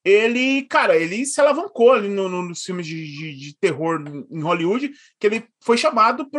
ele, 0.03 0.63
cara, 0.63 0.97
ele 0.97 1.25
se 1.25 1.39
alavancou 1.39 1.93
ali 1.93 2.09
no, 2.09 2.27
no, 2.27 2.41
nos 2.41 2.63
filmes 2.63 2.85
de, 2.85 3.05
de, 3.05 3.35
de, 3.37 3.57
terror 3.57 4.03
em 4.29 4.41
Hollywood, 4.41 4.91
que 5.17 5.27
ele 5.27 5.47
foi 5.61 5.77
chamado 5.77 6.29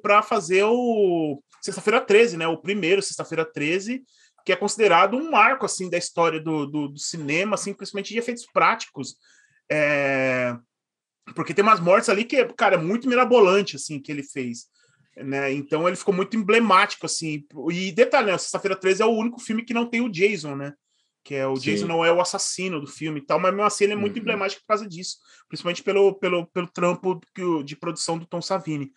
para 0.00 0.22
fazer 0.22 0.62
o 0.64 1.42
Sexta-feira 1.60 2.00
13, 2.00 2.36
né? 2.36 2.46
O 2.46 2.58
primeiro 2.58 3.02
Sexta-feira 3.02 3.44
13, 3.44 4.02
que 4.44 4.52
é 4.52 4.56
considerado 4.56 5.16
um 5.16 5.30
marco 5.30 5.64
assim 5.66 5.90
da 5.90 5.98
história 5.98 6.40
do, 6.40 6.66
do, 6.66 6.88
do 6.88 6.98
cinema, 6.98 7.54
assim, 7.54 7.74
principalmente 7.74 8.12
de 8.12 8.18
efeitos 8.18 8.46
práticos. 8.52 9.16
É... 9.70 10.56
Porque 11.34 11.54
tem 11.54 11.62
umas 11.62 11.80
mortes 11.80 12.08
ali 12.08 12.24
que, 12.24 12.44
cara, 12.54 12.74
é 12.74 12.78
muito 12.78 13.08
mirabolante 13.08 13.76
assim 13.76 14.00
que 14.00 14.10
ele 14.10 14.22
fez. 14.22 14.66
Né? 15.16 15.52
Então 15.52 15.86
ele 15.86 15.96
ficou 15.96 16.14
muito 16.14 16.36
emblemático 16.36 17.06
assim. 17.06 17.44
E 17.70 17.92
detalhe, 17.92 18.30
né? 18.30 18.38
Sexta-feira 18.38 18.76
13 18.76 19.02
é 19.02 19.06
o 19.06 19.10
único 19.10 19.40
filme 19.40 19.64
que 19.64 19.74
não 19.74 19.86
tem 19.88 20.00
o 20.00 20.08
Jason, 20.08 20.56
né? 20.56 20.72
Que 21.22 21.34
é 21.34 21.46
o 21.46 21.56
Sim. 21.56 21.62
Jason 21.62 21.86
não 21.86 22.04
é 22.04 22.10
o 22.10 22.20
assassino 22.20 22.80
do 22.80 22.86
filme 22.86 23.20
e 23.20 23.26
tal, 23.26 23.38
mas 23.38 23.52
mesmo 23.52 23.66
assim 23.66 23.84
ele 23.84 23.92
é 23.92 23.96
muito 23.96 24.16
uhum. 24.16 24.22
emblemático 24.22 24.62
por 24.62 24.68
causa 24.68 24.88
disso, 24.88 25.18
principalmente 25.48 25.82
pelo, 25.82 26.14
pelo, 26.14 26.46
pelo 26.46 26.66
trampo 26.66 27.20
de 27.62 27.76
produção 27.76 28.18
do 28.18 28.26
Tom 28.26 28.40
Savini. 28.40 28.90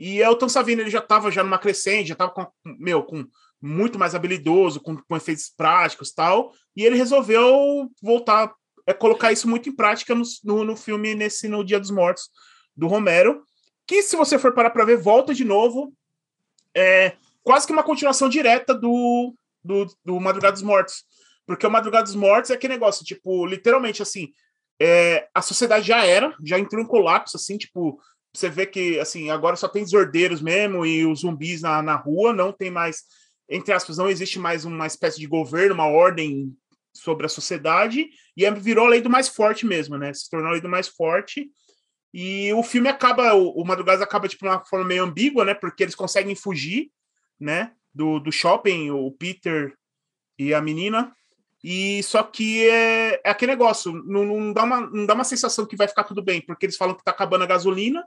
E 0.00 0.22
Elton 0.22 0.48
Savini 0.48 0.80
ele 0.80 0.90
já 0.90 1.00
estava 1.00 1.30
já 1.30 1.44
numa 1.44 1.58
crescente, 1.58 2.08
já 2.08 2.14
estava 2.14 2.30
com, 2.30 2.46
meu, 2.64 3.02
com 3.02 3.26
muito 3.60 3.98
mais 3.98 4.14
habilidoso, 4.14 4.80
com, 4.80 4.96
com 4.96 5.14
efeitos 5.14 5.52
práticos 5.54 6.10
tal, 6.10 6.54
e 6.74 6.86
ele 6.86 6.96
resolveu 6.96 7.86
voltar, 8.02 8.50
é, 8.86 8.94
colocar 8.94 9.30
isso 9.30 9.46
muito 9.46 9.68
em 9.68 9.76
prática 9.76 10.14
no, 10.14 10.22
no, 10.42 10.64
no, 10.64 10.74
filme 10.74 11.14
nesse 11.14 11.48
no 11.48 11.62
Dia 11.62 11.78
dos 11.78 11.90
Mortos 11.90 12.30
do 12.74 12.86
Romero, 12.86 13.42
que 13.86 14.02
se 14.02 14.16
você 14.16 14.38
for 14.38 14.54
parar 14.54 14.70
para 14.70 14.86
ver, 14.86 14.96
volta 14.96 15.34
de 15.34 15.44
novo, 15.44 15.92
é 16.74 17.12
quase 17.42 17.66
que 17.66 17.72
uma 17.74 17.82
continuação 17.82 18.30
direta 18.30 18.72
do, 18.72 19.34
do, 19.62 19.86
do 20.02 20.18
Madrugada 20.18 20.54
dos 20.54 20.62
Mortos, 20.62 21.04
porque 21.44 21.66
o 21.66 21.70
Madrugada 21.70 22.04
dos 22.04 22.14
Mortos 22.14 22.50
é 22.50 22.54
aquele 22.54 22.72
negócio, 22.72 23.04
tipo, 23.04 23.44
literalmente 23.44 24.00
assim, 24.00 24.32
é, 24.80 25.28
a 25.34 25.42
sociedade 25.42 25.86
já 25.86 26.06
era, 26.06 26.34
já 26.42 26.58
entrou 26.58 26.82
em 26.82 26.86
colapso, 26.86 27.36
assim, 27.36 27.58
tipo, 27.58 28.00
você 28.32 28.48
vê 28.48 28.66
que 28.66 28.98
assim 29.00 29.30
agora 29.30 29.56
só 29.56 29.68
tem 29.68 29.82
desordeiros 29.82 30.40
mesmo 30.40 30.86
e 30.86 31.04
os 31.04 31.20
zumbis 31.20 31.62
na, 31.62 31.82
na 31.82 31.96
rua, 31.96 32.32
não 32.32 32.52
tem 32.52 32.70
mais, 32.70 33.02
entre 33.48 33.72
aspas, 33.72 33.98
não 33.98 34.08
existe 34.08 34.38
mais 34.38 34.64
uma 34.64 34.86
espécie 34.86 35.18
de 35.18 35.26
governo, 35.26 35.74
uma 35.74 35.86
ordem 35.86 36.54
sobre 36.92 37.26
a 37.26 37.28
sociedade, 37.28 38.08
e 38.36 38.44
é, 38.44 38.50
virou 38.50 38.86
a 38.86 38.90
lei 38.90 39.00
do 39.00 39.10
mais 39.10 39.28
forte 39.28 39.66
mesmo, 39.66 39.96
né? 39.96 40.12
Se 40.12 40.28
tornou 40.28 40.48
a 40.48 40.52
lei 40.52 40.60
do 40.60 40.68
mais 40.68 40.88
forte. 40.88 41.50
E 42.12 42.52
o 42.54 42.62
filme 42.62 42.88
acaba, 42.88 43.34
o, 43.34 43.62
o 43.62 43.72
acaba 44.02 44.28
tipo, 44.28 44.44
de 44.44 44.50
uma 44.50 44.64
forma 44.64 44.84
meio 44.84 45.04
ambígua, 45.04 45.44
né? 45.44 45.54
Porque 45.54 45.82
eles 45.82 45.94
conseguem 45.94 46.34
fugir, 46.34 46.90
né? 47.38 47.72
Do, 47.94 48.18
do 48.18 48.32
shopping, 48.32 48.90
o 48.90 49.10
Peter 49.12 49.74
e 50.38 50.52
a 50.52 50.60
menina. 50.60 51.14
E 51.62 52.02
só 52.02 52.22
que 52.22 52.68
é, 52.68 53.20
é 53.24 53.30
aquele 53.30 53.52
negócio, 53.52 53.92
não, 53.92 54.24
não, 54.24 54.52
dá 54.52 54.64
uma, 54.64 54.80
não 54.80 55.06
dá 55.06 55.14
uma 55.14 55.24
sensação 55.24 55.66
que 55.66 55.76
vai 55.76 55.86
ficar 55.86 56.04
tudo 56.04 56.22
bem, 56.22 56.40
porque 56.40 56.66
eles 56.66 56.76
falam 56.76 56.94
que 56.94 57.04
tá 57.04 57.10
acabando 57.10 57.44
a 57.44 57.46
gasolina, 57.46 58.04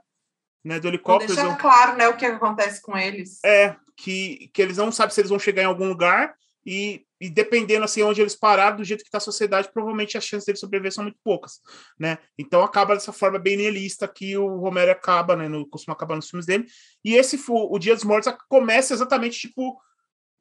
né, 0.64 0.80
do 0.80 0.88
helicóptero. 0.88 1.56
Claro, 1.56 1.96
né, 1.96 2.08
o 2.08 2.16
que 2.16 2.24
acontece 2.24 2.80
com 2.80 2.96
eles. 2.96 3.38
É, 3.44 3.76
que, 3.96 4.50
que 4.52 4.62
eles 4.62 4.78
não 4.78 4.90
sabem 4.90 5.14
se 5.14 5.20
eles 5.20 5.30
vão 5.30 5.38
chegar 5.38 5.62
em 5.62 5.66
algum 5.66 5.86
lugar 5.86 6.34
e, 6.66 7.04
e 7.20 7.28
dependendo 7.28 7.84
assim 7.84 8.02
onde 8.02 8.20
eles 8.20 8.34
pararam, 8.34 8.78
do 8.78 8.84
jeito 8.84 9.02
que 9.02 9.08
está 9.08 9.18
a 9.18 9.20
sociedade, 9.20 9.70
provavelmente 9.72 10.16
as 10.16 10.24
chances 10.24 10.46
deles 10.46 10.60
sobreviver 10.60 10.92
são 10.92 11.04
muito 11.04 11.18
poucas, 11.22 11.60
né? 11.98 12.18
Então 12.38 12.62
acaba 12.62 12.94
dessa 12.94 13.12
forma 13.12 13.38
bem 13.38 13.56
nihilista 13.56 14.08
que 14.08 14.36
o 14.36 14.56
Romero 14.56 14.90
acaba, 14.90 15.36
né, 15.36 15.48
no, 15.48 15.66
costuma 15.68 15.94
acabar 15.94 16.16
nos 16.16 16.30
filmes 16.30 16.46
dele. 16.46 16.66
E 17.04 17.14
esse 17.14 17.38
o 17.48 17.78
Dia 17.78 17.94
dos 17.94 18.04
Mortos 18.04 18.32
começa 18.48 18.94
exatamente 18.94 19.38
tipo 19.38 19.78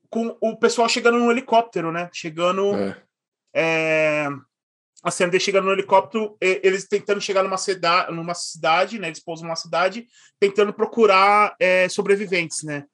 com 0.09 0.37
o 0.39 0.55
pessoal 0.55 0.87
chegando 0.87 1.17
no 1.17 1.31
helicóptero, 1.31 1.91
né? 1.91 2.09
Chegando 2.13 2.75
é. 2.75 3.03
É, 3.55 4.27
a 5.03 5.11
cena 5.11 5.31
de 5.31 5.39
chegando 5.39 5.65
no 5.65 5.73
helicóptero, 5.73 6.37
eles 6.39 6.87
tentando 6.87 7.19
chegar 7.19 7.43
numa 7.43 7.57
cidade, 7.57 8.11
numa 8.13 8.33
cidade, 8.33 8.97
né? 8.97 9.07
Eles 9.07 9.19
pousam 9.19 9.45
numa 9.45 9.55
cidade, 9.55 10.07
tentando 10.39 10.73
procurar 10.73 11.55
é, 11.59 11.89
sobreviventes, 11.89 12.63
né? 12.63 12.85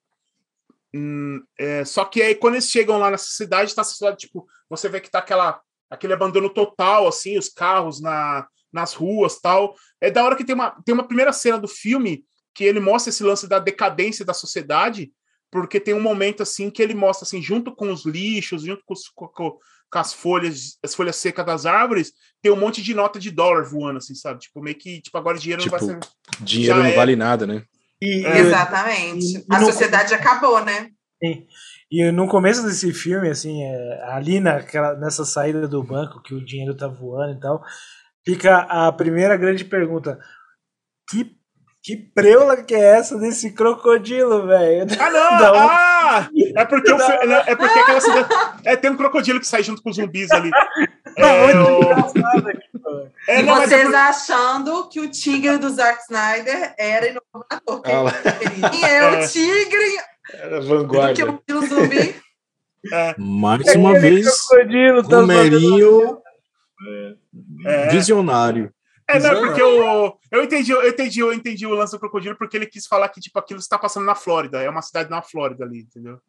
Hum, 0.91 1.43
é, 1.57 1.85
só 1.85 2.03
que 2.03 2.19
aí, 2.19 2.33
quando 2.33 2.55
eles 2.55 2.67
chegam 2.67 2.97
lá 2.97 3.11
nessa 3.11 3.29
cidade, 3.29 3.75
tá 3.75 3.83
cidade, 3.83 4.17
tipo, 4.17 4.47
você 4.67 4.89
vê 4.89 4.99
que 4.99 5.11
tá 5.11 5.19
aquela, 5.19 5.61
aquele 5.87 6.13
abandono 6.13 6.49
total, 6.49 7.07
assim, 7.07 7.37
os 7.37 7.47
carros 7.47 8.01
na, 8.01 8.47
nas 8.73 8.93
ruas 8.93 9.39
tal. 9.39 9.75
É 10.01 10.09
da 10.09 10.23
hora 10.23 10.35
que 10.35 10.43
tem 10.43 10.55
uma, 10.55 10.71
tem 10.83 10.93
uma 10.93 11.07
primeira 11.07 11.31
cena 11.31 11.59
do 11.59 11.67
filme 11.67 12.25
que 12.55 12.63
ele 12.63 12.79
mostra 12.79 13.11
esse 13.11 13.23
lance 13.23 13.47
da 13.47 13.59
decadência 13.59 14.25
da 14.25 14.33
sociedade, 14.33 15.11
porque 15.51 15.79
tem 15.79 15.93
um 15.93 16.01
momento 16.01 16.43
assim 16.43 16.69
que 16.69 16.81
ele 16.81 16.93
mostra 16.93 17.25
assim, 17.25 17.41
junto 17.41 17.75
com 17.75 17.91
os 17.91 18.05
lixos, 18.05 18.63
junto 18.63 18.83
com, 18.83 18.93
os, 18.93 19.07
com, 19.09 19.59
com 19.91 19.99
as 19.99 20.13
folhas, 20.13 20.77
as 20.83 20.93
folhas 20.93 21.15
secas 21.15 21.45
das 21.45 21.65
árvores, 21.65 22.13
tem 22.41 22.51
um 22.51 22.59
monte 22.59 22.81
de 22.81 22.93
nota 22.93 23.19
de 23.19 23.31
dólar 23.31 23.63
voando, 23.63 23.97
assim, 23.97 24.15
sabe? 24.15 24.39
Tipo, 24.39 24.61
meio 24.61 24.77
que, 24.77 25.01
tipo, 25.01 25.17
agora 25.17 25.37
dinheiro 25.37 25.61
tipo, 25.61 25.77
não 25.77 25.87
vai 25.87 26.01
ser. 26.01 26.09
Dinheiro 26.41 26.77
não 26.77 26.85
é. 26.85 26.95
vale 26.95 27.15
nada, 27.15 27.47
né? 27.47 27.63
E, 28.01 28.25
é. 28.25 28.39
Exatamente. 28.39 29.37
E, 29.37 29.45
a 29.49 29.59
sociedade 29.59 30.13
acabou, 30.13 30.63
né? 30.63 30.89
Sim. 31.21 31.45
E 31.91 32.11
no 32.11 32.27
começo 32.27 32.63
desse 32.63 32.93
filme, 32.93 33.29
assim, 33.29 33.63
é, 33.63 34.03
ali 34.13 34.39
naquela, 34.39 34.93
nessa 34.95 35.25
saída 35.25 35.67
do 35.67 35.83
banco, 35.83 36.21
que 36.21 36.33
o 36.33 36.45
dinheiro 36.45 36.75
tá 36.75 36.87
voando 36.87 37.33
e 37.33 37.39
tal, 37.39 37.63
fica 38.25 38.59
a 38.59 38.91
primeira 38.91 39.35
grande 39.35 39.65
pergunta: 39.65 40.19
que 41.09 41.35
que 41.81 41.95
preula 41.95 42.61
que 42.61 42.75
é 42.75 42.97
essa 42.97 43.17
desse 43.17 43.51
crocodilo, 43.51 44.45
velho? 44.47 44.87
Ah, 44.99 45.09
não! 45.09 45.31
não. 45.39 45.55
Ah! 45.55 46.29
É 46.55 46.65
porque, 46.65 46.91
o, 46.91 47.01
é 47.01 47.55
porque 47.55 47.79
aquela 47.79 48.01
cidade. 48.01 48.29
É, 48.65 48.75
tem 48.75 48.91
um 48.91 48.97
crocodilo 48.97 49.39
que 49.39 49.47
sai 49.47 49.63
junto 49.63 49.81
com 49.81 49.89
os 49.89 49.95
zumbis 49.95 50.29
ali. 50.31 50.51
É, 51.15 51.51
é, 51.51 51.59
o... 51.59 51.81
é, 53.27 53.41
não, 53.41 53.55
vocês 53.55 53.81
é 53.81 53.85
por... 53.85 53.95
achando 53.95 54.89
que 54.89 54.99
o 54.99 55.09
tigre 55.09 55.57
do 55.57 55.69
Zack 55.69 56.03
Snyder 56.03 56.73
era 56.77 57.07
inovador. 57.07 57.81
Ah, 57.85 58.75
e 58.75 58.85
é, 58.85 59.11
o 59.11 59.27
tigre. 59.27 59.97
Era 60.33 60.61
vanguarda. 60.61 61.13
Que 61.45 61.53
o 61.53 61.65
zumbi. 61.65 62.15
É. 62.93 63.15
Mais 63.17 63.75
uma 63.75 63.99
vez, 63.99 64.25
tá 64.47 65.17
Romerinho 65.17 66.21
é. 67.65 67.87
visionário. 67.89 68.73
É, 69.09 69.19
não, 69.19 69.41
porque 69.41 69.61
eu, 69.61 70.19
eu, 70.31 70.43
entendi, 70.43 70.71
eu, 70.71 70.87
entendi, 70.87 71.19
eu 71.19 71.33
entendi 71.33 71.65
o 71.65 71.73
lance 71.73 71.93
do 71.93 71.99
crocodilo 71.99 72.37
porque 72.37 72.55
ele 72.55 72.67
quis 72.67 72.85
falar 72.85 73.09
que 73.09 73.19
tipo, 73.19 73.39
aquilo 73.39 73.59
está 73.59 73.77
passando 73.77 74.05
na 74.05 74.13
Flórida. 74.13 74.61
É 74.61 74.69
uma 74.69 74.83
cidade 74.83 75.09
na 75.09 75.21
Flórida 75.21 75.65
ali, 75.65 75.79
entendeu? 75.79 76.19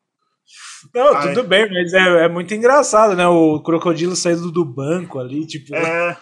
Não, 0.95 1.15
Ai. 1.15 1.29
tudo 1.29 1.47
bem, 1.47 1.69
mas 1.71 1.93
é, 1.93 2.25
é 2.25 2.29
muito 2.29 2.55
engraçado, 2.55 3.15
né? 3.15 3.27
O 3.27 3.61
crocodilo 3.61 4.17
saindo 4.17 4.51
do 4.51 4.65
banco 4.65 5.19
ali, 5.19 5.47
tipo. 5.47 5.75
É, 5.75 6.17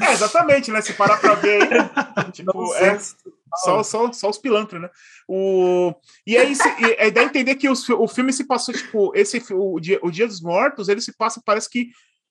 é 0.00 0.12
exatamente, 0.12 0.70
né? 0.70 0.80
Se 0.80 0.94
parar 0.94 1.18
pra 1.18 1.34
ver 1.34 1.62
aí, 1.62 2.30
tipo, 2.32 2.74
é, 2.76 2.96
só, 3.56 3.82
só, 3.82 4.12
só 4.12 4.30
os 4.30 4.38
pilantras, 4.38 4.80
né? 4.80 4.88
O, 5.28 5.92
e 6.24 6.36
aí 6.36 6.52
e, 6.52 6.84
é, 6.98 7.10
dá 7.10 7.22
a 7.22 7.24
entender 7.24 7.56
que 7.56 7.68
os, 7.68 7.86
o 7.88 8.06
filme 8.06 8.32
se 8.32 8.46
passou, 8.46 8.72
tipo, 8.72 9.12
esse, 9.14 9.42
o, 9.52 9.80
dia, 9.80 9.98
o 10.02 10.10
Dia 10.10 10.26
dos 10.26 10.40
Mortos, 10.40 10.88
ele 10.88 11.00
se 11.00 11.16
passa, 11.16 11.42
parece 11.44 11.68
que 11.68 11.90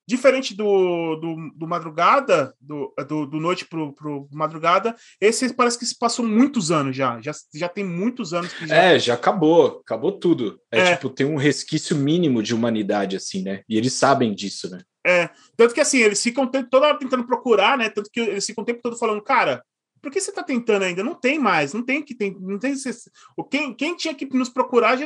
Diferente 0.10 0.56
do, 0.56 1.18
do, 1.18 1.52
do 1.56 1.68
madrugada, 1.68 2.56
do, 2.60 2.92
do, 3.08 3.28
do, 3.28 3.40
noite 3.40 3.64
pro, 3.64 3.94
pro 3.94 4.28
madrugada, 4.32 4.96
esse 5.22 5.54
parece 5.54 5.78
que 5.78 5.86
se 5.86 5.96
passou 5.96 6.26
muitos 6.26 6.72
anos 6.72 6.96
já. 6.96 7.22
Já, 7.22 7.32
já 7.54 7.70
tem 7.70 7.84
muitos 7.84 8.34
anos 8.34 8.52
que 8.52 8.66
já. 8.66 8.76
É, 8.76 8.98
já 8.98 9.14
acabou, 9.14 9.82
acabou 9.86 10.14
tudo. 10.14 10.60
É, 10.72 10.80
é, 10.80 10.96
tipo, 10.96 11.12
tem 11.12 11.28
um 11.28 11.36
resquício 11.36 11.96
mínimo 11.96 12.42
de 12.42 12.56
humanidade, 12.56 13.16
assim, 13.16 13.44
né? 13.44 13.62
E 13.70 13.78
eles 13.78 13.94
sabem 13.94 14.34
disso, 14.34 14.68
né? 14.72 14.82
É. 15.06 15.30
Tanto 15.56 15.76
que 15.76 15.80
assim, 15.82 16.00
eles 16.00 16.24
ficam 16.24 16.48
toda 16.48 16.88
hora 16.88 16.98
tentando 16.98 17.28
procurar, 17.28 17.78
né? 17.78 17.88
Tanto 17.88 18.10
que 18.12 18.20
eles 18.20 18.48
ficam 18.48 18.64
o 18.64 18.66
tempo 18.66 18.82
todo 18.82 18.98
falando, 18.98 19.22
cara, 19.22 19.64
por 20.02 20.12
que 20.12 20.20
você 20.20 20.32
está 20.32 20.42
tentando 20.42 20.86
ainda? 20.86 21.04
Não 21.04 21.14
tem 21.14 21.38
mais, 21.38 21.72
não 21.72 21.86
tem 21.86 22.02
que 22.02 22.16
tem, 22.16 22.36
não 22.40 22.58
tem 22.58 22.74
quem, 23.52 23.76
quem 23.76 23.96
tinha 23.96 24.16
que 24.16 24.26
nos 24.36 24.50
procurar 24.50 24.98
já, 24.98 25.06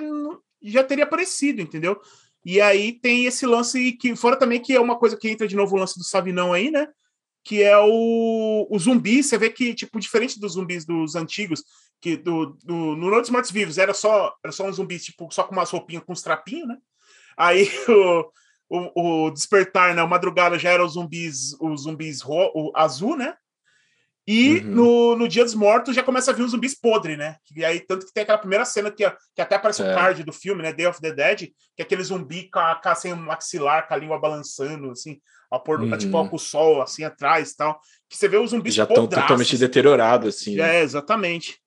já 0.61 0.81
teria 0.81 1.03
aparecido, 1.03 1.61
entendeu? 1.61 1.99
E 2.45 2.59
aí 2.59 2.91
tem 2.91 3.25
esse 3.25 3.45
lance 3.45 3.93
que, 3.93 4.15
fora 4.15 4.37
também, 4.37 4.59
que 4.59 4.73
é 4.73 4.79
uma 4.79 4.97
coisa 4.97 5.17
que 5.17 5.29
entra 5.29 5.47
de 5.47 5.55
novo 5.55 5.75
o 5.75 5.79
lance 5.79 5.97
do 5.97 6.03
Savinão 6.03 6.51
aí, 6.51 6.69
né? 6.69 6.87
Que 7.43 7.63
é 7.63 7.77
o, 7.77 8.67
o 8.69 8.79
zumbi. 8.79 9.23
Você 9.23 9.37
vê 9.37 9.49
que, 9.49 9.73
tipo, 9.73 9.99
diferente 9.99 10.39
dos 10.39 10.53
zumbis 10.53 10.85
dos 10.85 11.15
antigos, 11.15 11.63
que 12.01 12.17
do, 12.17 12.57
do, 12.63 12.95
no 12.95 13.09
Noites 13.09 13.29
Mortos 13.29 13.51
Vivos 13.51 13.77
era 13.77 13.93
só, 13.93 14.33
era 14.43 14.51
só 14.51 14.65
um 14.67 14.73
zumbi, 14.73 14.99
tipo, 14.99 15.29
só 15.31 15.43
com 15.43 15.53
umas 15.53 15.69
roupinhas 15.69 16.03
com 16.03 16.11
os 16.11 16.21
trapinhos, 16.21 16.67
né? 16.67 16.77
Aí 17.37 17.69
o, 17.87 18.31
o, 18.69 19.25
o 19.25 19.31
Despertar, 19.31 19.95
né? 19.95 20.03
O 20.03 20.09
Madrugada 20.09 20.59
já 20.59 20.69
era 20.69 20.85
os 20.85 20.93
zumbis, 20.93 21.55
os 21.61 21.83
zumbis 21.83 22.21
ro, 22.21 22.51
o 22.53 22.71
azul, 22.75 23.15
né? 23.15 23.35
E 24.25 24.59
uhum. 24.59 24.71
no, 24.71 25.15
no 25.17 25.27
Dia 25.27 25.43
dos 25.43 25.53
Mortos 25.53 25.93
já 25.93 26.01
começa 26.01 26.31
a 26.31 26.33
vir 26.33 26.43
os 26.43 26.51
zumbis 26.51 26.73
podres, 26.73 27.17
né? 27.17 27.35
E 27.53 27.63
aí, 27.63 27.81
tanto 27.81 28.05
que 28.05 28.13
tem 28.13 28.23
aquela 28.23 28.37
primeira 28.37 28.63
cena 28.63 28.89
que, 28.89 29.09
que 29.35 29.41
até 29.41 29.55
aparece 29.55 29.83
é. 29.83 29.91
o 29.91 29.95
card 29.95 30.23
do 30.23 30.31
filme, 30.31 30.63
né? 30.63 30.71
Day 30.71 30.87
of 30.87 31.01
the 31.01 31.11
Dead, 31.11 31.49
que 31.75 31.81
é 31.81 31.83
aquele 31.83 32.03
zumbi 32.03 32.49
com 32.49 32.59
a, 32.59 32.75
com 32.75 32.87
a, 32.87 32.95
sem 32.95 33.11
um 33.11 33.17
maxilar, 33.17 33.85
com 33.85 33.93
a 33.93 33.97
língua 33.97 34.19
balançando, 34.19 34.91
assim, 34.91 35.19
ao 35.51 35.61
pôr, 35.61 35.81
uhum. 35.81 35.97
tipo, 35.97 36.15
ao 36.15 36.37
sol, 36.37 36.81
assim, 36.81 37.03
atrás 37.03 37.51
e 37.51 37.57
tal. 37.57 37.81
Que 38.09 38.15
você 38.15 38.29
vê 38.29 38.37
os 38.37 38.51
zumbis 38.51 38.73
Já 38.73 38.83
estão 38.83 39.07
totalmente 39.07 39.57
deteriorados, 39.57 40.35
assim. 40.35 40.55
Né? 40.55 40.77
É, 40.77 40.81
exatamente. 40.83 41.59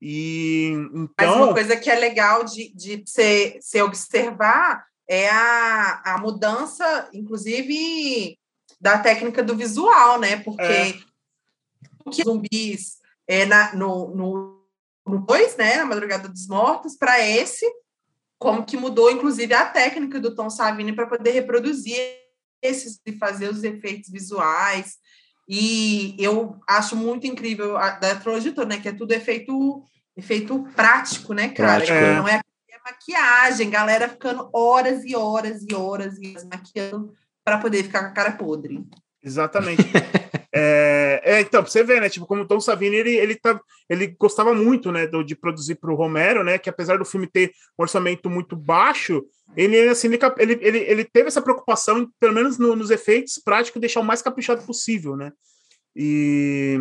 E 0.00 0.70
então. 0.94 1.10
Mas 1.18 1.36
uma 1.36 1.52
coisa 1.52 1.76
que 1.76 1.90
é 1.90 1.96
legal 1.96 2.44
de, 2.44 2.72
de 2.76 3.02
você, 3.04 3.58
você 3.60 3.82
observar 3.82 4.84
é 5.08 5.28
a, 5.30 6.14
a 6.14 6.18
mudança, 6.18 7.08
inclusive, 7.12 8.38
da 8.80 8.98
técnica 8.98 9.42
do 9.42 9.56
visual, 9.56 10.20
né? 10.20 10.36
Porque. 10.36 10.62
É 10.62 11.13
que 12.10 12.22
zumbis 12.22 12.98
é, 13.26 13.44
na, 13.44 13.74
no, 13.74 14.14
no, 14.14 14.66
no 15.06 15.18
dois, 15.26 15.56
né, 15.56 15.76
na 15.76 15.84
Madrugada 15.84 16.28
dos 16.28 16.46
Mortos, 16.46 16.96
para 16.96 17.20
esse, 17.20 17.66
como 18.38 18.64
que 18.64 18.76
mudou, 18.76 19.10
inclusive, 19.10 19.54
a 19.54 19.66
técnica 19.66 20.20
do 20.20 20.34
Tom 20.34 20.50
Savini 20.50 20.92
para 20.92 21.06
poder 21.06 21.30
reproduzir 21.30 21.98
esses 22.62 23.00
e 23.06 23.12
fazer 23.12 23.50
os 23.50 23.62
efeitos 23.62 24.10
visuais. 24.10 24.96
E 25.48 26.16
eu 26.18 26.58
acho 26.66 26.96
muito 26.96 27.26
incrível 27.26 27.76
a, 27.76 27.90
da 27.90 28.14
trilogia 28.14 28.52
né, 28.64 28.80
que 28.80 28.88
é 28.88 28.92
tudo 28.92 29.12
efeito, 29.12 29.82
efeito 30.16 30.64
prático, 30.74 31.34
né, 31.34 31.48
cara? 31.48 31.84
Prático, 31.84 31.96
é. 31.96 32.16
Não 32.16 32.28
é, 32.28 32.40
é 32.70 32.78
maquiagem, 32.84 33.68
galera 33.70 34.08
ficando 34.08 34.48
horas 34.52 35.04
e 35.04 35.14
horas 35.14 35.62
e 35.68 35.74
horas 35.74 36.18
e 36.18 36.30
horas 36.30 36.44
maquiando 36.44 37.12
para 37.44 37.58
poder 37.58 37.82
ficar 37.82 38.00
com 38.00 38.08
a 38.08 38.12
cara 38.12 38.32
podre. 38.32 38.82
Exatamente. 39.22 39.82
é, 40.52 41.03
é, 41.24 41.40
então, 41.40 41.64
você 41.64 41.82
ver, 41.82 42.00
né? 42.00 42.10
Tipo, 42.10 42.26
como 42.26 42.42
o 42.42 42.46
Tom 42.46 42.60
Savini, 42.60 42.96
ele, 42.96 43.16
ele, 43.16 43.34
tá, 43.34 43.58
ele 43.88 44.08
gostava 44.18 44.52
muito, 44.52 44.92
né, 44.92 45.06
do, 45.06 45.24
de 45.24 45.34
produzir 45.34 45.76
para 45.76 45.90
o 45.90 45.96
Romero, 45.96 46.44
né? 46.44 46.58
Que 46.58 46.68
apesar 46.68 46.98
do 46.98 47.04
filme 47.04 47.26
ter 47.26 47.52
um 47.78 47.82
orçamento 47.82 48.28
muito 48.28 48.54
baixo, 48.54 49.24
ele, 49.56 49.88
assim, 49.88 50.08
ele, 50.38 50.58
ele, 50.60 50.78
ele 50.78 51.04
teve 51.04 51.28
essa 51.28 51.40
preocupação, 51.40 52.08
pelo 52.20 52.34
menos 52.34 52.58
no, 52.58 52.76
nos 52.76 52.90
efeitos 52.90 53.40
práticos, 53.42 53.80
deixar 53.80 54.00
o 54.00 54.04
mais 54.04 54.20
caprichado 54.20 54.62
possível, 54.66 55.16
né? 55.16 55.32
E, 55.96 56.78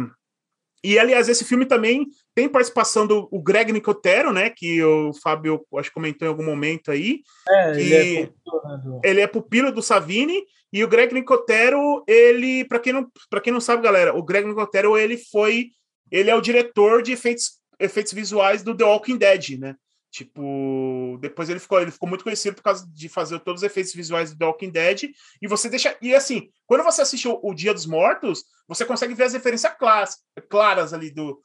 e, 0.83 0.99
aliás, 0.99 1.29
esse 1.29 1.45
filme 1.45 1.65
também 1.65 2.07
tem 2.35 2.49
participação 2.49 3.07
do 3.07 3.29
Greg 3.41 3.71
Nicotero, 3.71 4.33
né? 4.33 4.49
Que 4.49 4.83
o 4.83 5.13
Fábio, 5.13 5.65
acho 5.77 5.89
que 5.89 5.95
comentou 5.95 6.27
em 6.27 6.29
algum 6.29 6.43
momento 6.43 6.91
aí. 6.91 7.21
É, 7.49 7.79
ele 7.79 7.93
é, 7.93 8.25
pupilo, 8.25 9.01
ele 9.03 9.21
é 9.21 9.27
pupilo 9.27 9.71
do 9.71 9.81
Savini 9.81 10.43
e 10.73 10.83
o 10.83 10.87
Greg 10.87 11.13
Nicotero, 11.13 12.03
ele, 12.07 12.65
para 12.65 12.79
quem 12.79 12.91
não, 12.91 13.07
quem 13.43 13.53
não 13.53 13.61
sabe, 13.61 13.83
galera, 13.83 14.17
o 14.17 14.23
Greg 14.23 14.47
Nicotero, 14.47 14.97
ele 14.97 15.17
foi, 15.17 15.67
ele 16.11 16.31
é 16.31 16.35
o 16.35 16.41
diretor 16.41 17.03
de 17.03 17.11
efeitos, 17.11 17.59
efeitos 17.79 18.11
visuais 18.11 18.63
do 18.63 18.75
The 18.75 18.83
Walking 18.83 19.17
Dead, 19.17 19.59
né? 19.59 19.75
Tipo, 20.13 21.17
depois 21.19 21.49
ele 21.49 21.59
ficou, 21.59 21.81
ele 21.81 21.89
ficou 21.89 22.07
muito 22.07 22.23
conhecido 22.23 22.55
por 22.55 22.61
causa 22.61 22.87
de 22.87 23.09
fazer 23.09 23.39
todos 23.39 23.63
os 23.63 23.65
efeitos 23.65 23.95
visuais 23.95 24.31
do 24.31 24.37
The 24.37 24.45
Walking 24.45 24.69
Dead. 24.69 25.09
E 25.41 25.47
você 25.47 25.67
deixa. 25.67 25.97
E 26.03 26.13
assim, 26.13 26.51
quando 26.67 26.83
você 26.83 27.01
assiste 27.01 27.27
o, 27.27 27.39
o 27.41 27.51
Dia 27.51 27.73
dos 27.73 27.87
Mortos, 27.87 28.43
você 28.67 28.85
consegue 28.85 29.15
ver 29.15 29.23
as 29.23 29.33
referências 29.33 29.73
claras, 29.73 30.19
claras 30.47 30.93
ali 30.93 31.09
do, 31.09 31.41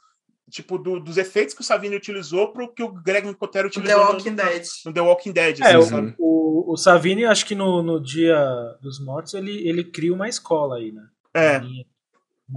tipo, 0.51 0.77
do, 0.77 1.01
dos 1.01 1.17
efeitos 1.17 1.55
que 1.55 1.63
o 1.63 1.65
Savini 1.65 1.97
utilizou 1.97 2.53
para 2.53 2.63
o 2.63 2.69
que 2.69 2.83
o 2.83 2.93
Greg 2.93 3.27
Nicotero 3.27 3.69
utilizou 3.69 4.01
The 4.01 4.05
Walking 4.05 4.31
no, 4.31 4.37
Dead. 4.37 4.67
no 4.85 4.93
The 4.93 5.01
Walking 5.01 5.33
Dead. 5.33 5.61
É, 5.63 5.75
assim, 5.75 6.15
o, 6.19 6.69
o, 6.69 6.73
o, 6.75 6.77
Savini, 6.77 7.25
acho 7.25 7.47
que 7.47 7.55
no, 7.55 7.83
no 7.83 7.99
Dia 7.99 8.39
dos 8.83 9.03
Mortos, 9.03 9.33
ele, 9.33 9.67
ele 9.67 9.83
cria 9.83 10.13
uma 10.13 10.29
escola 10.29 10.77
aí, 10.77 10.93
né? 10.93 11.09
É. 11.33 11.63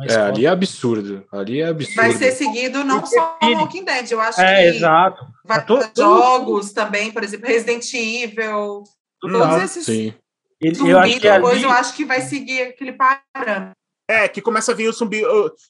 É, 0.07 0.15
ali 0.15 0.45
é 0.45 0.49
absurdo. 0.49 1.25
Ali 1.31 1.61
é 1.61 1.67
absurdo. 1.67 1.95
Vai 1.95 2.13
ser 2.13 2.31
seguido 2.31 2.83
não 2.83 3.05
só 3.05 3.37
o 3.41 3.45
Walking 3.45 3.83
Dead, 3.83 4.11
eu 4.11 4.21
acho 4.21 4.39
é, 4.39 4.61
que 4.61 4.77
exato. 4.77 5.25
vai 5.43 5.65
todo, 5.65 5.89
jogos 5.95 6.71
também, 6.71 7.11
por 7.11 7.23
exemplo, 7.23 7.47
Resident 7.47 7.93
Evil, 7.93 8.83
todos 9.19 9.63
esses 9.63 9.85
sim. 9.85 10.13
Ele, 10.61 10.91
eu 10.91 10.99
acho 10.99 11.13
que 11.13 11.19
depois 11.19 11.55
ali... 11.55 11.63
eu 11.63 11.71
acho 11.71 11.95
que 11.95 12.05
vai 12.05 12.21
seguir 12.21 12.61
aquele 12.61 12.93
parâmetro. 12.93 13.75
É, 14.07 14.27
que 14.27 14.41
começa 14.41 14.73
a 14.73 14.75
vir 14.75 14.89
o 14.89 14.93
zumbi, 14.93 15.21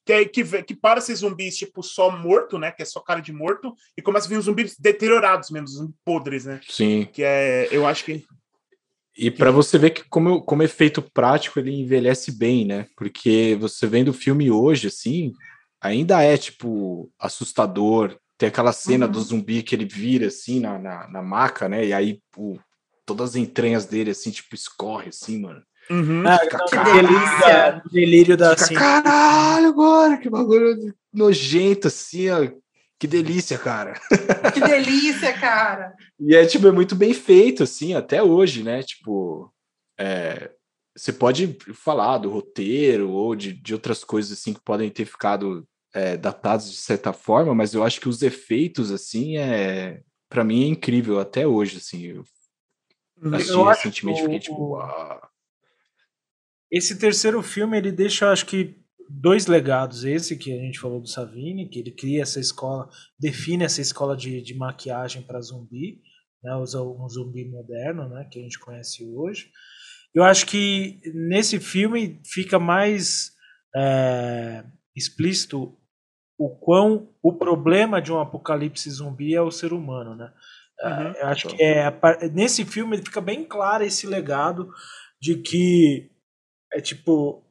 que, 0.03 0.13
é, 0.13 0.25
que, 0.25 0.63
que 0.63 0.75
para 0.75 0.99
ser 0.99 1.15
zumbis, 1.15 1.57
tipo, 1.57 1.83
só 1.83 2.09
morto, 2.09 2.57
né? 2.57 2.71
Que 2.71 2.81
é 2.81 2.85
só 2.85 2.99
cara 2.99 3.21
de 3.21 3.31
morto, 3.31 3.73
e 3.95 4.01
começa 4.01 4.25
a 4.25 4.29
vir 4.29 4.37
os 4.37 4.45
zumbis 4.45 4.75
deteriorados 4.79 5.51
mesmo, 5.51 5.67
zumbis 5.67 5.95
podres, 6.03 6.45
né? 6.45 6.59
Sim. 6.67 7.07
Que 7.13 7.23
é, 7.23 7.67
eu 7.71 7.85
acho 7.85 8.03
que. 8.03 8.25
E 9.17 9.29
para 9.29 9.51
você 9.51 9.77
ver 9.77 9.91
que 9.91 10.03
como, 10.09 10.41
como 10.41 10.63
efeito 10.63 11.01
prático 11.01 11.59
ele 11.59 11.71
envelhece 11.71 12.31
bem, 12.31 12.65
né? 12.65 12.87
Porque 12.95 13.57
você 13.59 13.85
vendo 13.85 14.09
o 14.09 14.13
filme 14.13 14.49
hoje, 14.49 14.87
assim, 14.87 15.33
ainda 15.81 16.21
é, 16.21 16.37
tipo, 16.37 17.11
assustador. 17.19 18.17
Tem 18.37 18.49
aquela 18.49 18.71
cena 18.71 19.05
uhum. 19.05 19.11
do 19.11 19.21
zumbi 19.21 19.61
que 19.61 19.75
ele 19.75 19.85
vira, 19.85 20.27
assim, 20.27 20.59
na, 20.59 20.79
na, 20.79 21.07
na 21.09 21.21
maca, 21.21 21.67
né? 21.67 21.85
E 21.85 21.93
aí, 21.93 22.19
o, 22.37 22.57
todas 23.05 23.31
as 23.31 23.35
entranhas 23.35 23.85
dele, 23.85 24.11
assim, 24.11 24.31
tipo, 24.31 24.55
escorre, 24.55 25.09
assim, 25.09 25.39
mano. 25.41 25.61
Uhum. 25.89 26.23
Ah, 26.25 26.39
fica, 26.39 26.65
que 26.65 26.93
delícia. 26.93 27.83
delírio 27.91 28.37
da 28.37 28.51
fica, 28.51 28.63
assim. 28.63 28.73
Caralho, 28.75 29.67
agora, 29.67 30.17
que 30.17 30.29
bagulho 30.29 30.93
nojento, 31.13 31.87
assim, 31.87 32.29
ó. 32.29 32.47
Que 33.01 33.07
delícia, 33.07 33.57
cara. 33.57 33.99
Que 34.53 34.59
delícia, 34.59 35.33
cara. 35.33 35.95
e 36.21 36.35
é, 36.35 36.45
tipo, 36.45 36.67
é 36.67 36.71
muito 36.71 36.95
bem 36.95 37.15
feito, 37.15 37.63
assim, 37.63 37.95
até 37.95 38.21
hoje, 38.21 38.61
né? 38.61 38.83
Tipo, 38.83 39.51
é, 39.99 40.51
você 40.95 41.11
pode 41.11 41.57
falar 41.73 42.19
do 42.19 42.29
roteiro 42.29 43.09
ou 43.09 43.35
de, 43.35 43.53
de 43.53 43.73
outras 43.73 44.03
coisas, 44.03 44.31
assim, 44.37 44.53
que 44.53 44.61
podem 44.61 44.87
ter 44.91 45.05
ficado 45.05 45.67
é, 45.95 46.15
datados 46.15 46.69
de 46.69 46.77
certa 46.77 47.11
forma, 47.11 47.55
mas 47.55 47.73
eu 47.73 47.83
acho 47.83 47.99
que 47.99 48.07
os 48.07 48.21
efeitos, 48.21 48.91
assim, 48.91 49.35
é... 49.35 50.03
para 50.29 50.43
mim 50.43 50.65
é 50.65 50.67
incrível 50.67 51.19
até 51.19 51.47
hoje, 51.47 51.77
assim. 51.77 52.03
Eu 52.03 52.23
assisti 53.33 53.51
eu 53.51 53.63
recentemente, 53.63 54.21
fiquei 54.21 54.39
tipo, 54.39 54.75
uau. 54.75 55.27
Esse 56.69 56.95
terceiro 56.99 57.41
filme 57.41 57.79
ele 57.79 57.91
deixa, 57.91 58.31
acho 58.31 58.45
que, 58.45 58.79
dois 59.19 59.47
legados. 59.47 60.03
Esse 60.03 60.37
que 60.37 60.53
a 60.53 60.61
gente 60.61 60.79
falou 60.79 61.01
do 61.01 61.07
Savini, 61.07 61.67
que 61.67 61.79
ele 61.79 61.91
cria 61.91 62.21
essa 62.21 62.39
escola, 62.39 62.89
define 63.19 63.63
essa 63.63 63.81
escola 63.81 64.15
de, 64.15 64.41
de 64.41 64.55
maquiagem 64.55 65.21
para 65.21 65.41
zumbi, 65.41 66.01
né, 66.43 66.55
um 66.55 67.09
zumbi 67.09 67.45
moderno, 67.49 68.07
né, 68.09 68.27
que 68.31 68.39
a 68.39 68.41
gente 68.41 68.59
conhece 68.59 69.05
hoje. 69.05 69.49
Eu 70.13 70.23
acho 70.23 70.45
que 70.45 70.99
nesse 71.13 71.59
filme 71.59 72.21
fica 72.25 72.59
mais 72.59 73.31
é, 73.75 74.63
explícito 74.95 75.77
o 76.37 76.49
quão 76.49 77.09
o 77.21 77.33
problema 77.33 78.01
de 78.01 78.11
um 78.11 78.19
apocalipse 78.19 78.89
zumbi 78.89 79.35
é 79.35 79.41
o 79.41 79.51
ser 79.51 79.73
humano, 79.73 80.15
né? 80.15 80.33
Uhum, 80.83 81.13
eu 81.13 81.27
acho 81.27 81.47
então. 81.47 81.57
que 81.57 81.63
é, 81.63 82.29
nesse 82.29 82.65
filme 82.65 82.97
fica 82.97 83.21
bem 83.21 83.45
claro 83.45 83.83
esse 83.83 84.07
legado 84.07 84.69
de 85.21 85.35
que 85.35 86.09
é 86.73 86.81
tipo 86.81 87.45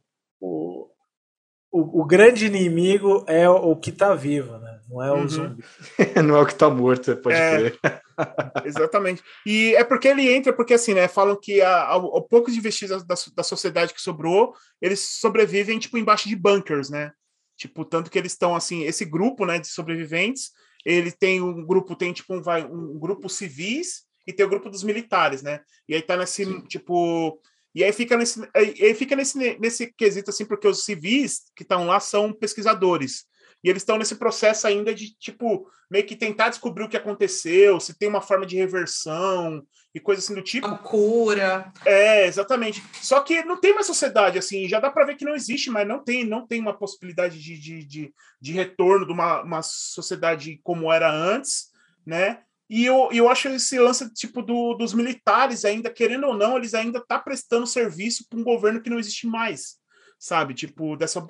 o, 1.71 2.03
o, 2.03 2.05
grande 2.05 2.47
inimigo 2.47 3.25
é 3.29 3.49
o, 3.49 3.71
o 3.71 3.77
que 3.77 3.93
tá 3.93 4.15
vivo, 4.15 4.59
né? 4.59 4.81
Não 4.89 5.03
é 5.03 5.13
o 5.13 5.17
uhum. 5.17 5.29
zumbi. 5.29 5.65
Não 6.25 6.37
é 6.37 6.41
o 6.41 6.47
que 6.47 6.55
tá 6.55 6.69
morto, 6.69 7.17
pode 7.17 7.37
é, 7.37 7.71
crer. 7.71 7.81
exatamente. 8.65 9.23
E 9.47 9.75
é 9.77 9.85
porque 9.85 10.09
ele 10.09 10.33
entra, 10.33 10.53
porque 10.53 10.75
assim, 10.75 10.95
né? 10.95 11.07
Falam 11.07 11.39
que 11.41 11.63
ao, 11.63 12.23
pouco 12.23 12.51
de 12.51 12.61
vestidos 12.61 13.05
da, 13.05 13.15
da 13.37 13.43
sociedade 13.43 13.95
que 13.95 14.03
sobrou, 14.03 14.53
eles 14.83 15.01
sobrevivem, 15.21 15.79
tipo, 15.79 15.97
embaixo 15.97 16.29
de 16.29 16.35
bunkers, 16.35 16.91
né? 16.91 17.13
Tipo, 17.57 17.85
tanto 17.85 18.11
que 18.11 18.19
eles 18.19 18.33
estão 18.33 18.57
assim, 18.57 18.85
esse 18.85 19.05
grupo, 19.05 19.45
né, 19.45 19.59
de 19.59 19.69
sobreviventes, 19.69 20.51
ele 20.85 21.13
tem 21.13 21.43
um 21.43 21.65
grupo, 21.65 21.95
tem 21.95 22.13
tipo 22.13 22.35
um, 22.35 22.43
vai, 22.43 22.65
um 22.65 22.99
grupo 22.99 23.29
civis 23.29 24.05
e 24.27 24.33
tem 24.33 24.47
o 24.47 24.49
grupo 24.49 24.71
dos 24.71 24.83
militares, 24.83 25.43
né? 25.43 25.61
E 25.89 25.95
aí 25.95 26.03
tá 26.03 26.17
nesse, 26.17 26.45
Sim. 26.45 26.63
tipo, 26.63 27.39
e 27.75 27.85
aí 27.85 27.93
fica 27.93 28.17
nesse, 28.17 28.49
aí 28.55 28.95
fica 28.95 29.15
nesse, 29.15 29.59
nesse 29.59 29.93
quesito, 29.93 30.31
assim, 30.31 30.45
porque 30.45 30.67
os 30.67 30.85
civis 30.85 31.43
que 31.55 31.63
estão 31.63 31.87
lá 31.87 32.01
são 32.01 32.33
pesquisadores. 32.33 33.25
E 33.63 33.69
eles 33.69 33.83
estão 33.83 33.99
nesse 33.99 34.17
processo 34.17 34.67
ainda 34.67 34.95
de, 34.95 35.15
tipo, 35.19 35.71
meio 35.91 36.07
que 36.07 36.17
tentar 36.17 36.49
descobrir 36.49 36.85
o 36.85 36.89
que 36.89 36.97
aconteceu, 36.97 37.79
se 37.79 37.97
tem 37.97 38.09
uma 38.09 38.23
forma 38.23 38.47
de 38.47 38.57
reversão 38.57 39.63
e 39.95 40.01
coisa 40.01 40.21
assim 40.21 40.35
do 40.35 40.43
tipo. 40.43 40.67
A 40.67 40.79
cura. 40.79 41.71
É, 41.85 42.27
exatamente. 42.27 42.83
Só 43.03 43.21
que 43.21 43.43
não 43.43 43.61
tem 43.61 43.75
mais 43.75 43.87
sociedade, 43.87 44.39
assim, 44.39 44.67
já 44.67 44.81
dá 44.81 44.91
para 44.91 45.05
ver 45.05 45.17
que 45.17 45.25
não 45.25 45.35
existe, 45.35 45.71
mas 45.71 45.87
não 45.87 46.03
tem, 46.03 46.25
não 46.25 46.47
tem 46.47 46.61
uma 46.61 46.77
possibilidade 46.77 47.39
de, 47.39 47.59
de, 47.59 47.85
de, 47.85 48.15
de 48.41 48.53
retorno 48.53 49.07
de 49.07 49.13
uma, 49.13 49.43
uma 49.43 49.63
sociedade 49.63 50.59
como 50.63 50.91
era 50.91 51.13
antes, 51.13 51.67
né? 52.07 52.43
E 52.71 52.85
eu, 52.85 53.09
eu 53.11 53.29
acho 53.29 53.49
esse 53.49 53.77
lance 53.81 54.09
tipo 54.15 54.41
do, 54.41 54.75
dos 54.75 54.95
militares 54.95 55.65
ainda, 55.65 55.91
querendo 55.91 56.29
ou 56.29 56.37
não, 56.37 56.57
eles 56.57 56.73
ainda 56.73 57.05
tá 57.05 57.19
prestando 57.19 57.67
serviço 57.67 58.25
para 58.31 58.39
um 58.39 58.45
governo 58.45 58.81
que 58.81 58.89
não 58.89 59.01
existe 59.01 59.27
mais, 59.27 59.77
sabe? 60.21 60.55
Tipo, 60.55 60.97
dessa 60.97 61.29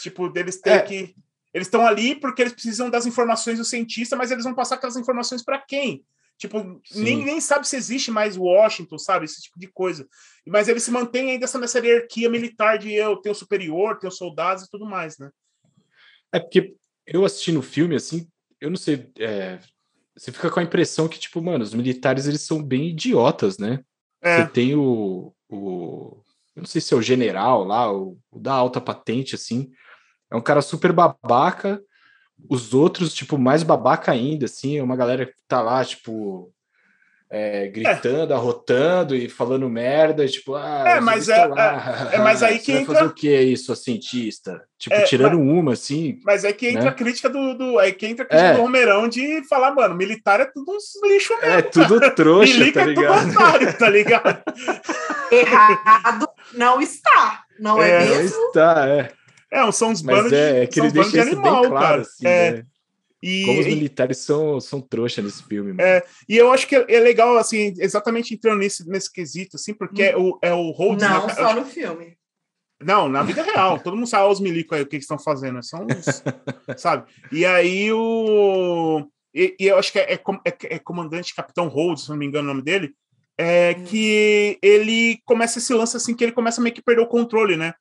tipo 0.00 0.30
deles 0.30 0.62
ter 0.62 0.70
é. 0.70 0.80
que 0.80 1.14
eles 1.52 1.66
estão 1.66 1.86
ali 1.86 2.18
porque 2.18 2.40
eles 2.40 2.54
precisam 2.54 2.88
das 2.88 3.04
informações 3.04 3.58
do 3.58 3.66
cientista, 3.66 4.16
mas 4.16 4.30
eles 4.30 4.44
vão 4.44 4.54
passar 4.54 4.76
aquelas 4.76 4.96
informações 4.96 5.44
para 5.44 5.58
quem? 5.58 6.02
Tipo, 6.38 6.80
nem, 6.94 7.22
nem 7.22 7.38
sabe 7.38 7.68
se 7.68 7.76
existe 7.76 8.10
mais 8.10 8.38
Washington, 8.38 8.96
sabe? 8.96 9.26
Esse 9.26 9.42
tipo 9.42 9.60
de 9.60 9.66
coisa. 9.66 10.08
Mas 10.46 10.68
eles 10.68 10.82
se 10.82 10.90
mantêm 10.90 11.32
ainda 11.32 11.46
nessa 11.58 11.78
hierarquia 11.78 12.30
militar 12.30 12.78
de 12.78 12.94
eu 12.94 13.18
tenho 13.18 13.34
superior, 13.34 13.98
tenho 13.98 14.10
soldados 14.10 14.64
e 14.64 14.70
tudo 14.70 14.86
mais, 14.86 15.18
né? 15.18 15.30
É 16.32 16.40
porque 16.40 16.74
eu 17.06 17.26
assisti 17.26 17.52
no 17.52 17.60
filme, 17.60 17.94
assim, 17.94 18.26
eu 18.58 18.70
não 18.70 18.76
sei, 18.76 19.10
é, 19.18 19.60
você 20.16 20.30
fica 20.30 20.50
com 20.50 20.60
a 20.60 20.62
impressão 20.62 21.08
que, 21.08 21.18
tipo, 21.18 21.40
mano, 21.42 21.64
os 21.64 21.74
militares 21.74 22.26
eles 22.26 22.42
são 22.42 22.62
bem 22.62 22.88
idiotas, 22.90 23.58
né? 23.58 23.82
É. 24.20 24.42
Você 24.42 24.48
tem 24.48 24.74
o, 24.74 25.34
o. 25.48 26.22
Eu 26.54 26.60
não 26.60 26.66
sei 26.66 26.80
se 26.80 26.92
é 26.92 26.96
o 26.96 27.02
general 27.02 27.64
lá, 27.64 27.90
o, 27.92 28.18
o 28.30 28.38
da 28.38 28.52
alta 28.52 28.80
patente, 28.80 29.34
assim. 29.34 29.70
É 30.30 30.36
um 30.36 30.40
cara 30.40 30.62
super 30.62 30.92
babaca. 30.92 31.82
Os 32.48 32.74
outros, 32.74 33.14
tipo, 33.14 33.38
mais 33.38 33.62
babaca 33.62 34.12
ainda, 34.12 34.44
assim. 34.44 34.76
É 34.78 34.82
uma 34.82 34.96
galera 34.96 35.26
que 35.26 35.34
tá 35.48 35.62
lá, 35.62 35.84
tipo, 35.84 36.52
é, 37.34 37.66
gritando, 37.68 38.34
é. 38.34 38.36
arrotando 38.36 39.16
e 39.16 39.26
falando 39.26 39.66
merda, 39.66 40.28
tipo, 40.28 40.54
ah, 40.54 40.84
é, 40.86 41.00
mas 41.00 41.30
é, 41.30 41.46
lá, 41.46 42.10
é, 42.12 42.16
é, 42.16 42.18
mas 42.20 42.42
aí 42.42 42.58
que 42.58 42.72
entra... 42.72 42.94
fazer 42.94 43.06
o 43.06 43.14
que 43.14 43.32
é 43.32 43.42
isso, 43.42 43.72
a 43.72 43.76
cientista? 43.76 44.62
Tipo, 44.78 44.96
é, 44.96 45.02
tirando 45.04 45.38
mas, 45.38 45.48
uma, 45.48 45.72
assim. 45.72 46.20
Mas 46.26 46.44
é 46.44 46.52
que 46.52 46.68
entra 46.68 46.82
né? 46.82 46.88
a 46.90 46.92
crítica 46.92 47.30
do, 47.30 47.54
do 47.54 47.78
aí 47.78 47.92
que 47.92 48.06
entra 48.06 48.26
a 48.26 48.28
crítica 48.28 48.50
é. 48.50 48.54
do 48.54 48.60
Romeirão 48.60 49.08
de 49.08 49.42
falar, 49.48 49.74
mano, 49.74 49.94
militar 49.94 50.40
é 50.40 50.44
tudo 50.44 50.72
uns 50.72 50.92
lixo 51.02 51.32
mesmo. 51.40 51.58
É 51.58 51.62
tudo 51.62 52.00
cara. 52.00 52.10
trouxa, 52.10 52.52
Milica 52.52 52.80
tá 52.80 52.86
ligado? 52.86 53.14
É 53.14 53.20
tudo 53.22 53.38
otário, 53.38 53.78
tá 53.78 53.88
ligado? 53.88 54.42
Errado 55.32 56.28
não 56.52 56.82
está, 56.82 57.44
não 57.58 57.82
é, 57.82 58.00
mesmo? 58.04 58.38
Não 58.38 58.46
está, 58.48 58.86
é. 58.86 59.10
É, 59.50 59.72
são 59.72 59.90
uns 59.90 60.02
bandos 60.02 60.32
é, 60.32 60.60
de, 60.60 60.66
que 60.66 60.80
ele 60.80 60.90
deixa 60.90 61.10
de 61.10 61.20
animal, 61.20 61.62
claro, 61.68 61.74
cara. 61.74 62.02
Assim, 62.02 62.26
é. 62.26 62.50
Né? 62.50 62.64
E, 63.22 63.46
Como 63.46 63.60
os 63.60 63.66
militares 63.66 64.18
são, 64.18 64.60
são 64.60 64.80
trouxa 64.80 65.22
nesse 65.22 65.44
filme. 65.44 65.76
É, 65.80 66.04
e 66.28 66.36
eu 66.36 66.52
acho 66.52 66.66
que 66.66 66.74
é, 66.74 66.98
legal, 66.98 67.38
assim, 67.38 67.72
exatamente 67.78 68.34
entrando 68.34 68.58
nesse, 68.58 68.88
nesse 68.88 69.12
quesito, 69.12 69.56
assim, 69.56 69.72
porque 69.72 70.02
é 70.02 70.16
o, 70.16 70.38
é 70.42 70.52
o 70.52 70.72
Rhodes... 70.72 71.08
Não, 71.08 71.26
na, 71.26 71.34
só 71.34 71.54
no 71.54 71.64
filme. 71.64 72.18
Não, 72.82 73.08
na 73.08 73.22
vida 73.22 73.42
real. 73.42 73.78
todo 73.78 73.96
mundo 73.96 74.08
sabe 74.08 74.28
os 74.28 74.40
milicos 74.40 74.76
aí, 74.76 74.82
o 74.82 74.86
que, 74.86 74.96
que 74.96 75.04
estão 75.04 75.20
fazendo. 75.20 75.62
São 75.62 75.86
uns, 75.86 76.22
sabe? 76.76 77.08
E 77.30 77.46
aí 77.46 77.92
o... 77.92 79.06
E, 79.32 79.56
e 79.58 79.66
eu 79.68 79.78
acho 79.78 79.92
que 79.92 80.00
é, 80.00 80.14
é, 80.14 80.16
é, 80.16 80.74
é 80.74 80.78
comandante 80.80 81.34
Capitão 81.34 81.68
Rhodes, 81.68 82.04
se 82.04 82.10
não 82.10 82.16
me 82.16 82.26
engano 82.26 82.50
o 82.50 82.52
nome 82.52 82.62
dele, 82.62 82.92
é 83.38 83.76
hum. 83.78 83.84
que 83.84 84.58
ele 84.60 85.20
começa 85.24 85.58
esse 85.58 85.72
lance 85.72 85.96
assim, 85.96 86.14
que 86.14 86.24
ele 86.24 86.32
começa 86.32 86.60
meio 86.60 86.74
que 86.74 86.82
perder 86.82 87.02
o 87.02 87.08
controle, 87.08 87.56
né? 87.56 87.72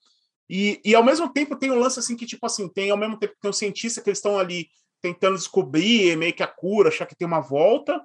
E, 0.49 0.79
e 0.83 0.93
ao 0.93 1.03
mesmo 1.03 1.31
tempo 1.31 1.55
tem 1.55 1.71
um 1.71 1.79
lance 1.79 1.97
assim 1.97 2.15
que, 2.15 2.25
tipo 2.25 2.45
assim, 2.45 2.67
tem 2.67 2.91
ao 2.91 2.97
mesmo 2.97 3.17
tempo 3.17 3.33
que 3.33 3.39
tem 3.39 3.49
um 3.49 3.53
cientista 3.53 4.01
que 4.01 4.09
eles 4.09 4.17
estão 4.19 4.37
ali 4.37 4.67
tentando 5.01 5.37
descobrir 5.37 6.15
meio 6.17 6.33
que 6.33 6.43
a 6.43 6.47
cura, 6.47 6.89
achar 6.89 7.05
que 7.05 7.15
tem 7.15 7.27
uma 7.27 7.41
volta. 7.41 8.01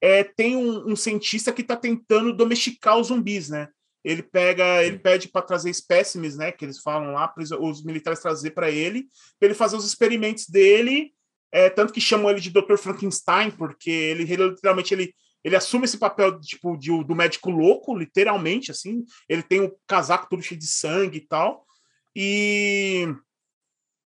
É, 0.00 0.22
tem 0.22 0.56
um, 0.56 0.92
um 0.92 0.96
cientista 0.96 1.52
que 1.52 1.62
está 1.62 1.76
tentando 1.76 2.32
domesticar 2.32 2.98
os 2.98 3.08
zumbis, 3.08 3.48
né? 3.48 3.68
Ele 4.04 4.22
pega, 4.22 4.84
ele 4.84 4.98
pede 4.98 5.26
para 5.28 5.42
trazer 5.42 5.68
espécimes, 5.68 6.36
né? 6.36 6.52
Que 6.52 6.64
eles 6.64 6.78
falam 6.78 7.12
lá, 7.12 7.34
os 7.60 7.82
militares 7.82 8.20
trazer 8.20 8.50
para 8.50 8.70
ele, 8.70 9.08
para 9.38 9.48
ele 9.48 9.54
fazer 9.54 9.76
os 9.76 9.84
experimentos 9.84 10.46
dele. 10.46 11.12
É, 11.50 11.68
tanto 11.70 11.92
que 11.92 12.00
chamam 12.00 12.30
ele 12.30 12.40
de 12.40 12.50
Dr. 12.50 12.76
Frankenstein, 12.76 13.50
porque 13.50 13.90
ele, 13.90 14.22
ele 14.30 14.50
literalmente 14.50 14.94
ele, 14.94 15.12
ele 15.42 15.56
assume 15.56 15.86
esse 15.86 15.98
papel 15.98 16.38
tipo 16.40 16.76
de, 16.76 16.90
do 17.02 17.16
médico 17.16 17.50
louco, 17.50 17.96
literalmente, 17.96 18.70
assim. 18.70 19.04
Ele 19.28 19.42
tem 19.42 19.60
o 19.60 19.74
casaco 19.88 20.28
todo 20.28 20.42
cheio 20.42 20.60
de 20.60 20.66
sangue 20.66 21.18
e 21.18 21.26
tal. 21.26 21.66
E 22.14 23.08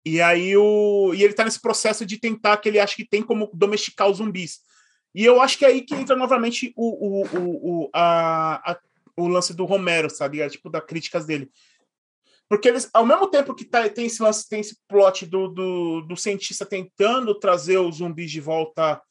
E 0.05 0.21
aí 0.21 0.55
o 0.55 1.13
e 1.13 1.23
ele 1.23 1.33
tá 1.33 1.43
nesse 1.43 1.61
processo 1.61 2.05
de 2.05 2.17
tentar 2.17 2.57
que 2.57 2.69
ele 2.69 2.79
acha 2.79 2.95
que 2.95 3.07
tem 3.07 3.21
como 3.21 3.49
domesticar 3.53 4.09
os 4.09 4.17
zumbis. 4.17 4.59
E 5.13 5.25
eu 5.25 5.41
acho 5.41 5.57
que 5.57 5.65
é 5.65 5.69
aí 5.69 5.81
que 5.81 5.95
entra 5.95 6.15
novamente 6.15 6.71
o, 6.75 7.21
o, 7.21 7.23
o, 7.23 7.83
o, 7.83 7.89
a, 7.93 8.71
a, 8.71 8.79
o 9.17 9.27
lance 9.27 9.53
do 9.53 9.65
Romero, 9.65 10.09
sabe? 10.09 10.39
É, 10.39 10.49
tipo, 10.49 10.69
da 10.69 10.79
críticas 10.79 11.25
dele. 11.25 11.51
Porque 12.47 12.67
eles, 12.67 12.89
ao 12.93 13.05
mesmo 13.05 13.27
tempo 13.27 13.53
que 13.53 13.65
tá, 13.65 13.87
tem 13.89 14.07
esse 14.07 14.21
lance, 14.21 14.47
tem 14.47 14.59
esse 14.59 14.77
plot 14.87 15.25
do, 15.25 15.47
do, 15.49 16.01
do 16.01 16.17
cientista 16.17 16.65
tentando 16.65 17.35
trazer 17.35 17.77
os 17.77 17.97
zumbis 17.97 18.31
de 18.31 18.41
volta 18.41 19.01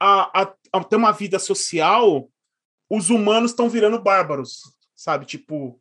a, 0.00 0.42
a, 0.42 0.54
a 0.72 0.84
ter 0.84 0.96
uma 0.96 1.12
vida 1.12 1.38
social, 1.38 2.30
os 2.88 3.10
humanos 3.10 3.50
estão 3.50 3.68
virando 3.68 4.02
bárbaros, 4.02 4.62
sabe? 4.96 5.26
Tipo, 5.26 5.78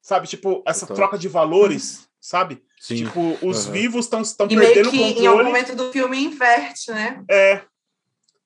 sabe? 0.00 0.26
Tipo, 0.26 0.62
essa 0.66 0.84
então... 0.86 0.96
troca 0.96 1.18
de 1.18 1.28
valores, 1.28 2.08
sabe? 2.22 2.64
Sim. 2.78 3.04
Tipo, 3.04 3.36
os 3.42 3.66
uhum. 3.66 3.72
vivos 3.72 4.06
estão 4.06 4.46
perdendo 4.46 4.88
o 4.88 4.92
controle. 4.92 5.18
Em 5.18 5.26
algum 5.26 5.44
momento 5.44 5.74
do 5.74 5.92
filme 5.92 6.24
inverte, 6.24 6.92
né? 6.92 7.22
É. 7.28 7.64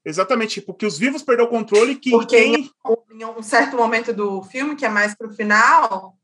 Exatamente, 0.02 0.62
porque 0.62 0.86
os 0.86 0.98
vivos 0.98 1.22
perderam 1.22 1.48
o 1.48 1.50
controle 1.50 1.96
que 1.96 2.10
Porque 2.10 2.36
quem... 2.36 2.72
em 3.10 3.24
um 3.24 3.42
certo 3.42 3.76
momento 3.76 4.14
do 4.14 4.42
filme, 4.44 4.76
que 4.76 4.86
é 4.86 4.88
mais 4.88 5.14
pro 5.14 5.32
final. 5.32 6.16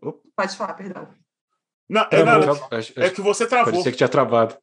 Opa. 0.00 0.20
Pode 0.36 0.56
falar, 0.56 0.74
perdão. 0.74 1.08
Não, 1.88 2.06
é, 2.10 2.24
não, 2.24 2.68
é 2.96 3.10
que 3.10 3.20
você 3.20 3.46
travou. 3.46 3.72
Parecia 3.72 3.90
que 3.90 3.96
tinha 3.98 4.08
travado. 4.08 4.56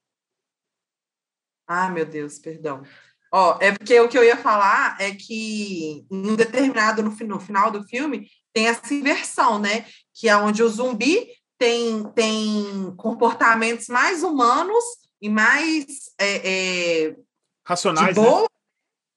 Ah, 1.68 1.90
meu 1.90 2.06
Deus, 2.06 2.40
perdão. 2.40 2.84
Ó, 3.32 3.58
é 3.60 3.72
porque 3.72 4.00
o 4.00 4.08
que 4.08 4.18
eu 4.18 4.24
ia 4.24 4.38
falar 4.38 4.98
é 5.00 5.12
que 5.12 6.06
em 6.12 6.32
um 6.32 6.36
determinado 6.36 7.02
no, 7.02 7.10
no 7.10 7.40
final 7.40 7.72
do 7.72 7.84
filme 7.84 8.30
tem 8.54 8.68
essa 8.68 8.94
inversão, 8.94 9.60
né? 9.60 9.86
Que 10.14 10.30
é 10.30 10.36
onde 10.36 10.64
o 10.64 10.70
zumbi 10.70 11.28
tem, 11.58 12.04
tem 12.16 12.94
comportamentos 12.98 13.88
mais 13.88 14.24
humanos 14.24 14.84
e 15.22 15.30
mais 15.30 15.86
é, 16.20 17.08
é, 17.08 17.16
racionais, 17.64 18.16
boa, 18.16 18.42
né? 18.42 18.48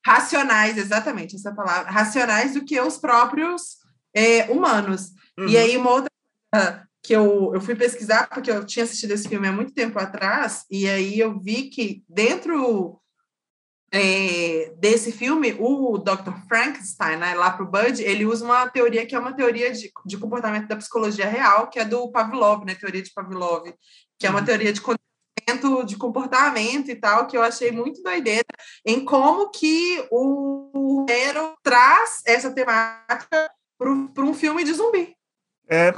racionais, 0.04 0.76
exatamente 0.76 1.36
essa 1.36 1.54
palavra, 1.54 1.90
racionais 1.90 2.52
do 2.52 2.64
que 2.64 2.78
os 2.78 2.98
próprios 2.98 3.78
é, 4.14 4.50
humanos. 4.50 5.12
Uhum. 5.38 5.48
E 5.48 5.56
aí 5.56 5.76
uma 5.76 5.90
outra 5.90 6.10
coisa 6.52 6.88
que 7.02 7.12
eu, 7.12 7.52
eu 7.54 7.60
fui 7.60 7.74
pesquisar 7.74 8.28
porque 8.28 8.50
eu 8.50 8.64
tinha 8.64 8.84
assistido 8.84 9.12
esse 9.12 9.28
filme 9.28 9.48
há 9.48 9.52
muito 9.52 9.72
tempo 9.72 9.98
atrás 9.98 10.64
e 10.70 10.88
aí 10.88 11.18
eu 11.18 11.38
vi 11.38 11.70
que 11.70 12.02
dentro 12.08 13.00
é, 13.96 14.72
desse 14.76 15.12
filme, 15.12 15.56
o 15.58 15.98
Dr. 15.98 16.32
Frankenstein, 16.48 17.16
né, 17.16 17.34
lá 17.34 17.52
para 17.52 17.64
o 17.64 17.70
Bud, 17.70 18.02
ele 18.02 18.26
usa 18.26 18.44
uma 18.44 18.68
teoria 18.68 19.06
que 19.06 19.14
é 19.14 19.18
uma 19.18 19.32
teoria 19.32 19.72
de, 19.72 19.92
de 20.04 20.18
comportamento 20.18 20.66
da 20.66 20.76
psicologia 20.76 21.28
real, 21.28 21.68
que 21.68 21.78
é 21.78 21.84
do 21.84 22.10
Pavlov, 22.10 22.64
né, 22.64 22.74
teoria 22.74 23.00
de 23.00 23.12
Pavlov, 23.12 23.72
que 24.18 24.26
é 24.26 24.30
uma 24.30 24.40
uhum. 24.40 24.44
teoria 24.44 24.72
de 24.72 24.82
de 25.86 25.96
comportamento 25.96 26.90
e 26.90 26.96
tal, 26.96 27.26
que 27.26 27.36
eu 27.36 27.42
achei 27.42 27.70
muito 27.70 28.02
doideira, 28.02 28.46
em 28.84 29.04
como 29.04 29.50
que 29.50 30.04
o 30.10 31.04
Hero 31.08 31.54
traz 31.62 32.22
essa 32.26 32.50
temática 32.50 33.50
para 33.78 34.24
um 34.24 34.32
filme 34.32 34.64
de 34.64 34.72
zumbi. 34.72 35.14
É. 35.68 35.92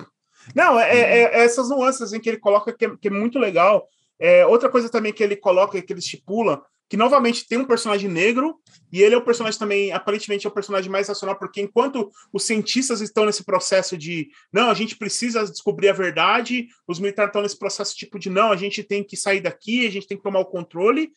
Não, 0.54 0.78
é, 0.78 0.90
é, 0.90 1.22
é 1.22 1.44
essas 1.44 1.68
nuances 1.68 2.12
em 2.12 2.20
que 2.20 2.28
ele 2.28 2.38
coloca 2.38 2.72
que 2.72 2.86
é, 2.86 2.96
que 3.00 3.08
é 3.08 3.10
muito 3.10 3.38
legal. 3.38 3.86
É, 4.18 4.44
outra 4.46 4.68
coisa 4.68 4.88
também 4.88 5.12
que 5.12 5.22
ele 5.22 5.36
coloca, 5.36 5.80
que 5.80 5.92
ele 5.92 6.00
estipula, 6.00 6.62
que 6.88 6.96
novamente 6.96 7.46
tem 7.46 7.58
um 7.58 7.64
personagem 7.64 8.08
negro, 8.08 8.60
e 8.92 9.02
ele 9.02 9.14
é 9.14 9.18
o 9.18 9.24
personagem 9.24 9.58
também, 9.58 9.92
aparentemente, 9.92 10.46
é 10.46 10.48
o 10.48 10.52
personagem 10.52 10.90
mais 10.90 11.08
racional, 11.08 11.36
porque 11.36 11.60
enquanto 11.60 12.10
os 12.32 12.44
cientistas 12.44 13.00
estão 13.00 13.26
nesse 13.26 13.44
processo 13.44 13.96
de 13.98 14.28
não, 14.52 14.70
a 14.70 14.74
gente 14.74 14.96
precisa 14.96 15.44
descobrir 15.44 15.88
a 15.88 15.92
verdade, 15.92 16.68
os 16.86 17.00
militares 17.00 17.30
estão 17.30 17.42
nesse 17.42 17.58
processo 17.58 17.96
tipo 17.96 18.18
de 18.18 18.30
não, 18.30 18.52
a 18.52 18.56
gente 18.56 18.84
tem 18.84 19.02
que 19.02 19.16
sair 19.16 19.40
daqui, 19.40 19.86
a 19.86 19.90
gente 19.90 20.06
tem 20.06 20.16
que 20.16 20.22
tomar 20.22 20.40
o 20.40 20.46
controle. 20.46 21.10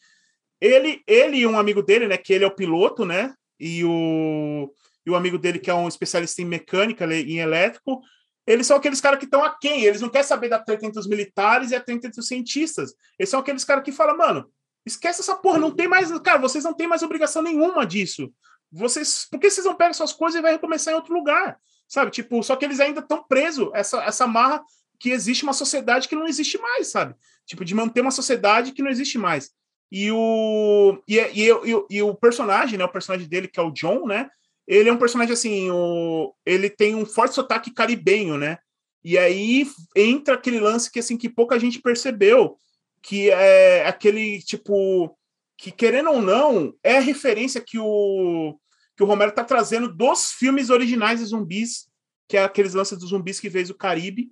Ele, 0.60 1.02
ele 1.06 1.38
e 1.38 1.48
um 1.48 1.58
amigo 1.58 1.84
dele, 1.84 2.08
né, 2.08 2.18
que 2.18 2.34
ele 2.34 2.44
é 2.44 2.48
o 2.48 2.56
piloto, 2.56 3.06
né, 3.06 3.34
e 3.60 3.84
o, 3.86 4.74
e 5.06 5.12
o 5.12 5.16
amigo 5.16 5.38
dele, 5.38 5.60
que 5.60 5.70
é 5.70 5.74
um 5.74 5.88
especialista 5.88 6.42
em 6.42 6.46
mecânica, 6.46 7.06
em 7.06 7.38
elétrico, 7.38 8.02
eles 8.48 8.66
são 8.66 8.78
aqueles 8.78 9.00
caras 9.00 9.20
que 9.20 9.26
estão 9.26 9.44
aquém, 9.44 9.84
eles 9.84 10.02
não 10.02 10.10
querem 10.10 10.28
saber 10.28 10.50
da 10.50 10.58
treta 10.58 10.84
entre 10.84 11.00
os 11.00 11.08
militares 11.08 11.70
e 11.70 11.76
a 11.76 11.80
treta 11.80 12.08
entre 12.08 12.20
os 12.20 12.28
cientistas. 12.28 12.96
Eles 13.20 13.30
são 13.30 13.40
aqueles 13.40 13.64
caras 13.64 13.84
que 13.84 13.92
falam, 13.92 14.18
mano, 14.18 14.50
Esquece 14.90 15.22
essa 15.22 15.36
porra, 15.36 15.60
não 15.60 15.72
tem 15.72 15.88
mais. 15.88 16.10
Cara, 16.20 16.40
vocês 16.40 16.64
não 16.64 16.74
têm 16.74 16.88
mais 16.88 17.04
obrigação 17.04 17.42
nenhuma 17.42 17.86
disso. 17.86 18.32
Vocês. 18.72 19.28
Por 19.30 19.40
que 19.40 19.50
vocês 19.50 19.66
não 19.66 19.76
pegam 19.76 19.94
suas 19.94 20.12
coisas 20.12 20.40
e 20.40 20.42
vai 20.42 20.54
recomeçar 20.54 20.94
em 20.94 20.98
outro 20.98 21.14
lugar? 21.14 21.58
Sabe? 21.88 22.12
Tipo, 22.12 22.42
só 22.44 22.56
que 22.56 22.66
eles 22.66 22.80
ainda 22.80 23.00
estão 23.00 23.24
presos, 23.24 23.70
essa, 23.74 24.04
essa 24.04 24.28
marra 24.28 24.64
que 25.00 25.12
existe 25.12 25.44
uma 25.44 25.54
sociedade 25.54 26.08
que 26.08 26.16
não 26.16 26.28
existe 26.28 26.58
mais, 26.58 26.88
sabe? 26.88 27.16
Tipo, 27.46 27.64
de 27.64 27.74
manter 27.74 28.02
uma 28.02 28.12
sociedade 28.12 28.74
que 28.74 28.82
não 28.82 28.92
existe 28.92 29.18
mais. 29.18 29.52
E 29.92 30.12
o, 30.12 31.02
e, 31.08 31.18
e, 31.18 31.50
e, 31.50 31.86
e, 31.90 32.02
o 32.02 32.14
personagem, 32.14 32.78
né? 32.78 32.86
O 32.86 32.92
personagem 32.92 33.28
dele, 33.28 33.48
que 33.48 33.60
é 33.60 33.64
o 33.64 33.72
John, 33.72 34.06
né? 34.06 34.30
Ele 34.68 34.90
é 34.90 34.94
um 34.94 34.98
personagem 34.98 35.34
assim, 35.34 35.72
o, 35.72 36.36
ele 36.46 36.70
tem 36.70 36.94
um 36.94 37.06
forte 37.06 37.34
sotaque 37.34 37.72
caribenho, 37.72 38.38
né? 38.38 38.60
E 39.04 39.18
aí 39.18 39.66
entra 39.96 40.36
aquele 40.36 40.60
lance 40.60 40.92
que 40.92 41.00
assim 41.00 41.18
que 41.18 41.30
pouca 41.30 41.60
gente 41.60 41.80
percebeu, 41.80 42.58
que 43.02 43.30
é 43.30 43.88
aquele 43.88 44.42
tipo 44.42 45.16
que 45.58 45.72
querendo 45.72 46.12
ou 46.12 46.22
não 46.22 46.74
é 46.84 46.98
a 46.98 47.02
referência 47.02 47.62
que 47.62 47.78
o 47.78 48.58
que 48.96 49.04
o 49.04 49.06
Romero 49.06 49.30
está 49.30 49.44
trazendo 49.46 49.94
dos 49.94 50.34
filmes 50.34 50.70
originais 50.70 51.22
de 51.22 51.26
zumbis, 51.28 51.88
que 52.28 52.36
é 52.36 52.44
aqueles 52.44 52.74
lances 52.74 52.98
dos 52.98 53.12
zumbis 53.12 53.40
que 53.40 53.50
fez 53.50 53.70
o 53.70 53.74
Caribe, 53.74 54.30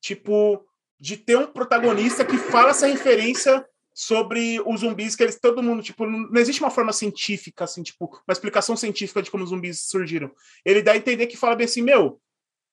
tipo 0.00 0.64
de 0.98 1.16
ter 1.16 1.36
um 1.36 1.46
protagonista 1.48 2.24
que 2.24 2.38
fala 2.38 2.70
essa 2.70 2.86
referência 2.86 3.66
sobre 3.92 4.60
os 4.64 4.80
zumbis 4.80 5.16
que 5.16 5.22
eles 5.22 5.40
todo 5.40 5.62
mundo 5.62 5.82
tipo 5.82 6.06
não 6.06 6.40
existe 6.40 6.60
uma 6.62 6.70
forma 6.70 6.92
científica 6.92 7.64
assim 7.64 7.82
tipo 7.82 8.06
uma 8.06 8.32
explicação 8.32 8.76
científica 8.76 9.22
de 9.22 9.30
como 9.30 9.42
os 9.42 9.50
zumbis 9.50 9.88
surgiram. 9.88 10.30
Ele 10.64 10.82
dá 10.82 10.92
a 10.92 10.96
entender 10.96 11.26
que 11.26 11.36
fala 11.36 11.56
bem 11.56 11.64
assim 11.64 11.82
meu 11.82 12.20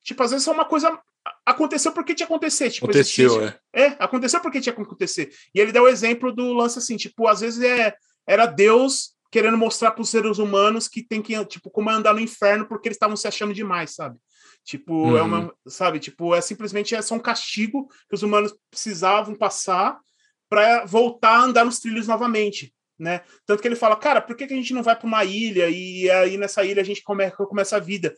tipo 0.04 0.22
às 0.22 0.32
vezes 0.32 0.48
é 0.48 0.52
uma 0.52 0.66
coisa 0.66 1.02
aconteceu 1.46 1.92
porque 1.92 2.14
tinha 2.14 2.28
que 2.28 2.34
acontecer. 2.34 2.70
Tipo, 2.70 2.86
aconteceu, 2.86 3.46
é. 3.46 3.60
É, 3.74 3.86
aconteceu 4.00 4.40
porque 4.42 4.62
tinha 4.62 4.74
que 4.74 4.82
acontecer. 4.82 5.32
E 5.54 5.60
ele 5.60 5.72
deu 5.72 5.84
o 5.84 5.88
exemplo 5.88 6.34
do 6.34 6.54
lance 6.54 6.80
assim, 6.80 6.98
tipo, 6.98 7.28
às 7.28 7.42
vezes 7.42 7.62
é, 7.62 7.96
era 8.28 8.46
Deus 8.46 9.14
querendo 9.32 9.58
mostrar 9.58 9.92
para 9.92 10.02
os 10.02 10.10
seres 10.10 10.38
humanos 10.38 10.88
que 10.88 11.02
tem 11.02 11.22
que, 11.22 11.44
tipo, 11.46 11.72
como 11.72 11.90
é 11.90 11.94
andar 11.94 12.14
no 12.14 12.20
inferno 12.20 12.68
porque 12.68 12.88
eles 12.88 12.96
estavam 12.96 13.16
se 13.16 13.28
achando 13.28 13.54
demais, 13.54 13.96
sabe? 13.96 14.18
Tipo, 14.64 14.94
uhum. 14.94 15.18
é 15.18 15.22
uma, 15.22 15.40
uhum. 15.40 15.52
sabe, 15.68 16.00
tipo, 16.00 16.36
é 16.36 16.40
simplesmente 16.40 16.96
é 16.96 17.02
só 17.02 17.16
um 17.16 17.20
castigo 17.20 17.88
que 18.08 18.16
os 18.16 18.22
humanos 18.22 18.56
precisavam 18.70 19.36
passar 19.36 20.00
para 20.48 20.86
voltar 20.86 21.32
a 21.32 21.44
andar 21.44 21.66
nos 21.66 21.80
trilhos 21.80 22.08
novamente, 22.08 22.74
né? 22.98 23.22
Tanto 23.46 23.62
que 23.62 23.68
ele 23.68 23.76
fala, 23.76 23.96
cara, 23.96 24.22
por 24.22 24.36
que, 24.36 24.46
que 24.46 24.54
a 24.54 24.58
gente 24.58 24.74
não 24.74 24.84
vai 24.84 24.96
para 24.96 25.08
uma 25.08 25.26
ilha 25.26 25.68
e 25.68 26.10
aí 26.12 26.38
nessa 26.38 26.64
ilha 26.64 26.82
a 26.82 26.86
gente 26.86 27.02
come, 27.02 27.30
começa 27.32 27.76
a 27.76 27.80
vida? 27.80 28.16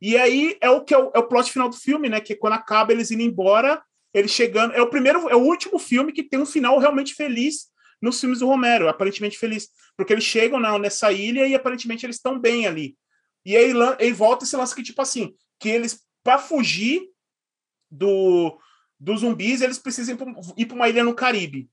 E 0.00 0.16
aí 0.16 0.56
é 0.60 0.70
o 0.70 0.84
que 0.84 0.94
é 0.94 0.98
o, 0.98 1.10
é 1.14 1.18
o 1.18 1.26
plot 1.26 1.50
final 1.50 1.68
do 1.68 1.76
filme, 1.76 2.08
né? 2.08 2.20
Que 2.20 2.34
quando 2.34 2.54
acaba 2.54 2.92
eles 2.92 3.10
indo 3.10 3.22
embora, 3.22 3.82
eles 4.14 4.30
chegando. 4.30 4.74
É 4.74 4.80
o 4.80 4.90
primeiro, 4.90 5.28
é 5.28 5.34
o 5.34 5.42
último 5.42 5.78
filme 5.78 6.12
que 6.12 6.22
tem 6.22 6.38
um 6.38 6.46
final 6.46 6.78
realmente 6.78 7.14
feliz 7.14 7.66
nos 8.00 8.20
filmes 8.20 8.38
do 8.38 8.46
Romero, 8.46 8.88
aparentemente 8.88 9.38
feliz. 9.38 9.68
Porque 9.96 10.12
eles 10.12 10.24
chegam 10.24 10.60
na, 10.60 10.78
nessa 10.78 11.10
ilha 11.12 11.46
e 11.46 11.54
aparentemente 11.54 12.06
eles 12.06 12.16
estão 12.16 12.38
bem 12.38 12.66
ali. 12.66 12.96
E 13.44 13.56
aí 13.56 13.72
ele 13.98 14.12
volta 14.12 14.44
esse 14.44 14.56
lance 14.56 14.74
que, 14.74 14.82
tipo 14.82 15.00
assim, 15.00 15.34
que 15.58 15.68
eles, 15.68 16.00
para 16.22 16.38
fugir 16.38 17.02
do, 17.90 18.58
dos 18.98 19.20
zumbis, 19.20 19.60
eles 19.60 19.78
precisam 19.78 20.16
ir 20.56 20.66
para 20.66 20.74
uma 20.74 20.88
ilha 20.88 21.02
no 21.02 21.14
Caribe. 21.14 21.68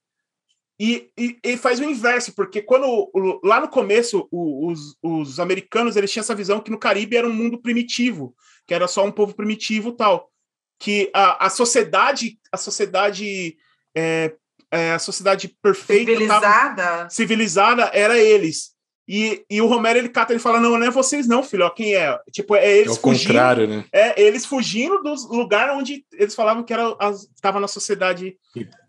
E, 0.78 1.10
e, 1.18 1.40
e, 1.42 1.58
faz 1.58 1.80
o 1.80 1.86
inverso, 1.86 2.34
porque 2.34 2.62
quando 2.62 3.10
lá 3.42 3.62
no 3.62 3.70
começo 3.70 4.28
os, 4.30 4.98
os 5.02 5.40
americanos 5.40 5.96
eles 5.96 6.12
tinham 6.12 6.22
essa 6.22 6.36
visão 6.36 6.60
que 6.60 6.70
no 6.70 6.78
Caribe 6.78 7.16
era 7.16 7.28
um 7.28 7.34
mundo 7.34 7.62
primitivo, 7.62 8.36
que 8.68 8.74
era 8.74 8.86
só 8.86 9.06
um 9.06 9.12
povo 9.12 9.34
primitivo 9.34 9.94
tal, 9.94 10.30
que 10.78 11.10
a, 11.14 11.46
a 11.46 11.50
sociedade 11.50 12.38
a 12.52 12.58
sociedade 12.58 13.56
é, 13.96 14.36
é, 14.70 14.92
a 14.92 15.00
sociedade 15.00 15.56
perfeita 15.62 16.12
civilizada? 16.12 16.76
tava, 16.76 17.10
civilizada 17.10 17.92
era 17.94 18.18
eles 18.18 18.75
e, 19.08 19.46
e 19.50 19.62
o 19.62 19.68
Romero 19.68 20.00
ele 20.00 20.10
cata, 20.10 20.34
ele 20.34 20.40
fala: 20.40 20.60
não, 20.60 20.78
não 20.78 20.88
é 20.88 20.90
vocês, 20.90 21.28
não, 21.28 21.44
filho. 21.44 21.66
Ó, 21.66 21.70
quem 21.70 21.96
é? 21.96 22.20
Tipo, 22.32 22.56
é 22.56 22.78
eles 22.78 22.96
é 22.96 23.00
o 23.00 23.02
fugindo. 23.02 23.28
contrário, 23.28 23.68
né? 23.68 23.86
É 23.92 24.22
eles 24.22 24.46
fugindo 24.46 25.02
do 25.04 25.14
lugar 25.36 25.70
onde 25.70 26.04
eles 26.14 26.34
falavam 26.34 26.64
que 26.64 26.74
era 26.74 26.96
estava 27.36 27.60
na 27.60 27.68
sociedade 27.68 28.36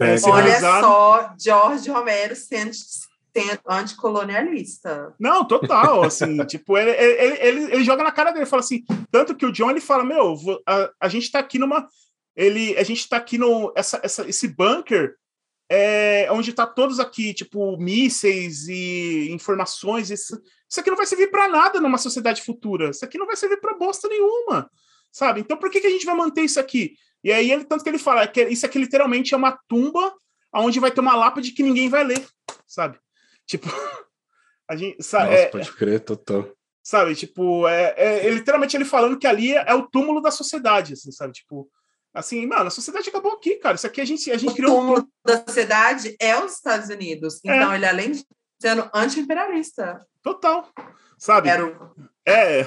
é, 0.01 0.17
Olha 0.25 0.61
só, 0.61 1.35
George 1.39 1.91
Romero 1.91 2.35
sendo, 2.35 2.73
sendo 2.73 3.61
anticolonialista. 3.69 5.15
Não, 5.21 5.45
total. 5.45 6.05
Assim, 6.05 6.39
tipo, 6.47 6.79
ele, 6.79 6.91
ele, 6.93 7.39
ele, 7.41 7.73
ele, 7.75 7.85
joga 7.85 8.03
na 8.03 8.11
cara 8.11 8.31
dele, 8.31 8.47
fala 8.47 8.61
assim: 8.61 8.85
tanto 9.11 9.35
que 9.35 9.45
o 9.45 9.53
John 9.53 9.71
ele 9.71 9.81
fala: 9.83 10.03
meu, 10.03 10.35
a, 10.67 10.91
a 10.99 11.09
gente 11.09 11.31
tá 11.31 11.41
aqui 11.41 11.59
numa. 11.59 11.87
Ele, 12.35 12.75
a 12.79 12.83
gente 12.83 13.07
tá 13.07 13.19
aqui 13.19 13.37
no. 13.37 13.71
Essa, 13.77 14.01
essa, 14.03 14.27
esse 14.27 14.49
bunker 14.49 15.15
é, 15.69 16.29
onde 16.31 16.51
está 16.51 16.67
todos 16.67 17.01
aqui, 17.01 17.35
tipo, 17.35 17.77
mísseis 17.77 18.69
e 18.69 19.29
informações. 19.31 20.11
Isso, 20.11 20.41
isso 20.69 20.81
aqui 20.81 20.91
não 20.91 20.97
vai 20.97 21.07
servir 21.07 21.31
para 21.31 21.49
nada 21.49 21.81
numa 21.81 21.99
sociedade 21.99 22.43
futura. 22.43 22.91
Isso 22.91 23.05
aqui 23.05 23.19
não 23.19 23.27
vai 23.27 23.37
servir 23.37 23.61
para 23.61 23.77
bosta 23.77 24.09
nenhuma, 24.09 24.71
sabe? 25.11 25.41
Então, 25.41 25.57
por 25.57 25.71
que, 25.71 25.81
que 25.81 25.87
a 25.87 25.91
gente 25.91 26.07
vai 26.07 26.15
manter 26.15 26.43
isso 26.43 26.61
aqui? 26.61 26.95
E 27.23 27.33
aí, 27.33 27.51
ele, 27.51 27.65
tanto 27.65 27.83
que 27.83 27.91
ele 27.91 27.99
fala 27.99 28.27
que 28.27 28.45
isso 28.45 28.65
aqui 28.65 28.79
literalmente 28.79 29.35
é 29.35 29.37
uma 29.37 29.59
tumba 29.69 30.15
onde 30.55 30.81
vai 30.81 30.91
ter 30.91 31.01
uma 31.01 31.17
lápide 31.17 31.53
que 31.53 31.63
ninguém 31.63 31.89
vai 31.89 32.05
ler, 32.05 32.25
sabe? 32.67 32.99
Tipo, 33.47 33.67
a 34.69 34.77
gente. 34.77 35.03
Sabe, 35.03 35.31
Nossa, 35.31 35.43
é, 35.43 35.47
pode 35.47 35.73
crer, 35.73 36.01
total. 36.01 36.51
Sabe, 36.83 37.17
tipo, 37.17 37.67
é, 37.67 37.95
é, 37.97 38.27
é, 38.27 38.31
literalmente 38.31 38.77
ele 38.77 38.85
falando 38.85 39.19
que 39.19 39.27
ali 39.27 39.53
é 39.53 39.75
o 39.75 39.89
túmulo 39.89 40.21
da 40.21 40.31
sociedade, 40.31 40.93
assim, 40.93 41.11
sabe? 41.11 41.33
Tipo, 41.33 41.69
assim, 42.17 42.47
mano, 42.47 42.67
a 42.67 42.71
sociedade 42.71 43.09
acabou 43.09 43.33
aqui, 43.33 43.57
cara. 43.57 43.77
Isso 43.77 43.87
aqui 43.87 44.01
a 44.01 44.05
gente, 44.05 44.31
a 44.31 44.39
gente 44.39 44.53
o 44.53 44.55
criou. 44.55 44.73
O 44.73 44.81
túmulo 44.81 45.09
da 45.25 45.45
sociedade 45.45 46.17
é 46.21 46.37
os 46.43 46.55
Estados 46.55 46.89
Unidos. 46.89 47.41
É. 47.45 47.57
Então, 47.57 47.75
ele, 47.75 47.87
além 47.87 48.13
de 48.13 48.25
sendo 48.61 48.89
anti-imperialista. 48.93 50.05
Total. 50.23 50.69
Sabe? 51.19 51.49
Era 51.49 51.67
o... 51.67 51.95
É. 52.27 52.67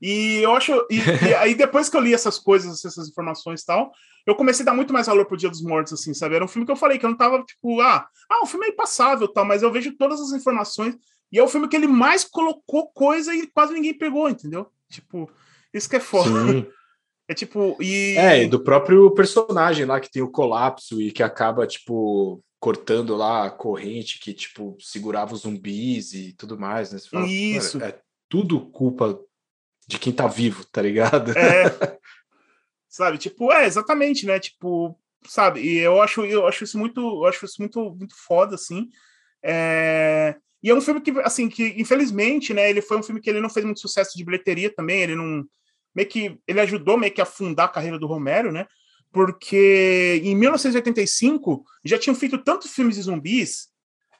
E 0.00 0.38
eu 0.42 0.54
acho. 0.54 0.72
E, 0.90 0.98
e, 0.98 1.34
aí, 1.36 1.54
depois 1.54 1.88
que 1.88 1.96
eu 1.96 2.00
li 2.00 2.12
essas 2.12 2.38
coisas, 2.38 2.84
essas 2.84 3.08
informações 3.08 3.60
e 3.60 3.66
tal, 3.66 3.92
eu 4.26 4.34
comecei 4.34 4.64
a 4.64 4.66
dar 4.66 4.74
muito 4.74 4.92
mais 4.92 5.06
valor 5.06 5.26
pro 5.26 5.36
Dia 5.36 5.50
dos 5.50 5.62
Mortos, 5.62 5.92
assim, 5.92 6.12
sabe? 6.14 6.34
Era 6.34 6.44
um 6.44 6.48
filme 6.48 6.66
que 6.66 6.72
eu 6.72 6.76
falei 6.76 6.98
que 6.98 7.04
eu 7.04 7.10
não 7.10 7.16
tava, 7.16 7.42
tipo, 7.44 7.80
ah, 7.80 8.06
ah, 8.28 8.42
o 8.42 8.46
filme 8.46 8.66
é 8.66 8.72
passável 8.72 9.28
tal, 9.28 9.44
mas 9.44 9.62
eu 9.62 9.70
vejo 9.70 9.96
todas 9.96 10.20
as 10.20 10.32
informações. 10.32 10.96
E 11.30 11.38
é 11.38 11.42
o 11.42 11.48
filme 11.48 11.68
que 11.68 11.76
ele 11.76 11.86
mais 11.86 12.24
colocou 12.24 12.88
coisa 12.88 13.34
e 13.34 13.46
quase 13.46 13.72
ninguém 13.72 13.96
pegou, 13.96 14.28
entendeu? 14.28 14.70
Tipo, 14.90 15.30
isso 15.72 15.88
que 15.88 15.96
é 15.96 16.00
foda. 16.00 16.46
Sim. 16.46 16.66
É 17.28 17.34
tipo. 17.34 17.76
E... 17.80 18.16
É, 18.16 18.42
e 18.42 18.48
do 18.48 18.62
próprio 18.62 19.10
personagem 19.12 19.84
lá 19.86 20.00
que 20.00 20.10
tem 20.10 20.22
o 20.22 20.30
colapso 20.30 21.00
e 21.00 21.12
que 21.12 21.22
acaba, 21.22 21.66
tipo, 21.66 22.42
cortando 22.58 23.16
lá 23.16 23.46
a 23.46 23.50
corrente 23.50 24.20
que, 24.20 24.32
tipo, 24.32 24.76
segurava 24.80 25.34
os 25.34 25.40
zumbis 25.40 26.12
e 26.12 26.32
tudo 26.32 26.58
mais, 26.58 26.92
né? 26.92 26.98
Fala, 26.98 27.26
Isso. 27.26 27.82
É, 27.82 27.88
é 27.88 28.00
tudo 28.28 28.60
culpa 28.70 29.18
de 29.86 29.98
quem 29.98 30.12
tá 30.12 30.26
vivo, 30.26 30.64
tá 30.66 30.80
ligado? 30.80 31.32
É. 31.36 31.64
sabe, 32.88 33.18
tipo, 33.18 33.52
é, 33.52 33.66
exatamente, 33.66 34.26
né? 34.26 34.38
Tipo, 34.38 34.98
sabe, 35.26 35.60
e 35.60 35.78
eu 35.78 36.00
acho, 36.00 36.24
eu 36.24 36.46
acho 36.46 36.64
isso 36.64 36.78
muito, 36.78 37.00
eu 37.00 37.26
acho 37.26 37.44
isso 37.44 37.56
muito, 37.58 37.94
muito 37.94 38.14
foda, 38.26 38.54
assim. 38.54 38.88
É... 39.42 40.36
E 40.62 40.70
é 40.70 40.74
um 40.74 40.80
filme 40.80 41.00
que, 41.00 41.10
assim, 41.20 41.48
que 41.48 41.74
infelizmente, 41.76 42.54
né, 42.54 42.70
ele 42.70 42.80
foi 42.80 42.96
um 42.96 43.02
filme 43.02 43.20
que 43.20 43.28
ele 43.28 43.40
não 43.40 43.50
fez 43.50 43.66
muito 43.66 43.80
sucesso 43.80 44.16
de 44.16 44.24
bilheteria 44.24 44.72
também, 44.72 45.00
ele 45.00 45.16
não, 45.16 45.44
meio 45.94 46.08
que, 46.08 46.38
ele 46.46 46.60
ajudou 46.60 46.96
meio 46.96 47.12
que 47.12 47.20
a 47.20 47.26
fundar 47.26 47.64
a 47.64 47.68
carreira 47.68 47.98
do 47.98 48.06
Romero, 48.06 48.50
né, 48.50 48.66
porque 49.12 50.20
em 50.24 50.34
1985 50.34 51.64
já 51.84 51.98
tinham 51.98 52.14
feito 52.14 52.38
tantos 52.38 52.70
filmes 52.70 52.96
de 52.96 53.02
zumbis, 53.02 53.68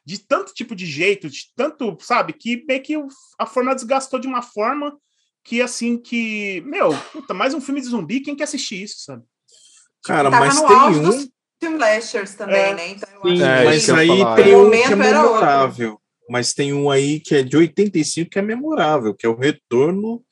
de 0.05 0.19
tanto 0.19 0.53
tipo 0.53 0.75
de 0.75 0.85
jeito, 0.85 1.31
de 1.31 1.53
tanto, 1.57 1.97
sabe, 2.01 2.33
que 2.33 2.65
meio 2.67 2.83
que 2.83 2.95
a 3.39 3.47
forma 3.47 3.75
desgastou 3.75 4.19
de 4.19 4.27
uma 4.27 4.43
forma 4.43 4.97
que 5.45 5.61
assim 5.61 5.97
que, 5.97 6.61
meu, 6.67 6.91
puta, 7.13 7.35
mais 7.35 7.55
um 7.55 7.61
filme 7.61 7.81
de 7.81 7.89
zumbi, 7.89 8.21
quem 8.21 8.37
quer 8.37 8.45
assistir 8.45 8.83
isso, 8.83 9.05
sabe? 9.05 9.25
Cara, 10.05 10.31
mas 10.31 10.61
tem 10.61 10.77
um 10.77 11.03
dos 11.03 11.29
slashers 11.61 12.35
também, 12.35 12.61
é, 12.61 12.75
né? 12.75 12.89
Então, 12.91 13.09
sim, 13.23 13.43
é, 13.43 13.65
mas 13.65 13.91
aí 13.91 14.09
tem 14.37 14.57
um 14.57 14.71
que 14.71 14.77
é 14.77 14.97
memorável. 14.97 16.01
Mas 16.29 16.53
tem 16.55 16.73
um 16.73 16.91
aí 16.91 17.21
que 17.21 17.35
é 17.35 17.43
de 17.43 17.57
85 17.57 18.31
que 18.31 18.39
é 18.39 18.43
memorável, 18.43 19.15
que 19.15 19.27
é 19.27 19.29
o 19.29 19.37
retorno 19.37 20.25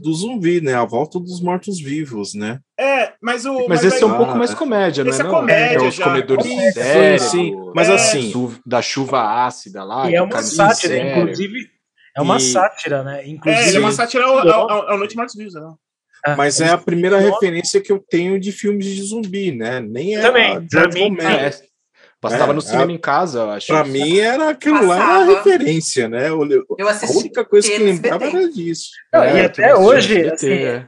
do 0.00 0.12
zumbi, 0.14 0.60
né? 0.60 0.74
A 0.74 0.84
volta 0.84 1.18
dos 1.18 1.40
mortos-vivos, 1.40 2.34
né? 2.34 2.60
É, 2.78 3.12
mas 3.20 3.44
o. 3.44 3.54
Mas, 3.54 3.68
mas 3.68 3.84
esse 3.84 3.96
aí... 3.96 4.02
é 4.02 4.06
um 4.06 4.16
pouco 4.16 4.36
mais 4.36 4.54
comédia, 4.54 5.04
né? 5.04 5.10
Esse 5.10 5.22
é 5.22 5.24
comédia, 5.24 5.84
é, 5.84 5.88
os 5.88 5.98
comedores 5.98 6.44
de 6.44 6.72
cérebro, 6.72 7.28
sim. 7.28 7.52
Mas 7.74 7.88
é. 7.88 7.94
assim. 7.94 8.32
Da 8.64 8.80
chuva 8.80 9.46
ácida 9.46 9.84
lá. 9.84 10.10
E 10.10 10.14
é 10.14 10.22
uma 10.22 10.42
sátira, 10.42 10.96
inclusive. 10.96 11.66
É 12.16 12.22
uma 12.22 12.36
e... 12.36 12.40
sátira, 12.40 13.02
né? 13.02 13.26
Inclusive, 13.28 13.70
é, 13.70 13.76
é 13.76 13.80
uma 13.80 13.92
sátira 13.92 14.24
ao, 14.24 14.38
ao, 14.38 14.70
ao, 14.70 14.90
ao 14.90 14.98
Noite 14.98 15.16
Mortos 15.16 15.34
Vivos, 15.34 15.54
né? 15.54 15.60
Ah, 16.24 16.36
Mas 16.36 16.60
é 16.60 16.68
a 16.68 16.78
primeira 16.78 17.18
referência 17.18 17.80
que 17.80 17.92
eu 17.92 17.98
tenho 17.98 18.40
de 18.40 18.50
filmes 18.50 18.86
de 18.86 19.02
zumbi, 19.02 19.52
né? 19.52 19.80
Nem 19.80 20.16
é 20.16 20.20
Também, 20.20 20.66
pra 20.66 20.88
mim, 20.88 21.16
é, 21.20 21.50
Passava 22.20 22.50
é, 22.50 22.54
no 22.54 22.60
cinema 22.60 22.90
a, 22.90 22.94
em 22.94 22.98
casa, 22.98 23.38
eu 23.40 23.50
acho. 23.50 23.66
Pra 23.68 23.84
mim 23.84 24.18
era 24.18 24.50
aquilo 24.50 24.80
Passava. 24.80 24.98
lá 24.98 25.20
era 25.22 25.34
referência, 25.36 26.08
né? 26.08 26.28
Eu, 26.28 26.44
eu 26.50 26.88
a 26.88 27.16
única 27.16 27.44
coisa 27.44 27.70
que 27.70 27.78
lembrava 27.78 28.24
era 28.24 28.48
disso. 28.50 28.90
Não, 29.12 29.22
é, 29.22 29.36
e 29.36 29.44
até 29.44 29.76
hoje, 29.76 30.28
assim, 30.28 30.50
é. 30.50 30.86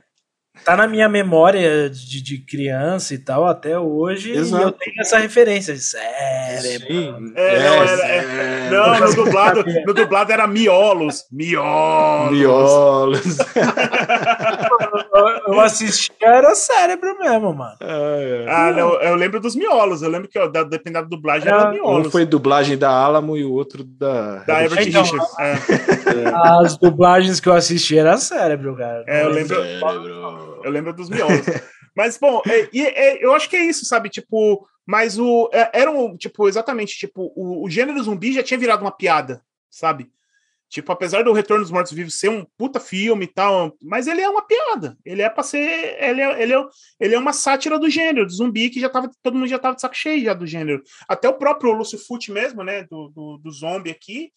tá 0.64 0.76
na 0.76 0.88
minha 0.88 1.08
memória 1.08 1.88
de, 1.88 2.20
de 2.20 2.38
criança 2.38 3.14
e 3.14 3.18
tal 3.18 3.46
até 3.46 3.78
hoje 3.78 4.32
Exato. 4.32 4.60
e 4.60 4.66
eu 4.66 4.72
tenho 4.72 5.00
essa 5.00 5.18
referência. 5.18 5.76
Cérebro. 5.76 7.32
É, 7.36 7.54
é, 7.54 7.62
não, 7.62 7.82
era, 7.82 8.08
é, 8.08 8.70
não 8.70 9.00
no 9.00 9.14
dublado 9.14 9.64
no 9.86 9.94
dublado 9.94 10.32
era 10.32 10.48
miolos. 10.48 11.26
Miolos. 11.30 12.32
Miolos 12.32 13.38
eu 15.52 15.60
assisti 15.60 16.12
era 16.20 16.54
cérebro 16.54 17.18
mesmo 17.18 17.54
mano 17.54 17.76
ah 18.48 18.72
não 18.72 18.94
eu 19.00 19.14
lembro 19.14 19.40
dos 19.40 19.54
miolos 19.54 20.02
eu 20.02 20.10
lembro 20.10 20.28
que 20.28 20.38
da, 20.48 20.62
dependendo 20.62 21.08
da 21.08 21.16
dublagem 21.16 21.48
era 21.48 21.68
ah, 21.68 21.72
miolos 21.72 22.06
um 22.06 22.10
foi 22.10 22.24
dublagem 22.24 22.76
da 22.76 22.90
Alamo 22.90 23.36
e 23.36 23.44
o 23.44 23.52
outro 23.52 23.84
da 23.84 24.44
da 24.44 24.64
Everett 24.64 24.88
então, 24.88 25.02
Richards 25.02 25.38
é. 25.38 26.32
as 26.34 26.76
dublagens 26.76 27.40
que 27.40 27.48
eu 27.48 27.54
assisti 27.54 27.98
era 27.98 28.16
cérebro 28.16 28.76
cara 28.76 29.04
é, 29.06 29.24
eu 29.24 29.30
lembro 29.30 29.56
cérebro. 29.56 30.60
Eu 30.62 30.70
lembro 30.70 30.92
dos 30.92 31.08
miolos. 31.08 31.46
mas, 31.96 32.18
bom, 32.18 32.42
é, 32.46 32.68
é, 32.74 33.24
eu 33.24 33.34
acho 33.34 33.48
que 33.48 33.56
é 33.56 33.64
isso, 33.64 33.84
sabe? 33.84 34.08
Tipo, 34.08 34.66
mas 34.86 35.18
o. 35.18 35.50
É, 35.52 35.70
era 35.72 35.90
um, 35.90 36.16
tipo, 36.16 36.48
exatamente, 36.48 36.96
tipo, 36.96 37.32
o, 37.34 37.64
o 37.64 37.70
gênero 37.70 38.02
zumbi 38.02 38.32
já 38.32 38.42
tinha 38.42 38.58
virado 38.58 38.82
uma 38.82 38.92
piada, 38.92 39.42
sabe? 39.70 40.10
Tipo, 40.70 40.92
apesar 40.92 41.24
do 41.24 41.32
Retorno 41.32 41.64
dos 41.64 41.72
Mortos-Vivos 41.72 42.18
ser 42.18 42.30
um 42.30 42.46
puta 42.56 42.78
filme 42.78 43.24
e 43.24 43.28
tal, 43.28 43.76
mas 43.82 44.06
ele 44.06 44.20
é 44.20 44.28
uma 44.28 44.46
piada. 44.46 44.96
Ele 45.04 45.20
é 45.20 45.28
pra 45.28 45.42
ser. 45.42 45.58
Ele 46.00 46.20
é, 46.20 46.42
ele 46.42 46.54
é, 46.54 46.64
ele 47.00 47.14
é 47.14 47.18
uma 47.18 47.32
sátira 47.32 47.78
do 47.78 47.90
gênero, 47.90 48.24
do 48.24 48.32
zumbi, 48.32 48.70
que 48.70 48.80
já 48.80 48.88
tava. 48.88 49.10
Todo 49.22 49.34
mundo 49.34 49.48
já 49.48 49.58
tava 49.58 49.74
de 49.74 49.80
saco 49.80 49.96
cheio 49.96 50.24
já 50.24 50.32
do 50.32 50.46
gênero. 50.46 50.82
Até 51.08 51.28
o 51.28 51.34
próprio 51.34 51.72
Lúcio 51.72 51.98
Fute 51.98 52.30
mesmo, 52.30 52.62
né? 52.62 52.84
Do, 52.84 53.08
do, 53.08 53.38
do 53.38 53.50
zombie 53.50 53.90
aqui 53.90 54.30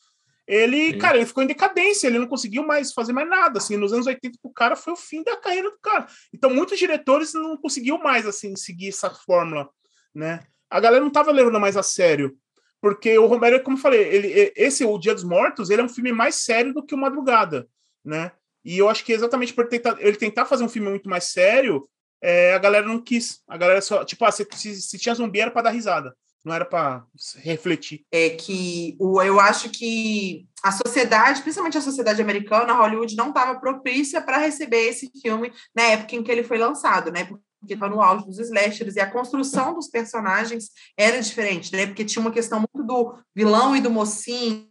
ele, 0.47 0.91
Sim. 0.91 0.97
cara, 0.97 1.17
ele 1.17 1.25
ficou 1.25 1.41
em 1.41 1.47
decadência, 1.47 2.07
ele 2.07 2.19
não 2.19 2.27
conseguiu 2.27 2.65
mais 2.65 2.91
fazer 2.91 3.13
mais 3.13 3.29
nada, 3.29 3.59
assim, 3.59 3.77
nos 3.77 3.93
anos 3.93 4.07
80 4.07 4.37
o 4.43 4.49
cara 4.51 4.75
foi 4.75 4.93
o 4.93 4.97
fim 4.97 5.23
da 5.23 5.37
carreira 5.37 5.69
do 5.69 5.79
cara. 5.79 6.05
Então 6.33 6.49
muitos 6.49 6.77
diretores 6.77 7.33
não 7.33 7.55
conseguiu 7.55 7.97
mais, 7.97 8.27
assim, 8.27 8.55
seguir 8.55 8.89
essa 8.89 9.09
fórmula, 9.09 9.69
né? 10.13 10.41
A 10.69 10.79
galera 10.79 11.03
não 11.03 11.11
tava 11.11 11.31
levando 11.31 11.59
mais 11.59 11.77
a 11.77 11.83
sério, 11.83 12.37
porque 12.83 13.17
o 13.17 13.27
Romero, 13.27 13.63
como 13.63 13.77
eu 13.77 13.81
falei, 13.81 14.01
ele, 14.01 14.51
esse, 14.57 14.83
O 14.83 14.97
Dia 14.97 15.13
dos 15.13 15.23
Mortos, 15.23 15.69
ele 15.69 15.81
é 15.81 15.85
um 15.85 15.89
filme 15.89 16.11
mais 16.11 16.35
sério 16.35 16.73
do 16.73 16.85
que 16.85 16.93
o 16.93 16.97
Madrugada, 16.97 17.65
né? 18.03 18.33
E 18.61 18.77
eu 18.77 18.89
acho 18.89 19.05
que 19.05 19.13
exatamente 19.13 19.53
por 19.53 19.69
tentar, 19.69 19.95
ele 20.01 20.17
tentar 20.17 20.43
fazer 20.43 20.65
um 20.65 20.69
filme 20.69 20.89
muito 20.89 21.09
mais 21.09 21.23
sério, 21.23 21.87
é, 22.21 22.53
a 22.53 22.57
galera 22.57 22.85
não 22.85 23.01
quis. 23.01 23.41
A 23.47 23.55
galera 23.55 23.79
só, 23.79 24.03
tipo, 24.03 24.25
ah, 24.25 24.31
se, 24.33 24.45
se, 24.51 24.81
se 24.81 24.99
tinha 24.99 25.15
zumbi 25.15 25.39
era 25.39 25.49
para 25.49 25.61
dar 25.61 25.69
risada 25.69 26.13
não 26.43 26.53
era 26.53 26.65
para 26.65 27.05
refletir. 27.37 28.05
É 28.11 28.31
que 28.31 28.97
o, 28.99 29.21
eu 29.21 29.39
acho 29.39 29.69
que 29.69 30.45
a 30.61 30.73
sociedade, 30.73 31.41
principalmente 31.41 31.77
a 31.77 31.81
sociedade 31.81 32.21
americana, 32.21 32.73
Hollywood 32.73 33.15
não 33.15 33.29
estava 33.29 33.57
propícia 33.61 34.21
para 34.21 34.39
receber 34.39 34.89
esse 34.89 35.09
filme 35.21 35.53
na 35.73 35.83
época 35.83 36.17
em 36.17 36.21
que 36.21 36.29
ele 36.29 36.43
foi 36.43 36.57
lançado, 36.57 37.13
né? 37.13 37.23
Porque 37.23 37.43
estava 37.65 37.89
no 37.93 38.01
auge 38.01 38.25
dos 38.25 38.39
slashers 38.39 38.95
e 38.95 38.99
a 38.99 39.09
construção 39.09 39.73
dos 39.73 39.87
personagens 39.87 40.69
era 40.97 41.21
diferente, 41.21 41.71
né? 41.71 41.85
Porque 41.85 42.03
tinha 42.03 42.21
uma 42.21 42.31
questão 42.31 42.59
muito 42.59 42.85
do 42.85 43.15
vilão 43.35 43.75
e 43.75 43.81
do 43.81 43.89
mocinho, 43.89 44.67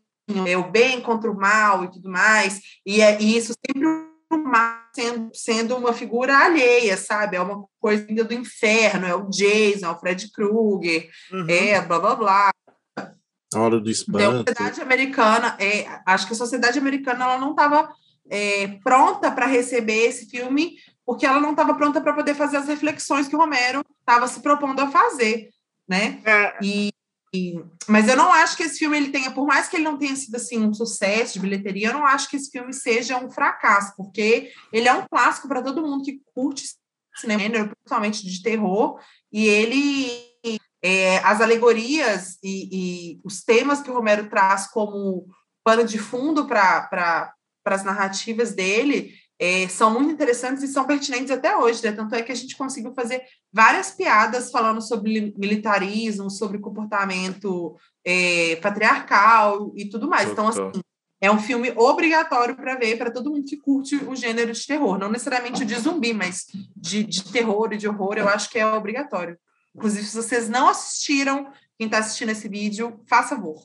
é, 0.46 0.56
o 0.56 0.70
bem 0.70 1.00
contra 1.00 1.30
o 1.30 1.36
mal 1.36 1.84
e 1.84 1.90
tudo 1.90 2.10
mais, 2.10 2.60
e, 2.86 3.00
é, 3.00 3.20
e 3.20 3.36
isso 3.36 3.54
sempre 3.66 4.12
sendo, 4.94 5.30
sendo 5.32 5.76
uma 5.76 5.92
figura 5.92 6.36
alheia, 6.36 6.96
sabe? 6.96 7.36
É 7.36 7.40
uma 7.40 7.64
coisa 7.80 8.06
do 8.06 8.34
inferno, 8.34 9.06
é 9.06 9.14
o 9.14 9.28
Jason, 9.28 9.86
é 9.86 9.90
o 9.90 9.98
Fred 9.98 10.30
Krueger, 10.30 11.08
uhum. 11.32 11.46
é 11.48 11.80
blá 11.80 11.98
blá 11.98 12.14
blá. 12.14 12.50
A 13.54 13.60
hora 13.60 13.80
do 13.80 13.90
espanto. 13.90 14.18
Então, 14.18 14.32
a 14.32 14.38
sociedade 14.38 14.80
americana, 14.80 15.56
é, 15.58 15.86
acho 16.06 16.26
que 16.26 16.32
a 16.32 16.36
sociedade 16.36 16.78
americana 16.78 17.24
ela 17.24 17.38
não 17.38 17.50
estava 17.50 17.90
é, 18.30 18.78
pronta 18.82 19.30
para 19.30 19.46
receber 19.46 20.06
esse 20.06 20.28
filme, 20.28 20.76
porque 21.04 21.26
ela 21.26 21.40
não 21.40 21.50
estava 21.50 21.74
pronta 21.74 22.00
para 22.00 22.14
poder 22.14 22.34
fazer 22.34 22.58
as 22.58 22.68
reflexões 22.68 23.28
que 23.28 23.36
o 23.36 23.38
Romero 23.38 23.84
estava 24.00 24.26
se 24.28 24.40
propondo 24.40 24.80
a 24.80 24.90
fazer, 24.90 25.48
né? 25.88 26.20
É. 26.24 26.58
E, 26.62 26.92
mas 27.88 28.08
eu 28.08 28.16
não 28.16 28.30
acho 28.30 28.56
que 28.56 28.62
esse 28.62 28.78
filme 28.78 28.96
ele 28.96 29.10
tenha, 29.10 29.30
por 29.30 29.46
mais 29.46 29.66
que 29.66 29.76
ele 29.76 29.84
não 29.84 29.96
tenha 29.96 30.14
sido 30.14 30.34
assim 30.34 30.58
um 30.58 30.74
sucesso 30.74 31.34
de 31.34 31.40
bilheteria, 31.40 31.88
eu 31.88 31.94
não 31.94 32.04
acho 32.04 32.28
que 32.28 32.36
esse 32.36 32.50
filme 32.50 32.74
seja 32.74 33.16
um 33.16 33.30
fracasso, 33.30 33.94
porque 33.96 34.50
ele 34.70 34.86
é 34.86 34.92
um 34.92 35.06
clássico 35.10 35.48
para 35.48 35.62
todo 35.62 35.82
mundo 35.82 36.04
que 36.04 36.20
curte 36.34 36.64
cinema, 37.16 37.68
principalmente 37.68 38.26
de 38.26 38.42
terror, 38.42 39.00
e 39.32 39.46
ele 39.46 40.32
é, 40.82 41.18
as 41.18 41.40
alegorias 41.40 42.38
e, 42.42 42.68
e, 43.14 43.20
os 43.24 43.42
temas 43.42 43.80
que 43.80 43.90
o 43.90 43.94
Romero 43.94 44.28
traz 44.28 44.66
como 44.66 45.26
pano 45.64 45.84
de 45.84 45.98
fundo 45.98 46.46
para 46.46 46.82
pra, 46.88 47.34
as 47.66 47.84
narrativas 47.84 48.52
dele 48.52 49.14
é, 49.42 49.66
são 49.66 49.90
muito 49.90 50.12
interessantes 50.12 50.62
e 50.62 50.68
são 50.68 50.84
pertinentes 50.84 51.32
até 51.32 51.56
hoje, 51.56 51.82
né? 51.82 51.90
Tanto 51.90 52.14
é 52.14 52.22
que 52.22 52.30
a 52.30 52.34
gente 52.34 52.56
conseguiu 52.56 52.94
fazer 52.94 53.20
várias 53.52 53.90
piadas 53.90 54.52
falando 54.52 54.80
sobre 54.80 55.34
militarismo, 55.36 56.30
sobre 56.30 56.60
comportamento 56.60 57.76
é, 58.04 58.54
patriarcal 58.62 59.72
e 59.76 59.90
tudo 59.90 60.08
mais. 60.08 60.30
Então, 60.30 60.46
assim, 60.46 60.70
é 61.20 61.28
um 61.28 61.40
filme 61.40 61.72
obrigatório 61.76 62.54
para 62.54 62.76
ver 62.76 62.96
para 62.96 63.10
todo 63.10 63.32
mundo 63.32 63.44
que 63.44 63.56
curte 63.56 63.96
o 63.96 64.14
gênero 64.14 64.52
de 64.52 64.64
terror. 64.64 64.96
Não 64.96 65.10
necessariamente 65.10 65.64
de 65.64 65.74
zumbi, 65.74 66.14
mas 66.14 66.46
de, 66.76 67.02
de 67.02 67.24
terror 67.32 67.72
e 67.72 67.76
de 67.76 67.88
horror, 67.88 68.18
eu 68.18 68.28
acho 68.28 68.48
que 68.48 68.60
é 68.60 68.66
obrigatório. 68.66 69.36
Inclusive, 69.74 70.04
se 70.04 70.14
vocês 70.14 70.48
não 70.48 70.68
assistiram, 70.68 71.50
quem 71.76 71.86
está 71.86 71.98
assistindo 71.98 72.30
esse 72.30 72.48
vídeo, 72.48 73.00
faça 73.08 73.34
favor. 73.34 73.56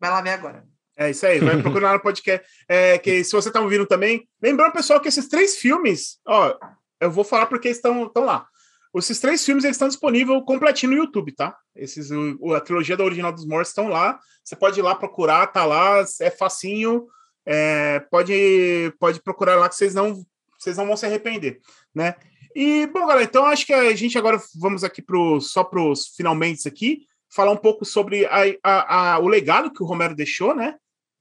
Vai 0.00 0.08
lá 0.08 0.22
ver 0.22 0.30
agora. 0.30 0.66
É 0.96 1.10
isso 1.10 1.26
aí, 1.26 1.38
vai 1.38 1.60
procurar 1.62 1.92
no 1.92 2.00
podcast. 2.00 2.46
É, 2.68 2.98
que 2.98 3.22
se 3.22 3.32
você 3.32 3.48
está 3.48 3.60
ouvindo 3.60 3.86
também, 3.86 4.26
lembrando, 4.42 4.72
pessoal, 4.72 5.00
que 5.00 5.08
esses 5.08 5.28
três 5.28 5.56
filmes, 5.56 6.18
ó, 6.26 6.56
eu 7.00 7.10
vou 7.10 7.24
falar 7.24 7.46
porque 7.46 7.68
estão, 7.68 8.06
estão 8.06 8.24
lá. 8.24 8.46
Esses 8.94 9.20
três 9.20 9.44
filmes 9.44 9.64
eles 9.64 9.74
estão 9.74 9.88
disponíveis 9.88 10.42
completinho 10.46 10.92
no 10.92 10.98
YouTube, 10.98 11.32
tá? 11.32 11.54
Esses, 11.74 12.10
o, 12.10 12.54
a 12.54 12.60
trilogia 12.60 12.96
da 12.96 13.04
Original 13.04 13.30
dos 13.30 13.46
Mortos 13.46 13.68
estão 13.68 13.88
lá. 13.88 14.18
Você 14.42 14.56
pode 14.56 14.80
ir 14.80 14.82
lá 14.82 14.94
procurar, 14.94 15.46
tá 15.48 15.66
lá, 15.66 16.02
é 16.20 16.30
facinho. 16.30 17.06
É, 17.44 18.00
pode, 18.10 18.92
pode 18.98 19.22
procurar 19.22 19.56
lá 19.56 19.68
que 19.68 19.76
vocês 19.76 19.94
não, 19.94 20.24
vocês 20.58 20.78
não 20.78 20.86
vão 20.86 20.96
se 20.96 21.04
arrepender, 21.04 21.60
né? 21.94 22.14
E, 22.54 22.86
bom, 22.86 23.06
galera, 23.06 23.22
então 23.22 23.44
acho 23.44 23.66
que 23.66 23.72
a 23.72 23.94
gente 23.94 24.16
agora 24.16 24.40
vamos 24.58 24.82
aqui 24.82 25.02
pro, 25.02 25.40
só 25.42 25.62
para 25.62 25.80
os 25.80 26.08
finalmente 26.16 26.66
aqui, 26.66 27.02
falar 27.28 27.52
um 27.52 27.56
pouco 27.56 27.84
sobre 27.84 28.24
a, 28.24 28.40
a, 28.64 29.12
a, 29.12 29.18
o 29.18 29.28
legado 29.28 29.70
que 29.70 29.82
o 29.82 29.86
Romero 29.86 30.16
deixou, 30.16 30.54
né? 30.54 30.74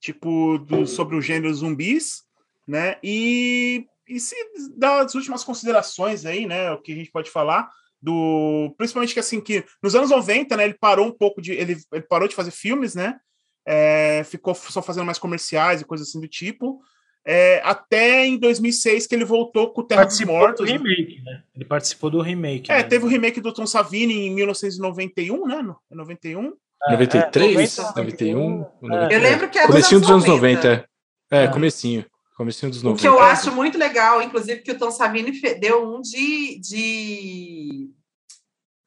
Tipo, 0.06 0.60
do, 0.60 0.86
sobre 0.86 1.15
o 1.15 1.22
gênero 1.22 1.52
zumbis, 1.52 2.23
né? 2.68 2.98
E 3.03 3.88
e 4.07 4.19
se 4.19 4.36
dá 4.77 5.02
as 5.02 5.15
últimas 5.15 5.44
considerações 5.44 6.26
aí, 6.26 6.45
né? 6.45 6.72
O 6.72 6.77
que 6.80 6.94
a 6.94 6.95
gente 6.95 7.11
pode 7.11 7.30
falar 7.30 7.69
do. 7.99 8.73
Principalmente 8.77 9.14
que 9.14 9.19
assim, 9.19 9.41
que 9.41 9.65
nos 9.82 9.95
anos 9.95 10.11
90, 10.11 10.56
né, 10.56 10.65
ele 10.65 10.76
parou 10.76 11.07
um 11.07 11.11
pouco 11.11 11.41
de. 11.41 11.53
Ele, 11.53 11.76
ele 11.91 12.03
parou 12.03 12.27
de 12.27 12.36
fazer 12.36 12.52
filmes, 12.52 12.94
né? 12.94 13.19
É, 13.65 14.23
ficou 14.23 14.53
só 14.53 14.80
fazendo 14.82 15.06
mais 15.06 15.18
comerciais 15.18 15.82
e 15.82 15.86
coisas 15.86 16.07
assim 16.07 16.22
do 16.22 16.27
tipo. 16.27 16.82
É, 17.27 17.60
até 17.64 18.23
em 18.27 18.38
2006 18.38 19.07
que 19.07 19.15
ele 19.15 19.26
voltou 19.26 19.73
com 19.73 19.82
o 19.82 19.84
Terra 19.84 20.06
dos 20.06 20.19
Mortos. 20.22 20.68
Do 20.68 20.72
remake, 20.72 21.23
né? 21.23 21.41
Ele 21.56 21.65
participou 21.65 22.11
do 22.11 22.22
remake. 22.22 22.72
É, 22.72 22.76
né? 22.76 22.84
teve 22.84 23.06
o 23.06 23.07
remake 23.07 23.41
do 23.41 23.52
Tom 23.52 23.65
Savini 23.65 24.27
em 24.27 24.36
1991, 24.36 25.48
né? 25.48 25.64
No, 25.64 25.76
91? 25.90 26.53
É, 26.88 26.91
93, 26.91 27.77
é, 27.77 27.81
90, 27.81 28.02
91. 28.02 28.65
Eu 29.10 29.19
lembro 29.19 29.49
que 29.49 29.57
é 29.57 29.65
Comecinho 29.65 30.02
dos 30.02 30.10
anos 30.10 30.26
90. 30.26 30.88
É, 31.31 31.43
é, 31.43 31.47
comecinho. 31.47 32.06
Comecinho 32.38 32.72
dos 32.72 32.84
90. 32.84 32.99
O 32.99 33.02
que 33.02 33.07
eu 33.07 33.19
acho 33.19 33.52
muito 33.52 33.77
legal, 33.77 34.22
inclusive, 34.22 34.61
que 34.61 34.72
o 34.72 34.77
Tom 34.77 34.91
Savini 34.91 35.31
deu 35.60 35.95
um 35.95 36.02
de, 36.02 36.60
de. 36.60 37.89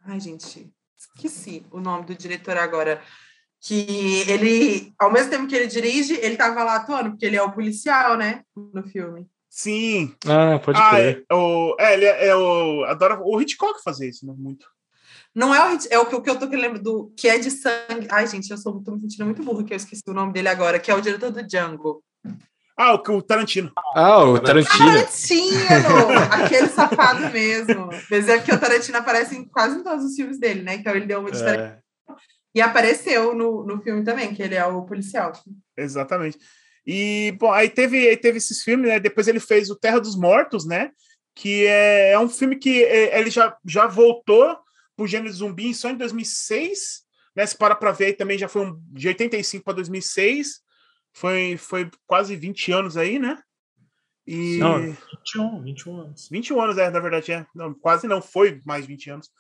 Ai, 0.05 0.20
gente, 0.20 0.70
esqueci 0.97 1.66
o 1.70 1.81
nome 1.81 2.05
do 2.06 2.15
diretor 2.15 2.56
agora. 2.56 3.02
Que 3.60 4.23
ele, 4.28 4.93
ao 5.01 5.10
mesmo 5.10 5.31
tempo 5.31 5.48
que 5.48 5.56
ele 5.56 5.66
dirige, 5.66 6.15
ele 6.15 6.35
estava 6.35 6.62
lá 6.62 6.77
atuando, 6.77 7.10
porque 7.10 7.27
ele 7.27 7.36
é 7.36 7.43
o 7.43 7.51
policial, 7.51 8.16
né? 8.16 8.43
No 8.55 8.85
filme. 8.85 9.27
Sim. 9.51 10.15
Ah, 10.24 10.60
pode 10.60 10.78
ah, 10.78 10.90
crer. 10.90 11.24
É, 11.28 11.35
o, 11.35 11.77
é, 11.81 11.94
ele 11.94 12.05
é, 12.05 12.27
é 12.28 12.36
o. 12.36 12.85
Adora 12.85 13.20
o 13.20 13.40
Hitchcock 13.40 13.82
fazer 13.82 14.09
isso, 14.09 14.24
né? 14.24 14.32
Muito. 14.36 14.69
Não 15.34 15.55
é 15.55 15.74
o, 15.74 15.78
é 15.90 15.98
o 15.98 16.06
que, 16.06 16.14
o 16.14 16.22
que 16.22 16.30
eu 16.30 16.38
tô 16.38 16.48
querendo 16.48 16.80
do 16.80 17.12
que 17.16 17.28
é 17.28 17.38
de 17.38 17.50
sangue. 17.50 18.09
Ai, 18.10 18.26
gente, 18.26 18.50
eu 18.50 18.59
sou 18.59 18.82
tô 18.82 18.92
me 18.92 19.00
sentindo 19.00 19.24
muito 19.24 19.42
burro 19.42 19.64
que 19.64 19.72
eu 19.72 19.76
esqueci 19.76 20.02
o 20.09 20.14
nome 20.14 20.32
dele 20.32 20.48
agora, 20.48 20.78
que 20.78 20.90
é 20.90 20.94
o 20.94 21.00
diretor 21.00 21.30
do 21.30 21.46
Django. 21.46 22.02
Ah, 22.76 22.94
o, 22.94 23.16
o 23.16 23.22
Tarantino. 23.22 23.72
Ah, 23.92 24.22
o 24.22 24.38
Tarantino. 24.38 24.86
Tarantino! 24.86 26.18
aquele 26.30 26.68
safado 26.68 27.28
mesmo. 27.32 27.88
Mas 28.09 28.28
é 28.28 28.38
porque 28.38 28.55
o 28.55 28.60
Tarantino 28.60 28.98
aparece 28.98 29.36
em 29.36 29.44
quase 29.44 29.78
em 29.78 29.82
todos 29.82 30.05
os 30.05 30.14
filmes 30.14 30.38
dele, 30.38 30.62
né? 30.62 30.74
Então 30.74 30.94
ele 30.94 31.06
deu 31.06 31.18
uma 31.18 31.30
de 31.30 31.42
é. 31.42 31.78
E 32.55 32.60
apareceu 32.60 33.34
no, 33.34 33.64
no 33.64 33.82
filme 33.82 34.05
também, 34.05 34.32
que 34.32 34.42
ele 34.42 34.55
é 34.55 34.64
o 34.64 34.82
policial. 34.82 35.32
Exatamente. 35.76 36.38
E, 36.86 37.36
bom, 37.38 37.52
aí 37.52 37.68
teve, 37.68 38.09
aí 38.09 38.16
teve 38.16 38.38
esses 38.38 38.62
filmes, 38.62 38.88
né? 38.88 38.98
Depois 38.98 39.28
ele 39.28 39.40
fez 39.40 39.70
o 39.70 39.76
Terra 39.76 39.98
dos 39.98 40.16
Mortos, 40.16 40.64
né? 40.64 40.90
Que 41.34 41.66
é, 41.66 42.12
é 42.12 42.18
um 42.18 42.28
filme 42.28 42.56
que 42.56 42.82
é, 42.82 43.18
ele 43.18 43.28
já, 43.28 43.56
já 43.66 43.86
voltou 43.86 44.56
pro 44.99 45.07
gênero 45.07 45.33
zumbi 45.33 45.73
só 45.73 45.89
em 45.89 45.97
2006, 45.97 47.05
né? 47.35 47.47
Se 47.47 47.57
para 47.57 47.77
pra 47.77 47.93
ver, 47.93 48.07
aí 48.07 48.12
também 48.12 48.37
já 48.37 48.49
foi 48.49 48.66
um, 48.66 48.83
de 48.91 49.07
85 49.07 49.65
para 49.65 49.75
2006 49.75 50.66
foi, 51.12 51.57
foi 51.57 51.91
quase 52.07 52.37
20 52.37 52.73
anos 52.73 52.97
aí, 52.97 53.19
né? 53.19 53.39
E... 54.27 54.59
Não, 54.59 54.79
21, 54.79 55.62
21 55.62 56.01
anos. 56.01 56.29
21 56.31 56.61
anos, 56.61 56.79
é, 56.79 56.91
na 56.91 57.01
verdade, 57.01 57.33
é. 57.33 57.47
Não, 57.55 57.75
quase 57.75 58.07
não, 58.07 58.20
foi 58.20 58.61
mais 58.65 58.87
20 58.87 59.11
anos. 59.11 59.31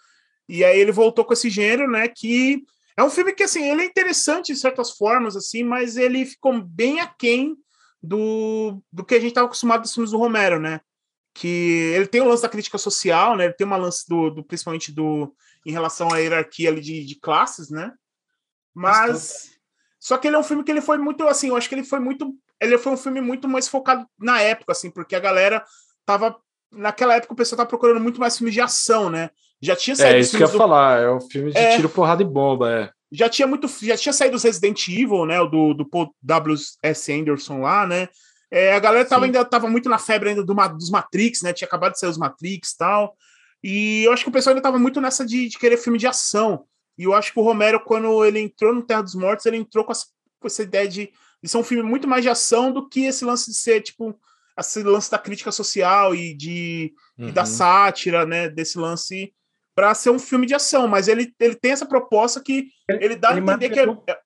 E 0.48 0.64
aí 0.64 0.78
ele 0.78 0.92
voltou 0.92 1.24
com 1.24 1.32
esse 1.32 1.50
gênero, 1.50 1.90
né? 1.90 2.08
Que 2.08 2.62
é 2.96 3.04
um 3.04 3.10
filme 3.10 3.32
que, 3.32 3.42
assim, 3.42 3.70
ele 3.70 3.82
é 3.82 3.84
interessante 3.84 4.52
de 4.52 4.58
certas 4.58 4.92
formas, 4.92 5.36
assim, 5.36 5.62
mas 5.62 5.96
ele 5.96 6.24
ficou 6.24 6.60
bem 6.62 7.00
aquém 7.00 7.54
do, 8.02 8.82
do 8.92 9.04
que 9.04 9.14
a 9.14 9.20
gente 9.20 9.30
estava 9.30 9.46
acostumado 9.46 9.82
dos 9.82 9.92
filmes 9.92 10.10
do 10.10 10.18
Romero, 10.18 10.58
né? 10.58 10.80
Que 11.34 11.92
ele 11.94 12.06
tem 12.06 12.20
o 12.20 12.26
lance 12.26 12.42
da 12.42 12.48
crítica 12.48 12.78
social, 12.78 13.36
né? 13.36 13.44
Ele 13.44 13.52
tem 13.54 13.66
uma 13.66 13.76
lance 13.76 14.08
do, 14.08 14.30
do 14.30 14.42
principalmente 14.42 14.90
do 14.90 15.32
em 15.64 15.72
relação 15.72 16.12
à 16.12 16.18
hierarquia 16.18 16.68
ali 16.70 16.80
de, 16.80 17.04
de 17.04 17.14
classes, 17.16 17.70
né? 17.70 17.92
Mas 18.74 19.58
só 19.98 20.16
que 20.16 20.28
ele 20.28 20.36
é 20.36 20.38
um 20.38 20.44
filme 20.44 20.62
que 20.62 20.70
ele 20.70 20.80
foi 20.80 20.96
muito, 20.96 21.26
assim, 21.26 21.48
eu 21.48 21.56
acho 21.56 21.68
que 21.68 21.74
ele 21.74 21.84
foi 21.84 21.98
muito. 21.98 22.32
Ele 22.60 22.78
foi 22.78 22.92
um 22.92 22.96
filme 22.96 23.20
muito 23.20 23.48
mais 23.48 23.68
focado 23.68 24.06
na 24.18 24.40
época, 24.40 24.72
assim, 24.72 24.90
porque 24.90 25.16
a 25.16 25.20
galera 25.20 25.64
tava. 26.06 26.36
Naquela 26.70 27.14
época 27.14 27.32
o 27.32 27.36
pessoal 27.36 27.56
tava 27.56 27.68
procurando 27.68 28.00
muito 28.00 28.20
mais 28.20 28.36
filmes 28.36 28.54
de 28.54 28.60
ação, 28.60 29.08
né? 29.08 29.30
Já 29.60 29.74
tinha 29.74 29.96
saído. 29.96 30.16
É 30.16 30.20
isso 30.20 30.36
que 30.36 30.42
eu 30.42 30.46
ia 30.46 30.52
do... 30.52 30.58
falar, 30.58 31.00
é 31.00 31.10
um 31.10 31.20
filme 31.20 31.50
de 31.50 31.58
é... 31.58 31.76
tiro, 31.76 31.88
porrada 31.88 32.22
e 32.22 32.26
bomba, 32.26 32.70
é. 32.70 32.90
Já 33.10 33.28
tinha 33.28 33.48
muito. 33.48 33.66
Já 33.82 33.96
tinha 33.96 34.12
saído 34.12 34.36
os 34.36 34.42
Resident 34.42 34.86
Evil, 34.88 35.24
né? 35.26 35.40
O 35.40 35.46
do, 35.46 35.74
do 35.74 35.88
Paul 35.88 36.14
W.S. 36.22 37.12
Anderson 37.12 37.60
lá, 37.62 37.86
né? 37.86 38.08
É, 38.50 38.72
a 38.72 38.78
galera 38.78 39.04
tava, 39.04 39.24
ainda 39.24 39.44
tava 39.44 39.68
muito 39.68 39.88
na 39.88 39.98
febre 39.98 40.30
ainda 40.30 40.42
do, 40.42 40.54
dos 40.54 40.90
Matrix, 40.90 41.42
né? 41.42 41.52
Tinha 41.52 41.66
acabado 41.66 41.92
de 41.92 41.98
sair 41.98 42.10
os 42.10 42.18
Matrix 42.18 42.70
e 42.70 42.78
tal. 42.78 43.14
E 43.62 44.04
eu 44.04 44.12
acho 44.12 44.22
que 44.22 44.28
o 44.28 44.32
pessoal 44.32 44.52
ainda 44.54 44.62
tava 44.62 44.78
muito 44.78 45.00
nessa 45.00 45.24
de, 45.24 45.48
de 45.48 45.58
querer 45.58 45.76
filme 45.76 45.98
de 45.98 46.06
ação. 46.06 46.64
E 46.96 47.04
eu 47.04 47.14
acho 47.14 47.32
que 47.32 47.38
o 47.38 47.42
Romero, 47.42 47.80
quando 47.80 48.24
ele 48.24 48.40
entrou 48.40 48.74
no 48.74 48.82
Terra 48.82 49.02
dos 49.02 49.14
Mortos, 49.14 49.46
ele 49.46 49.56
entrou 49.56 49.84
com 49.84 49.92
essa, 49.92 50.06
com 50.40 50.46
essa 50.46 50.62
ideia 50.62 50.88
de, 50.88 51.10
de 51.42 51.48
ser 51.48 51.56
um 51.56 51.62
filme 51.62 51.82
muito 51.82 52.08
mais 52.08 52.22
de 52.22 52.28
ação 52.28 52.72
do 52.72 52.88
que 52.88 53.06
esse 53.06 53.24
lance 53.24 53.50
de 53.50 53.56
ser, 53.56 53.80
tipo, 53.82 54.18
esse 54.58 54.82
lance 54.82 55.10
da 55.10 55.18
crítica 55.18 55.52
social 55.52 56.14
e, 56.14 56.34
de, 56.34 56.92
uhum. 57.18 57.28
e 57.28 57.32
da 57.32 57.42
uhum. 57.42 57.46
sátira, 57.46 58.26
né? 58.26 58.48
Desse 58.48 58.78
lance 58.78 59.32
para 59.74 59.94
ser 59.94 60.10
um 60.10 60.18
filme 60.18 60.46
de 60.46 60.54
ação. 60.54 60.88
Mas 60.88 61.06
ele, 61.06 61.32
ele 61.38 61.54
tem 61.54 61.70
essa 61.70 61.86
proposta 61.86 62.42
que 62.42 62.68
ele 62.88 63.14
dá 63.14 63.30
ele 63.30 63.40
a 63.40 63.54
entender 63.54 63.68
martelou, 63.68 63.96
que 64.02 64.10
é, 64.10 64.14
é. 64.14 64.18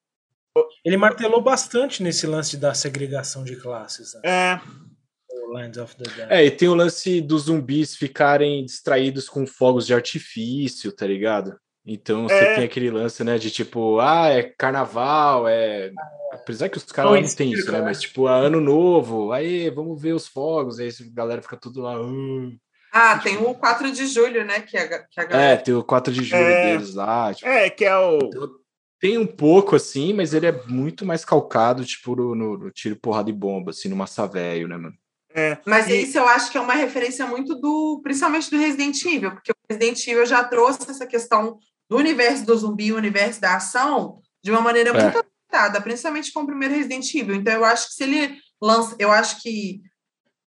Ele 0.85 0.97
martelou 0.97 1.43
bastante 1.43 2.03
nesse 2.03 2.27
lance 2.27 2.57
da 2.57 2.73
segregação 2.75 3.45
de 3.45 3.57
classes. 3.57 4.15
Né? 4.15 4.21
É. 4.25 4.61
É, 6.29 6.45
e 6.45 6.51
tem 6.51 6.69
o 6.69 6.75
lance 6.75 7.21
dos 7.21 7.45
zumbis 7.45 7.97
ficarem 7.97 8.65
distraídos 8.65 9.29
com 9.29 9.47
fogos 9.47 9.87
de 9.87 9.95
artifício, 9.95 10.93
tá 10.93 11.07
ligado? 11.07 11.57
Então 11.85 12.29
você 12.29 12.35
é... 12.35 12.55
tem 12.55 12.65
aquele 12.65 12.91
lance, 12.91 13.25
né, 13.25 13.39
de 13.39 13.51
tipo, 13.51 13.99
ah, 13.99 14.29
é 14.29 14.43
carnaval, 14.43 15.49
é. 15.49 15.91
Apesar 16.33 16.69
que 16.69 16.79
os 16.79 16.85
caras 16.85 17.13
não 17.13 17.37
têm 17.37 17.53
isso, 17.53 17.71
né? 17.71 17.81
Mas 17.83 18.01
tipo, 18.01 18.29
é 18.29 18.47
ano 18.47 18.61
novo, 18.61 19.33
aí 19.33 19.69
vamos 19.71 20.01
ver 20.01 20.15
os 20.15 20.27
fogos, 20.27 20.79
aí 20.79 20.89
a 20.89 21.15
galera 21.15 21.43
fica 21.43 21.57
tudo 21.57 21.83
lá. 21.83 22.01
Uh... 22.01 22.53
Ah, 22.93 23.19
tem 23.19 23.39
o 23.39 23.55
4 23.55 23.91
de 23.91 24.07
julho, 24.07 24.45
né? 24.45 24.61
Que 24.61 24.77
a, 24.77 25.03
que 25.05 25.21
a 25.21 25.25
galera... 25.25 25.53
É, 25.53 25.57
tem 25.57 25.75
o 25.75 25.83
4 25.83 26.13
de 26.13 26.23
julho 26.23 26.43
é... 26.43 26.73
deles 26.73 26.95
lá. 26.95 27.35
Tipo... 27.35 27.49
É, 27.49 27.71
que 27.71 27.85
é 27.85 27.97
o. 27.97 28.19
Então, 28.19 28.51
tem 29.01 29.19
um 29.19 29.27
pouco, 29.27 29.75
assim, 29.75 30.13
mas 30.13 30.33
ele 30.33 30.47
é 30.47 30.63
muito 30.69 31.05
mais 31.05 31.25
calcado, 31.25 31.85
tipo, 31.85 32.15
no, 32.15 32.35
no, 32.37 32.57
no 32.57 32.71
tiro, 32.71 32.95
porrada 32.95 33.31
e 33.31 33.33
bomba, 33.33 33.71
assim, 33.71 33.89
no 33.89 33.97
massa 33.97 34.27
velho, 34.29 34.69
né, 34.69 34.77
mano? 34.77 34.95
É, 35.35 35.59
Mas 35.67 35.89
e... 35.89 36.03
isso 36.03 36.19
eu 36.19 36.27
acho 36.27 36.51
que 36.51 36.59
é 36.59 36.61
uma 36.61 36.75
referência 36.75 37.27
muito 37.27 37.55
do, 37.55 38.01
principalmente 38.03 38.51
do 38.51 38.59
Resident 38.59 39.03
Evil, 39.05 39.33
porque 39.33 39.53
o 39.53 39.55
Resident 39.71 40.07
Evil 40.07 40.27
já 40.27 40.45
trouxe 40.45 40.91
essa 40.91 41.07
questão 41.07 41.59
do 41.89 41.97
universo 41.97 42.45
do 42.45 42.57
zumbi, 42.57 42.93
o 42.93 42.97
universo 42.97 43.41
da 43.41 43.57
ação, 43.57 44.21
de 44.43 44.51
uma 44.51 44.61
maneira 44.61 44.91
é. 44.91 44.93
muito 44.93 45.19
adaptada, 45.19 45.81
principalmente 45.81 46.33
com 46.33 46.41
o 46.41 46.47
primeiro 46.47 46.75
Resident 46.75 47.15
Evil. 47.15 47.35
Então, 47.35 47.53
eu 47.53 47.65
acho 47.65 47.89
que 47.89 47.95
se 47.95 48.03
ele 48.03 48.37
lança, 48.61 48.97
eu 48.99 49.11
acho 49.11 49.41
que 49.43 49.81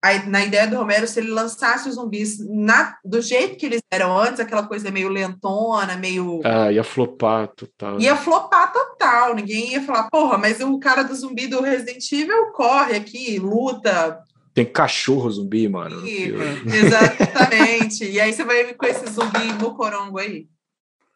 a, 0.02 0.27
na 0.27 0.44
ideia 0.44 0.66
do 0.66 0.77
Romero, 0.77 1.07
se 1.07 1.20
ele 1.20 1.31
lançasse 1.31 1.89
os 1.89 1.94
zumbis 1.97 2.39
na, 2.48 2.97
do 3.05 3.20
jeito 3.20 3.57
que 3.57 3.66
eles 3.66 3.82
eram 3.90 4.19
antes, 4.19 4.40
aquela 4.40 4.66
coisa 4.66 4.90
meio 4.90 5.09
lentona, 5.09 5.97
meio. 5.97 6.40
Ah, 6.44 6.73
ia 6.73 6.82
flopar 6.82 7.48
total. 7.48 8.01
Ia 8.01 8.16
flopar 8.16 8.73
total. 8.73 9.35
Ninguém 9.35 9.73
ia 9.73 9.82
falar, 9.82 10.09
porra, 10.11 10.39
mas 10.39 10.61
o 10.61 10.78
cara 10.78 11.02
do 11.02 11.15
zumbi 11.15 11.47
do 11.47 11.61
Resident 11.61 12.11
Evil 12.12 12.52
corre 12.52 12.97
aqui, 12.97 13.39
luta. 13.39 14.23
Tem 14.52 14.64
cachorro 14.64 15.31
zumbi, 15.31 15.68
mano. 15.68 16.06
E, 16.06 16.32
exatamente. 16.66 18.05
e 18.05 18.20
aí 18.20 18.32
você 18.32 18.44
vai 18.44 18.74
com 18.74 18.86
esse 18.86 19.06
zumbi 19.10 19.52
mocorongo 19.60 20.18
aí. 20.18 20.48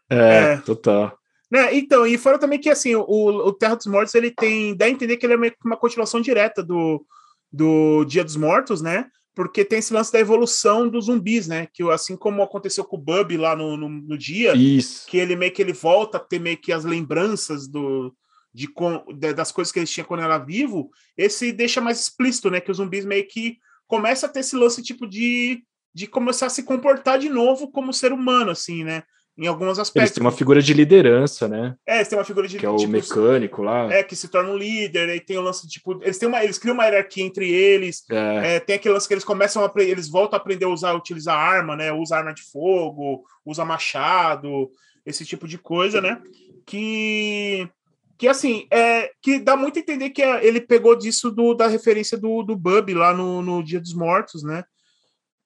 É, 0.08 0.52
é. 0.52 0.56
total. 0.58 1.18
Né, 1.50 1.74
então, 1.76 2.06
e 2.06 2.16
fora 2.18 2.38
também 2.38 2.58
que 2.58 2.70
assim, 2.70 2.94
o, 2.94 3.04
o 3.06 3.52
Terra 3.52 3.74
dos 3.76 3.86
Mortos 3.86 4.14
ele 4.14 4.30
tem. 4.30 4.76
dá 4.76 4.86
a 4.86 4.90
entender 4.90 5.16
que 5.16 5.26
ele 5.26 5.34
é 5.34 5.52
uma 5.64 5.76
continuação 5.76 6.20
direta 6.20 6.62
do, 6.62 7.04
do 7.52 8.04
Dia 8.04 8.24
dos 8.24 8.36
Mortos, 8.36 8.80
né? 8.80 9.06
Porque 9.34 9.64
tem 9.64 9.80
esse 9.80 9.92
lance 9.92 10.12
da 10.12 10.20
evolução 10.20 10.88
dos 10.88 11.06
zumbis, 11.06 11.48
né? 11.48 11.66
Que 11.72 11.82
assim 11.90 12.16
como 12.16 12.42
aconteceu 12.42 12.84
com 12.84 12.96
o 12.96 13.00
Bub 13.00 13.36
lá 13.36 13.56
no, 13.56 13.76
no, 13.76 13.88
no 13.88 14.16
dia, 14.16 14.54
Isso. 14.54 15.06
que 15.06 15.18
ele 15.18 15.34
meio 15.34 15.52
que 15.52 15.60
ele 15.60 15.72
volta 15.72 16.18
a 16.18 16.20
ter 16.20 16.38
meio 16.38 16.56
que 16.56 16.72
as 16.72 16.84
lembranças 16.84 17.66
do, 17.66 18.14
de, 18.54 18.68
de, 19.16 19.34
das 19.34 19.50
coisas 19.50 19.72
que 19.72 19.80
eles 19.80 19.90
tinham 19.90 20.06
quando 20.06 20.22
era 20.22 20.38
vivo, 20.38 20.90
esse 21.16 21.50
deixa 21.50 21.80
mais 21.80 22.00
explícito, 22.00 22.50
né? 22.50 22.60
Que 22.60 22.70
os 22.70 22.76
zumbis 22.76 23.04
meio 23.04 23.26
que 23.26 23.58
começa 23.88 24.26
a 24.26 24.28
ter 24.28 24.40
esse 24.40 24.54
lance 24.54 24.80
tipo 24.80 25.06
de, 25.06 25.62
de 25.92 26.06
começar 26.06 26.46
a 26.46 26.50
se 26.50 26.62
comportar 26.62 27.18
de 27.18 27.28
novo 27.28 27.70
como 27.70 27.92
ser 27.92 28.12
humano, 28.12 28.52
assim, 28.52 28.84
né? 28.84 29.02
Em 29.36 29.48
alguns 29.48 29.80
aspectos. 29.80 30.10
Eles 30.10 30.12
têm 30.12 30.22
uma 30.22 30.30
figura 30.30 30.62
de 30.62 30.72
liderança, 30.72 31.48
né? 31.48 31.74
É, 31.84 31.96
eles 31.96 32.06
têm 32.06 32.16
uma 32.16 32.24
figura 32.24 32.46
de 32.46 32.56
Que 32.56 32.64
é 32.64 32.70
o 32.70 32.76
tipo, 32.76 32.92
mecânico 32.92 33.62
lá. 33.62 33.92
É, 33.92 34.04
que 34.04 34.14
se 34.14 34.28
torna 34.28 34.50
um 34.50 34.56
líder, 34.56 35.08
aí 35.08 35.18
tem 35.18 35.36
o 35.36 35.42
lance, 35.42 35.66
tipo, 35.66 36.00
eles 36.00 36.16
têm 36.16 36.28
uma. 36.28 36.44
Eles 36.44 36.56
criam 36.56 36.74
uma 36.74 36.84
hierarquia 36.84 37.24
entre 37.24 37.50
eles. 37.50 38.04
É. 38.08 38.54
É, 38.54 38.60
tem 38.60 38.76
aquele 38.76 38.94
lance 38.94 39.08
que 39.08 39.14
eles 39.14 39.24
começam 39.24 39.64
a 39.64 39.72
eles 39.82 40.08
voltam 40.08 40.38
a 40.38 40.40
aprender 40.40 40.66
a 40.66 40.68
usar, 40.68 40.94
utilizar 40.94 41.36
arma, 41.36 41.74
né? 41.74 41.92
Usa 41.92 42.16
arma 42.16 42.32
de 42.32 42.42
fogo, 42.42 43.24
usa 43.44 43.64
machado, 43.64 44.70
esse 45.04 45.26
tipo 45.26 45.48
de 45.48 45.58
coisa, 45.58 46.00
né? 46.00 46.22
Que 46.64 47.68
que 48.16 48.28
assim, 48.28 48.66
é, 48.70 49.10
que 49.20 49.38
dá 49.38 49.56
muito 49.56 49.78
a 49.78 49.80
entender 49.80 50.10
que 50.10 50.22
é, 50.22 50.44
ele 50.46 50.60
pegou 50.60 50.96
disso 50.96 51.30
do, 51.30 51.54
da 51.54 51.66
referência 51.66 52.16
do, 52.16 52.42
do 52.42 52.56
Bub 52.56 52.92
lá 52.94 53.12
no, 53.12 53.42
no 53.42 53.62
Dia 53.62 53.80
dos 53.80 53.94
Mortos, 53.94 54.42
né? 54.42 54.64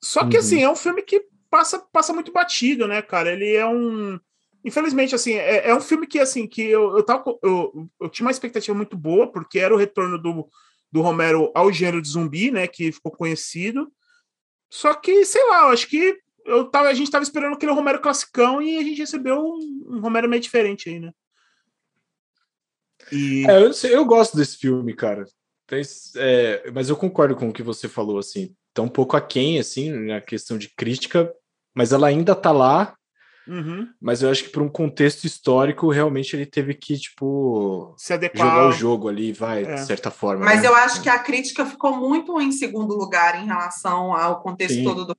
Só 0.02 0.26
que 0.28 0.36
uhum. 0.36 0.42
assim, 0.42 0.62
é 0.62 0.70
um 0.70 0.76
filme 0.76 1.02
que 1.02 1.24
passa, 1.50 1.78
passa 1.78 2.12
muito 2.12 2.32
batido, 2.32 2.86
né, 2.86 3.02
cara? 3.02 3.32
Ele 3.32 3.54
é 3.54 3.66
um. 3.66 4.18
Infelizmente, 4.64 5.14
assim, 5.14 5.34
é, 5.34 5.68
é 5.68 5.74
um 5.74 5.80
filme 5.80 6.06
que 6.06 6.18
assim, 6.18 6.46
que 6.46 6.62
eu, 6.62 6.96
eu, 6.96 7.02
tava, 7.02 7.24
eu, 7.42 7.88
eu 8.00 8.08
tinha 8.08 8.26
uma 8.26 8.30
expectativa 8.30 8.76
muito 8.76 8.96
boa, 8.96 9.30
porque 9.30 9.58
era 9.58 9.74
o 9.74 9.78
retorno 9.78 10.18
do, 10.18 10.48
do 10.90 11.00
Romero 11.00 11.50
ao 11.54 11.72
gênero 11.72 12.02
de 12.02 12.08
zumbi, 12.08 12.50
né? 12.50 12.66
Que 12.66 12.92
ficou 12.92 13.12
conhecido. 13.12 13.90
Só 14.70 14.94
que, 14.94 15.24
sei 15.24 15.44
lá, 15.48 15.62
eu 15.62 15.68
acho 15.68 15.88
que 15.88 16.18
eu 16.44 16.64
tava, 16.66 16.88
a 16.88 16.94
gente 16.94 17.10
tava 17.10 17.22
esperando 17.22 17.54
aquele 17.54 17.72
Romero 17.72 18.00
classicão 18.00 18.60
e 18.60 18.78
a 18.78 18.82
gente 18.82 18.98
recebeu 18.98 19.38
um, 19.38 19.96
um 19.96 20.00
Romero 20.00 20.28
meio 20.28 20.42
diferente 20.42 20.88
aí, 20.88 21.00
né? 21.00 21.12
E... 23.12 23.46
É, 23.48 23.62
eu, 23.62 23.72
eu, 23.90 24.04
gosto 24.04 24.36
desse 24.36 24.56
filme, 24.56 24.94
cara. 24.94 25.24
É, 26.16 26.70
mas 26.72 26.88
eu 26.88 26.96
concordo 26.96 27.36
com 27.36 27.48
o 27.48 27.52
que 27.52 27.62
você 27.62 27.88
falou, 27.88 28.18
assim. 28.18 28.54
Tá 28.72 28.82
um 28.82 28.88
pouco 28.88 29.16
aquém, 29.16 29.58
assim, 29.58 29.90
na 29.90 30.20
questão 30.20 30.56
de 30.56 30.70
crítica, 30.74 31.32
mas 31.74 31.92
ela 31.92 32.06
ainda 32.06 32.34
tá 32.34 32.50
lá. 32.50 32.94
Uhum. 33.46 33.88
Mas 34.00 34.22
eu 34.22 34.30
acho 34.30 34.44
que 34.44 34.50
para 34.50 34.62
um 34.62 34.68
contexto 34.68 35.24
histórico, 35.24 35.90
realmente 35.90 36.36
ele 36.36 36.44
teve 36.44 36.74
que, 36.74 36.98
tipo, 36.98 37.94
se 37.96 38.12
adequar 38.12 38.46
jogar 38.46 38.68
o 38.68 38.72
jogo 38.72 39.08
ali, 39.08 39.32
vai, 39.32 39.64
é. 39.64 39.74
de 39.74 39.86
certa 39.86 40.10
forma. 40.10 40.44
Mas 40.44 40.62
né? 40.62 40.68
eu 40.68 40.74
acho 40.74 41.02
que 41.02 41.08
a 41.08 41.18
crítica 41.18 41.64
ficou 41.64 41.96
muito 41.96 42.38
em 42.40 42.52
segundo 42.52 42.94
lugar 42.94 43.42
em 43.42 43.46
relação 43.46 44.14
ao 44.14 44.42
contexto 44.42 44.74
Sim. 44.74 44.84
todo 44.84 45.06
do, 45.06 45.16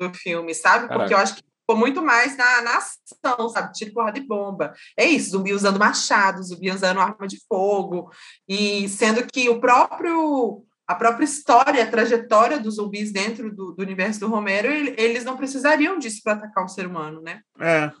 do 0.00 0.12
filme, 0.12 0.54
sabe? 0.54 0.88
Porque 0.88 0.94
Caraca. 0.94 1.14
eu 1.14 1.18
acho 1.18 1.36
que 1.36 1.42
ficou 1.68 1.76
muito 1.76 2.02
mais 2.02 2.34
na, 2.34 2.62
na 2.62 2.78
ação, 2.78 3.48
sabe? 3.50 3.74
Tiro, 3.74 3.92
porra 3.92 4.10
de 4.10 4.22
bomba. 4.22 4.72
É 4.96 5.04
isso, 5.04 5.32
zumbi 5.32 5.52
usando 5.52 5.78
machado, 5.78 6.42
zumbi 6.42 6.70
usando 6.70 6.98
arma 6.98 7.28
de 7.28 7.38
fogo. 7.46 8.10
E 8.48 8.88
sendo 8.88 9.26
que 9.26 9.50
o 9.50 9.60
próprio 9.60 10.64
a 10.86 10.94
própria 10.94 11.24
história, 11.26 11.84
a 11.84 11.90
trajetória 11.90 12.58
dos 12.58 12.76
zumbis 12.76 13.12
dentro 13.12 13.54
do, 13.54 13.72
do 13.72 13.82
universo 13.82 14.20
do 14.20 14.28
Romero, 14.28 14.68
eles 14.72 15.22
não 15.22 15.36
precisariam 15.36 15.98
disso 15.98 16.22
para 16.24 16.32
atacar 16.32 16.64
um 16.64 16.68
ser 16.68 16.86
humano, 16.86 17.20
né? 17.20 17.42
É, 17.60 17.92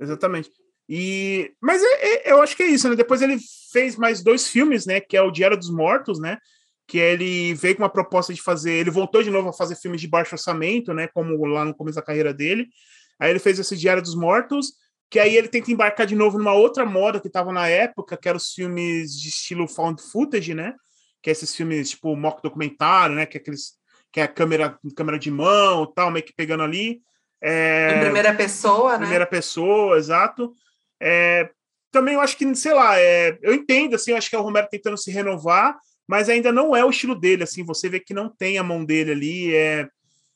exatamente. 0.00 0.50
E, 0.88 1.54
mas 1.60 1.80
é, 1.80 2.30
é, 2.30 2.32
eu 2.32 2.42
acho 2.42 2.56
que 2.56 2.64
é 2.64 2.66
isso, 2.66 2.90
né? 2.90 2.96
Depois 2.96 3.22
ele 3.22 3.38
fez 3.72 3.94
mais 3.94 4.20
dois 4.20 4.48
filmes, 4.48 4.84
né? 4.84 5.00
Que 5.00 5.16
é 5.16 5.22
o 5.22 5.30
Diário 5.30 5.56
dos 5.56 5.70
Mortos, 5.70 6.18
né? 6.18 6.38
Que 6.92 6.98
ele 6.98 7.54
veio 7.54 7.76
com 7.76 7.82
uma 7.82 7.88
proposta 7.88 8.34
de 8.34 8.42
fazer. 8.42 8.72
Ele 8.72 8.90
voltou 8.90 9.22
de 9.22 9.30
novo 9.30 9.48
a 9.48 9.52
fazer 9.52 9.76
filmes 9.76 10.00
de 10.00 10.08
baixo 10.08 10.34
orçamento, 10.34 10.92
né? 10.92 11.08
Como 11.08 11.44
lá 11.46 11.64
no 11.64 11.74
começo 11.74 11.96
da 11.96 12.02
carreira 12.02 12.34
dele. 12.34 12.68
Aí 13.18 13.30
ele 13.30 13.38
fez 13.38 13.58
esse 13.58 13.76
Diário 13.76 14.02
dos 14.02 14.14
Mortos, 14.14 14.72
que 15.10 15.18
aí 15.18 15.36
ele 15.36 15.48
tenta 15.48 15.70
embarcar 15.70 16.06
de 16.06 16.14
novo 16.14 16.38
numa 16.38 16.52
outra 16.52 16.84
moda 16.84 17.20
que 17.20 17.28
estava 17.28 17.52
na 17.52 17.68
época, 17.68 18.16
que 18.16 18.28
eram 18.28 18.36
os 18.36 18.52
filmes 18.52 19.18
de 19.18 19.28
estilo 19.28 19.68
found 19.68 20.02
footage, 20.02 20.54
né? 20.54 20.74
que 21.22 21.30
é 21.30 21.32
esses 21.32 21.54
filmes 21.54 21.90
tipo 21.90 22.14
mock 22.16 22.42
documentário, 22.42 23.14
né? 23.14 23.24
Que 23.24 23.38
é 23.38 23.40
aqueles 23.40 23.80
que 24.10 24.20
é 24.20 24.24
a 24.24 24.28
câmera, 24.28 24.78
câmera 24.94 25.18
de 25.18 25.30
mão, 25.30 25.86
tal, 25.86 26.10
meio 26.10 26.24
que 26.24 26.34
pegando 26.34 26.62
ali. 26.64 27.00
É, 27.40 27.96
em 27.96 28.00
primeira 28.00 28.34
pessoa, 28.34 28.92
né? 28.92 28.98
Primeira 28.98 29.26
pessoa, 29.26 29.96
exato. 29.96 30.52
É, 31.00 31.48
também 31.90 32.14
eu 32.14 32.20
acho 32.20 32.36
que, 32.36 32.54
sei 32.54 32.74
lá, 32.74 32.98
é, 32.98 33.38
eu 33.40 33.54
entendo, 33.54 33.94
assim, 33.94 34.10
eu 34.10 34.16
acho 34.18 34.28
que 34.28 34.36
é 34.36 34.38
o 34.38 34.42
Romero 34.42 34.68
tentando 34.70 34.98
se 34.98 35.10
renovar, 35.10 35.78
mas 36.08 36.28
ainda 36.28 36.52
não 36.52 36.74
é 36.74 36.84
o 36.84 36.90
estilo 36.90 37.14
dele, 37.14 37.42
assim, 37.42 37.64
você 37.64 37.88
vê 37.88 38.00
que 38.00 38.14
não 38.14 38.28
tem 38.28 38.58
a 38.58 38.62
mão 38.62 38.84
dele 38.84 39.12
ali, 39.12 39.54
é, 39.54 39.88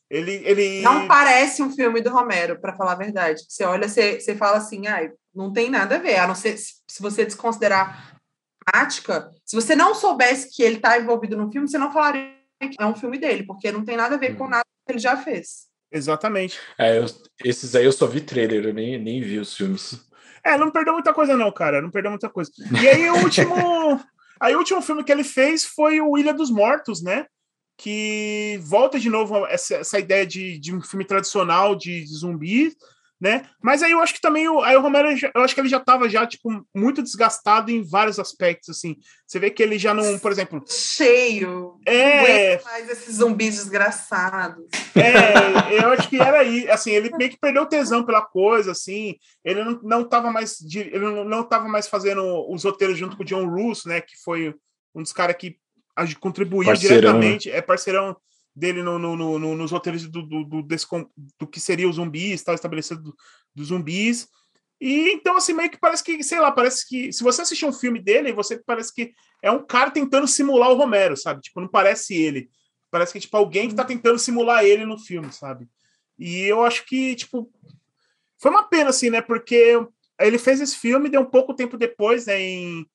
ele, 0.09 0.41
ele... 0.45 0.81
Não 0.81 1.07
parece 1.07 1.61
um 1.61 1.71
filme 1.71 2.01
do 2.01 2.09
Romero, 2.09 2.59
para 2.59 2.75
falar 2.75 2.93
a 2.93 2.95
verdade. 2.95 3.43
Você 3.47 3.63
olha, 3.65 3.87
você, 3.87 4.19
você 4.19 4.35
fala 4.35 4.57
assim, 4.57 4.87
ah, 4.87 5.09
não 5.35 5.51
tem 5.51 5.69
nada 5.69 5.95
a 5.95 5.99
ver, 5.99 6.17
a 6.17 6.27
não 6.27 6.35
ser 6.35 6.57
se 6.57 7.01
você 7.01 7.25
desconsiderar 7.25 8.17
temática, 8.65 9.31
se 9.45 9.55
você 9.55 9.75
não 9.75 9.93
soubesse 9.93 10.55
que 10.55 10.63
ele 10.63 10.75
está 10.77 10.97
envolvido 10.97 11.37
no 11.37 11.51
filme, 11.51 11.67
você 11.67 11.77
não 11.77 11.91
falaria 11.91 12.35
que 12.59 12.75
é 12.79 12.85
um 12.85 12.95
filme 12.95 13.17
dele, 13.17 13.43
porque 13.43 13.71
não 13.71 13.85
tem 13.85 13.95
nada 13.95 14.15
a 14.15 14.17
ver 14.17 14.35
com 14.35 14.45
uhum. 14.45 14.49
nada 14.49 14.65
que 14.85 14.93
ele 14.93 14.99
já 14.99 15.15
fez. 15.17 15.67
Exatamente. 15.91 16.59
É, 16.77 16.97
eu, 16.97 17.05
esses 17.43 17.75
aí 17.75 17.85
eu 17.85 17.91
só 17.91 18.07
vi 18.07 18.21
trailer, 18.21 18.65
eu 18.65 18.73
nem, 18.73 18.97
nem 18.97 19.21
vi 19.21 19.39
os 19.39 19.55
filmes. 19.55 20.05
É, 20.43 20.57
não 20.57 20.71
perdeu 20.71 20.93
muita 20.93 21.13
coisa, 21.13 21.35
não, 21.35 21.51
cara. 21.51 21.81
Não 21.81 21.91
perdeu 21.91 22.11
muita 22.11 22.29
coisa. 22.29 22.51
E 22.81 22.87
aí, 22.87 23.09
o 23.09 23.17
último. 23.23 23.53
aí, 24.39 24.55
o 24.55 24.59
último 24.59 24.81
filme 24.81 25.03
que 25.03 25.11
ele 25.11 25.23
fez 25.23 25.63
foi 25.63 26.01
o 26.01 26.17
Ilha 26.17 26.33
dos 26.33 26.49
Mortos, 26.49 27.01
né? 27.01 27.25
Que 27.77 28.59
volta 28.63 28.99
de 28.99 29.09
novo 29.09 29.45
essa, 29.47 29.75
essa 29.75 29.99
ideia 29.99 30.25
de, 30.25 30.57
de 30.57 30.75
um 30.75 30.81
filme 30.81 31.05
tradicional 31.05 31.75
de, 31.75 32.03
de 32.03 32.13
zumbi, 32.13 32.75
né? 33.19 33.49
Mas 33.61 33.81
aí 33.81 33.91
eu 33.91 33.99
acho 33.99 34.13
que 34.13 34.21
também 34.21 34.47
o, 34.47 34.61
aí 34.61 34.75
o 34.75 34.81
Romero, 34.81 35.09
eu 35.33 35.41
acho 35.41 35.55
que 35.55 35.59
ele 35.59 35.69
já 35.69 35.77
estava 35.77 36.07
já 36.07 36.25
tipo 36.27 36.49
muito 36.75 37.01
desgastado 37.01 37.71
em 37.71 37.81
vários 37.81 38.19
aspectos 38.19 38.69
assim. 38.69 38.95
Você 39.25 39.39
vê 39.39 39.49
que 39.49 39.61
ele 39.61 39.79
já 39.79 39.93
não, 39.93 40.19
por 40.19 40.31
exemplo, 40.31 40.63
cheio. 40.67 41.79
É, 41.85 42.61
mais 42.63 42.89
esses 42.89 43.15
zumbis 43.15 43.55
desgraçados. 43.55 44.65
É, 44.95 45.83
eu 45.83 45.89
acho 45.89 46.07
que 46.09 46.19
era 46.19 46.39
aí, 46.39 46.69
assim, 46.69 46.91
ele 46.91 47.09
meio 47.17 47.31
que 47.31 47.39
perdeu 47.39 47.65
tesão 47.65 48.05
pela 48.05 48.21
coisa 48.21 48.71
assim. 48.71 49.15
Ele 49.43 49.63
não, 49.63 49.79
não 49.81 50.03
tava 50.03 50.31
mais 50.31 50.61
ele 50.75 50.99
não, 50.99 51.23
não 51.23 51.43
tava 51.43 51.67
mais 51.67 51.87
fazendo 51.87 52.23
os 52.51 52.63
roteiros 52.63 52.97
junto 52.97 53.17
com 53.17 53.23
o 53.23 53.25
John 53.25 53.47
Russo, 53.47 53.89
né, 53.89 53.99
que 53.99 54.15
foi 54.23 54.53
um 54.93 55.01
dos 55.01 55.11
caras 55.11 55.35
que 55.35 55.57
contribuiu 56.19 56.67
parceirão, 56.67 56.95
né? 56.95 57.01
diretamente, 57.01 57.49
né? 57.49 57.57
é 57.57 57.61
parceirão 57.61 58.15
dele 58.57 58.81
no, 58.81 58.97
no, 58.97 59.15
no, 59.15 59.55
nos 59.55 59.71
roteiros 59.71 60.07
do, 60.07 60.23
do, 60.23 60.43
do, 60.43 60.63
desse, 60.63 60.87
do 61.39 61.45
que 61.45 61.59
seria 61.59 61.87
os 61.87 61.97
zumbis, 61.97 62.41
tal, 62.41 62.55
estabelecido 62.55 63.01
dos 63.03 63.13
do 63.53 63.63
zumbis. 63.63 64.27
E 64.81 65.11
então, 65.11 65.37
assim, 65.37 65.53
meio 65.53 65.69
que 65.69 65.79
parece 65.79 66.03
que, 66.03 66.23
sei 66.23 66.39
lá, 66.39 66.51
parece 66.51 66.87
que. 66.87 67.13
Se 67.13 67.23
você 67.23 67.43
assistir 67.43 67.65
um 67.65 67.73
filme 67.73 67.99
dele, 67.99 68.33
você 68.33 68.57
parece 68.57 68.91
que 68.93 69.13
é 69.43 69.51
um 69.51 69.63
cara 69.63 69.91
tentando 69.91 70.27
simular 70.27 70.71
o 70.71 70.75
Romero, 70.75 71.15
sabe? 71.15 71.41
Tipo, 71.41 71.61
não 71.61 71.67
parece 71.67 72.15
ele. 72.15 72.49
Parece 72.89 73.13
que, 73.13 73.19
tipo, 73.19 73.37
alguém 73.37 73.69
que 73.69 73.75
tá 73.75 73.83
tentando 73.83 74.17
simular 74.17 74.63
ele 74.65 74.85
no 74.85 74.97
filme, 74.97 75.31
sabe? 75.31 75.67
E 76.17 76.41
eu 76.41 76.63
acho 76.63 76.83
que, 76.85 77.15
tipo. 77.15 77.51
Foi 78.39 78.51
uma 78.51 78.63
pena, 78.63 78.89
assim, 78.89 79.09
né? 79.11 79.21
Porque 79.21 79.79
ele 80.19 80.37
fez 80.39 80.61
esse 80.61 80.75
filme, 80.75 81.09
deu 81.09 81.21
um 81.21 81.29
pouco 81.29 81.55
tempo 81.55 81.77
depois, 81.77 82.25
né? 82.25 82.39
Em, 82.39 82.87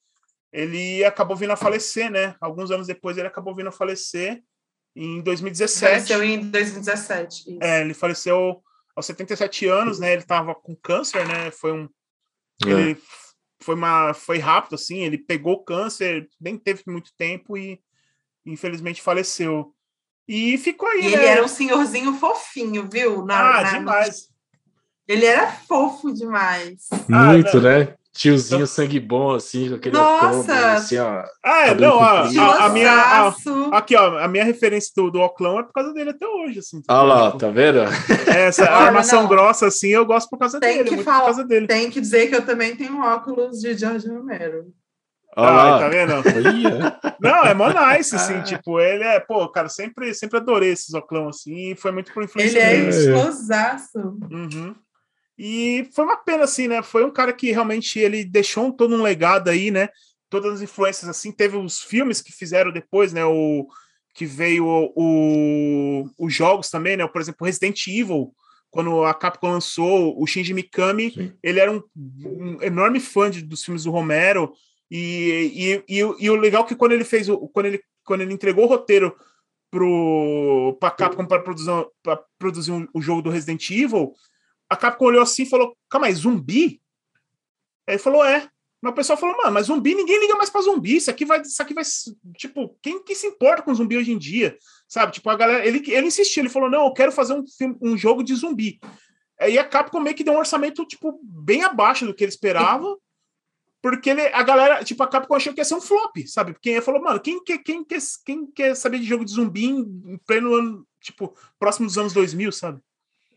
ele 0.53 1.05
acabou 1.05 1.37
vindo 1.37 1.53
a 1.53 1.57
falecer, 1.57 2.11
né? 2.11 2.35
Alguns 2.41 2.71
anos 2.71 2.87
depois 2.87 3.17
ele 3.17 3.29
acabou 3.29 3.55
vindo 3.55 3.69
a 3.69 3.73
falecer 3.73 4.43
em 4.95 5.21
2017. 5.23 5.81
Faleceu 5.81 6.23
em 6.23 6.51
2017. 6.51 7.41
Isso. 7.41 7.59
É, 7.61 7.81
ele 7.81 7.95
faleceu 7.95 8.63
aos 8.95 9.07
77 9.07 9.67
anos, 9.67 9.99
né? 9.99 10.13
Ele 10.13 10.23
estava 10.23 10.55
com 10.55 10.77
câncer, 10.77 11.27
né? 11.27 11.51
Foi 11.51 11.73
um. 11.73 11.89
É. 12.65 12.71
Ele 12.71 12.99
foi 13.61 13.75
uma. 13.75 14.15
Foi 14.15 14.39
rápido, 14.39 14.75
assim, 14.75 15.01
ele 15.01 15.19
pegou 15.19 15.65
câncer, 15.65 16.29
nem 16.41 16.59
teve 16.59 16.83
muito 16.87 17.13
tempo 17.17 17.57
e 17.57 17.81
infelizmente 18.45 19.03
faleceu. 19.03 19.75
E 20.29 20.57
ficou 20.59 20.89
aí. 20.89 21.01
E 21.01 21.11
né? 21.11 21.13
ele 21.13 21.27
era 21.27 21.45
um 21.45 21.49
senhorzinho 21.49 22.15
fofinho, 22.15 22.89
viu? 22.91 23.25
Na, 23.25 23.59
ah, 23.59 23.63
na, 23.63 23.79
demais. 23.79 24.29
Ele 25.09 25.27
era 25.27 25.51
fofo 25.51 26.13
demais. 26.13 26.89
Muito, 27.09 27.59
ah, 27.59 27.61
né? 27.61 27.97
Tiozinho 28.13 28.59
então... 28.59 28.67
sangue 28.67 29.01
bom, 29.01 29.35
assim, 29.35 29.71
com 29.71 29.75
aquele 29.77 29.97
Nossa! 29.97 30.73
assim, 30.75 30.99
ó. 30.99 31.25
Ah, 31.43 31.69
é, 31.69 31.75
não, 31.75 31.99
a, 31.99 32.23
a, 32.23 32.67
a, 32.67 32.69
minha. 32.69 32.93
A, 32.93 33.35
aqui, 33.79 33.97
ó, 33.97 34.19
a 34.19 34.29
minha 34.29 34.45
referência 34.45 34.93
do, 34.95 35.11
do 35.11 35.21
Oclão 35.21 35.59
é 35.59 35.63
por 35.63 35.73
causa 35.73 35.93
dele 35.95 36.11
até 36.11 36.27
hoje, 36.27 36.59
assim. 36.59 36.83
Olha 36.89 37.03
lá, 37.03 37.33
tá 37.33 37.49
vendo? 37.49 37.81
Essa 38.29 38.65
Olha, 38.65 38.73
armação 38.73 39.23
não. 39.23 39.29
grossa, 39.29 39.67
assim, 39.67 39.89
eu 39.89 40.05
gosto 40.05 40.29
por 40.29 40.39
causa 40.39 40.61
tem 40.61 40.85
dele. 40.85 40.97
Que 40.97 41.03
falar, 41.03 41.21
por 41.21 41.25
causa 41.27 41.45
dele. 41.45 41.67
Tem 41.67 41.91
que 41.91 42.01
dizer 42.01 42.29
que 42.29 42.37
eu 42.37 42.45
também 42.45 42.77
tenho 42.77 43.01
óculos 43.01 43.61
de 43.61 43.77
George 43.77 44.09
Romero. 44.09 44.67
Ah, 45.35 45.79
tá 45.79 45.89
vendo? 45.89 46.13
não, 47.19 47.45
é 47.45 47.55
mó 47.55 47.69
nice, 47.69 48.15
assim, 48.15 48.35
ah. 48.35 48.43
tipo, 48.43 48.79
ele 48.79 49.03
é, 49.03 49.19
pô, 49.19 49.49
cara, 49.49 49.69
sempre, 49.69 50.13
sempre 50.13 50.37
adorei 50.37 50.73
esses 50.73 50.93
oclão, 50.93 51.29
assim, 51.29 51.73
e 51.73 51.77
foi 51.77 51.91
muito 51.91 52.13
por 52.13 52.23
influência 52.23 52.59
Ele 52.59 52.87
é 52.87 52.89
explosivaço. 52.91 53.99
Uhum. 54.31 54.75
E 55.45 55.91
foi 55.93 56.05
uma 56.05 56.17
pena, 56.17 56.45
assim, 56.45 56.69
né? 56.69 56.85
Foi 56.85 57.05
um 57.05 57.11
cara 57.11 57.33
que 57.33 57.51
realmente 57.51 57.99
ele 57.99 58.25
deixou 58.25 58.73
todo 58.73 58.95
um 58.95 59.03
legado 59.03 59.49
aí, 59.49 59.73
né? 59.73 59.89
Todas 60.31 60.53
as 60.53 60.63
influências, 60.63 61.11
assim. 61.11 61.33
Teve 61.33 61.57
os 61.57 61.83
filmes 61.83 62.23
que 62.23 62.31
fizeram 62.31 62.71
depois, 62.71 63.13
né? 63.13 63.25
O 63.25 63.67
que 64.15 64.25
veio 64.25 64.65
o, 64.95 66.09
os 66.17 66.33
jogos 66.33 66.71
também, 66.71 66.97
né? 66.97 67.05
Por 67.09 67.21
exemplo, 67.21 67.45
Resident 67.45 67.89
Evil, 67.89 68.33
quando 68.71 69.03
a 69.03 69.13
Capcom 69.13 69.51
lançou 69.51 70.15
o 70.17 70.25
Shinji 70.29 70.55
Mikami, 70.55 71.11
Sim. 71.11 71.33
ele 71.43 71.59
era 71.59 71.73
um, 71.73 71.83
um, 71.97 72.63
enorme 72.63 73.01
fã 73.01 73.29
de, 73.29 73.43
dos 73.43 73.65
filmes 73.65 73.83
do 73.83 73.91
Romero. 73.91 74.53
E, 74.89 75.83
e, 75.89 75.99
e, 75.99 75.99
e 76.21 76.31
o 76.31 76.37
legal 76.37 76.63
é 76.63 76.69
que 76.69 76.77
quando 76.77 76.93
ele 76.93 77.05
fez 77.05 77.29
o. 77.29 77.49
Quando 77.49 77.67
ele, 77.67 77.83
quando 78.05 78.21
ele 78.21 78.33
entregou 78.33 78.67
o 78.67 78.69
roteiro 78.69 79.13
pro, 79.73 80.77
pra 80.79 80.93
Capcom 80.93 81.27
para 81.27 81.43
produzir, 81.43 81.73
pra 82.01 82.23
produzir 82.39 82.71
um, 82.71 82.87
o 82.95 83.03
jogo 83.03 83.23
do 83.23 83.31
Resident 83.31 83.69
Evil, 83.73 84.15
a 84.73 84.77
Capcom 84.77 85.05
olhou 85.05 85.23
assim 85.23 85.43
e 85.43 85.49
falou: 85.49 85.77
Calma 85.89 86.07
aí, 86.07 86.15
zumbi? 86.15 86.81
Aí 87.87 87.99
falou: 87.99 88.25
É. 88.25 88.49
Mas 88.81 88.93
o 88.93 88.97
pessoal 88.97 89.17
falou, 89.17 89.37
mano, 89.37 89.53
mas 89.53 89.67
zumbi, 89.67 89.95
ninguém 89.95 90.19
liga 90.19 90.35
mais 90.35 90.51
pra 90.51 90.61
zumbi. 90.61 90.97
Isso 90.97 91.09
aqui 91.09 91.25
vai. 91.25 91.41
Isso 91.41 91.63
aqui 91.63 91.73
vai. 91.73 91.85
Tipo, 92.37 92.77
quem 92.83 93.01
que 93.05 93.15
se 93.15 93.29
importa 93.29 93.63
com 93.63 93.73
zumbi 93.73 93.97
hoje 93.97 94.11
em 94.11 94.19
dia? 94.19 94.59
Sabe? 94.89 95.13
Tipo, 95.13 95.31
a 95.31 95.37
galera. 95.37 95.65
Ele, 95.65 95.89
ele 95.89 96.09
insistiu, 96.09 96.43
ele 96.43 96.49
falou: 96.49 96.69
não, 96.69 96.87
eu 96.87 96.93
quero 96.93 97.13
fazer 97.13 97.35
um, 97.35 97.45
um 97.81 97.97
jogo 97.97 98.25
de 98.25 98.35
zumbi. 98.35 98.81
Aí 99.39 99.57
a 99.57 99.65
Capcom 99.65 100.01
meio 100.01 100.17
que 100.17 100.25
deu 100.25 100.35
um 100.35 100.39
orçamento, 100.39 100.85
tipo, 100.85 101.21
bem 101.23 101.63
abaixo 101.63 102.07
do 102.07 102.15
que 102.15 102.25
ele 102.25 102.33
esperava. 102.33 102.97
Porque 103.81 104.11
ele, 104.11 104.23
a 104.23 104.43
galera, 104.43 104.83
tipo, 104.83 105.03
a 105.03 105.09
Capcom 105.09 105.35
achou 105.35 105.53
que 105.53 105.61
ia 105.61 105.65
ser 105.65 105.75
um 105.75 105.81
flop, 105.81 106.17
sabe? 106.27 106.53
Porque 106.53 106.71
ele 106.71 106.81
falou, 106.81 107.03
mano, 107.03 107.21
quem, 107.21 107.43
quem, 107.43 107.63
quem, 107.63 107.85
quer, 107.85 108.01
quem 108.25 108.47
quer 108.47 108.77
saber 108.77 109.01
de 109.01 109.05
jogo 109.05 109.25
de 109.25 109.33
zumbi 109.33 109.67
em 109.67 110.19
pleno 110.25 110.55
ano, 110.55 110.87
tipo, 111.01 111.37
próximo 111.59 111.87
dos 111.87 111.99
anos 111.99 112.13
2000, 112.13 112.53
sabe? 112.53 112.81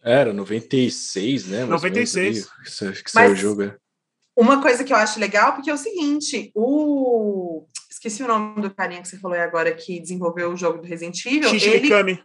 Era, 0.06 0.32
96, 0.32 1.48
né? 1.48 1.66
96. 1.66 2.46
Que, 2.46 3.04
que 3.04 3.12
saiu 3.12 3.32
o 3.32 3.36
jogo, 3.36 3.64
é. 3.64 3.76
Uma 4.38 4.62
coisa 4.62 4.84
que 4.84 4.94
eu 4.94 4.98
acho 4.98 5.20
legal, 5.20 5.54
porque 5.54 5.70
é 5.70 5.74
o 5.74 5.78
seguinte, 5.78 6.52
o... 6.54 7.66
Esqueci 7.90 8.22
o 8.22 8.28
nome 8.28 8.62
do 8.62 8.70
carinha 8.70 9.02
que 9.02 9.08
você 9.08 9.18
falou 9.18 9.36
agora 9.38 9.74
que 9.74 10.00
desenvolveu 10.00 10.52
o 10.52 10.58
jogo 10.58 10.80
do 10.80 10.88
Resident 10.88 11.26
Evil. 11.26 11.50
Shinji 11.50 11.70
ele... 11.70 11.82
Mikami. 11.82 12.24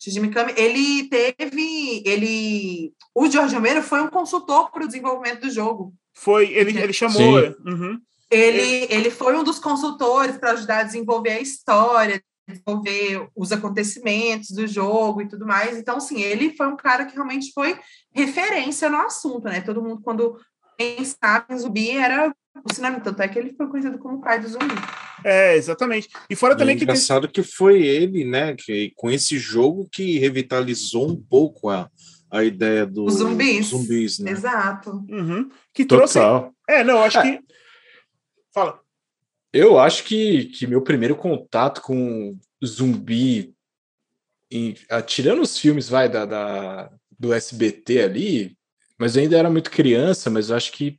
Shinji 0.00 0.20
Mikami, 0.20 0.54
ele 0.56 1.08
teve... 1.08 2.02
ele 2.04 2.92
O 3.12 3.28
George 3.28 3.54
Romero 3.54 3.82
foi 3.82 4.00
um 4.00 4.08
consultor 4.08 4.70
para 4.70 4.84
o 4.84 4.86
desenvolvimento 4.86 5.40
do 5.40 5.50
jogo. 5.50 5.92
Foi, 6.12 6.52
ele, 6.52 6.78
ele 6.78 6.92
chamou... 6.92 7.38
Uhum. 7.66 7.98
Ele, 8.30 8.86
ele 8.90 9.10
foi 9.10 9.36
um 9.36 9.42
dos 9.42 9.58
consultores 9.58 10.36
para 10.36 10.52
ajudar 10.52 10.80
a 10.80 10.84
desenvolver 10.84 11.30
a 11.30 11.40
história, 11.40 12.22
desenvolver 12.46 13.28
os 13.34 13.52
acontecimentos 13.52 14.50
do 14.50 14.66
jogo 14.66 15.22
e 15.22 15.28
tudo 15.28 15.46
mais. 15.46 15.78
Então, 15.78 15.96
assim, 15.96 16.20
ele 16.20 16.54
foi 16.56 16.66
um 16.66 16.76
cara 16.76 17.06
que 17.06 17.14
realmente 17.14 17.52
foi 17.52 17.78
referência 18.12 18.88
no 18.88 18.98
assunto, 18.98 19.44
né? 19.44 19.60
Todo 19.60 19.82
mundo, 19.82 20.02
quando 20.02 20.38
pensava 20.76 21.46
em 21.50 21.58
zumbi 21.58 21.90
era 21.90 22.34
o 22.64 22.72
sinônimo, 22.72 23.02
tanto 23.02 23.20
é 23.20 23.28
que 23.28 23.38
ele 23.38 23.54
foi 23.56 23.66
conhecido 23.68 23.98
como 23.98 24.18
o 24.18 24.20
pai 24.20 24.40
do 24.40 24.48
zumbi. 24.48 24.74
É, 25.24 25.56
exatamente. 25.56 26.08
E 26.30 26.36
fora 26.36 26.56
também 26.56 26.76
e 26.76 26.78
que. 26.78 26.84
engraçado 26.84 27.28
que 27.28 27.42
foi 27.42 27.82
ele, 27.82 28.24
né, 28.24 28.54
que 28.54 28.92
com 28.94 29.10
esse 29.10 29.38
jogo 29.38 29.88
que 29.90 30.18
revitalizou 30.18 31.10
um 31.10 31.16
pouco 31.16 31.68
a, 31.68 31.90
a 32.30 32.44
ideia 32.44 32.86
dos 32.86 33.16
do 33.16 33.24
zumbis. 33.24 33.66
zumbis 33.66 34.18
né? 34.18 34.30
Exato. 34.30 35.04
Uhum. 35.08 35.48
Que 35.72 35.84
trouxe. 35.84 36.18
É, 36.68 36.84
não, 36.84 37.02
acho 37.02 37.18
é. 37.18 37.22
que. 37.22 37.44
Fala. 38.52 38.83
Eu 39.54 39.78
acho 39.78 40.02
que, 40.02 40.46
que 40.46 40.66
meu 40.66 40.82
primeiro 40.82 41.14
contato 41.14 41.80
com 41.80 42.36
zumbi, 42.64 43.54
em, 44.50 44.74
tirando 45.06 45.42
os 45.42 45.56
filmes, 45.56 45.88
vai, 45.88 46.08
da, 46.08 46.26
da, 46.26 46.90
do 47.16 47.32
SBT 47.32 48.02
ali, 48.02 48.58
mas 48.98 49.14
eu 49.14 49.22
ainda 49.22 49.38
era 49.38 49.48
muito 49.48 49.70
criança, 49.70 50.28
mas 50.28 50.50
eu 50.50 50.56
acho 50.56 50.72
que 50.72 50.98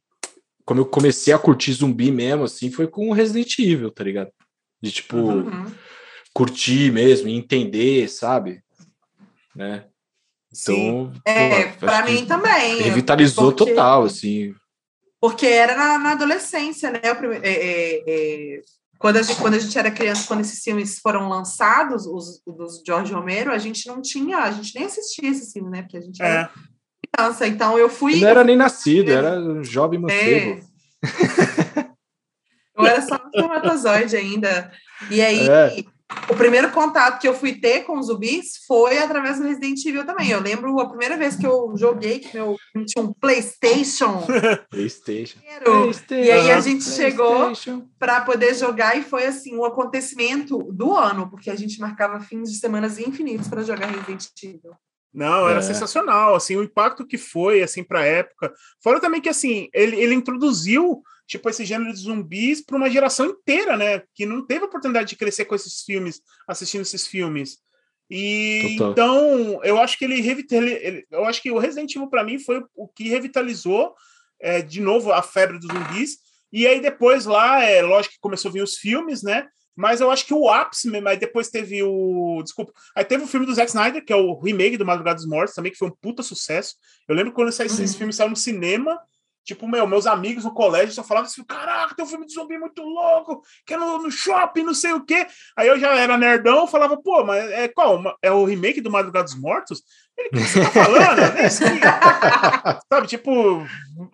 como 0.65 0.79
eu 0.79 0.85
comecei 0.85 1.33
a 1.33 1.37
curtir 1.37 1.73
zumbi 1.73 2.11
mesmo, 2.11 2.45
assim, 2.45 2.71
foi 2.71 2.87
com 2.87 3.11
Resident 3.11 3.59
Evil, 3.59 3.91
tá 3.91 4.05
ligado? 4.05 4.31
De 4.81 4.89
tipo, 4.89 5.17
uhum. 5.17 5.71
curtir 6.33 6.93
mesmo, 6.93 7.27
entender, 7.27 8.09
sabe? 8.09 8.63
Né? 9.53 9.85
Então, 10.51 11.11
é, 11.25 11.67
para 11.73 12.05
mim 12.05 12.25
também. 12.25 12.81
Revitalizou 12.81 13.51
porque, 13.51 13.71
total, 13.71 14.05
assim. 14.05 14.55
Porque 15.25 15.47
era 15.47 15.75
na, 15.75 15.97
na 15.97 16.11
adolescência, 16.11 16.91
né? 16.91 16.99
É, 17.41 17.49
é, 17.49 18.03
é, 18.07 18.61
quando, 18.99 19.17
a 19.17 19.23
gente, 19.23 19.41
quando 19.41 19.55
a 19.55 19.59
gente 19.59 19.75
era 19.75 19.89
criança, 19.89 20.27
quando 20.27 20.41
esses 20.41 20.63
filmes 20.63 20.99
foram 20.99 21.27
lançados, 21.27 22.05
os 22.05 22.43
dos 22.45 22.83
George 22.85 23.11
Romero, 23.11 23.51
a 23.51 23.57
gente 23.57 23.87
não 23.87 24.03
tinha, 24.03 24.37
a 24.37 24.51
gente 24.51 24.75
nem 24.75 24.85
assistia 24.85 25.27
esses 25.27 25.51
filmes, 25.51 25.71
né? 25.71 25.81
Porque 25.81 25.97
a 25.97 26.01
gente 26.01 26.21
era 26.21 26.43
é 26.43 26.49
criança, 27.11 27.47
então 27.47 27.75
eu 27.75 27.89
fui. 27.89 28.19
não 28.19 28.27
era 28.27 28.43
nem 28.43 28.55
nascido, 28.55 29.11
era 29.11 29.39
um 29.39 29.63
jovem 29.63 29.99
mancebo. 29.99 30.63
É. 31.03 31.85
eu 32.77 32.85
era 32.85 33.01
só 33.01 33.15
um 33.15 33.27
espermatozoide 33.27 34.15
ainda. 34.15 34.71
E 35.09 35.23
aí. 35.23 35.87
O 36.29 36.35
primeiro 36.35 36.71
contato 36.71 37.19
que 37.19 37.27
eu 37.27 37.33
fui 37.33 37.53
ter 37.53 37.83
com 37.83 37.97
os 37.97 38.07
zumbis 38.07 38.63
foi 38.67 38.99
através 38.99 39.39
do 39.39 39.43
Resident 39.45 39.83
Evil 39.85 40.05
também. 40.05 40.29
Eu 40.29 40.39
lembro 40.39 40.79
a 40.79 40.87
primeira 40.87 41.17
vez 41.17 41.35
que 41.35 41.45
eu 41.45 41.73
joguei, 41.75 42.19
que 42.19 42.35
meu 42.35 42.55
tinha 42.85 43.03
um 43.03 43.11
PlayStation. 43.11 44.23
PlayStation. 44.69 45.39
E 46.11 46.31
aí 46.31 46.51
a 46.51 46.59
gente 46.59 46.83
chegou 46.83 47.51
para 47.97 48.21
poder 48.21 48.53
jogar 48.53 48.95
e 48.97 49.03
foi 49.03 49.25
assim 49.25 49.55
um 49.55 49.65
acontecimento 49.65 50.57
do 50.71 50.95
ano, 50.95 51.29
porque 51.29 51.49
a 51.49 51.55
gente 51.55 51.79
marcava 51.79 52.19
fins 52.19 52.51
de 52.51 52.59
semanas 52.59 52.99
infinitos 52.99 53.47
para 53.47 53.63
jogar 53.63 53.87
Resident 53.87 54.25
Evil. 54.43 54.75
Não, 55.15 55.47
era 55.47 55.59
é. 55.59 55.61
sensacional, 55.61 56.35
assim, 56.35 56.57
o 56.57 56.63
impacto 56.63 57.07
que 57.07 57.17
foi, 57.17 57.63
assim, 57.63 57.81
para 57.81 58.01
a 58.01 58.05
época. 58.05 58.53
Fora 58.83 58.99
também 58.99 59.21
que, 59.21 59.29
assim, 59.29 59.69
ele, 59.73 59.95
ele 59.95 60.13
introduziu, 60.13 61.01
tipo, 61.27 61.49
esse 61.49 61.65
gênero 61.65 61.93
de 61.93 61.99
zumbis 61.99 62.61
para 62.61 62.77
uma 62.77 62.89
geração 62.89 63.25
inteira, 63.25 63.75
né? 63.75 64.03
Que 64.13 64.25
não 64.25 64.45
teve 64.45 64.65
oportunidade 64.65 65.09
de 65.09 65.15
crescer 65.15 65.45
com 65.45 65.55
esses 65.55 65.81
filmes, 65.81 66.21
assistindo 66.47 66.81
esses 66.81 67.07
filmes. 67.07 67.57
E 68.09 68.75
Total. 68.77 68.91
então, 68.91 69.63
eu 69.63 69.79
acho 69.79 69.97
que 69.97 70.05
ele, 70.05 70.19
ele, 70.19 71.07
eu 71.09 71.25
acho 71.25 71.41
que 71.41 71.51
o 71.51 71.57
Resident 71.57 71.95
Evil 71.95 72.09
para 72.09 72.23
mim 72.23 72.37
foi 72.37 72.63
o 72.75 72.87
que 72.87 73.09
revitalizou 73.09 73.95
é, 74.39 74.61
de 74.61 74.79
novo 74.79 75.11
a 75.11 75.21
febre 75.21 75.57
dos 75.57 75.67
zumbis. 75.71 76.17
E 76.53 76.67
aí 76.67 76.79
depois 76.79 77.25
lá, 77.25 77.63
é 77.63 77.81
lógico 77.81 78.15
que 78.15 78.21
começou 78.21 78.49
a 78.49 78.53
vir 78.53 78.63
os 78.63 78.77
filmes, 78.77 79.23
né? 79.23 79.47
Mas 79.75 79.99
eu 79.99 80.09
acho 80.09 80.25
que 80.25 80.33
o 80.33 80.49
ápice 80.49 80.89
mesmo, 80.89 81.09
aí 81.09 81.17
depois 81.17 81.49
teve 81.49 81.83
o. 81.83 82.41
Desculpa. 82.41 82.71
Aí 82.95 83.03
teve 83.03 83.25
o 83.25 83.27
filme 83.27 83.45
do 83.45 83.53
Zack 83.53 83.69
Snyder, 83.69 84.05
que 84.05 84.13
é 84.13 84.15
o 84.15 84.39
remake 84.39 84.77
do 84.77 84.85
Madrugada 84.85 85.17
dos 85.17 85.27
Mortos, 85.27 85.53
também, 85.53 85.71
que 85.71 85.77
foi 85.77 85.89
um 85.89 85.95
puta 86.01 86.23
sucesso. 86.23 86.75
Eu 87.09 87.15
lembro 87.15 87.33
quando 87.33 87.49
esse, 87.49 87.61
uhum. 87.61 87.83
esse 87.83 87.97
filme 87.97 88.13
saiu 88.13 88.29
no 88.29 88.37
cinema. 88.37 88.97
Tipo, 89.45 89.67
meu, 89.67 89.85
meus 89.85 90.07
amigos 90.07 90.43
no 90.43 90.53
colégio 90.53 90.93
só 90.93 91.03
falavam 91.03 91.29
assim: 91.29 91.43
caraca, 91.43 91.93
tem 91.95 92.03
um 92.03 92.07
filme 92.07 92.25
de 92.25 92.33
zumbi 92.33 92.57
muito 92.57 92.81
louco, 92.81 93.43
que 93.65 93.75
é 93.75 93.77
no, 93.77 93.99
no 93.99 94.09
shopping, 94.09 94.63
não 94.63 94.73
sei 94.73 94.91
o 94.93 95.05
quê. 95.05 95.27
Aí 95.55 95.67
eu 95.67 95.79
já 95.79 95.95
era 95.95 96.17
nerdão, 96.17 96.67
falava, 96.67 96.97
pô, 96.97 97.23
mas 97.23 97.49
é 97.51 97.67
qual? 97.67 98.01
É 98.23 98.31
o 98.31 98.43
remake 98.43 98.81
do 98.81 98.89
Madrugada 98.89 99.25
dos 99.25 99.39
Mortos? 99.39 99.83
Ele, 100.17 100.29
o 100.29 100.31
que 100.31 100.39
você 100.39 100.61
tá 100.61 100.71
falando? 100.71 101.19
É 101.19 101.49
sabe, 102.91 103.07
tipo, 103.07 103.31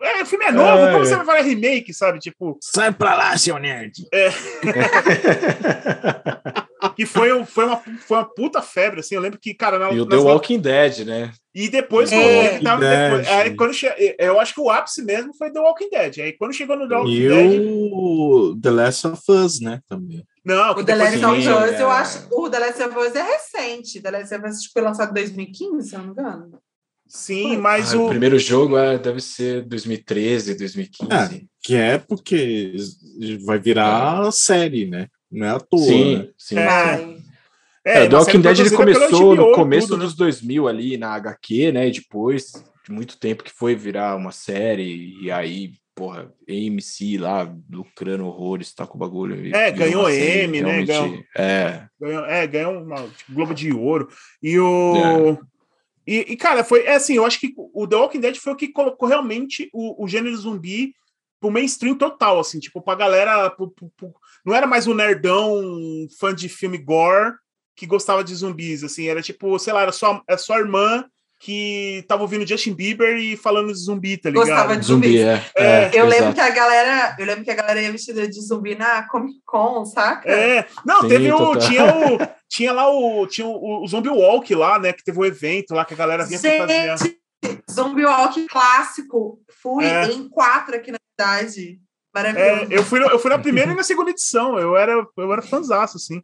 é, 0.02 0.22
o 0.22 0.26
filme 0.26 0.44
é 0.44 0.52
novo, 0.52 0.84
é, 0.84 0.92
como 0.92 1.06
você 1.06 1.16
vai 1.16 1.24
falar 1.24 1.40
remake, 1.40 1.94
sabe? 1.94 2.18
Tipo. 2.18 2.58
Sai 2.60 2.92
pra 2.92 3.14
lá, 3.14 3.38
seu 3.38 3.58
nerd! 3.58 4.06
É. 4.12 4.28
que 6.92 7.06
foi, 7.06 7.44
foi, 7.44 7.64
uma, 7.64 7.76
foi 7.76 8.16
uma 8.18 8.24
puta 8.24 8.62
febre, 8.62 9.00
assim. 9.00 9.14
Eu 9.14 9.20
lembro 9.20 9.38
que, 9.38 9.54
cara. 9.54 9.78
Na, 9.78 9.92
e 9.92 10.00
o 10.00 10.06
The 10.06 10.16
Walking 10.16 10.60
Dead, 10.60 11.06
né? 11.06 11.32
E 11.54 11.68
depois, 11.68 12.10
é, 12.10 12.58
quando, 12.60 12.80
depois 12.80 13.28
aí, 13.28 13.56
quando 13.56 13.74
che... 13.74 13.86
eu 14.18 14.40
acho 14.40 14.54
que 14.54 14.60
o 14.60 14.70
ápice 14.70 15.02
mesmo 15.02 15.34
foi 15.34 15.50
The 15.50 15.60
Walking 15.60 15.90
Dead. 15.90 16.18
Aí 16.20 16.32
quando 16.32 16.54
chegou 16.54 16.76
no 16.76 16.88
The 16.88 16.96
Walking 16.96 17.12
e 17.12 17.28
Dead. 17.28 17.52
E 17.52 17.90
o 17.92 18.58
The 18.60 18.70
Last 18.70 19.06
of 19.06 19.22
Us, 19.28 19.60
né? 19.60 19.80
Também. 19.88 20.24
Não, 20.44 20.72
o 20.72 20.84
The 20.84 20.94
Last 20.94 21.24
of 21.24 21.38
Us, 21.38 21.80
eu 21.80 21.90
acho. 21.90 22.26
O 22.30 22.50
The 22.50 22.58
Last 22.58 22.82
of 22.82 22.98
Us 22.98 23.14
é 23.14 23.22
recente. 23.22 24.00
The 24.00 24.10
Last 24.10 24.34
of 24.34 24.48
Us 24.48 24.66
foi 24.72 24.82
lançado 24.82 25.10
em 25.10 25.14
2015, 25.14 25.88
se 25.88 25.96
não 25.96 26.04
me 26.04 26.10
engano. 26.10 26.58
Sim, 27.06 27.58
mas 27.58 27.92
ah, 27.92 27.98
o... 27.98 28.06
o 28.06 28.08
primeiro 28.08 28.38
jogo 28.38 28.78
é, 28.78 28.96
deve 28.96 29.20
ser 29.20 29.62
2013, 29.66 30.54
2015. 30.54 31.12
É, 31.12 31.40
que 31.62 31.74
é 31.74 31.98
porque 31.98 32.74
vai 33.44 33.58
virar 33.58 34.26
é. 34.26 34.30
série, 34.30 34.86
né? 34.86 35.08
Não 35.32 35.46
é 35.46 35.50
à 35.50 35.60
toa. 35.60 35.82
Sim, 35.82 36.16
né? 36.16 36.28
sim. 36.36 36.58
É, 36.58 37.22
é, 37.84 38.04
é 38.04 38.08
The 38.08 38.16
Walking 38.16 38.40
Dead 38.40 38.58
ele 38.60 38.70
começou 38.70 39.34
no 39.34 39.52
começo 39.52 39.88
tudo, 39.88 40.02
dos 40.02 40.12
né? 40.12 40.18
2000 40.18 40.68
ali 40.68 40.96
na 40.96 41.14
HQ, 41.14 41.72
né? 41.72 41.88
E 41.88 41.92
depois 41.92 42.52
de 42.84 42.92
muito 42.92 43.18
tempo 43.18 43.42
que 43.42 43.52
foi 43.52 43.74
virar 43.74 44.16
uma 44.16 44.32
série 44.32 45.16
e 45.20 45.30
aí, 45.30 45.72
porra, 45.94 46.32
AMC 46.48 47.16
lá 47.18 47.52
lucrando 47.70 48.26
horrores, 48.26 48.74
tá 48.74 48.86
com 48.86 48.96
o 48.96 49.00
bagulho. 49.00 49.54
É, 49.54 49.70
ganhou 49.70 50.08
M, 50.10 50.60
né? 50.60 50.84
Ganhou, 50.84 51.18
é. 51.36 51.86
Ganhou, 52.00 52.24
é, 52.26 52.46
ganhou 52.46 52.82
uma 52.82 53.08
tipo, 53.08 53.32
Globo 53.32 53.54
de 53.54 53.72
Ouro. 53.72 54.08
E 54.42 54.58
o. 54.58 55.38
É. 55.38 55.52
E, 56.04 56.32
e, 56.32 56.36
cara, 56.36 56.64
foi 56.64 56.82
é 56.84 56.94
assim, 56.94 57.14
eu 57.14 57.24
acho 57.24 57.38
que 57.38 57.54
o 57.56 57.86
The 57.86 57.96
Walking 57.96 58.20
Dead 58.20 58.36
foi 58.36 58.52
o 58.52 58.56
que 58.56 58.68
colocou 58.68 59.08
realmente 59.08 59.70
o, 59.72 60.04
o 60.04 60.08
gênero 60.08 60.36
zumbi 60.36 60.92
pro 61.40 61.50
mainstream 61.50 61.96
total, 61.96 62.40
assim, 62.40 62.58
tipo, 62.58 62.80
pra 62.80 62.94
galera. 62.94 63.50
Pro, 63.50 63.70
pro, 63.70 63.90
pro, 63.96 64.14
não 64.44 64.54
era 64.54 64.66
mais 64.66 64.86
o 64.86 64.94
nerdão 64.94 65.60
fã 66.18 66.34
de 66.34 66.48
filme 66.48 66.78
gore 66.78 67.34
que 67.76 67.86
gostava 67.86 68.22
de 68.22 68.34
zumbis, 68.34 68.84
assim, 68.84 69.08
era 69.08 69.22
tipo, 69.22 69.58
sei 69.58 69.72
lá, 69.72 69.82
era 69.82 69.92
sua, 69.92 70.22
era 70.28 70.38
sua 70.38 70.58
irmã 70.58 71.04
que 71.42 72.04
tava 72.06 72.22
ouvindo 72.22 72.46
Justin 72.46 72.72
Bieber 72.72 73.16
e 73.16 73.36
falando 73.36 73.72
de 73.72 73.78
zumbi, 73.78 74.16
tá 74.16 74.30
ligado? 74.30 74.46
Gostava 74.46 74.76
de 74.76 74.86
zumbi, 74.86 75.20
é. 75.20 75.44
é, 75.56 75.64
é 75.64 75.90
eu 75.92 76.06
exato. 76.06 76.08
lembro 76.08 76.34
que 76.34 76.40
a 76.40 76.50
galera, 76.50 77.16
eu 77.18 77.26
lembro 77.26 77.44
que 77.44 77.50
a 77.50 77.54
galera 77.54 77.82
ia 77.82 77.90
vestida 77.90 78.28
de 78.28 78.40
zumbi 78.40 78.76
na 78.76 79.08
Comic 79.08 79.40
Con, 79.44 79.84
saca? 79.84 80.30
É, 80.30 80.64
não, 80.86 81.00
Sim, 81.00 81.08
teve 81.08 81.32
o, 81.32 81.56
tinha 81.56 81.84
o, 81.84 82.18
tinha 82.48 82.72
lá 82.72 82.88
o, 82.88 83.26
tinha 83.26 83.44
o, 83.44 83.82
o 83.82 83.88
Zombie 83.88 84.10
Walk 84.10 84.54
lá, 84.54 84.78
né, 84.78 84.92
que 84.92 85.02
teve 85.02 85.18
o 85.18 85.22
um 85.22 85.24
evento 85.24 85.74
lá 85.74 85.84
que 85.84 85.94
a 85.94 85.96
galera 85.96 86.24
vinha 86.24 86.38
Gente, 86.38 86.58
fazer. 86.58 87.18
Zombie 87.68 88.04
Walk 88.04 88.46
clássico, 88.46 89.40
fui 89.60 89.84
é. 89.84 90.12
em 90.12 90.28
quatro 90.28 90.76
aqui 90.76 90.92
na 90.92 90.98
cidade. 91.10 91.80
É, 92.38 92.66
eu, 92.70 92.84
fui, 92.84 93.02
eu 93.02 93.18
fui 93.18 93.30
na 93.30 93.38
primeira 93.38 93.72
e 93.72 93.74
na 93.74 93.82
segunda 93.82 94.10
edição. 94.10 94.58
Eu 94.58 94.76
era, 94.76 94.92
eu 95.16 95.32
era 95.32 95.42
fãzaço, 95.42 95.96
assim. 95.96 96.22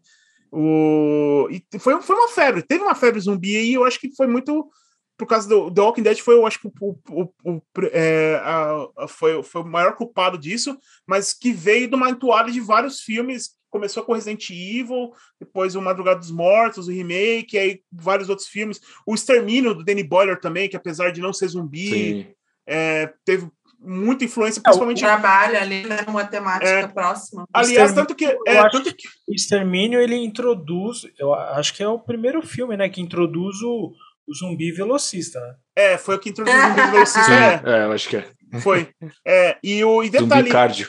O, 0.51 1.49
e 1.51 1.63
foi, 1.79 2.01
foi 2.01 2.17
uma 2.17 2.29
febre. 2.29 2.63
Teve 2.63 2.83
uma 2.83 2.95
febre 2.95 3.21
zumbi 3.21 3.59
e 3.59 3.75
eu 3.75 3.85
acho 3.85 4.01
que 4.01 4.15
foi 4.15 4.27
muito 4.27 4.69
por 5.19 5.27
causa 5.27 5.49
do 5.49 5.69
The 5.69 5.81
Walking 5.81 6.03
Dead 6.03 6.19
foi, 6.21 6.37
eu 6.37 6.47
acho 6.47 6.61
que 6.61 6.69
o, 6.69 6.97
o, 7.11 7.33
o 7.45 7.61
é, 7.93 8.37
a, 8.37 8.87
a, 8.99 9.09
foi, 9.09 9.43
foi 9.43 9.63
o 9.63 9.67
maior 9.67 9.97
culpado 9.97 10.39
disso, 10.39 10.79
mas 11.05 11.35
que 11.35 11.53
veio 11.53 11.89
de 11.89 11.97
uma 11.97 12.09
entoada 12.09 12.53
de 12.53 12.61
vários 12.61 13.01
filmes. 13.01 13.59
Começou 13.69 14.05
com 14.05 14.15
Resident 14.15 14.49
Evil, 14.49 15.11
depois 15.39 15.75
o 15.75 15.83
Madrugada 15.83 16.21
dos 16.21 16.31
Mortos, 16.31 16.87
o 16.87 16.93
remake, 16.93 17.59
aí 17.59 17.83
vários 17.93 18.29
outros 18.29 18.47
filmes. 18.47 18.81
O 19.05 19.13
Extermínio 19.13 19.75
do 19.75 19.85
Danny 19.85 20.05
Boyle 20.05 20.41
também, 20.41 20.69
que 20.69 20.77
apesar 20.77 21.11
de 21.11 21.21
não 21.21 21.33
ser 21.33 21.49
zumbi, 21.49 22.35
é, 22.65 23.13
teve 23.25 23.51
muita 23.79 24.25
influência, 24.25 24.61
principalmente. 24.61 25.05
É, 25.05 25.07
o 25.07 25.09
trabalho 25.09 25.59
ali, 25.59 25.87
né? 25.87 25.99
Uma 26.07 26.25
temática 26.25 26.69
é, 26.69 26.89
próxima. 26.89 27.47
Aliás, 27.53 27.93
tanto 27.93 28.15
que. 28.15 28.25
É, 28.47 28.69
tanto 28.71 28.95
que... 28.95 29.09
O 29.29 29.35
Extermínio 29.35 30.01
ele 30.01 30.17
introduz, 30.17 31.03
eu 31.19 31.33
acho 31.35 31.75
que 31.75 31.83
é 31.83 31.89
o 31.89 31.99
primeiro 31.99 32.43
filme, 32.43 32.77
né? 32.77 32.89
Que 32.89 33.01
introduz 33.01 33.61
o, 33.63 33.93
o 34.27 34.35
zumbi 34.35 34.73
velocista, 34.73 35.41
né? 35.41 35.55
É, 35.77 35.99
foi 35.99 36.17
o 36.17 36.19
que 36.19 36.31
introduziu 36.31 36.59
o 36.59 36.69
zumbi 36.69 36.91
velocista. 36.91 37.25
Sim, 37.25 37.33
é. 37.33 37.63
é, 37.65 37.85
eu 37.85 37.93
acho 37.93 38.09
que 38.09 38.17
é. 38.17 38.29
Foi. 38.61 38.89
É, 39.27 39.59
e 39.63 39.85
o 39.85 40.03
e 40.03 40.11
detalhe. 40.11 40.43
Zumbi 40.43 40.51
cardio. 40.51 40.89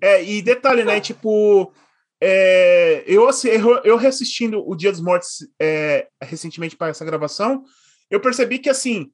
É, 0.00 0.22
e 0.22 0.42
detalhe, 0.42 0.84
né? 0.84 1.00
Tipo. 1.00 1.72
É, 2.20 3.04
eu, 3.06 3.28
assim, 3.28 3.46
eu, 3.48 3.78
eu 3.84 3.96
reassistindo 3.96 4.60
o 4.68 4.74
Dia 4.74 4.90
dos 4.90 5.00
Mortos 5.00 5.46
é, 5.60 6.08
recentemente 6.20 6.76
para 6.76 6.88
essa 6.88 7.04
gravação, 7.04 7.62
eu 8.10 8.18
percebi 8.18 8.58
que 8.58 8.68
assim 8.68 9.12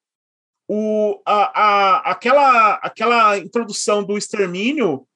o, 0.69 1.21
a, 1.27 1.63
a, 1.63 2.11
aquela, 2.11 2.75
aquela 2.75 3.39
introdução 3.39 4.03
do 4.03 4.17
extermínio 4.17 5.07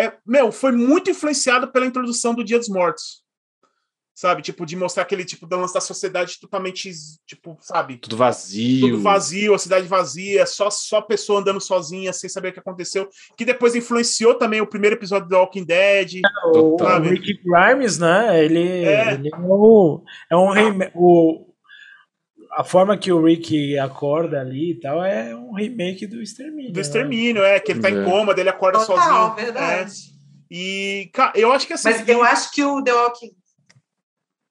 é, 0.00 0.12
meu, 0.26 0.50
foi 0.50 0.72
muito 0.72 1.10
influenciado 1.10 1.68
pela 1.70 1.86
introdução 1.86 2.34
do 2.34 2.44
Dia 2.44 2.58
dos 2.58 2.68
Mortos. 2.68 3.20
Sabe? 4.14 4.42
Tipo, 4.42 4.66
de 4.66 4.76
mostrar 4.76 5.02
aquele 5.04 5.24
tipo 5.24 5.46
da 5.46 5.56
lance 5.56 5.72
da 5.72 5.80
sociedade 5.80 6.38
totalmente, 6.38 6.90
tipo, 7.26 7.56
sabe? 7.60 7.96
Tudo 7.96 8.18
vazio. 8.18 8.90
Tudo 8.90 9.02
vazio, 9.02 9.54
a 9.54 9.58
cidade 9.58 9.86
vazia, 9.86 10.44
só, 10.44 10.68
só 10.68 11.00
pessoa 11.00 11.40
andando 11.40 11.60
sozinha, 11.60 12.12
sem 12.12 12.28
saber 12.28 12.48
o 12.48 12.52
que 12.52 12.60
aconteceu. 12.60 13.08
Que 13.34 13.46
depois 13.46 13.74
influenciou 13.74 14.34
também 14.34 14.60
o 14.60 14.66
primeiro 14.66 14.96
episódio 14.96 15.26
do 15.26 15.36
Walking 15.36 15.64
Dead. 15.64 16.16
É, 16.16 16.48
o, 16.48 16.76
o 16.76 17.00
Rick 17.00 17.40
Grimes, 17.42 17.98
né? 17.98 18.44
Ele 18.44 18.84
é, 18.84 19.14
ele 19.14 19.30
é 19.32 19.36
um, 19.38 20.02
é 20.30 20.36
um 20.36 20.50
o, 20.94 21.49
a 22.52 22.64
forma 22.64 22.96
que 22.96 23.12
o 23.12 23.22
Rick 23.22 23.78
acorda 23.78 24.40
ali 24.40 24.72
e 24.72 24.74
tal 24.74 25.04
é 25.04 25.34
um 25.34 25.52
remake 25.52 26.06
do 26.06 26.20
Extermínio. 26.20 26.72
Do 26.72 26.76
né? 26.76 26.80
Extermínio, 26.80 27.42
né? 27.42 27.56
é, 27.56 27.60
que 27.60 27.72
ele 27.72 27.80
tá 27.80 27.88
é. 27.88 27.92
em 27.92 28.04
coma, 28.04 28.34
dele 28.34 28.48
acorda 28.48 28.78
Total, 28.78 28.96
sozinho. 28.96 29.34
verdade. 29.36 29.92
É. 29.92 30.54
E, 30.54 31.10
cara, 31.12 31.32
eu 31.38 31.52
acho 31.52 31.66
que 31.66 31.72
assim. 31.72 31.90
Mas 31.90 32.08
eu 32.08 32.22
acho 32.22 32.50
que 32.52 32.64
o 32.64 32.82
The 32.82 32.92
Walking. 32.92 33.30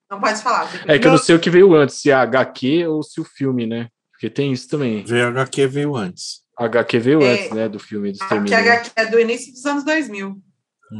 Não 0.09 0.19
pode 0.19 0.41
falar. 0.41 0.69
É 0.87 0.97
que 0.97 1.05
eu 1.05 1.11
não 1.11 1.17
sei 1.17 1.35
o 1.35 1.39
que 1.39 1.49
veio 1.49 1.75
antes, 1.75 1.95
se 1.97 2.09
é 2.09 2.13
HQ 2.13 2.87
ou 2.87 3.03
se 3.03 3.21
o 3.21 3.25
filme, 3.25 3.67
né? 3.67 3.89
Porque 4.11 4.29
tem 4.29 4.51
isso 4.51 4.67
também. 4.67 5.05
VHQ 5.05 5.67
veio 5.67 5.95
antes. 5.95 6.41
HQ 6.57 6.99
veio 6.99 7.21
é, 7.21 7.33
antes, 7.33 7.51
né? 7.51 7.69
Do 7.69 7.79
filme 7.79 8.11
do 8.11 8.15
Extermínio. 8.15 8.57
A 8.57 8.59
HQ 8.59 8.91
é 8.95 9.05
do 9.05 9.19
início 9.19 9.53
dos 9.53 9.65
anos 9.65 9.85
2000. 9.85 10.41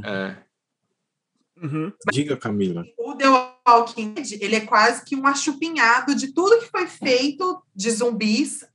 É. 0.06 0.36
Uhum. 1.62 1.92
Diga, 2.12 2.38
Camila. 2.38 2.86
O 2.98 3.16
The 3.16 3.28
Walking 3.78 4.14
Dead, 4.14 4.34
ele 4.42 4.56
é 4.56 4.66
quase 4.66 5.04
que 5.04 5.16
um 5.16 5.26
achupinhado 5.26 6.16
de 6.16 6.34
tudo 6.34 6.60
que 6.60 6.70
foi 6.70 6.88
feito 6.88 7.62
de 7.76 7.92
zumbis 7.92 8.66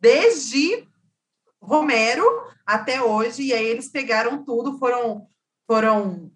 desde 0.00 0.86
Romero 1.60 2.24
até 2.64 3.02
hoje, 3.02 3.42
e 3.42 3.52
aí 3.52 3.66
eles 3.66 3.88
pegaram 3.88 4.44
tudo, 4.44 4.78
foram, 4.78 5.26
foram 5.66 6.30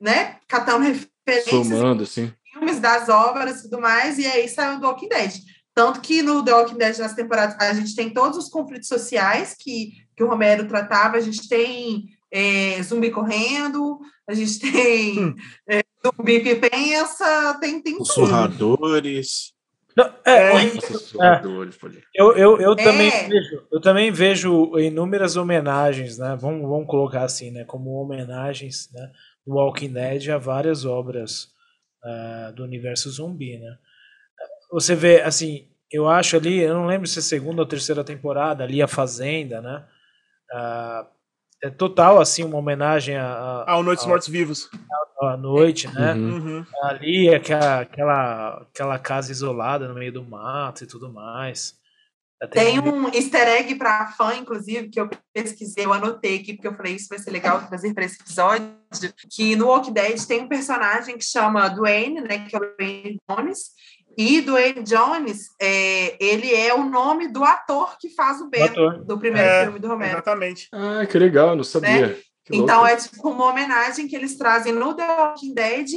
né, 0.00 0.38
catando 0.48 0.84
referências 0.84 1.66
Somando, 1.68 2.06
sim. 2.06 2.32
filmes 2.52 2.80
das 2.80 3.08
obras 3.08 3.60
e 3.60 3.62
tudo 3.64 3.80
mais, 3.80 4.18
e 4.18 4.26
aí 4.26 4.48
saiu 4.48 4.78
do 4.78 4.86
Walking 4.86 5.08
Dead. 5.08 5.32
Tanto 5.74 6.00
que 6.00 6.22
no 6.22 6.44
The 6.44 6.54
Walking 6.54 6.78
Dead, 6.78 6.98
nas 6.98 7.14
temporadas, 7.14 7.56
a 7.58 7.72
gente 7.74 7.96
tem 7.96 8.10
todos 8.10 8.38
os 8.38 8.48
conflitos 8.48 8.88
sociais 8.88 9.56
que, 9.58 9.92
que 10.16 10.22
o 10.22 10.28
Romero 10.28 10.68
tratava, 10.68 11.16
a 11.16 11.20
gente 11.20 11.48
tem 11.48 12.08
é, 12.30 12.80
zumbi 12.82 13.10
correndo, 13.10 13.98
a 14.28 14.34
gente 14.34 14.58
tem 14.60 15.24
hum. 15.24 15.34
é, 15.68 15.82
zumbi 16.04 16.40
que 16.40 16.54
pensa, 16.56 17.58
tem, 17.60 17.80
tem 17.80 17.96
Sussurradores. 17.96 19.54
Não, 19.96 20.12
é, 20.24 20.32
é, 20.32 20.66
é. 20.66 21.40
eu, 22.16 22.32
eu, 22.32 22.60
eu, 22.60 22.74
também 22.74 23.08
é. 23.08 23.28
vejo, 23.28 23.66
eu 23.70 23.80
também 23.80 24.10
vejo 24.10 24.76
inúmeras 24.78 25.36
homenagens, 25.36 26.18
né? 26.18 26.36
Vamos, 26.40 26.68
vamos 26.68 26.88
colocar 26.88 27.22
assim, 27.22 27.52
né? 27.52 27.64
Como 27.64 27.90
homenagens, 27.90 28.90
né? 28.92 29.12
Do 29.46 29.54
Walking 29.54 29.92
Dead 29.92 30.30
a 30.30 30.38
várias 30.38 30.84
obras 30.84 31.48
uh, 32.04 32.52
do 32.54 32.64
universo 32.64 33.08
zumbi, 33.08 33.56
né? 33.56 33.78
Você 34.72 34.96
vê, 34.96 35.22
assim, 35.22 35.68
eu 35.92 36.08
acho 36.08 36.36
ali, 36.36 36.58
eu 36.58 36.74
não 36.74 36.86
lembro 36.86 37.06
se 37.06 37.20
é 37.20 37.22
segunda 37.22 37.62
ou 37.62 37.68
terceira 37.68 38.02
temporada, 38.02 38.64
ali 38.64 38.82
a 38.82 38.88
Fazenda, 38.88 39.60
né? 39.60 39.84
Uh, 40.52 41.06
é 41.64 41.70
total 41.70 42.20
assim 42.20 42.44
uma 42.44 42.58
homenagem 42.58 43.16
a, 43.16 43.64
ao 43.66 43.82
Noites 43.82 44.04
Mortos 44.04 44.28
Vivos. 44.28 44.68
À 45.22 45.36
noite, 45.38 45.88
né? 45.94 46.12
Uhum. 46.12 46.36
uhum. 46.36 46.66
Ali 46.82 47.34
aquela, 47.34 47.80
aquela, 47.80 48.48
aquela 48.70 48.98
casa 48.98 49.32
isolada 49.32 49.88
no 49.88 49.94
meio 49.94 50.12
do 50.12 50.22
mato 50.22 50.84
e 50.84 50.86
tudo 50.86 51.10
mais. 51.10 51.74
Tem 52.50 52.78
um 52.78 53.08
easter 53.08 53.48
egg 53.48 53.76
para 53.76 54.08
fã, 54.08 54.34
inclusive, 54.34 54.90
que 54.90 55.00
eu 55.00 55.08
pesquisei, 55.32 55.86
eu 55.86 55.94
anotei 55.94 56.36
aqui, 56.36 56.52
porque 56.52 56.68
eu 56.68 56.74
falei 56.74 56.96
isso 56.96 57.08
vai 57.08 57.18
ser 57.18 57.30
legal 57.30 57.66
trazer 57.66 57.94
para 57.94 58.04
esse 58.04 58.20
episódio, 58.20 58.68
que 59.30 59.56
no 59.56 59.68
Walk 59.68 59.90
Dead 59.90 60.20
tem 60.26 60.42
um 60.42 60.48
personagem 60.48 61.16
que 61.16 61.24
chama 61.24 61.70
Dwayne, 61.70 62.20
né, 62.20 62.46
que 62.46 62.54
é 62.54 62.58
o 62.58 62.74
Dwayne 62.76 63.18
Jones, 63.30 63.70
e 64.16 64.40
Dwayne 64.40 64.82
Jones, 64.82 65.50
é, 65.60 66.16
ele 66.24 66.54
é 66.54 66.74
o 66.74 66.84
nome 66.84 67.28
do 67.28 67.44
ator 67.44 67.96
que 67.98 68.10
faz 68.10 68.40
o 68.40 68.48
Ben 68.48 68.70
do 69.04 69.18
primeiro 69.18 69.48
é, 69.48 69.64
filme 69.64 69.78
do 69.78 69.88
Romero. 69.88 70.12
Exatamente. 70.12 70.68
Ah, 70.72 71.06
que 71.06 71.18
legal, 71.18 71.56
não 71.56 71.64
sabia. 71.64 72.08
Né? 72.08 72.16
Então 72.50 72.86
é 72.86 72.96
tipo 72.96 73.28
uma 73.28 73.46
homenagem 73.46 74.06
que 74.06 74.14
eles 74.14 74.36
trazem 74.36 74.72
no 74.72 74.94
The 74.94 75.06
Walking 75.06 75.54
Dead 75.54 75.88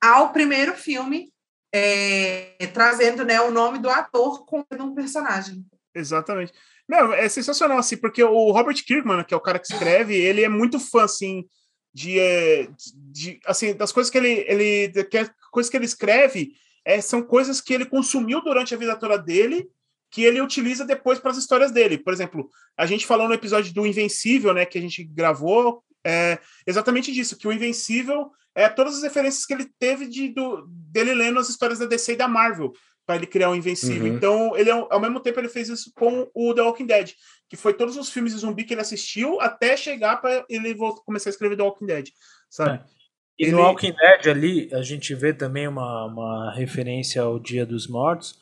ao 0.00 0.32
primeiro 0.32 0.74
filme, 0.74 1.32
é, 1.72 2.54
trazendo 2.72 3.24
né, 3.24 3.40
o 3.40 3.50
nome 3.50 3.78
do 3.78 3.88
ator 3.88 4.44
com 4.44 4.64
um 4.72 4.94
personagem. 4.94 5.64
Exatamente. 5.94 6.52
Não, 6.88 7.12
é 7.12 7.28
sensacional, 7.28 7.78
assim, 7.78 7.96
porque 7.96 8.22
o 8.22 8.52
Robert 8.52 8.76
Kirkman, 8.84 9.24
que 9.24 9.34
é 9.34 9.36
o 9.36 9.40
cara 9.40 9.58
que 9.58 9.72
escreve, 9.72 10.14
ele 10.14 10.44
é 10.44 10.48
muito 10.48 10.78
fã, 10.78 11.04
assim, 11.04 11.44
de, 11.92 12.18
é, 12.20 12.68
de 12.94 13.40
assim, 13.46 13.74
das 13.74 13.90
coisas 13.90 14.10
que 14.10 14.18
ele, 14.18 14.44
ele 14.46 15.04
que, 15.04 15.30
coisas 15.50 15.70
que 15.70 15.76
ele 15.76 15.86
escreve, 15.86 16.52
é, 16.86 17.00
são 17.00 17.20
coisas 17.20 17.60
que 17.60 17.74
ele 17.74 17.84
consumiu 17.84 18.40
durante 18.40 18.72
a 18.72 18.78
vida 18.78 18.94
toda 18.94 19.18
dele, 19.18 19.68
que 20.08 20.22
ele 20.22 20.40
utiliza 20.40 20.84
depois 20.84 21.18
para 21.18 21.32
as 21.32 21.36
histórias 21.36 21.72
dele. 21.72 21.98
Por 21.98 22.12
exemplo, 22.12 22.48
a 22.76 22.86
gente 22.86 23.04
falou 23.04 23.26
no 23.26 23.34
episódio 23.34 23.74
do 23.74 23.84
Invencível, 23.84 24.54
né, 24.54 24.64
que 24.64 24.78
a 24.78 24.80
gente 24.80 25.02
gravou, 25.02 25.82
é 26.06 26.38
exatamente 26.64 27.12
disso, 27.12 27.36
que 27.36 27.48
o 27.48 27.52
Invencível 27.52 28.30
é 28.54 28.68
todas 28.68 28.96
as 28.96 29.02
referências 29.02 29.44
que 29.44 29.52
ele 29.52 29.68
teve 29.80 30.06
de, 30.06 30.28
do, 30.28 30.64
dele 30.68 31.12
lendo 31.12 31.40
as 31.40 31.48
histórias 31.48 31.80
da 31.80 31.86
DC 31.86 32.12
e 32.12 32.16
da 32.16 32.28
Marvel 32.28 32.72
para 33.04 33.16
ele 33.16 33.26
criar 33.26 33.50
o 33.50 33.56
Invencível. 33.56 34.06
Uhum. 34.06 34.16
Então, 34.16 34.56
ele 34.56 34.70
ao 34.70 35.00
mesmo 35.00 35.18
tempo 35.18 35.40
ele 35.40 35.48
fez 35.48 35.68
isso 35.68 35.92
com 35.96 36.30
o 36.32 36.54
The 36.54 36.62
Walking 36.62 36.86
Dead, 36.86 37.12
que 37.48 37.56
foi 37.56 37.74
todos 37.74 37.96
os 37.96 38.10
filmes 38.10 38.32
de 38.32 38.38
zumbi 38.38 38.62
que 38.62 38.74
ele 38.74 38.80
assistiu 38.80 39.40
até 39.40 39.76
chegar 39.76 40.16
para 40.18 40.44
ele 40.48 40.74
começar 41.04 41.30
a 41.30 41.32
escrever 41.32 41.56
The 41.56 41.62
Walking 41.64 41.86
Dead, 41.86 42.08
sabe? 42.48 42.76
É. 42.76 42.95
E 43.38 43.44
ele... 43.44 43.52
no 43.52 43.58
Walking 43.58 43.92
Dead 43.92 44.26
ali, 44.28 44.68
a 44.72 44.82
gente 44.82 45.14
vê 45.14 45.32
também 45.32 45.68
uma, 45.68 46.06
uma 46.06 46.54
referência 46.54 47.22
ao 47.22 47.38
Dia 47.38 47.66
dos 47.66 47.86
Mortos, 47.86 48.38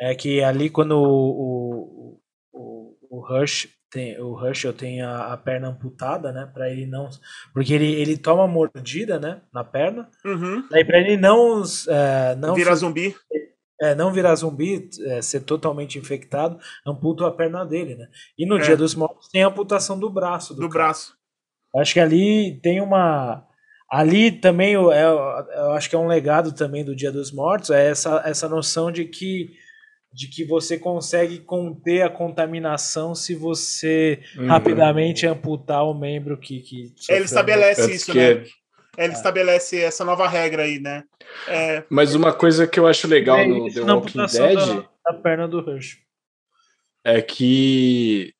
é 0.00 0.14
que 0.14 0.42
ali 0.42 0.68
quando 0.68 0.96
o, 0.96 2.20
o, 2.52 2.96
o, 3.10 3.20
Rush 3.20 3.68
tem, 3.90 4.20
o 4.20 4.44
Herschel 4.44 4.72
tem 4.72 5.02
a, 5.02 5.32
a 5.32 5.36
perna 5.36 5.68
amputada, 5.68 6.32
né, 6.32 6.50
para 6.52 6.68
ele 6.68 6.84
não, 6.84 7.08
porque 7.52 7.72
ele, 7.72 7.92
ele 7.94 8.16
toma 8.16 8.46
mordida, 8.48 9.20
né, 9.20 9.40
na 9.52 9.62
perna, 9.62 10.10
uhum. 10.24 10.66
daí 10.68 10.84
para 10.84 10.98
ele 10.98 11.16
não 11.16 11.62
é, 11.88 12.34
não 12.34 12.54
virar 12.56 12.74
zumbi, 12.74 13.14
é, 13.80 13.94
não 13.94 14.12
virar 14.12 14.34
zumbi, 14.34 14.88
é, 15.06 15.22
ser 15.22 15.40
totalmente 15.40 15.98
infectado, 15.98 16.58
amputa 16.84 17.26
a 17.26 17.30
perna 17.30 17.64
dele, 17.64 17.94
né? 17.94 18.08
E 18.38 18.46
no 18.46 18.56
é. 18.56 18.60
Dia 18.60 18.76
dos 18.76 18.94
Mortos 18.94 19.28
tem 19.28 19.42
a 19.42 19.48
amputação 19.48 19.98
do 19.98 20.08
braço. 20.08 20.54
Do, 20.54 20.62
do 20.62 20.68
braço. 20.68 21.16
Acho 21.76 21.94
que 21.94 22.00
ali 22.00 22.60
tem 22.62 22.80
uma 22.80 23.44
Ali 23.94 24.32
também 24.32 24.72
eu, 24.72 24.90
eu, 24.90 25.18
eu, 25.54 25.70
acho 25.72 25.88
que 25.88 25.94
é 25.94 25.98
um 25.98 26.08
legado 26.08 26.52
também 26.52 26.84
do 26.84 26.96
Dia 26.96 27.12
dos 27.12 27.30
Mortos, 27.30 27.70
é 27.70 27.90
essa, 27.90 28.22
essa 28.24 28.48
noção 28.48 28.90
de 28.90 29.04
que, 29.04 29.56
de 30.12 30.26
que 30.26 30.44
você 30.44 30.76
consegue 30.76 31.38
conter 31.38 32.02
a 32.02 32.10
contaminação 32.10 33.14
se 33.14 33.36
você 33.36 34.20
uhum. 34.36 34.48
rapidamente 34.48 35.26
amputar 35.26 35.84
o 35.84 35.94
membro 35.94 36.36
que. 36.36 36.60
que 36.60 36.92
Ele 37.08 37.24
estabelece 37.24 37.94
isso, 37.94 38.10
que... 38.10 38.18
né? 38.18 38.44
Ele 38.96 39.12
é. 39.12 39.16
estabelece 39.16 39.80
essa 39.80 40.04
nova 40.04 40.26
regra 40.26 40.64
aí, 40.64 40.80
né? 40.80 41.04
É... 41.46 41.84
Mas 41.88 42.16
uma 42.16 42.32
coisa 42.32 42.66
que 42.66 42.80
eu 42.80 42.88
acho 42.88 43.06
legal 43.06 43.38
é 43.38 43.46
no 43.46 43.72
The 43.72 43.80
Walking 43.80 44.26
Dead. 44.26 44.56
Da, 44.56 44.88
da 45.12 45.14
perna 45.14 45.46
do 45.46 45.60
Rush. 45.60 45.98
É 47.04 47.20
que 47.22 48.32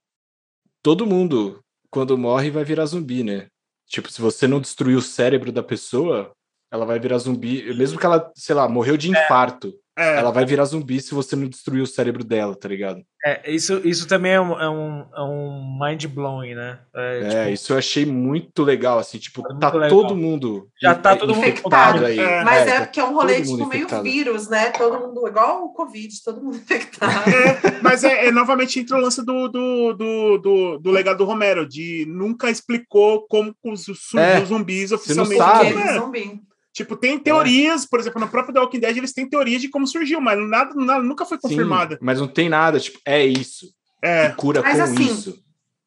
todo 0.83 1.07
mundo 1.07 1.65
quando 1.95 2.19
morre, 2.19 2.51
vai 2.51 2.65
virar 2.65 2.87
zumbi, 2.87 3.23
né? 3.23 3.47
Tipo, 3.87 4.11
se 4.11 4.21
você 4.21 4.47
não 4.47 4.61
destruir 4.61 4.97
o 4.97 5.03
cérebro 5.03 5.53
da 5.53 5.63
pessoa, 5.63 6.33
ela 6.71 6.85
vai 6.85 6.99
virar 6.99 7.19
zumbi. 7.19 7.73
Mesmo 7.75 7.99
que 7.99 8.07
ela, 8.07 8.33
sei 8.35 8.55
lá, 8.55 8.69
morreu 8.69 8.97
de 8.97 9.09
é. 9.09 9.11
infarto. 9.11 9.75
É. 9.97 10.17
Ela 10.17 10.33
vai 10.33 10.45
virar 10.45 10.65
zumbi 10.65 11.01
se 11.01 11.15
você 11.15 11.37
não 11.37 11.49
destruir 11.49 11.81
o 11.81 11.87
cérebro 11.87 12.25
dela, 12.25 12.57
tá 12.57 12.69
ligado? 12.69 13.01
É, 13.25 13.51
isso, 13.51 13.81
isso 13.85 14.07
também 14.07 14.33
é 14.33 14.41
um, 14.41 14.61
é 14.61 14.69
um, 14.69 15.07
é 15.15 15.23
um 15.23 15.79
mind 15.81 16.05
blowing, 16.07 16.55
né? 16.55 16.81
É, 16.95 17.21
é 17.21 17.29
tipo, 17.29 17.51
isso 17.55 17.73
eu 17.73 17.79
achei 17.79 18.05
muito 18.05 18.63
legal, 18.63 18.99
assim, 18.99 19.19
tipo, 19.19 19.43
tá 19.59 19.73
legal. 19.73 19.89
todo 19.89 20.17
mundo. 20.17 20.69
Já 20.83 20.95
tá 20.95 21.17
todo 21.17 21.35
mundo 21.35 21.47
infectado 21.47 22.05
aí. 22.05 22.19
É. 22.19 22.45
Mas 22.45 22.67
é, 22.67 22.81
porque 22.81 22.99
é 22.99 23.05
um 23.05 23.15
rolê, 23.15 23.41
tipo, 23.41 23.67
meio 23.67 23.87
vírus, 24.03 24.49
né? 24.49 24.71
Todo 24.71 24.99
mundo, 24.99 25.27
igual 25.29 25.65
o 25.65 25.73
Covid, 25.73 26.13
todo 26.25 26.43
mundo 26.43 26.57
infectado. 26.59 27.31
É, 27.31 27.81
mas 27.81 28.03
é, 28.03 28.31
novamente 28.33 28.81
entra 28.81 28.99
o 28.99 29.01
lance 29.01 29.25
do, 29.25 29.49
do, 29.49 29.93
do, 29.95 30.39
do, 30.39 30.79
do 30.79 30.91
legado 30.91 31.19
do 31.19 31.25
Romero, 31.25 31.67
de 31.67 32.05
nunca 32.09 32.51
explicou 32.51 33.27
como 33.29 33.55
os, 33.65 33.89
os 33.89 34.11
zumbis 34.47 34.91
oficialmente. 34.91 35.37
Você 35.37 35.39
não 35.39 35.83
sabe. 35.83 35.99
Zumbi. 35.99 36.43
Tipo, 36.75 36.97
tem 36.97 37.17
teorias, 37.21 37.85
é. 37.85 37.87
por 37.89 38.01
exemplo, 38.01 38.21
no 38.21 38.29
próprio 38.29 38.53
The 38.53 38.61
Walking 38.61 38.81
Dead 38.81 38.97
eles 38.97 39.13
têm 39.13 39.29
teorias 39.29 39.63
de 39.63 39.69
como 39.69 39.87
surgiu, 39.87 40.21
mas 40.21 40.37
nada, 40.49 40.75
nada 40.75 41.05
nunca 41.05 41.25
foi 41.25 41.39
confirmada. 41.39 41.97
mas 42.03 42.19
não 42.19 42.27
tem 42.27 42.49
nada, 42.49 42.81
tipo, 42.81 42.99
é 43.07 43.25
isso. 43.25 43.73
É. 44.03 44.27
E 44.27 44.33
cura 44.35 44.61
mas, 44.61 44.77
com 44.77 44.83
assim, 44.83 45.05
isso. 45.05 45.45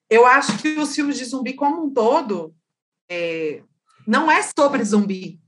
Eu 0.09 0.25
acho 0.25 0.57
que 0.59 0.79
os 0.79 0.95
filmes 0.95 1.17
de 1.17 1.25
zumbi 1.25 1.53
como 1.53 1.83
um 1.83 1.93
todo 1.93 2.55
é, 3.11 3.61
não 4.07 4.31
é 4.31 4.41
sobre 4.41 4.81
zumbi, 4.85 5.41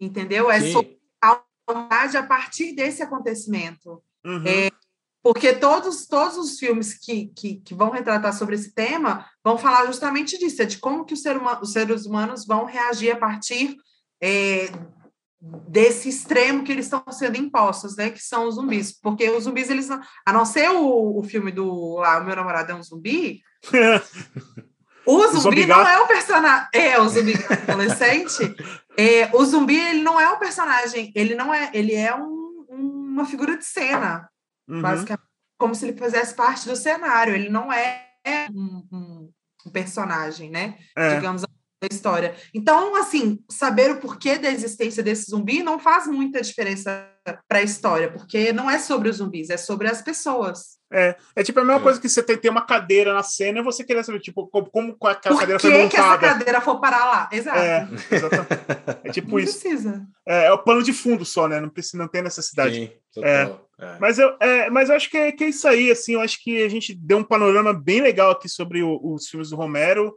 entendeu? 0.00 0.50
É 0.50 0.60
Sim. 0.60 0.72
sobre 0.72 0.98
a 1.22 1.40
humanidade 1.68 2.16
a 2.16 2.24
partir 2.24 2.72
desse 2.72 3.00
acontecimento. 3.00 4.02
Uhum. 4.26 4.44
É, 4.44 4.70
porque 5.22 5.52
todos, 5.52 6.04
todos 6.08 6.36
os 6.36 6.58
filmes 6.58 6.94
que, 6.94 7.26
que, 7.28 7.60
que, 7.60 7.74
vão 7.76 7.90
retratar 7.90 8.36
sobre 8.36 8.56
esse 8.56 8.74
tema 8.74 9.24
vão 9.44 9.56
falar 9.56 9.86
justamente 9.86 10.36
disso, 10.36 10.62
é 10.62 10.64
de 10.64 10.78
como 10.78 11.04
que 11.04 11.14
ser 11.14 11.40
os 11.62 11.72
seres 11.72 12.06
humanos 12.06 12.44
vão 12.44 12.64
reagir 12.64 13.12
a 13.12 13.16
partir 13.16 13.76
é, 14.22 14.70
desse 15.40 16.08
extremo 16.08 16.62
que 16.62 16.70
eles 16.70 16.84
estão 16.86 17.02
sendo 17.10 17.36
impostos, 17.36 17.96
né? 17.96 18.10
Que 18.10 18.22
são 18.22 18.46
os 18.46 18.56
zumbis. 18.56 18.92
Porque 18.92 19.28
os 19.30 19.44
zumbis, 19.44 19.70
eles 19.70 19.88
não. 19.88 20.00
A 20.26 20.32
não 20.32 20.44
ser 20.44 20.68
o, 20.70 21.18
o 21.18 21.22
filme 21.22 21.50
do 21.50 21.96
lá, 21.96 22.18
O 22.18 22.24
Meu 22.24 22.36
Namorado 22.36 22.72
é 22.72 22.74
um 22.74 22.82
Zumbi. 22.82 23.40
o 25.06 25.26
zumbi 25.28 25.64
o 25.64 25.66
não 25.66 25.86
é 25.86 25.98
o 26.00 26.06
personagem. 26.06 26.68
É, 26.74 27.00
o 27.00 27.08
zumbi 27.08 27.34
adolescente. 27.68 28.54
É, 28.96 29.34
o 29.34 29.44
zumbi, 29.44 29.78
ele 29.78 30.02
não 30.02 30.20
é 30.20 30.30
um 30.30 30.38
personagem, 30.38 31.10
ele 31.14 31.34
não 31.34 31.54
é. 31.54 31.70
Ele 31.72 31.94
é 31.94 32.14
um, 32.14 32.66
uma 32.68 33.24
figura 33.24 33.56
de 33.56 33.64
cena. 33.64 34.28
Uhum. 34.68 34.82
Basicamente. 34.82 35.28
Como 35.58 35.74
se 35.74 35.86
ele 35.86 35.98
fizesse 35.98 36.34
parte 36.34 36.68
do 36.68 36.76
cenário. 36.76 37.34
Ele 37.34 37.48
não 37.48 37.72
é 37.72 38.06
um, 38.50 38.86
um, 38.92 39.32
um 39.66 39.70
personagem, 39.70 40.50
né? 40.50 40.76
É. 40.96 41.14
Digamos 41.14 41.44
assim 41.44 41.59
da 41.80 41.88
história. 41.90 42.34
Então, 42.54 42.94
assim, 42.96 43.38
saber 43.48 43.90
o 43.90 44.00
porquê 44.00 44.38
da 44.38 44.50
existência 44.50 45.02
desse 45.02 45.30
zumbi 45.30 45.62
não 45.62 45.78
faz 45.78 46.06
muita 46.06 46.42
diferença 46.42 47.08
para 47.48 47.58
a 47.58 47.62
história, 47.62 48.10
porque 48.10 48.52
não 48.52 48.70
é 48.70 48.78
sobre 48.78 49.08
os 49.08 49.16
zumbis, 49.16 49.50
é 49.50 49.56
sobre 49.56 49.88
as 49.88 50.02
pessoas. 50.02 50.78
É, 50.92 51.16
é 51.36 51.42
tipo 51.42 51.60
a 51.60 51.64
mesma 51.64 51.80
é. 51.80 51.82
coisa 51.82 52.00
que 52.00 52.08
você 52.08 52.22
tem, 52.22 52.36
tem 52.36 52.50
uma 52.50 52.66
cadeira 52.66 53.14
na 53.14 53.22
cena 53.22 53.60
e 53.60 53.62
você 53.62 53.84
querer 53.84 54.04
saber, 54.04 54.18
tipo, 54.20 54.46
como, 54.48 54.68
como 54.68 54.96
aquela 55.04 55.36
Por 55.36 55.40
cadeira 55.40 55.60
foi 55.60 55.70
montada. 55.70 55.88
que 55.88 55.96
essa 55.96 56.18
cadeira 56.18 56.60
for 56.60 56.80
parar 56.80 57.04
lá? 57.06 57.28
Exato. 57.32 57.58
É, 57.58 57.88
é 59.04 59.10
tipo 59.12 59.30
não 59.30 59.38
isso. 59.38 59.60
precisa. 59.60 60.04
É, 60.26 60.46
é, 60.46 60.52
o 60.52 60.58
plano 60.58 60.82
de 60.82 60.92
fundo 60.92 61.24
só, 61.24 61.46
né? 61.46 61.60
Não, 61.60 61.68
precisa, 61.68 61.96
não 61.96 62.08
tem 62.08 62.22
necessidade. 62.22 62.74
Sim, 62.74 62.92
total. 63.14 63.30
É. 63.78 63.84
é. 63.84 63.96
Mas, 64.00 64.18
eu, 64.18 64.36
é, 64.40 64.68
mas 64.68 64.88
eu 64.90 64.96
acho 64.96 65.08
que 65.08 65.16
é, 65.16 65.32
que 65.32 65.44
é 65.44 65.48
isso 65.48 65.68
aí, 65.68 65.90
assim, 65.90 66.14
eu 66.14 66.20
acho 66.20 66.42
que 66.42 66.62
a 66.62 66.68
gente 66.68 66.92
deu 66.94 67.18
um 67.18 67.24
panorama 67.24 67.72
bem 67.72 68.00
legal 68.00 68.32
aqui 68.32 68.48
sobre 68.48 68.82
o, 68.82 69.00
os 69.00 69.28
filmes 69.28 69.50
do 69.50 69.56
Romero, 69.56 70.14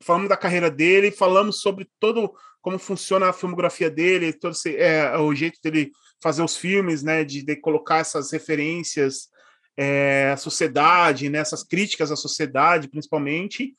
falamos 0.00 0.28
da 0.28 0.36
carreira 0.36 0.70
dele, 0.70 1.10
falamos 1.10 1.60
sobre 1.60 1.88
todo 2.00 2.32
como 2.60 2.78
funciona 2.78 3.28
a 3.28 3.32
filmografia 3.32 3.90
dele, 3.90 4.32
todo 4.32 4.52
esse, 4.52 4.76
é, 4.76 5.16
o 5.18 5.34
jeito 5.34 5.58
dele 5.62 5.90
fazer 6.22 6.42
os 6.42 6.56
filmes, 6.56 7.02
né, 7.02 7.24
de, 7.24 7.42
de 7.42 7.56
colocar 7.56 7.98
essas 7.98 8.30
referências 8.30 9.28
é, 9.76 10.30
à 10.32 10.36
sociedade, 10.36 11.28
né, 11.28 11.38
essas 11.38 11.64
críticas 11.64 12.12
à 12.12 12.16
sociedade, 12.16 12.88
principalmente, 12.88 13.74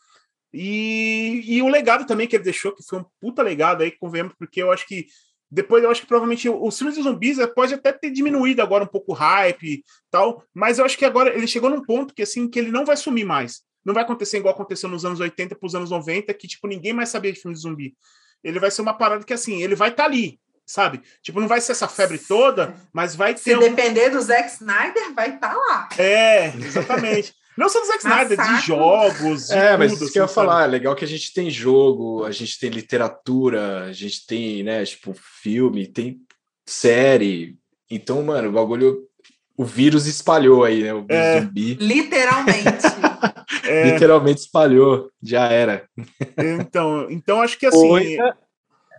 e, 0.53 1.41
e 1.45 1.61
o 1.61 1.69
legado 1.69 2.05
também 2.05 2.27
que 2.27 2.35
ele 2.35 2.43
deixou, 2.43 2.75
que 2.75 2.83
foi 2.83 2.99
um 2.99 3.05
puta 3.19 3.41
legado 3.41 3.81
aí, 3.81 3.91
convenhamos, 3.91 4.35
porque 4.37 4.61
eu 4.61 4.71
acho 4.71 4.85
que 4.85 5.07
depois 5.49 5.83
eu 5.83 5.89
acho 5.89 6.01
que 6.01 6.07
provavelmente 6.07 6.49
os 6.49 6.77
filmes 6.77 6.95
de 6.95 7.03
zumbis 7.03 7.37
eh, 7.37 7.45
pode 7.45 7.75
até 7.75 7.91
ter 7.91 8.09
diminuído 8.09 8.61
agora 8.61 8.83
um 8.83 8.87
pouco 8.87 9.11
o 9.11 9.15
hype 9.15 9.63
e 9.63 9.83
tal, 10.09 10.43
mas 10.51 10.79
eu 10.79 10.85
acho 10.85 10.97
que 10.97 11.05
agora 11.05 11.35
ele 11.35 11.45
chegou 11.45 11.69
num 11.69 11.83
ponto 11.83 12.13
que 12.13 12.23
assim 12.23 12.49
que 12.49 12.57
ele 12.57 12.71
não 12.71 12.83
vai 12.83 12.97
sumir 12.97 13.23
mais 13.23 13.61
não 13.85 13.93
vai 13.93 14.03
acontecer 14.03 14.37
igual 14.37 14.53
aconteceu 14.53 14.89
nos 14.89 15.05
anos 15.05 15.19
80 15.19 15.55
para 15.55 15.67
os 15.67 15.75
anos 15.75 15.89
90, 15.89 16.33
que, 16.33 16.47
tipo, 16.47 16.67
ninguém 16.67 16.93
mais 16.93 17.09
sabia 17.09 17.31
de 17.31 17.39
filme 17.39 17.55
de 17.55 17.61
zumbi. 17.61 17.95
Ele 18.43 18.59
vai 18.59 18.71
ser 18.71 18.81
uma 18.81 18.93
parada 18.93 19.23
que, 19.23 19.33
assim, 19.33 19.61
ele 19.61 19.75
vai 19.75 19.89
estar 19.89 20.03
tá 20.03 20.09
ali, 20.09 20.39
sabe? 20.65 21.01
Tipo, 21.21 21.39
não 21.39 21.47
vai 21.47 21.61
ser 21.61 21.73
essa 21.73 21.87
febre 21.87 22.17
toda, 22.17 22.75
mas 22.93 23.15
vai 23.15 23.33
ter. 23.33 23.41
Se 23.41 23.55
um... 23.55 23.59
depender 23.59 24.09
do 24.09 24.21
Zack 24.21 24.49
Snyder, 24.51 25.13
vai 25.13 25.35
estar 25.35 25.49
tá 25.49 25.55
lá. 25.55 25.89
É, 25.97 26.47
exatamente. 26.57 27.33
Não 27.57 27.69
só 27.69 27.79
do 27.79 27.85
Zack 27.85 27.99
Snyder, 27.99 28.37
de 28.37 28.65
jogos. 28.65 29.47
De 29.47 29.53
é, 29.53 29.67
tudo, 29.69 29.79
mas 29.79 29.93
isso 29.93 30.03
assim, 30.03 30.13
que 30.13 30.19
eu 30.19 30.23
ia 30.23 30.25
assim, 30.25 30.33
falar, 30.33 30.63
é 30.63 30.67
legal 30.67 30.95
que 30.95 31.05
a 31.05 31.07
gente 31.07 31.33
tem 31.33 31.49
jogo, 31.49 32.25
a 32.25 32.31
gente 32.31 32.59
tem 32.59 32.69
literatura, 32.69 33.85
a 33.85 33.93
gente 33.93 34.25
tem, 34.25 34.63
né, 34.63 34.83
tipo, 34.83 35.13
filme, 35.13 35.87
tem 35.87 36.19
série. 36.65 37.55
Então, 37.89 38.23
mano, 38.23 38.49
o 38.49 38.53
bagulho. 38.53 39.07
O 39.55 39.63
vírus 39.63 40.07
espalhou 40.07 40.63
aí, 40.63 40.81
né? 40.81 40.95
O 40.95 41.05
é, 41.07 41.41
zumbi. 41.41 41.75
Literalmente. 41.75 42.87
É... 43.73 43.91
Literalmente 43.91 44.41
espalhou, 44.41 45.09
já 45.21 45.47
era. 45.47 45.87
Então, 46.37 47.09
então 47.09 47.41
acho 47.41 47.57
que 47.57 47.65
assim. 47.65 47.87
Coisa, 47.87 48.37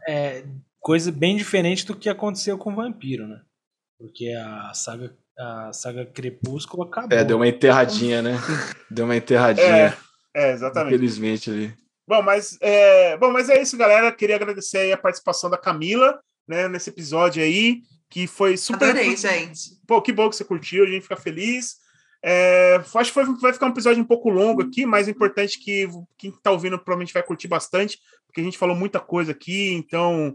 é, 0.09 0.44
coisa 0.80 1.12
bem 1.12 1.36
diferente 1.36 1.86
do 1.86 1.94
que 1.94 2.09
aconteceu 2.09 2.59
com 2.59 2.72
o 2.72 2.76
Vampiro, 2.76 3.28
né? 3.28 3.40
Porque 3.98 4.28
a 4.30 4.74
saga, 4.74 5.14
a 5.38 5.72
saga 5.72 6.05
Crepúsculo 6.05 6.82
acabou. 6.82 7.16
É, 7.16 7.24
deu 7.24 7.36
uma 7.36 7.46
enterradinha, 7.46 8.20
né? 8.20 8.36
Deu 8.90 9.05
uma 9.05 9.16
enterradinha. 9.16 9.96
É, 10.34 10.48
é 10.48 10.52
exatamente. 10.52 10.94
Infelizmente 10.94 11.51
ali. 11.51 11.74
Bom, 12.06 12.20
mas 12.20 12.59
é, 12.60 13.16
bom, 13.16 13.30
mas 13.30 13.48
é 13.48 13.62
isso, 13.62 13.76
galera. 13.76 14.12
Queria 14.12 14.36
agradecer 14.36 14.92
a 14.92 14.98
participação 14.98 15.48
da 15.48 15.56
Camila, 15.56 16.20
né, 16.46 16.68
nesse 16.68 16.90
episódio 16.90 17.42
aí, 17.42 17.80
que 18.10 18.26
foi 18.26 18.56
super. 18.56 18.90
Adorei, 18.90 19.16
gente. 19.16 19.80
Pô, 19.86 20.02
que 20.02 20.12
bom 20.12 20.28
que 20.28 20.36
você 20.36 20.44
curtiu, 20.44 20.84
a 20.84 20.86
gente 20.86 21.02
fica 21.02 21.16
feliz. 21.16 21.76
É, 22.26 22.82
acho 22.94 23.12
que 23.12 23.42
vai 23.42 23.52
ficar 23.52 23.66
um 23.66 23.70
episódio 23.70 24.02
um 24.02 24.06
pouco 24.06 24.30
longo 24.30 24.62
aqui, 24.62 24.86
mas 24.86 25.06
é 25.06 25.10
importante 25.10 25.59
que 25.59 25.86
quem 26.16 26.30
está 26.30 26.51
ouvindo 26.51 26.78
provavelmente 26.78 27.12
vai 27.12 27.22
curtir 27.22 27.48
bastante, 27.48 27.98
porque 28.26 28.40
a 28.40 28.44
gente 28.44 28.56
falou 28.56 28.74
muita 28.74 28.98
coisa 28.98 29.32
aqui, 29.32 29.74
então 29.74 30.34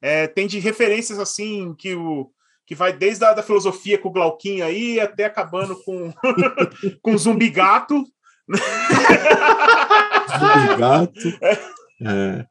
é, 0.00 0.28
tem 0.28 0.46
de 0.46 0.60
referências 0.60 1.18
assim 1.18 1.74
que 1.76 1.92
o 1.96 2.30
que 2.64 2.74
vai 2.74 2.92
desde 2.92 3.24
a 3.24 3.34
da 3.34 3.42
filosofia 3.42 3.98
com 3.98 4.10
o 4.10 4.12
Glauquinho 4.12 4.64
aí 4.64 5.00
até 5.00 5.24
acabando 5.24 5.76
com 5.82 6.12
com 7.02 7.18
zumbi 7.18 7.50
gato. 7.50 8.04
zumbi 10.38 10.76
gato. 10.78 11.28
É. 11.42 11.58
É. 12.00 12.44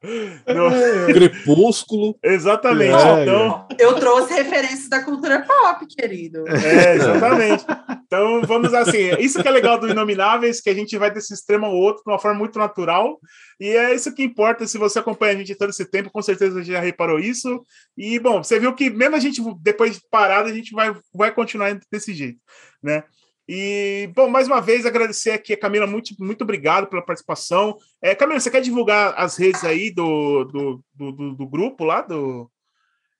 Crepúsculo. 1.12 2.16
Exatamente. 2.22 2.94
É, 2.94 3.22
então... 3.22 3.68
Eu 3.78 3.94
trouxe 3.94 4.32
referências 4.32 4.88
da 4.88 5.04
cultura 5.04 5.42
pop, 5.42 5.86
querido. 5.86 6.44
É, 6.48 6.94
exatamente. 6.94 7.64
Então, 8.06 8.42
vamos 8.42 8.72
assim. 8.72 9.10
Isso 9.18 9.42
que 9.42 9.48
é 9.48 9.50
legal 9.50 9.78
do 9.78 9.88
Inomináveis, 9.88 10.60
que 10.60 10.70
a 10.70 10.74
gente 10.74 10.96
vai 10.96 11.10
desse 11.10 11.34
extremo 11.34 11.66
ao 11.66 11.74
outro 11.74 12.02
de 12.04 12.10
uma 12.10 12.18
forma 12.18 12.38
muito 12.38 12.58
natural. 12.58 13.18
E 13.60 13.68
é 13.68 13.94
isso 13.94 14.14
que 14.14 14.24
importa. 14.24 14.66
Se 14.66 14.78
você 14.78 14.98
acompanha 14.98 15.34
a 15.34 15.36
gente 15.36 15.54
todo 15.54 15.70
esse 15.70 15.84
tempo, 15.84 16.10
com 16.10 16.22
certeza 16.22 16.62
já 16.62 16.80
reparou 16.80 17.18
isso. 17.18 17.62
E, 17.96 18.18
bom, 18.18 18.42
você 18.42 18.58
viu 18.58 18.72
que 18.74 18.88
mesmo 18.88 19.16
a 19.16 19.20
gente, 19.20 19.42
depois 19.60 19.96
de 19.96 20.02
parada, 20.10 20.48
a 20.48 20.54
gente 20.54 20.72
vai, 20.72 20.94
vai 21.14 21.32
continuar 21.32 21.78
desse 21.92 22.14
jeito, 22.14 22.38
né? 22.82 23.04
E, 23.48 24.10
bom, 24.14 24.28
mais 24.28 24.46
uma 24.46 24.60
vez 24.60 24.86
agradecer 24.86 25.32
aqui 25.32 25.52
a 25.52 25.58
Camila, 25.58 25.86
muito, 25.86 26.14
muito 26.18 26.42
obrigado 26.42 26.86
pela 26.86 27.04
participação. 27.04 27.76
É, 28.00 28.14
Camila, 28.14 28.40
você 28.40 28.50
quer 28.50 28.62
divulgar 28.62 29.14
as 29.16 29.36
redes 29.36 29.64
aí 29.64 29.90
do, 29.90 30.44
do, 30.44 30.84
do, 30.94 31.34
do 31.34 31.46
grupo 31.46 31.84
lá? 31.84 32.00
Do, 32.00 32.50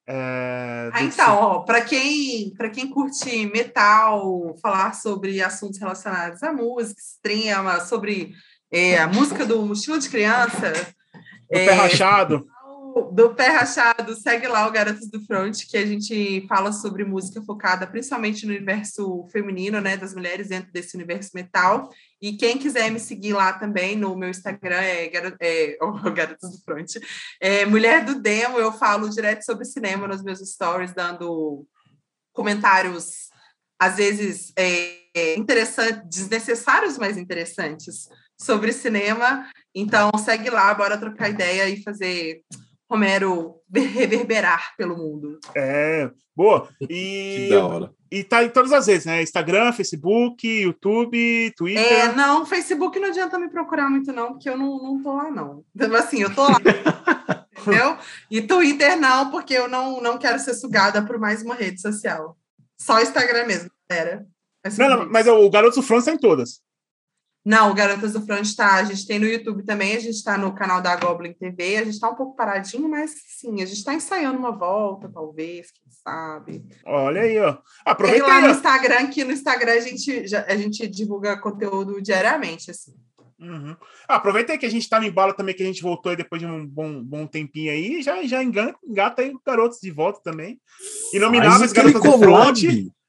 é, 0.07 0.89
ah, 0.93 1.03
então, 1.03 1.63
para 1.65 1.81
quem, 1.81 2.53
quem 2.73 2.89
curte 2.89 3.45
metal, 3.47 4.55
falar 4.61 4.93
sobre 4.93 5.41
assuntos 5.41 5.79
relacionados 5.79 6.43
à 6.43 6.53
música, 6.53 6.99
extrema, 6.99 7.79
sobre 7.79 8.33
é, 8.71 8.97
a 8.97 9.07
música 9.07 9.45
do 9.45 9.63
Mochila 9.65 9.99
de 9.99 10.09
Criança. 10.09 10.71
Do 11.51 11.57
é, 11.57 11.65
Pé 11.65 11.73
Rachado 11.73 12.47
do 13.11 13.35
Pé 13.35 13.49
Rachado, 13.49 14.15
segue 14.15 14.47
lá 14.47 14.65
o 14.67 14.71
Garotos 14.71 15.09
do 15.09 15.21
Front, 15.25 15.65
que 15.67 15.77
a 15.77 15.85
gente 15.85 16.45
fala 16.47 16.71
sobre 16.71 17.03
música 17.03 17.41
focada 17.41 17.85
principalmente 17.85 18.45
no 18.45 18.53
universo 18.53 19.27
feminino, 19.33 19.81
né, 19.81 19.97
das 19.97 20.15
mulheres 20.15 20.47
dentro 20.47 20.71
desse 20.71 20.95
universo 20.95 21.31
metal. 21.33 21.89
E 22.21 22.37
quem 22.37 22.57
quiser 22.57 22.89
me 22.89 22.99
seguir 22.99 23.33
lá 23.33 23.51
também 23.51 23.97
no 23.97 24.15
meu 24.15 24.29
Instagram 24.29 24.77
é, 24.77 25.11
é 25.41 25.77
oh, 25.83 25.91
do 25.91 26.63
Front, 26.63 26.95
é 27.41 27.65
Mulher 27.65 28.05
do 28.05 28.21
Demo. 28.21 28.57
Eu 28.57 28.71
falo 28.71 29.09
direto 29.09 29.43
sobre 29.43 29.65
cinema 29.65 30.07
nos 30.07 30.23
meus 30.23 30.39
stories, 30.39 30.93
dando 30.93 31.67
comentários 32.31 33.29
às 33.77 33.97
vezes 33.97 34.53
é, 34.55 35.35
interessantes, 35.35 36.01
desnecessários, 36.07 36.97
mas 36.97 37.17
interessantes 37.17 38.07
sobre 38.39 38.71
cinema. 38.71 39.49
Então 39.73 40.11
segue 40.17 40.49
lá, 40.49 40.73
bora 40.73 40.97
trocar 40.97 41.29
ideia 41.29 41.67
e 41.67 41.83
fazer 41.83 42.41
Romero 42.89 43.55
reverberar 43.73 44.75
pelo 44.77 44.97
mundo. 44.97 45.39
É, 45.55 46.09
boa. 46.35 46.69
E, 46.81 46.87
que 46.87 47.49
da 47.49 47.65
hora. 47.65 47.93
E 48.11 48.23
tá 48.23 48.43
em 48.43 48.49
todas 48.49 48.71
as 48.71 48.87
redes, 48.87 49.05
né? 49.05 49.21
Instagram, 49.21 49.73
Facebook, 49.73 50.47
YouTube, 50.47 51.53
Twitter. 51.57 51.83
É, 51.83 52.13
não, 52.13 52.45
Facebook 52.45 52.99
não 52.99 53.09
adianta 53.09 53.39
me 53.39 53.49
procurar 53.49 53.89
muito, 53.89 54.13
não, 54.13 54.33
porque 54.33 54.49
eu 54.49 54.57
não, 54.57 54.77
não 54.81 55.03
tô 55.03 55.13
lá, 55.13 55.31
não. 55.31 55.63
Então, 55.75 55.93
assim, 55.95 56.21
eu 56.21 56.33
tô 56.33 56.43
lá. 56.43 56.57
entendeu? 57.59 57.97
E 58.29 58.41
Twitter 58.41 58.99
não, 58.99 59.31
porque 59.31 59.53
eu 59.53 59.67
não, 59.67 60.01
não 60.01 60.17
quero 60.17 60.39
ser 60.39 60.53
sugada 60.53 61.01
por 61.01 61.17
mais 61.17 61.41
uma 61.41 61.55
rede 61.55 61.81
social. 61.81 62.37
Só 62.79 63.01
Instagram 63.01 63.45
mesmo, 63.45 63.71
galera. 63.89 64.25
Não, 64.77 64.89
não, 64.89 65.09
mas 65.09 65.27
o 65.27 65.49
Garoto 65.49 65.75
do 65.75 65.83
Front 65.83 66.05
tá 66.05 66.11
em 66.11 66.17
todas. 66.17 66.61
Não, 67.45 67.69
o 67.69 67.75
Garotas 67.75 68.13
do 68.13 68.25
Front 68.25 68.41
está. 68.41 68.77
A 68.77 68.83
gente 68.83 69.05
tem 69.05 69.19
no 69.19 69.27
YouTube 69.27 69.63
também, 69.63 69.95
a 69.95 69.99
gente 69.99 70.15
está 70.15 70.35
no 70.35 70.55
canal 70.55 70.81
da 70.81 70.95
Goblin 70.95 71.31
TV. 71.31 71.77
A 71.77 71.83
gente 71.83 71.93
está 71.93 72.09
um 72.09 72.15
pouco 72.15 72.35
paradinho, 72.35 72.89
mas 72.89 73.13
sim, 73.27 73.61
a 73.61 73.65
gente 73.65 73.77
está 73.77 73.93
ensaiando 73.93 74.39
uma 74.39 74.51
volta, 74.51 75.07
talvez, 75.13 75.69
quem 75.69 75.83
sabe. 76.03 76.65
Olha 76.83 77.21
aí, 77.21 77.37
ó. 77.37 77.57
Aproveita 77.85 78.25
tem 78.25 78.33
lá 78.33 78.39
aí, 78.39 78.47
no 78.47 78.49
Instagram, 78.49 79.07
que 79.07 79.23
no 79.23 79.31
Instagram 79.31 79.73
a 79.73 79.79
gente, 79.79 80.35
a 80.47 80.55
gente 80.57 80.87
divulga 80.87 81.39
conteúdo 81.39 82.01
diariamente, 82.01 82.71
assim. 82.71 82.95
Uhum. 83.39 83.75
Ah, 84.07 84.15
aproveita 84.15 84.53
aí 84.53 84.57
que 84.57 84.65
a 84.65 84.69
gente 84.69 84.83
está 84.83 84.99
no 84.99 85.05
embalo 85.05 85.33
também, 85.33 85.53
que 85.53 85.61
a 85.61 85.65
gente 85.65 85.83
voltou 85.83 86.09
aí 86.09 86.15
depois 86.15 86.41
de 86.41 86.47
um 86.47 86.65
bom, 86.65 87.03
bom 87.03 87.27
tempinho 87.27 87.71
aí, 87.71 88.01
já, 88.01 88.23
já 88.23 88.41
engana, 88.41 88.73
engata 88.83 89.21
aí 89.21 89.29
o 89.29 89.41
Garotos 89.45 89.79
de 89.79 89.91
volta 89.91 90.19
também. 90.23 90.59
Inomináveis 91.13 91.71
Garotas 91.71 92.01
do 92.01 92.17
Front. 92.17 92.63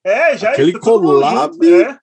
É, 0.05 0.37
já 0.37 0.51
Aquele 0.51 0.79
collab. 0.79 1.55
Junto, 1.55 1.65
é. 1.65 1.99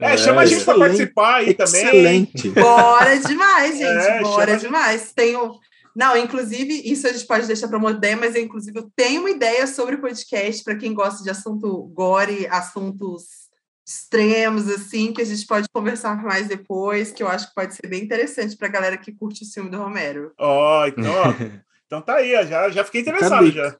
É, 0.00 0.16
chama 0.16 0.42
a 0.42 0.46
gente 0.46 0.64
para 0.64 0.78
participar 0.78 1.34
aí 1.36 1.54
também. 1.54 1.82
Excelente. 1.82 2.48
Bora 2.50 3.18
demais, 3.18 3.76
gente. 3.78 4.06
É, 4.06 4.20
Bora 4.22 4.56
demais. 4.56 5.12
Tenho. 5.12 5.58
Não, 5.94 6.16
inclusive, 6.16 6.72
isso 6.90 7.06
a 7.06 7.12
gente 7.12 7.26
pode 7.26 7.46
deixar 7.46 7.68
para 7.68 7.76
uma 7.76 7.90
ideia, 7.90 8.16
mas 8.16 8.34
inclusive 8.36 8.78
eu 8.78 8.90
tenho 8.96 9.20
uma 9.20 9.30
ideia 9.30 9.66
sobre 9.66 9.96
o 9.96 10.00
podcast 10.00 10.64
para 10.64 10.76
quem 10.76 10.94
gosta 10.94 11.22
de 11.22 11.30
assunto 11.30 11.82
gore, 11.94 12.46
assuntos 12.48 13.50
extremos, 13.86 14.68
assim, 14.68 15.12
que 15.12 15.20
a 15.20 15.24
gente 15.24 15.44
pode 15.46 15.68
conversar 15.72 16.22
mais 16.22 16.46
depois, 16.46 17.10
que 17.10 17.22
eu 17.22 17.28
acho 17.28 17.48
que 17.48 17.54
pode 17.54 17.74
ser 17.74 17.88
bem 17.88 18.04
interessante 18.04 18.56
para 18.56 18.68
a 18.68 18.70
galera 18.70 18.96
que 18.96 19.12
curte 19.12 19.42
o 19.42 19.52
filme 19.52 19.68
do 19.68 19.78
Romero. 19.78 20.32
Ó, 20.38 20.82
oh, 20.82 20.86
então, 20.86 21.12
ó, 21.12 21.24
então 21.86 22.00
tá 22.00 22.16
aí, 22.16 22.30
já, 22.46 22.70
já 22.70 22.84
fiquei 22.84 23.00
interessado, 23.00 23.50
já. 23.50 23.76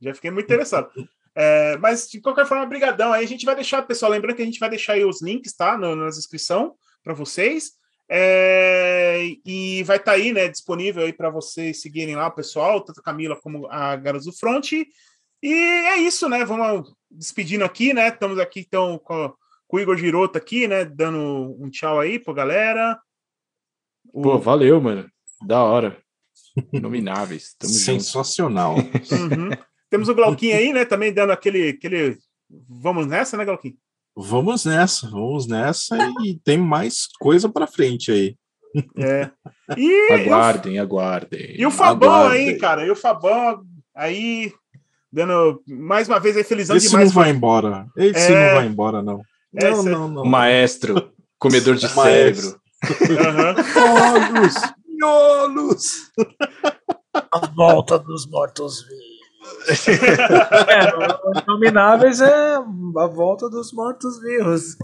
Já 0.00 0.14
fiquei 0.14 0.32
muito 0.32 0.46
interessado. 0.46 0.90
É, 1.34 1.76
mas, 1.78 2.08
de 2.08 2.20
qualquer 2.20 2.46
forma, 2.46 2.66
brigadão. 2.66 3.12
Aí 3.12 3.24
a 3.24 3.28
gente 3.28 3.46
vai 3.46 3.54
deixar, 3.54 3.82
pessoal, 3.82 4.12
lembrando 4.12 4.36
que 4.36 4.42
a 4.42 4.44
gente 4.46 4.60
vai 4.60 4.68
deixar 4.68 4.94
aí 4.94 5.04
os 5.04 5.22
links, 5.22 5.54
tá? 5.54 5.76
No, 5.78 5.96
na 5.96 6.08
descrição 6.08 6.74
para 7.02 7.14
vocês. 7.14 7.72
É, 8.08 9.36
e 9.44 9.82
vai 9.84 9.96
estar 9.96 10.12
tá 10.12 10.18
aí, 10.18 10.32
né, 10.32 10.46
disponível 10.46 11.04
aí 11.04 11.14
para 11.14 11.30
vocês 11.30 11.80
seguirem 11.80 12.14
lá 12.14 12.26
o 12.26 12.34
pessoal, 12.34 12.82
tanto 12.82 13.00
a 13.00 13.02
Camila 13.02 13.40
como 13.40 13.66
a 13.70 13.96
Garotos 13.96 14.26
do 14.26 14.36
Front. 14.36 14.72
E 14.72 14.86
é 15.52 15.96
isso, 15.96 16.28
né? 16.28 16.44
Vamos 16.44 16.94
despedindo 17.10 17.64
aqui, 17.64 17.92
né? 17.92 18.08
Estamos 18.08 18.38
aqui 18.38 18.60
então 18.60 18.98
com, 18.98 19.32
com 19.66 19.76
o 19.76 19.80
Igor 19.80 19.96
Giroto 19.96 20.38
aqui, 20.38 20.68
né? 20.68 20.84
Dando 20.84 21.56
um 21.58 21.70
tchau 21.70 21.98
aí 21.98 22.18
pra 22.18 22.34
galera. 22.34 23.00
O... 24.12 24.22
Pô, 24.22 24.38
valeu, 24.38 24.80
mano. 24.80 25.10
Da 25.44 25.64
hora. 25.64 25.98
Inomináveis. 26.72 27.56
Sensacional. 27.62 28.76
Uhum. 28.76 29.50
Temos 29.92 30.08
o 30.08 30.14
Glauquinho 30.14 30.56
aí, 30.56 30.72
né? 30.72 30.86
Também 30.86 31.12
dando 31.12 31.32
aquele, 31.32 31.68
aquele. 31.68 32.16
Vamos 32.66 33.06
nessa, 33.06 33.36
né, 33.36 33.44
Glauquinho? 33.44 33.74
Vamos 34.16 34.64
nessa, 34.64 35.10
vamos 35.10 35.46
nessa 35.46 35.94
e 36.24 36.40
tem 36.42 36.56
mais 36.56 37.06
coisa 37.20 37.46
para 37.46 37.66
frente 37.66 38.10
aí. 38.10 38.34
É. 38.96 39.30
E 39.76 40.08
aguardem, 40.16 40.76
eu... 40.76 40.82
aguardem. 40.82 41.60
E 41.60 41.66
o 41.66 41.70
Fabão 41.70 42.10
aguardem. 42.10 42.48
aí, 42.48 42.58
cara, 42.58 42.86
e 42.86 42.90
o 42.90 42.96
Fabão 42.96 43.62
aí 43.94 44.50
dando 45.12 45.62
mais 45.68 46.08
uma 46.08 46.18
vez 46.18 46.38
aí 46.38 46.44
felizão 46.44 46.74
Esse 46.74 46.88
demais. 46.88 47.08
Esse 47.08 47.14
não 47.14 47.22
vai 47.22 47.30
embora. 47.30 47.86
Esse 47.94 48.32
é... 48.32 48.48
não 48.48 48.54
vai 48.54 48.66
embora 48.66 49.02
não. 49.02 49.20
Não, 49.52 49.70
Esse... 49.72 49.90
não, 49.90 50.08
não. 50.08 50.24
Maestro, 50.24 51.12
comedor 51.38 51.74
de 51.74 51.86
cérebro. 51.92 52.58
Miolos, 53.06 54.54
miolos. 54.88 56.10
A 57.30 57.46
volta 57.46 57.98
dos 57.98 58.26
mortos-vivos 58.26 59.11
é, 59.68 61.28
os 61.28 61.42
Inomináveis 61.42 62.20
é 62.20 62.54
a 62.54 63.06
volta 63.06 63.48
dos 63.48 63.72
mortos-vivos. 63.72 64.76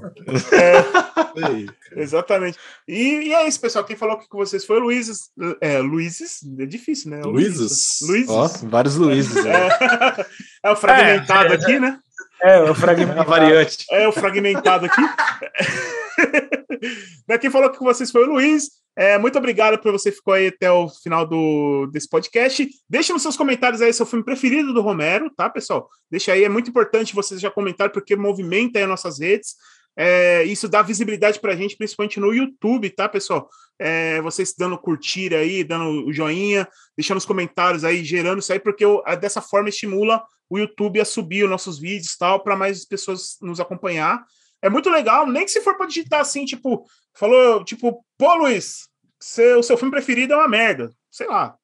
É, 0.52 2.01
exatamente. 2.01 2.59
E, 2.86 3.28
e, 3.28 3.35
é 3.35 3.47
isso, 3.47 3.60
pessoal. 3.60 3.85
Quem 3.85 3.97
falou 3.97 4.18
que 4.18 4.28
com 4.28 4.39
vocês 4.39 4.64
foi 4.64 4.78
o 4.78 4.85
Luizes. 4.85 5.30
É, 5.60 5.78
Luizes, 5.78 6.40
é 6.59 6.66
difícil, 6.66 7.10
né? 7.10 7.20
Luizes. 7.22 7.98
Luizes. 8.02 8.30
Ó, 8.30 8.48
vários 8.64 8.97
Luizes. 8.97 9.44
É, 9.44 10.26
é 10.64 10.70
o 10.70 10.76
fragmentado 10.76 11.52
é, 11.52 11.56
aqui, 11.56 11.80
né? 11.80 11.98
É, 12.43 12.60
o 12.62 12.74
fragmentado. 12.74 13.20
A 13.20 13.24
variante. 13.24 13.85
É 13.90 14.09
o 14.09 14.12
fragmentado 14.12 14.86
aqui. 14.86 15.02
Quem 17.40 17.51
falou 17.51 17.70
que 17.70 17.78
com 17.78 17.85
vocês 17.85 18.10
foi 18.10 18.24
o 18.24 18.32
Luiz. 18.32 18.70
É, 18.99 19.16
muito 19.16 19.39
obrigado 19.39 19.79
por 19.79 19.93
você 19.93 20.11
ficou 20.11 20.35
aí 20.35 20.49
até 20.49 20.69
o 20.73 20.89
final 20.89 21.25
do, 21.25 21.87
desse 21.87 22.09
podcast. 22.09 22.69
Deixe 22.91 23.12
nos 23.12 23.23
seus 23.23 23.37
comentários 23.37 23.81
aí 23.81 23.93
seu 23.93 24.05
filme 24.05 24.25
preferido 24.25 24.75
do 24.75 24.81
Romero, 24.81 25.31
tá, 25.37 25.49
pessoal? 25.49 25.89
Deixa 26.11 26.33
aí, 26.33 26.43
é 26.43 26.49
muito 26.49 26.70
importante 26.70 27.15
vocês 27.15 27.41
já 27.41 27.49
comentar, 27.49 27.93
porque 27.93 28.16
movimenta 28.16 28.77
aí 28.77 28.83
as 28.83 28.89
nossas 28.89 29.20
redes. 29.20 29.55
É, 29.97 30.43
isso 30.43 30.69
dá 30.69 30.83
visibilidade 30.83 31.39
para 31.39 31.53
a 31.53 31.57
gente, 31.57 31.77
principalmente 31.77 32.19
no 32.19 32.35
YouTube, 32.35 32.91
tá, 32.91 33.09
pessoal? 33.09 33.49
É, 33.79 34.20
vocês 34.20 34.53
dando 34.59 34.77
curtir 34.77 35.33
aí, 35.33 35.62
dando 35.62 36.09
o 36.09 36.12
joinha, 36.12 36.66
deixando 36.97 37.19
os 37.19 37.25
comentários 37.25 37.85
aí, 37.85 38.05
gerando 38.05 38.41
isso 38.41 38.53
aí, 38.53 38.59
porque 38.59 38.85
eu, 38.85 39.01
dessa 39.20 39.41
forma 39.41 39.69
estimula 39.69 40.25
o 40.51 40.59
YouTube 40.59 41.01
a 41.01 41.05
subir 41.05 41.45
os 41.45 41.51
nossos 41.51 41.79
vídeos 41.79 42.16
tal, 42.16 42.43
para 42.43 42.57
mais 42.57 42.85
pessoas 42.85 43.37
nos 43.41 43.61
acompanhar. 43.61 44.25
É 44.61 44.69
muito 44.69 44.91
legal, 44.91 45.25
nem 45.25 45.45
que 45.45 45.53
se 45.53 45.61
for 45.61 45.77
para 45.77 45.87
digitar 45.87 46.20
assim, 46.20 46.45
tipo, 46.45 46.85
falou, 47.15 47.65
tipo, 47.65 48.05
pô, 48.16 48.35
Luiz, 48.35 48.88
seu, 49.20 49.59
o 49.61 49.62
seu 49.62 49.77
filme 49.77 49.90
preferido 49.90 50.35
é 50.35 50.36
uma 50.36 50.49
merda. 50.49 50.90
Sei 51.11 51.27
lá. 51.27 51.57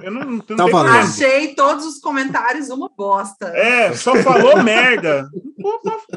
Eu 0.00 0.10
não, 0.10 0.24
não, 0.24 0.40
tá 0.40 1.00
Achei 1.00 1.54
todos 1.54 1.84
os 1.84 1.98
comentários 1.98 2.70
uma 2.70 2.88
bosta. 2.88 3.48
É, 3.48 3.92
só 3.94 4.14
falou 4.22 4.62
merda. 4.62 5.28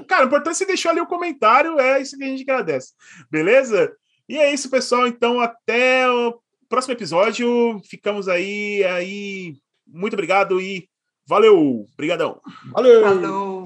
Cara, 0.07 0.23
o 0.23 0.27
importante 0.27 0.53
é 0.53 0.57
você 0.57 0.65
deixou 0.65 0.91
ali 0.91 1.01
o 1.01 1.07
comentário, 1.07 1.79
é 1.79 2.01
isso 2.01 2.17
que 2.17 2.23
a 2.23 2.27
gente 2.27 2.43
agradece. 2.43 2.93
Beleza? 3.31 3.91
E 4.29 4.37
é 4.37 4.53
isso, 4.53 4.69
pessoal. 4.69 5.07
Então, 5.07 5.39
até 5.39 6.09
o 6.09 6.39
próximo 6.67 6.93
episódio. 6.93 7.81
Ficamos 7.89 8.27
aí, 8.27 8.83
aí. 8.83 9.55
Muito 9.87 10.13
obrigado 10.13 10.61
e 10.61 10.87
valeu. 11.25 11.85
Obrigadão. 11.93 12.41
Valeu. 12.71 13.01
Falou. 13.01 13.56